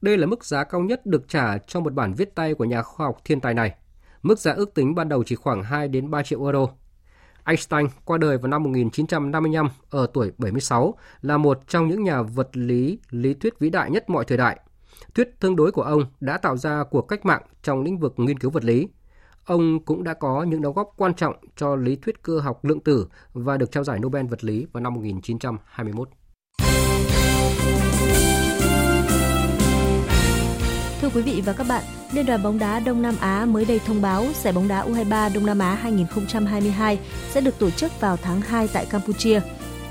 Đây 0.00 0.18
là 0.18 0.26
mức 0.26 0.44
giá 0.44 0.64
cao 0.64 0.80
nhất 0.80 1.06
được 1.06 1.28
trả 1.28 1.58
cho 1.58 1.80
một 1.80 1.92
bản 1.92 2.14
viết 2.14 2.34
tay 2.34 2.54
của 2.54 2.64
nhà 2.64 2.82
khoa 2.82 3.06
học 3.06 3.18
thiên 3.24 3.40
tài 3.40 3.54
này. 3.54 3.74
Mức 4.22 4.38
giá 4.38 4.52
ước 4.52 4.74
tính 4.74 4.94
ban 4.94 5.08
đầu 5.08 5.24
chỉ 5.24 5.34
khoảng 5.34 5.62
2 5.62 5.88
đến 5.88 6.10
3 6.10 6.22
triệu 6.22 6.44
euro. 6.44 6.66
Einstein 7.44 7.86
qua 8.04 8.18
đời 8.18 8.38
vào 8.38 8.48
năm 8.48 8.62
1955 8.62 9.68
ở 9.90 10.06
tuổi 10.14 10.32
76 10.38 10.94
là 11.22 11.36
một 11.36 11.60
trong 11.68 11.88
những 11.88 12.04
nhà 12.04 12.22
vật 12.22 12.56
lý 12.56 12.98
lý 13.10 13.34
thuyết 13.34 13.58
vĩ 13.58 13.70
đại 13.70 13.90
nhất 13.90 14.10
mọi 14.10 14.24
thời 14.24 14.38
đại. 14.38 14.60
Thuyết 15.14 15.40
tương 15.40 15.56
đối 15.56 15.72
của 15.72 15.82
ông 15.82 16.04
đã 16.20 16.38
tạo 16.38 16.56
ra 16.56 16.84
cuộc 16.90 17.02
cách 17.02 17.26
mạng 17.26 17.42
trong 17.62 17.82
lĩnh 17.82 17.98
vực 17.98 18.14
nghiên 18.16 18.38
cứu 18.38 18.50
vật 18.50 18.64
lý. 18.64 18.88
Ông 19.44 19.84
cũng 19.84 20.04
đã 20.04 20.14
có 20.14 20.42
những 20.42 20.62
đóng 20.62 20.74
góp 20.74 20.92
quan 20.96 21.14
trọng 21.14 21.36
cho 21.56 21.76
lý 21.76 21.96
thuyết 21.96 22.22
cơ 22.22 22.38
học 22.38 22.64
lượng 22.64 22.80
tử 22.80 23.08
và 23.32 23.56
được 23.56 23.72
trao 23.72 23.84
giải 23.84 23.98
Nobel 23.98 24.26
vật 24.26 24.44
lý 24.44 24.66
vào 24.72 24.80
năm 24.80 24.94
1921. 24.94 26.08
Thưa 31.04 31.10
quý 31.14 31.22
vị 31.22 31.42
và 31.46 31.52
các 31.52 31.66
bạn, 31.68 31.84
Liên 32.12 32.26
đoàn 32.26 32.42
bóng 32.42 32.58
đá 32.58 32.80
Đông 32.80 33.02
Nam 33.02 33.14
Á 33.20 33.44
mới 33.44 33.64
đây 33.64 33.80
thông 33.86 34.02
báo 34.02 34.26
giải 34.42 34.52
bóng 34.52 34.68
đá 34.68 34.84
U23 34.84 35.34
Đông 35.34 35.46
Nam 35.46 35.58
Á 35.58 35.74
2022 35.74 36.98
sẽ 37.30 37.40
được 37.40 37.58
tổ 37.58 37.70
chức 37.70 38.00
vào 38.00 38.16
tháng 38.16 38.40
2 38.40 38.68
tại 38.68 38.86
Campuchia. 38.86 39.40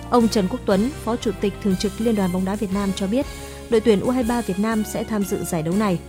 Ông 0.09 0.27
Trần 0.27 0.47
Quốc 0.47 0.59
Tuấn, 0.65 0.89
Phó 1.03 1.15
Chủ 1.15 1.31
tịch 1.41 1.53
Thường 1.63 1.75
trực 1.75 1.91
Liên 1.99 2.15
đoàn 2.15 2.33
bóng 2.33 2.45
đá 2.45 2.55
Việt 2.55 2.73
Nam 2.73 2.89
cho 2.95 3.07
biết, 3.07 3.25
đội 3.69 3.81
tuyển 3.81 3.99
U23 3.99 4.41
Việt 4.41 4.59
Nam 4.59 4.83
sẽ 4.83 5.03
tham 5.03 5.23
dự 5.23 5.43
giải 5.43 5.63
đấu 5.63 5.75
này. 5.75 5.99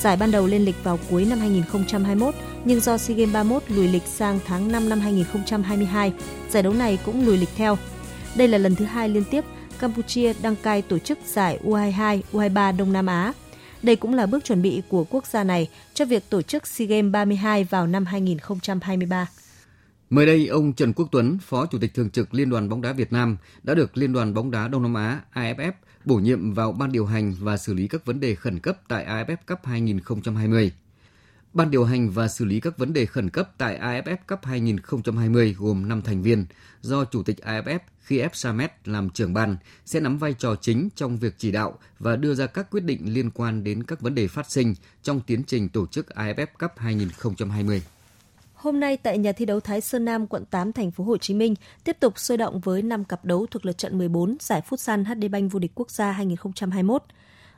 Giải 0.00 0.16
ban 0.16 0.30
đầu 0.30 0.46
lên 0.46 0.64
lịch 0.64 0.84
vào 0.84 0.98
cuối 1.10 1.24
năm 1.24 1.38
2021, 1.38 2.34
nhưng 2.64 2.80
do 2.80 2.98
SEA 2.98 3.16
Games 3.16 3.34
31 3.34 3.62
lùi 3.68 3.88
lịch 3.88 4.06
sang 4.06 4.38
tháng 4.46 4.72
5 4.72 4.88
năm 4.88 5.00
2022, 5.00 6.12
giải 6.50 6.62
đấu 6.62 6.72
này 6.72 6.98
cũng 7.04 7.26
lùi 7.26 7.36
lịch 7.36 7.50
theo. 7.56 7.78
Đây 8.34 8.48
là 8.48 8.58
lần 8.58 8.74
thứ 8.74 8.84
hai 8.84 9.08
liên 9.08 9.24
tiếp 9.24 9.44
Campuchia 9.78 10.32
đăng 10.42 10.56
cai 10.56 10.82
tổ 10.82 10.98
chức 10.98 11.18
giải 11.26 11.58
U22, 11.64 12.20
U23 12.32 12.76
Đông 12.76 12.92
Nam 12.92 13.06
Á. 13.06 13.32
Đây 13.82 13.96
cũng 13.96 14.14
là 14.14 14.26
bước 14.26 14.44
chuẩn 14.44 14.62
bị 14.62 14.82
của 14.88 15.04
quốc 15.04 15.26
gia 15.26 15.44
này 15.44 15.68
cho 15.94 16.04
việc 16.04 16.30
tổ 16.30 16.42
chức 16.42 16.66
SEA 16.66 16.86
Games 16.86 17.12
32 17.12 17.64
vào 17.64 17.86
năm 17.86 18.06
2023. 18.06 19.28
Mới 20.10 20.26
đây, 20.26 20.46
ông 20.46 20.72
Trần 20.72 20.92
Quốc 20.92 21.08
Tuấn, 21.12 21.38
Phó 21.42 21.66
Chủ 21.66 21.78
tịch 21.78 21.94
Thường 21.94 22.10
trực 22.10 22.34
Liên 22.34 22.50
đoàn 22.50 22.68
bóng 22.68 22.82
đá 22.82 22.92
Việt 22.92 23.12
Nam, 23.12 23.36
đã 23.62 23.74
được 23.74 23.96
Liên 23.96 24.12
đoàn 24.12 24.34
bóng 24.34 24.50
đá 24.50 24.68
Đông 24.68 24.82
Nam 24.82 24.94
Á 24.94 25.20
AFF 25.34 25.72
bổ 26.04 26.16
nhiệm 26.16 26.54
vào 26.54 26.72
ban 26.72 26.92
điều 26.92 27.06
hành 27.06 27.34
và 27.40 27.56
xử 27.56 27.74
lý 27.74 27.88
các 27.88 28.06
vấn 28.06 28.20
đề 28.20 28.34
khẩn 28.34 28.58
cấp 28.58 28.78
tại 28.88 29.06
AFF 29.06 29.36
Cup 29.46 29.58
2020. 29.64 30.72
Ban 31.52 31.70
điều 31.70 31.84
hành 31.84 32.10
và 32.10 32.28
xử 32.28 32.44
lý 32.44 32.60
các 32.60 32.78
vấn 32.78 32.92
đề 32.92 33.06
khẩn 33.06 33.30
cấp 33.30 33.50
tại 33.58 33.78
AFF 33.78 34.16
Cup 34.28 34.44
2020 34.44 35.56
gồm 35.58 35.88
5 35.88 36.02
thành 36.02 36.22
viên, 36.22 36.46
do 36.80 37.04
Chủ 37.04 37.22
tịch 37.22 37.36
AFF 37.44 37.78
khi 38.10 38.18
F. 38.18 38.28
Samet 38.32 38.72
làm 38.84 39.10
trưởng 39.10 39.34
ban 39.34 39.56
sẽ 39.84 40.00
nắm 40.00 40.18
vai 40.18 40.34
trò 40.34 40.54
chính 40.60 40.88
trong 40.94 41.16
việc 41.16 41.34
chỉ 41.38 41.50
đạo 41.50 41.78
và 41.98 42.16
đưa 42.16 42.34
ra 42.34 42.46
các 42.46 42.70
quyết 42.70 42.84
định 42.84 43.14
liên 43.14 43.30
quan 43.30 43.64
đến 43.64 43.82
các 43.82 44.00
vấn 44.00 44.14
đề 44.14 44.28
phát 44.28 44.50
sinh 44.50 44.74
trong 45.02 45.20
tiến 45.20 45.42
trình 45.46 45.68
tổ 45.68 45.86
chức 45.86 46.06
AFF 46.14 46.46
Cup 46.58 46.70
2020. 46.76 47.82
Hôm 48.54 48.80
nay 48.80 48.96
tại 48.96 49.18
nhà 49.18 49.32
thi 49.32 49.44
đấu 49.44 49.60
Thái 49.60 49.80
Sơn 49.80 50.04
Nam, 50.04 50.26
quận 50.26 50.44
8, 50.44 50.72
thành 50.72 50.90
phố 50.90 51.04
Hồ 51.04 51.16
Chí 51.16 51.34
Minh 51.34 51.54
tiếp 51.84 51.96
tục 52.00 52.18
sôi 52.18 52.38
động 52.38 52.60
với 52.60 52.82
5 52.82 53.04
cặp 53.04 53.24
đấu 53.24 53.46
thuộc 53.50 53.66
lượt 53.66 53.78
trận 53.78 53.98
14 53.98 54.36
giải 54.40 54.62
Futsal 54.68 55.04
HD 55.04 55.30
Bank 55.30 55.52
vô 55.52 55.58
địch 55.58 55.72
quốc 55.74 55.90
gia 55.90 56.12
2021. 56.12 57.02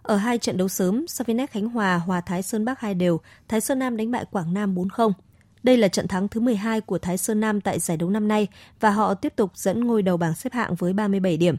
Ở 0.03 0.17
hai 0.17 0.39
trận 0.39 0.57
đấu 0.57 0.69
sớm, 0.69 1.07
Savinex 1.09 1.51
Khánh 1.51 1.69
Hòa 1.69 1.97
hòa 1.97 2.21
Thái 2.21 2.43
Sơn 2.43 2.65
Bắc 2.65 2.81
hai 2.81 2.95
đều, 2.95 3.21
Thái 3.49 3.61
Sơn 3.61 3.79
Nam 3.79 3.97
đánh 3.97 4.11
bại 4.11 4.25
Quảng 4.31 4.55
Nam 4.55 4.75
4-0. 4.75 5.13
Đây 5.63 5.77
là 5.77 5.89
trận 5.89 6.09
thắng 6.09 6.29
thứ 6.29 6.41
12 6.41 6.81
của 6.81 6.99
Thái 6.99 7.19
Sơn 7.19 7.41
Nam 7.41 7.61
tại 7.61 7.79
giải 7.79 7.97
đấu 7.97 8.11
năm 8.11 8.29
nay 8.29 8.49
và 8.81 8.91
họ 8.91 9.15
tiếp 9.15 9.33
tục 9.37 9.51
dẫn 9.55 9.87
ngôi 9.87 10.03
đầu 10.03 10.17
bảng 10.17 10.35
xếp 10.35 10.53
hạng 10.53 10.75
với 10.75 10.93
37 10.93 11.37
điểm. 11.37 11.57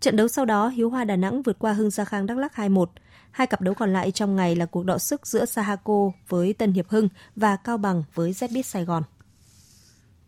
Trận 0.00 0.16
đấu 0.16 0.28
sau 0.28 0.44
đó, 0.44 0.68
Hiếu 0.68 0.90
Hoa 0.90 1.04
Đà 1.04 1.16
Nẵng 1.16 1.42
vượt 1.42 1.58
qua 1.58 1.72
Hưng 1.72 1.90
Gia 1.90 2.04
Khang 2.04 2.26
Đắk 2.26 2.38
Lắk 2.38 2.56
2-1. 2.56 2.86
Hai 3.30 3.46
cặp 3.46 3.60
đấu 3.60 3.74
còn 3.74 3.92
lại 3.92 4.10
trong 4.10 4.36
ngày 4.36 4.56
là 4.56 4.66
cuộc 4.66 4.84
đọ 4.84 4.98
sức 4.98 5.26
giữa 5.26 5.44
Sahako 5.44 6.10
với 6.28 6.52
Tân 6.52 6.72
Hiệp 6.72 6.88
Hưng 6.88 7.08
và 7.36 7.56
Cao 7.56 7.78
Bằng 7.78 8.02
với 8.14 8.32
ZBit 8.32 8.62
Sài 8.62 8.84
Gòn. 8.84 9.02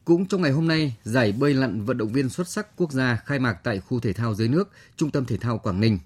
Cũng 0.05 0.27
trong 0.27 0.43
ngày 0.43 0.51
hôm 0.51 0.69
nay, 0.69 0.95
giải 1.05 1.33
bơi 1.33 1.55
lặn 1.55 1.85
vận 1.85 1.99
động 1.99 2.13
viên 2.13 2.29
xuất 2.29 2.49
sắc 2.49 2.77
quốc 2.77 2.93
gia 2.93 3.17
khai 3.17 3.39
mạc 3.39 3.55
tại 3.65 3.81
khu 3.81 4.01
thể 4.01 4.13
thao 4.13 4.35
dưới 4.35 4.49
nước, 4.49 4.71
Trung 4.97 5.11
tâm 5.11 5.25
Thể 5.25 5.37
thao 5.37 5.59
Quảng 5.59 5.81
Ninh. 5.81 5.99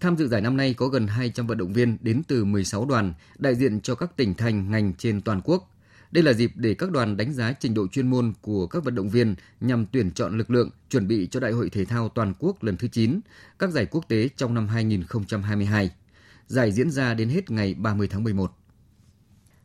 Tham 0.00 0.16
dự 0.16 0.28
giải 0.28 0.40
năm 0.40 0.56
nay 0.56 0.74
có 0.74 0.86
gần 0.86 1.06
200 1.06 1.46
vận 1.46 1.58
động 1.58 1.72
viên 1.72 1.96
đến 2.00 2.22
từ 2.28 2.44
16 2.44 2.84
đoàn, 2.84 3.12
đại 3.38 3.54
diện 3.54 3.80
cho 3.80 3.94
các 3.94 4.16
tỉnh 4.16 4.34
thành 4.34 4.70
ngành 4.70 4.94
trên 4.94 5.20
toàn 5.20 5.40
quốc. 5.44 5.70
Đây 6.10 6.24
là 6.24 6.32
dịp 6.32 6.52
để 6.54 6.74
các 6.74 6.90
đoàn 6.90 7.16
đánh 7.16 7.32
giá 7.32 7.52
trình 7.60 7.74
độ 7.74 7.86
chuyên 7.86 8.10
môn 8.10 8.32
của 8.40 8.66
các 8.66 8.84
vận 8.84 8.94
động 8.94 9.08
viên 9.08 9.34
nhằm 9.60 9.86
tuyển 9.92 10.10
chọn 10.10 10.38
lực 10.38 10.50
lượng 10.50 10.70
chuẩn 10.90 11.08
bị 11.08 11.28
cho 11.30 11.40
Đại 11.40 11.52
hội 11.52 11.70
Thể 11.70 11.84
thao 11.84 12.08
Toàn 12.08 12.34
quốc 12.38 12.62
lần 12.62 12.76
thứ 12.76 12.88
9, 12.88 13.20
các 13.58 13.70
giải 13.70 13.86
quốc 13.86 14.08
tế 14.08 14.28
trong 14.36 14.54
năm 14.54 14.68
2022. 14.68 15.90
Giải 16.46 16.72
diễn 16.72 16.90
ra 16.90 17.14
đến 17.14 17.28
hết 17.28 17.50
ngày 17.50 17.74
30 17.74 18.08
tháng 18.08 18.24
11. 18.24 18.52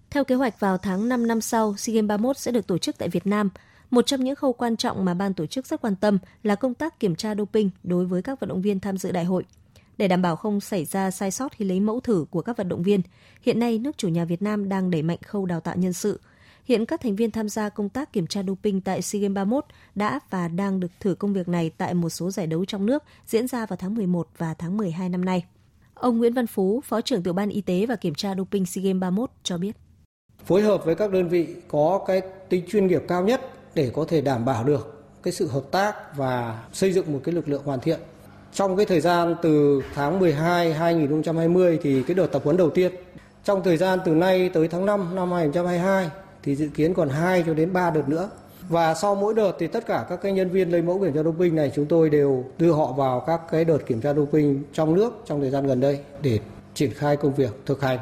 Theo 0.10 0.24
kế 0.24 0.36
hoạch 0.36 0.60
vào 0.60 0.78
tháng 0.78 1.10
5 1.10 1.28
năm 1.28 1.42
sau, 1.42 1.76
SEA 1.78 1.94
Games 1.94 2.08
31 2.08 2.38
sẽ 2.38 2.52
được 2.52 2.68
tổ 2.68 2.78
chức 2.78 2.98
tại 2.98 3.10
Việt 3.10 3.28
Nam. 3.28 3.50
Một 3.90 4.06
trong 4.06 4.24
những 4.24 4.36
khâu 4.36 4.54
quan 4.54 4.78
trọng 4.78 5.06
mà 5.06 5.14
ban 5.14 5.34
tổ 5.34 5.46
chức 5.46 5.68
rất 5.68 5.82
quan 5.82 5.96
tâm 5.96 6.18
là 6.44 6.56
công 6.56 6.74
tác 6.74 7.00
kiểm 7.00 7.16
tra 7.16 7.36
doping 7.36 7.70
đối 7.84 8.06
với 8.06 8.22
các 8.22 8.40
vận 8.40 8.50
động 8.50 8.62
viên 8.62 8.80
tham 8.80 8.98
dự 8.98 9.12
đại 9.12 9.26
hội. 9.26 9.44
Để 9.98 10.08
đảm 10.08 10.22
bảo 10.22 10.36
không 10.36 10.62
xảy 10.62 10.86
ra 10.86 11.12
sai 11.12 11.32
sót 11.32 11.52
khi 11.52 11.66
lấy 11.66 11.80
mẫu 11.80 12.00
thử 12.00 12.26
của 12.30 12.42
các 12.42 12.58
vận 12.58 12.70
động 12.70 12.84
viên, 12.84 13.02
hiện 13.42 13.60
nay 13.60 13.80
nước 13.80 13.98
chủ 13.98 14.08
nhà 14.08 14.26
Việt 14.26 14.42
Nam 14.42 14.70
đang 14.70 14.92
đẩy 14.92 15.02
mạnh 15.02 15.18
khâu 15.26 15.46
đào 15.46 15.60
tạo 15.60 15.76
nhân 15.76 15.94
sự. 15.94 16.20
Hiện 16.66 16.86
các 16.86 17.02
thành 17.02 17.16
viên 17.16 17.32
tham 17.32 17.50
gia 17.50 17.70
công 17.70 17.90
tác 17.90 18.14
kiểm 18.14 18.28
tra 18.28 18.44
doping 18.48 18.82
tại 18.82 19.02
SEA 19.02 19.22
Games 19.22 19.36
31 19.36 19.66
đã 19.96 20.20
và 20.30 20.48
đang 20.48 20.80
được 20.80 20.88
thử 21.00 21.16
công 21.16 21.34
việc 21.34 21.48
này 21.48 21.72
tại 21.78 21.94
một 21.94 22.10
số 22.10 22.32
giải 22.32 22.48
đấu 22.48 22.66
trong 22.66 22.86
nước 22.86 23.04
diễn 23.26 23.48
ra 23.48 23.66
vào 23.66 23.78
tháng 23.78 23.96
11 23.96 24.28
và 24.38 24.54
tháng 24.54 24.78
12 24.78 25.10
năm 25.10 25.26
nay. 25.26 25.46
Ông 25.94 26.18
Nguyễn 26.18 26.34
Văn 26.34 26.48
Phú, 26.48 26.82
Phó 26.86 27.02
trưởng 27.02 27.24
tiểu 27.24 27.34
ban 27.34 27.50
y 27.50 27.62
tế 27.62 27.86
và 27.86 27.96
kiểm 27.96 28.16
tra 28.16 28.36
doping 28.36 28.66
SEA 28.66 28.84
Games 28.84 29.02
31 29.02 29.30
cho 29.44 29.58
biết. 29.58 29.76
Phối 30.46 30.62
hợp 30.62 30.86
với 30.86 30.96
các 30.96 31.12
đơn 31.12 31.30
vị 31.30 31.48
có 31.68 32.04
cái 32.08 32.22
tính 32.50 32.66
chuyên 32.68 32.88
nghiệp 32.88 33.04
cao 33.08 33.24
nhất 33.24 33.42
để 33.76 33.92
có 33.94 34.06
thể 34.08 34.22
đảm 34.22 34.46
bảo 34.46 34.64
được 34.64 35.06
cái 35.24 35.34
sự 35.34 35.48
hợp 35.48 35.64
tác 35.72 36.18
và 36.18 36.64
xây 36.74 36.94
dựng 36.94 37.14
một 37.14 37.20
cái 37.24 37.36
lực 37.36 37.50
lượng 37.50 37.64
hoàn 37.66 37.80
thiện. 37.80 38.00
Trong 38.54 38.78
cái 38.78 38.86
thời 38.86 39.02
gian 39.02 39.36
từ 39.42 39.82
tháng 39.94 40.20
12 40.20 40.74
2020 40.74 41.80
thì 41.84 42.04
cái 42.04 42.16
đợt 42.16 42.28
tập 42.28 42.42
huấn 42.46 42.58
đầu 42.58 42.70
tiên. 42.70 42.92
Trong 43.44 43.64
thời 43.64 43.78
gian 43.78 44.00
từ 44.06 44.14
nay 44.14 44.50
tới 44.54 44.68
tháng 44.68 44.86
5 44.86 45.16
năm 45.16 45.32
2022 45.32 46.10
thì 46.44 46.56
dự 46.56 46.68
kiến 46.68 46.94
còn 46.94 47.10
2 47.10 47.44
cho 47.46 47.54
đến 47.54 47.74
3 47.74 47.90
đợt 47.90 48.10
nữa. 48.10 48.30
Và 48.70 48.94
sau 48.94 49.16
mỗi 49.16 49.34
đợt 49.34 49.52
thì 49.60 49.68
tất 49.68 49.86
cả 49.88 50.06
các 50.10 50.20
cái 50.22 50.32
nhân 50.32 50.50
viên 50.50 50.70
lấy 50.72 50.82
mẫu 50.82 51.00
kiểm 51.00 51.14
tra 51.14 51.24
doping 51.24 51.56
này 51.56 51.72
chúng 51.76 51.86
tôi 51.86 52.10
đều 52.10 52.46
đưa 52.58 52.72
họ 52.72 52.94
vào 52.94 53.24
các 53.28 53.42
cái 53.52 53.66
đợt 53.66 53.78
kiểm 53.88 54.02
tra 54.02 54.14
doping 54.14 54.64
trong 54.74 54.96
nước 54.96 55.14
trong 55.26 55.42
thời 55.42 55.50
gian 55.50 55.68
gần 55.68 55.80
đây 55.80 56.00
để 56.22 56.40
triển 56.74 56.94
khai 56.94 57.18
công 57.18 57.36
việc 57.36 57.52
thực 57.66 57.82
hành. 57.82 58.00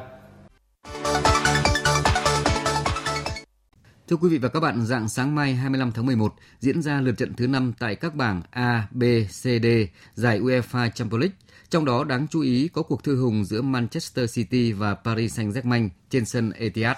Thưa 4.08 4.18
quý 4.18 4.30
vị 4.30 4.38
và 4.38 4.50
các 4.50 4.60
bạn, 4.60 4.86
dạng 4.86 5.10
sáng 5.10 5.36
mai 5.36 5.54
25 5.54 5.92
tháng 5.92 6.06
11 6.06 6.34
diễn 6.60 6.82
ra 6.82 7.02
lượt 7.02 7.18
trận 7.18 7.34
thứ 7.34 7.48
5 7.48 7.74
tại 7.80 7.96
các 7.96 8.16
bảng 8.16 8.42
A, 8.50 8.88
B, 8.92 9.04
C, 9.28 9.44
D 9.44 9.68
giải 10.14 10.40
UEFA 10.40 10.90
Champions 10.90 11.22
League. 11.22 11.36
Trong 11.70 11.86
đó 11.86 12.04
đáng 12.04 12.28
chú 12.28 12.42
ý 12.42 12.68
có 12.68 12.84
cuộc 12.84 13.04
thư 13.04 13.22
hùng 13.22 13.46
giữa 13.46 13.62
Manchester 13.62 14.34
City 14.36 14.72
và 14.72 14.96
Paris 14.96 15.40
Saint-Germain 15.40 15.90
trên 16.10 16.26
sân 16.26 16.52
Etihad. 16.52 16.98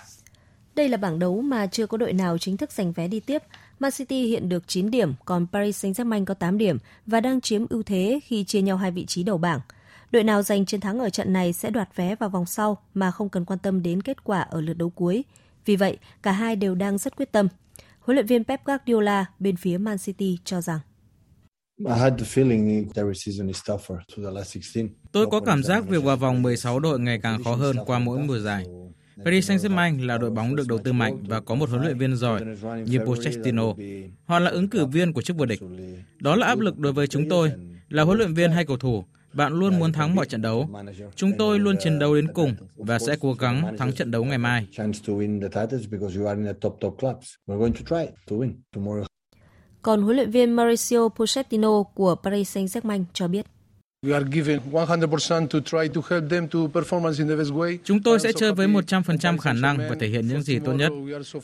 Đây 0.76 0.90
là 0.90 0.98
bảng 0.98 1.20
đấu 1.20 1.42
mà 1.42 1.68
chưa 1.68 1.88
có 1.88 1.98
đội 1.98 2.14
nào 2.14 2.38
chính 2.38 2.58
thức 2.58 2.72
giành 2.72 2.92
vé 2.92 3.08
đi 3.08 3.20
tiếp. 3.20 3.44
Man 3.80 3.92
City 3.92 4.26
hiện 4.26 4.50
được 4.50 4.64
9 4.68 4.92
điểm, 4.92 5.14
còn 5.26 5.48
Paris 5.52 5.86
Saint-Germain 5.86 6.26
có 6.26 6.34
8 6.34 6.58
điểm 6.58 6.78
và 7.06 7.20
đang 7.20 7.42
chiếm 7.42 7.66
ưu 7.70 7.84
thế 7.84 8.20
khi 8.24 8.44
chia 8.44 8.62
nhau 8.62 8.78
hai 8.78 8.92
vị 8.92 9.06
trí 9.06 9.24
đầu 9.24 9.38
bảng. 9.38 9.60
Đội 10.12 10.24
nào 10.24 10.42
giành 10.42 10.66
chiến 10.66 10.80
thắng 10.80 11.00
ở 11.00 11.10
trận 11.10 11.34
này 11.34 11.54
sẽ 11.54 11.70
đoạt 11.70 11.96
vé 11.96 12.16
vào 12.16 12.30
vòng 12.30 12.46
sau 12.46 12.78
mà 12.94 13.12
không 13.12 13.30
cần 13.30 13.46
quan 13.46 13.60
tâm 13.60 13.84
đến 13.84 14.02
kết 14.02 14.24
quả 14.24 14.42
ở 14.42 14.62
lượt 14.62 14.74
đấu 14.74 14.90
cuối. 14.90 15.24
Vì 15.66 15.76
vậy, 15.76 15.98
cả 16.24 16.32
hai 16.32 16.56
đều 16.56 16.76
đang 16.76 16.98
rất 16.98 17.16
quyết 17.16 17.32
tâm. 17.32 17.48
Huấn 18.00 18.16
luyện 18.16 18.26
viên 18.26 18.44
Pep 18.44 18.66
Guardiola 18.66 19.26
bên 19.40 19.56
phía 19.56 19.78
Man 19.78 19.98
City 19.98 20.38
cho 20.46 20.62
rằng 20.62 20.80
Tôi 25.12 25.28
có 25.32 25.40
cảm 25.40 25.64
giác 25.64 25.88
việc 25.88 26.04
vào 26.04 26.18
vòng 26.18 26.42
16 26.42 26.80
đội 26.80 27.00
ngày 27.00 27.20
càng 27.24 27.44
khó 27.44 27.56
hơn 27.56 27.76
qua 27.86 28.00
mỗi 28.00 28.20
mùa 28.20 28.40
giải. 28.40 28.66
Paris 29.26 29.52
Saint-Germain 29.52 30.08
là 30.08 30.18
đội 30.18 30.30
bóng 30.30 30.56
được 30.56 30.68
đầu 30.68 30.78
tư 30.84 30.94
mạnh 30.94 31.24
và 31.28 31.40
có 31.40 31.56
một 31.56 31.70
huấn 31.70 31.84
luyện 31.84 31.98
viên 31.98 32.16
giỏi 32.16 32.42
như 32.86 33.00
Pochettino. 33.00 33.74
Họ 34.26 34.40
là 34.40 34.52
ứng 34.52 34.70
cử 34.70 34.86
viên 34.86 35.14
của 35.14 35.22
chức 35.22 35.38
vô 35.38 35.46
địch. 35.46 35.60
Đó 36.20 36.36
là 36.36 36.48
áp 36.48 36.60
lực 36.60 36.80
đối 36.80 36.94
với 36.94 37.08
chúng 37.08 37.30
tôi, 37.30 37.52
là 37.90 38.04
huấn 38.04 38.18
luyện 38.18 38.34
viên 38.34 38.52
hay 38.52 38.66
cầu 38.66 38.78
thủ. 38.78 39.04
Bạn 39.34 39.54
luôn 39.54 39.80
muốn 39.80 39.94
thắng 39.94 40.16
mọi 40.16 40.26
trận 40.26 40.42
đấu. 40.42 40.70
Chúng 41.16 41.32
tôi 41.38 41.60
luôn 41.60 41.76
chiến 41.80 42.00
đấu 42.00 42.16
đến 42.16 42.28
cùng 42.34 42.56
và 42.76 43.00
sẽ 43.00 43.16
cố 43.20 43.34
gắng 43.34 43.78
thắng 43.78 43.94
trận 43.94 44.12
đấu 44.12 44.26
ngày 44.26 44.38
mai. 44.38 44.68
Còn 49.82 50.02
huấn 50.02 50.16
luyện 50.16 50.32
viên 50.32 50.52
Mauricio 50.52 51.10
Pochettino 51.10 51.84
của 51.84 52.16
Paris 52.16 52.58
Saint-Germain 52.58 53.04
cho 53.14 53.28
biết. 53.28 53.46
Chúng 57.84 58.04
tôi 58.04 58.20
sẽ 58.20 58.32
chơi 58.36 58.54
với 58.54 58.68
100% 58.68 59.38
khả 59.38 59.54
năng 59.54 59.78
và 59.78 59.96
thể 60.00 60.08
hiện 60.08 60.28
những 60.28 60.42
gì 60.42 60.60
tốt 60.60 60.74
nhất. 60.74 60.92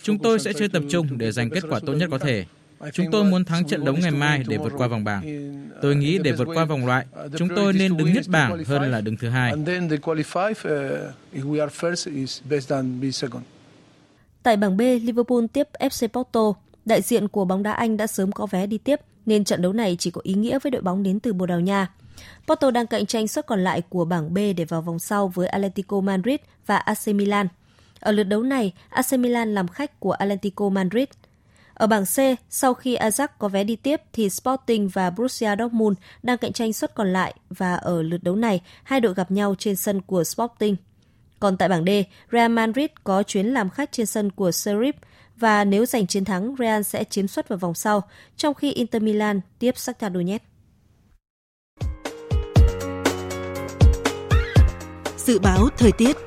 Chúng 0.03 0.19
tôi 0.19 0.39
sẽ 0.39 0.53
chơi 0.53 0.69
tập 0.69 0.83
trung 0.89 1.17
để 1.17 1.31
giành 1.31 1.49
kết 1.49 1.63
quả 1.69 1.79
tốt 1.85 1.93
nhất 1.93 2.09
có 2.11 2.17
thể. 2.17 2.45
Chúng 2.93 3.05
tôi 3.11 3.23
muốn 3.23 3.45
thắng 3.45 3.67
trận 3.67 3.85
đấu 3.85 3.95
ngày 3.95 4.11
mai 4.11 4.43
để 4.47 4.57
vượt 4.57 4.73
qua 4.77 4.87
vòng 4.87 5.03
bảng. 5.03 5.23
Tôi 5.81 5.95
nghĩ 5.95 6.17
để 6.17 6.31
vượt 6.31 6.47
qua 6.55 6.65
vòng 6.65 6.85
loại, 6.85 7.05
chúng 7.37 7.47
tôi 7.55 7.73
nên 7.73 7.97
đứng 7.97 8.13
nhất 8.13 8.25
bảng 8.27 8.63
hơn 8.63 8.91
là 8.91 9.01
đứng 9.01 9.17
thứ 9.17 9.29
hai. 9.29 9.53
Tại 14.43 14.57
bảng 14.57 14.77
B, 14.77 14.81
Liverpool 14.81 15.45
tiếp 15.53 15.67
FC 15.79 16.07
Porto. 16.07 16.53
Đại 16.85 17.01
diện 17.01 17.27
của 17.27 17.45
bóng 17.45 17.63
đá 17.63 17.71
Anh 17.71 17.97
đã 17.97 18.07
sớm 18.07 18.31
có 18.31 18.45
vé 18.45 18.67
đi 18.67 18.77
tiếp, 18.77 18.99
nên 19.25 19.43
trận 19.43 19.61
đấu 19.61 19.73
này 19.73 19.95
chỉ 19.99 20.11
có 20.11 20.21
ý 20.23 20.33
nghĩa 20.33 20.59
với 20.59 20.71
đội 20.71 20.81
bóng 20.81 21.03
đến 21.03 21.19
từ 21.19 21.33
Bồ 21.33 21.45
Đào 21.45 21.59
Nha. 21.59 21.87
Porto 22.47 22.71
đang 22.71 22.87
cạnh 22.87 23.05
tranh 23.05 23.27
suất 23.27 23.45
còn 23.45 23.63
lại 23.63 23.81
của 23.89 24.05
bảng 24.05 24.33
B 24.33 24.37
để 24.57 24.65
vào 24.65 24.81
vòng 24.81 24.99
sau 24.99 25.27
với 25.27 25.47
Atletico 25.47 26.01
Madrid 26.01 26.37
và 26.65 26.77
AC 26.77 27.07
Milan. 27.07 27.47
Ở 27.99 28.11
lượt 28.11 28.23
đấu 28.23 28.43
này, 28.43 28.73
AC 28.89 29.13
Milan 29.13 29.55
làm 29.55 29.67
khách 29.67 29.99
của 29.99 30.11
Atletico 30.11 30.69
Madrid. 30.69 31.05
Ở 31.73 31.87
bảng 31.87 32.05
C, 32.05 32.17
sau 32.49 32.73
khi 32.73 32.97
Ajax 32.97 33.27
có 33.39 33.47
vé 33.47 33.63
đi 33.63 33.75
tiếp 33.75 34.01
thì 34.13 34.29
Sporting 34.29 34.87
và 34.87 35.09
Borussia 35.09 35.55
Dortmund 35.59 35.97
đang 36.23 36.37
cạnh 36.37 36.53
tranh 36.53 36.73
suất 36.73 36.95
còn 36.95 37.13
lại 37.13 37.33
và 37.49 37.75
ở 37.75 38.01
lượt 38.01 38.23
đấu 38.23 38.35
này, 38.35 38.61
hai 38.83 38.99
đội 38.99 39.13
gặp 39.13 39.31
nhau 39.31 39.55
trên 39.59 39.75
sân 39.75 40.01
của 40.01 40.23
Sporting. 40.23 40.75
Còn 41.39 41.57
tại 41.57 41.69
bảng 41.69 41.85
D, 41.85 41.89
Real 42.31 42.51
Madrid 42.51 42.87
có 43.03 43.23
chuyến 43.23 43.45
làm 43.45 43.69
khách 43.69 43.91
trên 43.91 44.05
sân 44.05 44.31
của 44.31 44.49
Sheriff 44.49 44.93
và 45.35 45.63
nếu 45.63 45.85
giành 45.85 46.07
chiến 46.07 46.25
thắng, 46.25 46.55
Real 46.59 46.81
sẽ 46.81 47.03
chiếm 47.03 47.27
suất 47.27 47.47
vào 47.47 47.59
vòng 47.59 47.73
sau, 47.73 48.03
trong 48.37 48.53
khi 48.53 48.71
Inter 48.71 49.01
Milan 49.01 49.41
tiếp 49.59 49.77
Shakhtar 49.77 50.13
Donetsk. 50.13 50.48
Dự 55.25 55.39
báo 55.39 55.69
thời 55.77 55.91
tiết 55.91 56.17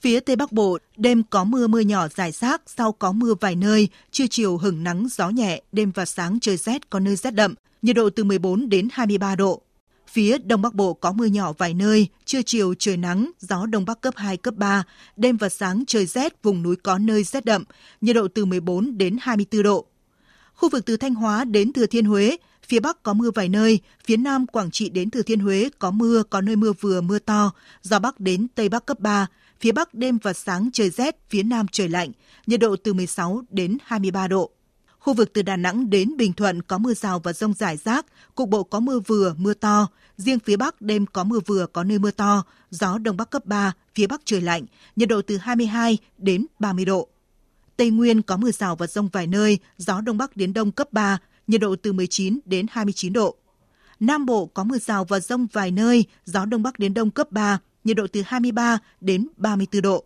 Phía 0.00 0.20
Tây 0.20 0.36
Bắc 0.36 0.52
Bộ, 0.52 0.78
đêm 0.96 1.22
có 1.30 1.44
mưa 1.44 1.66
mưa 1.66 1.80
nhỏ 1.80 2.08
rải 2.08 2.32
rác, 2.32 2.62
sau 2.66 2.92
có 2.92 3.12
mưa 3.12 3.34
vài 3.40 3.56
nơi, 3.56 3.88
trưa 4.10 4.24
chiều 4.30 4.56
hừng 4.56 4.84
nắng 4.84 5.06
gió 5.10 5.28
nhẹ, 5.28 5.62
đêm 5.72 5.90
và 5.94 6.04
sáng 6.04 6.40
trời 6.40 6.56
rét 6.56 6.90
có 6.90 7.00
nơi 7.00 7.16
rét 7.16 7.34
đậm, 7.34 7.54
nhiệt 7.82 7.96
độ 7.96 8.10
từ 8.10 8.24
14 8.24 8.68
đến 8.68 8.88
23 8.92 9.34
độ. 9.36 9.62
Phía 10.08 10.38
Đông 10.38 10.62
Bắc 10.62 10.74
Bộ 10.74 10.94
có 10.94 11.12
mưa 11.12 11.26
nhỏ 11.26 11.52
vài 11.58 11.74
nơi, 11.74 12.06
trưa 12.24 12.42
chiều 12.42 12.74
trời 12.78 12.96
nắng, 12.96 13.30
gió 13.40 13.66
Đông 13.66 13.84
Bắc 13.84 14.00
cấp 14.00 14.14
2, 14.16 14.36
cấp 14.36 14.54
3, 14.56 14.82
đêm 15.16 15.36
và 15.36 15.48
sáng 15.48 15.84
trời 15.86 16.06
rét, 16.06 16.42
vùng 16.42 16.62
núi 16.62 16.76
có 16.76 16.98
nơi 16.98 17.24
rét 17.24 17.44
đậm, 17.44 17.64
nhiệt 18.00 18.16
độ 18.16 18.28
từ 18.34 18.44
14 18.44 18.98
đến 18.98 19.16
24 19.20 19.62
độ. 19.62 19.86
Khu 20.54 20.68
vực 20.68 20.86
từ 20.86 20.96
Thanh 20.96 21.14
Hóa 21.14 21.44
đến 21.44 21.72
Thừa 21.72 21.86
Thiên 21.86 22.04
Huế, 22.04 22.36
phía 22.68 22.80
Bắc 22.80 23.02
có 23.02 23.14
mưa 23.14 23.30
vài 23.30 23.48
nơi, 23.48 23.80
phía 24.04 24.16
Nam 24.16 24.46
Quảng 24.46 24.70
Trị 24.70 24.88
đến 24.88 25.10
Thừa 25.10 25.22
Thiên 25.22 25.40
Huế 25.40 25.68
có 25.78 25.90
mưa, 25.90 26.22
có 26.30 26.40
nơi 26.40 26.56
mưa 26.56 26.72
vừa 26.80 27.00
mưa 27.00 27.18
to, 27.18 27.52
gió 27.82 27.98
Bắc 27.98 28.20
đến 28.20 28.46
Tây 28.54 28.68
Bắc 28.68 28.86
cấp 28.86 29.00
3, 29.00 29.26
phía 29.60 29.72
Bắc 29.72 29.94
đêm 29.94 30.18
và 30.22 30.32
sáng 30.32 30.70
trời 30.72 30.90
rét, 30.90 31.16
phía 31.28 31.42
Nam 31.42 31.66
trời 31.72 31.88
lạnh, 31.88 32.12
nhiệt 32.46 32.60
độ 32.60 32.76
từ 32.76 32.94
16 32.94 33.42
đến 33.50 33.78
23 33.84 34.28
độ. 34.28 34.50
Khu 34.98 35.14
vực 35.14 35.30
từ 35.32 35.42
Đà 35.42 35.56
Nẵng 35.56 35.90
đến 35.90 36.16
Bình 36.16 36.32
Thuận 36.32 36.62
có 36.62 36.78
mưa 36.78 36.94
rào 36.94 37.18
và 37.18 37.32
rông 37.32 37.54
rải 37.54 37.76
rác, 37.76 38.06
cục 38.34 38.48
bộ 38.48 38.62
có 38.62 38.80
mưa 38.80 39.00
vừa, 39.00 39.34
mưa 39.38 39.54
to. 39.54 39.88
Riêng 40.16 40.38
phía 40.38 40.56
Bắc 40.56 40.80
đêm 40.80 41.06
có 41.06 41.24
mưa 41.24 41.40
vừa, 41.46 41.66
có 41.66 41.84
nơi 41.84 41.98
mưa 41.98 42.10
to, 42.10 42.44
gió 42.70 42.98
Đông 42.98 43.16
Bắc 43.16 43.30
cấp 43.30 43.46
3, 43.46 43.72
phía 43.94 44.06
Bắc 44.06 44.20
trời 44.24 44.40
lạnh, 44.40 44.64
nhiệt 44.96 45.08
độ 45.08 45.22
từ 45.22 45.36
22 45.36 45.98
đến 46.18 46.46
30 46.58 46.84
độ. 46.84 47.08
Tây 47.76 47.90
Nguyên 47.90 48.22
có 48.22 48.36
mưa 48.36 48.50
rào 48.50 48.76
và 48.76 48.86
rông 48.86 49.08
vài 49.08 49.26
nơi, 49.26 49.58
gió 49.76 50.00
Đông 50.00 50.18
Bắc 50.18 50.36
đến 50.36 50.52
Đông 50.52 50.72
cấp 50.72 50.92
3, 50.92 51.18
nhiệt 51.48 51.60
độ 51.60 51.76
từ 51.82 51.92
19 51.92 52.38
đến 52.44 52.66
29 52.70 53.12
độ. 53.12 53.36
Nam 54.00 54.26
Bộ 54.26 54.46
có 54.46 54.64
mưa 54.64 54.78
rào 54.78 55.04
và 55.04 55.20
rông 55.20 55.46
vài 55.52 55.70
nơi, 55.70 56.04
gió 56.24 56.44
Đông 56.44 56.62
Bắc 56.62 56.78
đến 56.78 56.94
Đông 56.94 57.10
cấp 57.10 57.32
3, 57.32 57.58
nhiệt 57.84 57.96
độ 57.96 58.06
từ 58.12 58.22
23 58.26 58.78
đến 59.00 59.28
34 59.36 59.82
độ. 59.82 60.04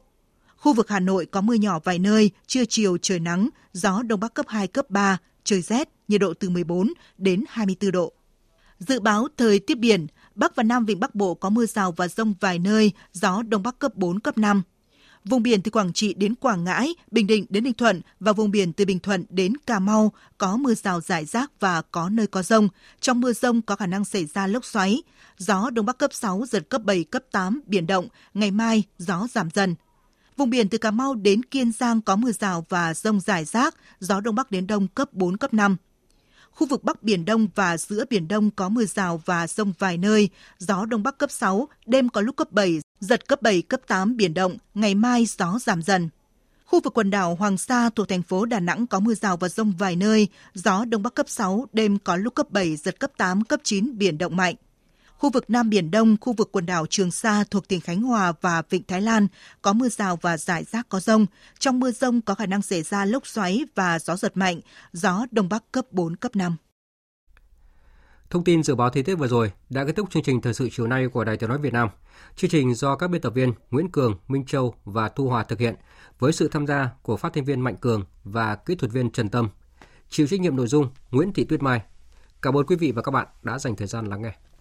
Khu 0.57 0.73
vực 0.73 0.89
Hà 0.89 1.01
Nội 1.01 1.27
có 1.27 1.41
mưa 1.41 1.55
nhỏ 1.55 1.79
vài 1.85 1.99
nơi, 1.99 2.31
trưa 2.47 2.65
chiều 2.65 2.99
trời 2.99 3.21
nắng, 3.21 3.49
gió 3.73 4.03
Đông 4.03 4.21
Bắc 4.21 4.35
cấp 4.35 4.47
2, 4.49 4.67
cấp 4.67 4.91
3, 4.91 5.19
trời 5.45 5.61
rét, 5.61 5.89
nhiệt 6.09 6.21
độ 6.21 6.35
từ 6.35 6.51
14 6.51 6.93
đến 7.19 7.45
24 7.49 7.91
độ. 7.93 8.13
Dự 8.79 9.01
báo 9.01 9.29
thời 9.37 9.59
tiết 9.59 9.79
biển, 9.79 10.07
Bắc 10.35 10.57
và 10.57 10.63
Nam 10.63 10.85
Vịnh 10.85 11.01
Bắc 11.01 11.15
Bộ 11.15 11.35
có 11.35 11.51
mưa 11.51 11.67
rào 11.67 11.93
và 11.93 12.09
rông 12.09 12.35
vài 12.41 12.59
nơi, 12.59 12.93
gió 13.13 13.43
Đông 13.43 13.63
Bắc 13.63 13.79
cấp 13.79 13.95
4, 13.95 14.21
cấp 14.21 14.39
5. 14.39 14.63
Vùng 15.25 15.43
biển 15.43 15.63
từ 15.63 15.71
Quảng 15.71 15.93
Trị 15.93 16.15
đến 16.15 16.35
Quảng 16.35 16.65
Ngãi, 16.65 16.95
Bình 17.11 17.27
Định 17.27 17.47
đến 17.49 17.65
Ninh 17.65 17.75
Thuận 17.75 18.01
và 18.21 18.33
vùng 18.33 18.51
biển 18.51 18.73
từ 18.73 18.85
Bình 18.85 18.99
Thuận 18.99 19.25
đến 19.29 19.57
Cà 19.67 19.79
Mau 19.79 20.13
có 20.39 20.57
mưa 20.57 20.75
rào 20.75 21.01
rải 21.01 21.25
rác 21.25 21.61
và 21.61 21.83
có 21.83 22.09
nơi 22.09 22.27
có 22.27 22.43
rông. 22.43 22.69
Trong 23.01 23.21
mưa 23.21 23.33
rông 23.33 23.63
có 23.63 23.77
khả 23.77 23.87
năng 23.87 24.05
xảy 24.05 24.27
ra 24.27 24.47
lốc 24.47 24.65
xoáy. 24.65 25.03
Gió 25.39 25.71
Đông 25.71 25.87
Bắc 25.87 25.99
cấp 25.99 26.13
6, 26.15 26.45
giật 26.49 26.69
cấp 26.69 26.83
7, 26.85 27.05
cấp 27.05 27.23
8, 27.33 27.61
biển 27.67 27.87
động. 27.87 28.09
Ngày 28.35 28.51
mai, 28.51 28.83
gió 28.99 29.27
giảm 29.33 29.49
dần. 29.55 29.75
Vùng 30.37 30.51
biển 30.51 30.69
từ 30.69 30.79
Cà 30.79 30.91
Mau 30.91 31.15
đến 31.15 31.43
Kiên 31.43 31.73
Giang 31.73 32.01
có 32.01 32.17
mưa 32.17 32.33
rào 32.33 32.67
và 32.69 32.95
rông 32.95 33.21
rải 33.21 33.45
rác, 33.45 33.75
gió 34.01 34.21
Đông 34.21 34.35
Bắc 34.35 34.51
đến 34.51 34.67
Đông 34.67 34.89
cấp 34.89 35.13
4, 35.13 35.37
cấp 35.37 35.55
5. 35.55 35.77
Khu 36.51 36.67
vực 36.67 36.85
Bắc 36.85 37.03
Biển 37.03 37.25
Đông 37.25 37.49
và 37.55 37.77
giữa 37.77 38.05
Biển 38.11 38.29
Đông 38.29 38.51
có 38.51 38.69
mưa 38.69 38.85
rào 38.85 39.23
và 39.25 39.47
rông 39.47 39.73
vài 39.79 39.99
nơi, 39.99 40.29
gió 40.59 40.85
Đông 40.85 41.03
Bắc 41.03 41.19
cấp 41.19 41.31
6, 41.31 41.69
đêm 41.87 42.09
có 42.09 42.21
lúc 42.21 42.37
cấp 42.37 42.53
7, 42.53 42.81
giật 43.03 43.29
cấp 43.29 43.43
7, 43.43 43.63
cấp 43.63 43.81
8 43.87 44.17
biển 44.17 44.35
động, 44.35 44.57
ngày 44.75 44.95
mai 44.95 45.27
gió 45.27 45.59
giảm 45.59 45.83
dần. 45.83 46.09
Khu 46.65 46.81
vực 46.81 46.95
quần 46.95 47.11
đảo 47.11 47.35
Hoàng 47.35 47.59
Sa 47.59 47.91
thuộc 47.97 48.09
thành 48.09 48.23
phố 48.23 48.45
Đà 48.45 48.61
Nẵng 48.61 48.87
có 48.87 49.01
mưa 49.01 49.15
rào 49.15 49.37
và 49.37 49.49
rông 49.49 49.73
vài 49.79 49.97
nơi, 49.97 50.29
gió 50.55 50.85
Đông 50.85 51.03
Bắc 51.03 51.15
cấp 51.15 51.29
6, 51.29 51.67
đêm 51.73 51.99
có 51.99 52.17
lúc 52.17 52.35
cấp 52.35 52.51
7, 52.51 52.77
giật 52.77 53.01
cấp 53.01 53.11
8, 53.17 53.45
cấp 53.45 53.61
9, 53.65 53.99
biển 53.99 54.19
động 54.19 54.37
mạnh. 54.37 54.55
Khu 55.19 55.31
vực 55.31 55.51
Nam 55.51 55.71
Biển 55.71 55.91
Đông, 55.91 56.17
khu 56.21 56.33
vực 56.33 56.49
quần 56.53 56.67
đảo 56.67 56.87
Trường 56.91 57.11
Sa 57.11 57.45
thuộc 57.51 57.69
tỉnh 57.69 57.81
Khánh 57.81 58.03
Hòa 58.03 58.33
và 58.41 58.63
Vịnh 58.71 58.83
Thái 58.89 59.01
Lan 59.01 59.27
có 59.63 59.73
mưa 59.73 59.89
rào 59.89 60.19
và 60.23 60.37
rải 60.37 60.65
rác 60.65 60.89
có 60.89 61.01
rông. 61.01 61.27
Trong 61.59 61.81
mưa 61.81 61.91
rông 61.91 62.21
có 62.21 62.35
khả 62.35 62.47
năng 62.47 62.63
xảy 62.63 62.83
ra 62.83 63.05
lốc 63.05 63.27
xoáy 63.27 63.65
và 63.75 63.99
gió 63.99 64.17
giật 64.17 64.37
mạnh, 64.37 64.61
gió 64.93 65.27
Đông 65.31 65.49
Bắc 65.49 65.73
cấp 65.73 65.87
4, 65.91 66.17
cấp 66.17 66.37
5. 66.37 66.57
Thông 68.33 68.45
tin 68.45 68.63
dự 68.63 68.75
báo 68.75 68.91
thời 68.91 69.03
tiết 69.03 69.15
vừa 69.15 69.29
rồi 69.29 69.53
đã 69.71 69.85
kết 69.85 69.97
thúc 69.97 70.11
chương 70.11 70.23
trình 70.23 70.41
thời 70.41 70.55
sự 70.55 70.69
chiều 70.73 70.87
nay 70.87 71.09
của 71.09 71.25
Đài 71.25 71.37
Tiếng 71.37 71.49
nói 71.49 71.59
Việt 71.59 71.73
Nam. 71.73 71.89
Chương 72.37 72.51
trình 72.51 72.75
do 72.75 72.97
các 72.97 73.09
biên 73.09 73.21
tập 73.21 73.35
viên 73.35 73.53
Nguyễn 73.71 73.91
Cường, 73.91 74.19
Minh 74.29 74.45
Châu 74.45 74.75
và 74.85 75.09
Thu 75.09 75.29
Hòa 75.29 75.43
thực 75.43 75.59
hiện 75.59 75.75
với 76.19 76.33
sự 76.33 76.49
tham 76.49 76.67
gia 76.67 76.91
của 77.03 77.17
phát 77.17 77.33
thanh 77.33 77.45
viên 77.45 77.61
Mạnh 77.61 77.77
Cường 77.77 78.05
và 78.25 78.55
kỹ 78.57 78.75
thuật 78.75 78.93
viên 78.93 79.11
Trần 79.11 79.29
Tâm. 79.29 79.49
Chịu 80.09 80.27
trách 80.27 80.41
nhiệm 80.41 80.57
nội 80.57 80.67
dung 80.67 80.89
Nguyễn 81.11 81.33
Thị 81.33 81.45
Tuyết 81.45 81.63
Mai. 81.63 81.83
Cảm 82.43 82.57
ơn 82.57 82.67
quý 82.67 82.77
vị 82.77 82.93
và 82.93 83.03
các 83.03 83.11
bạn 83.11 83.27
đã 83.43 83.59
dành 83.59 83.77
thời 83.77 83.87
gian 83.87 84.07
lắng 84.07 84.23
nghe. 84.23 84.35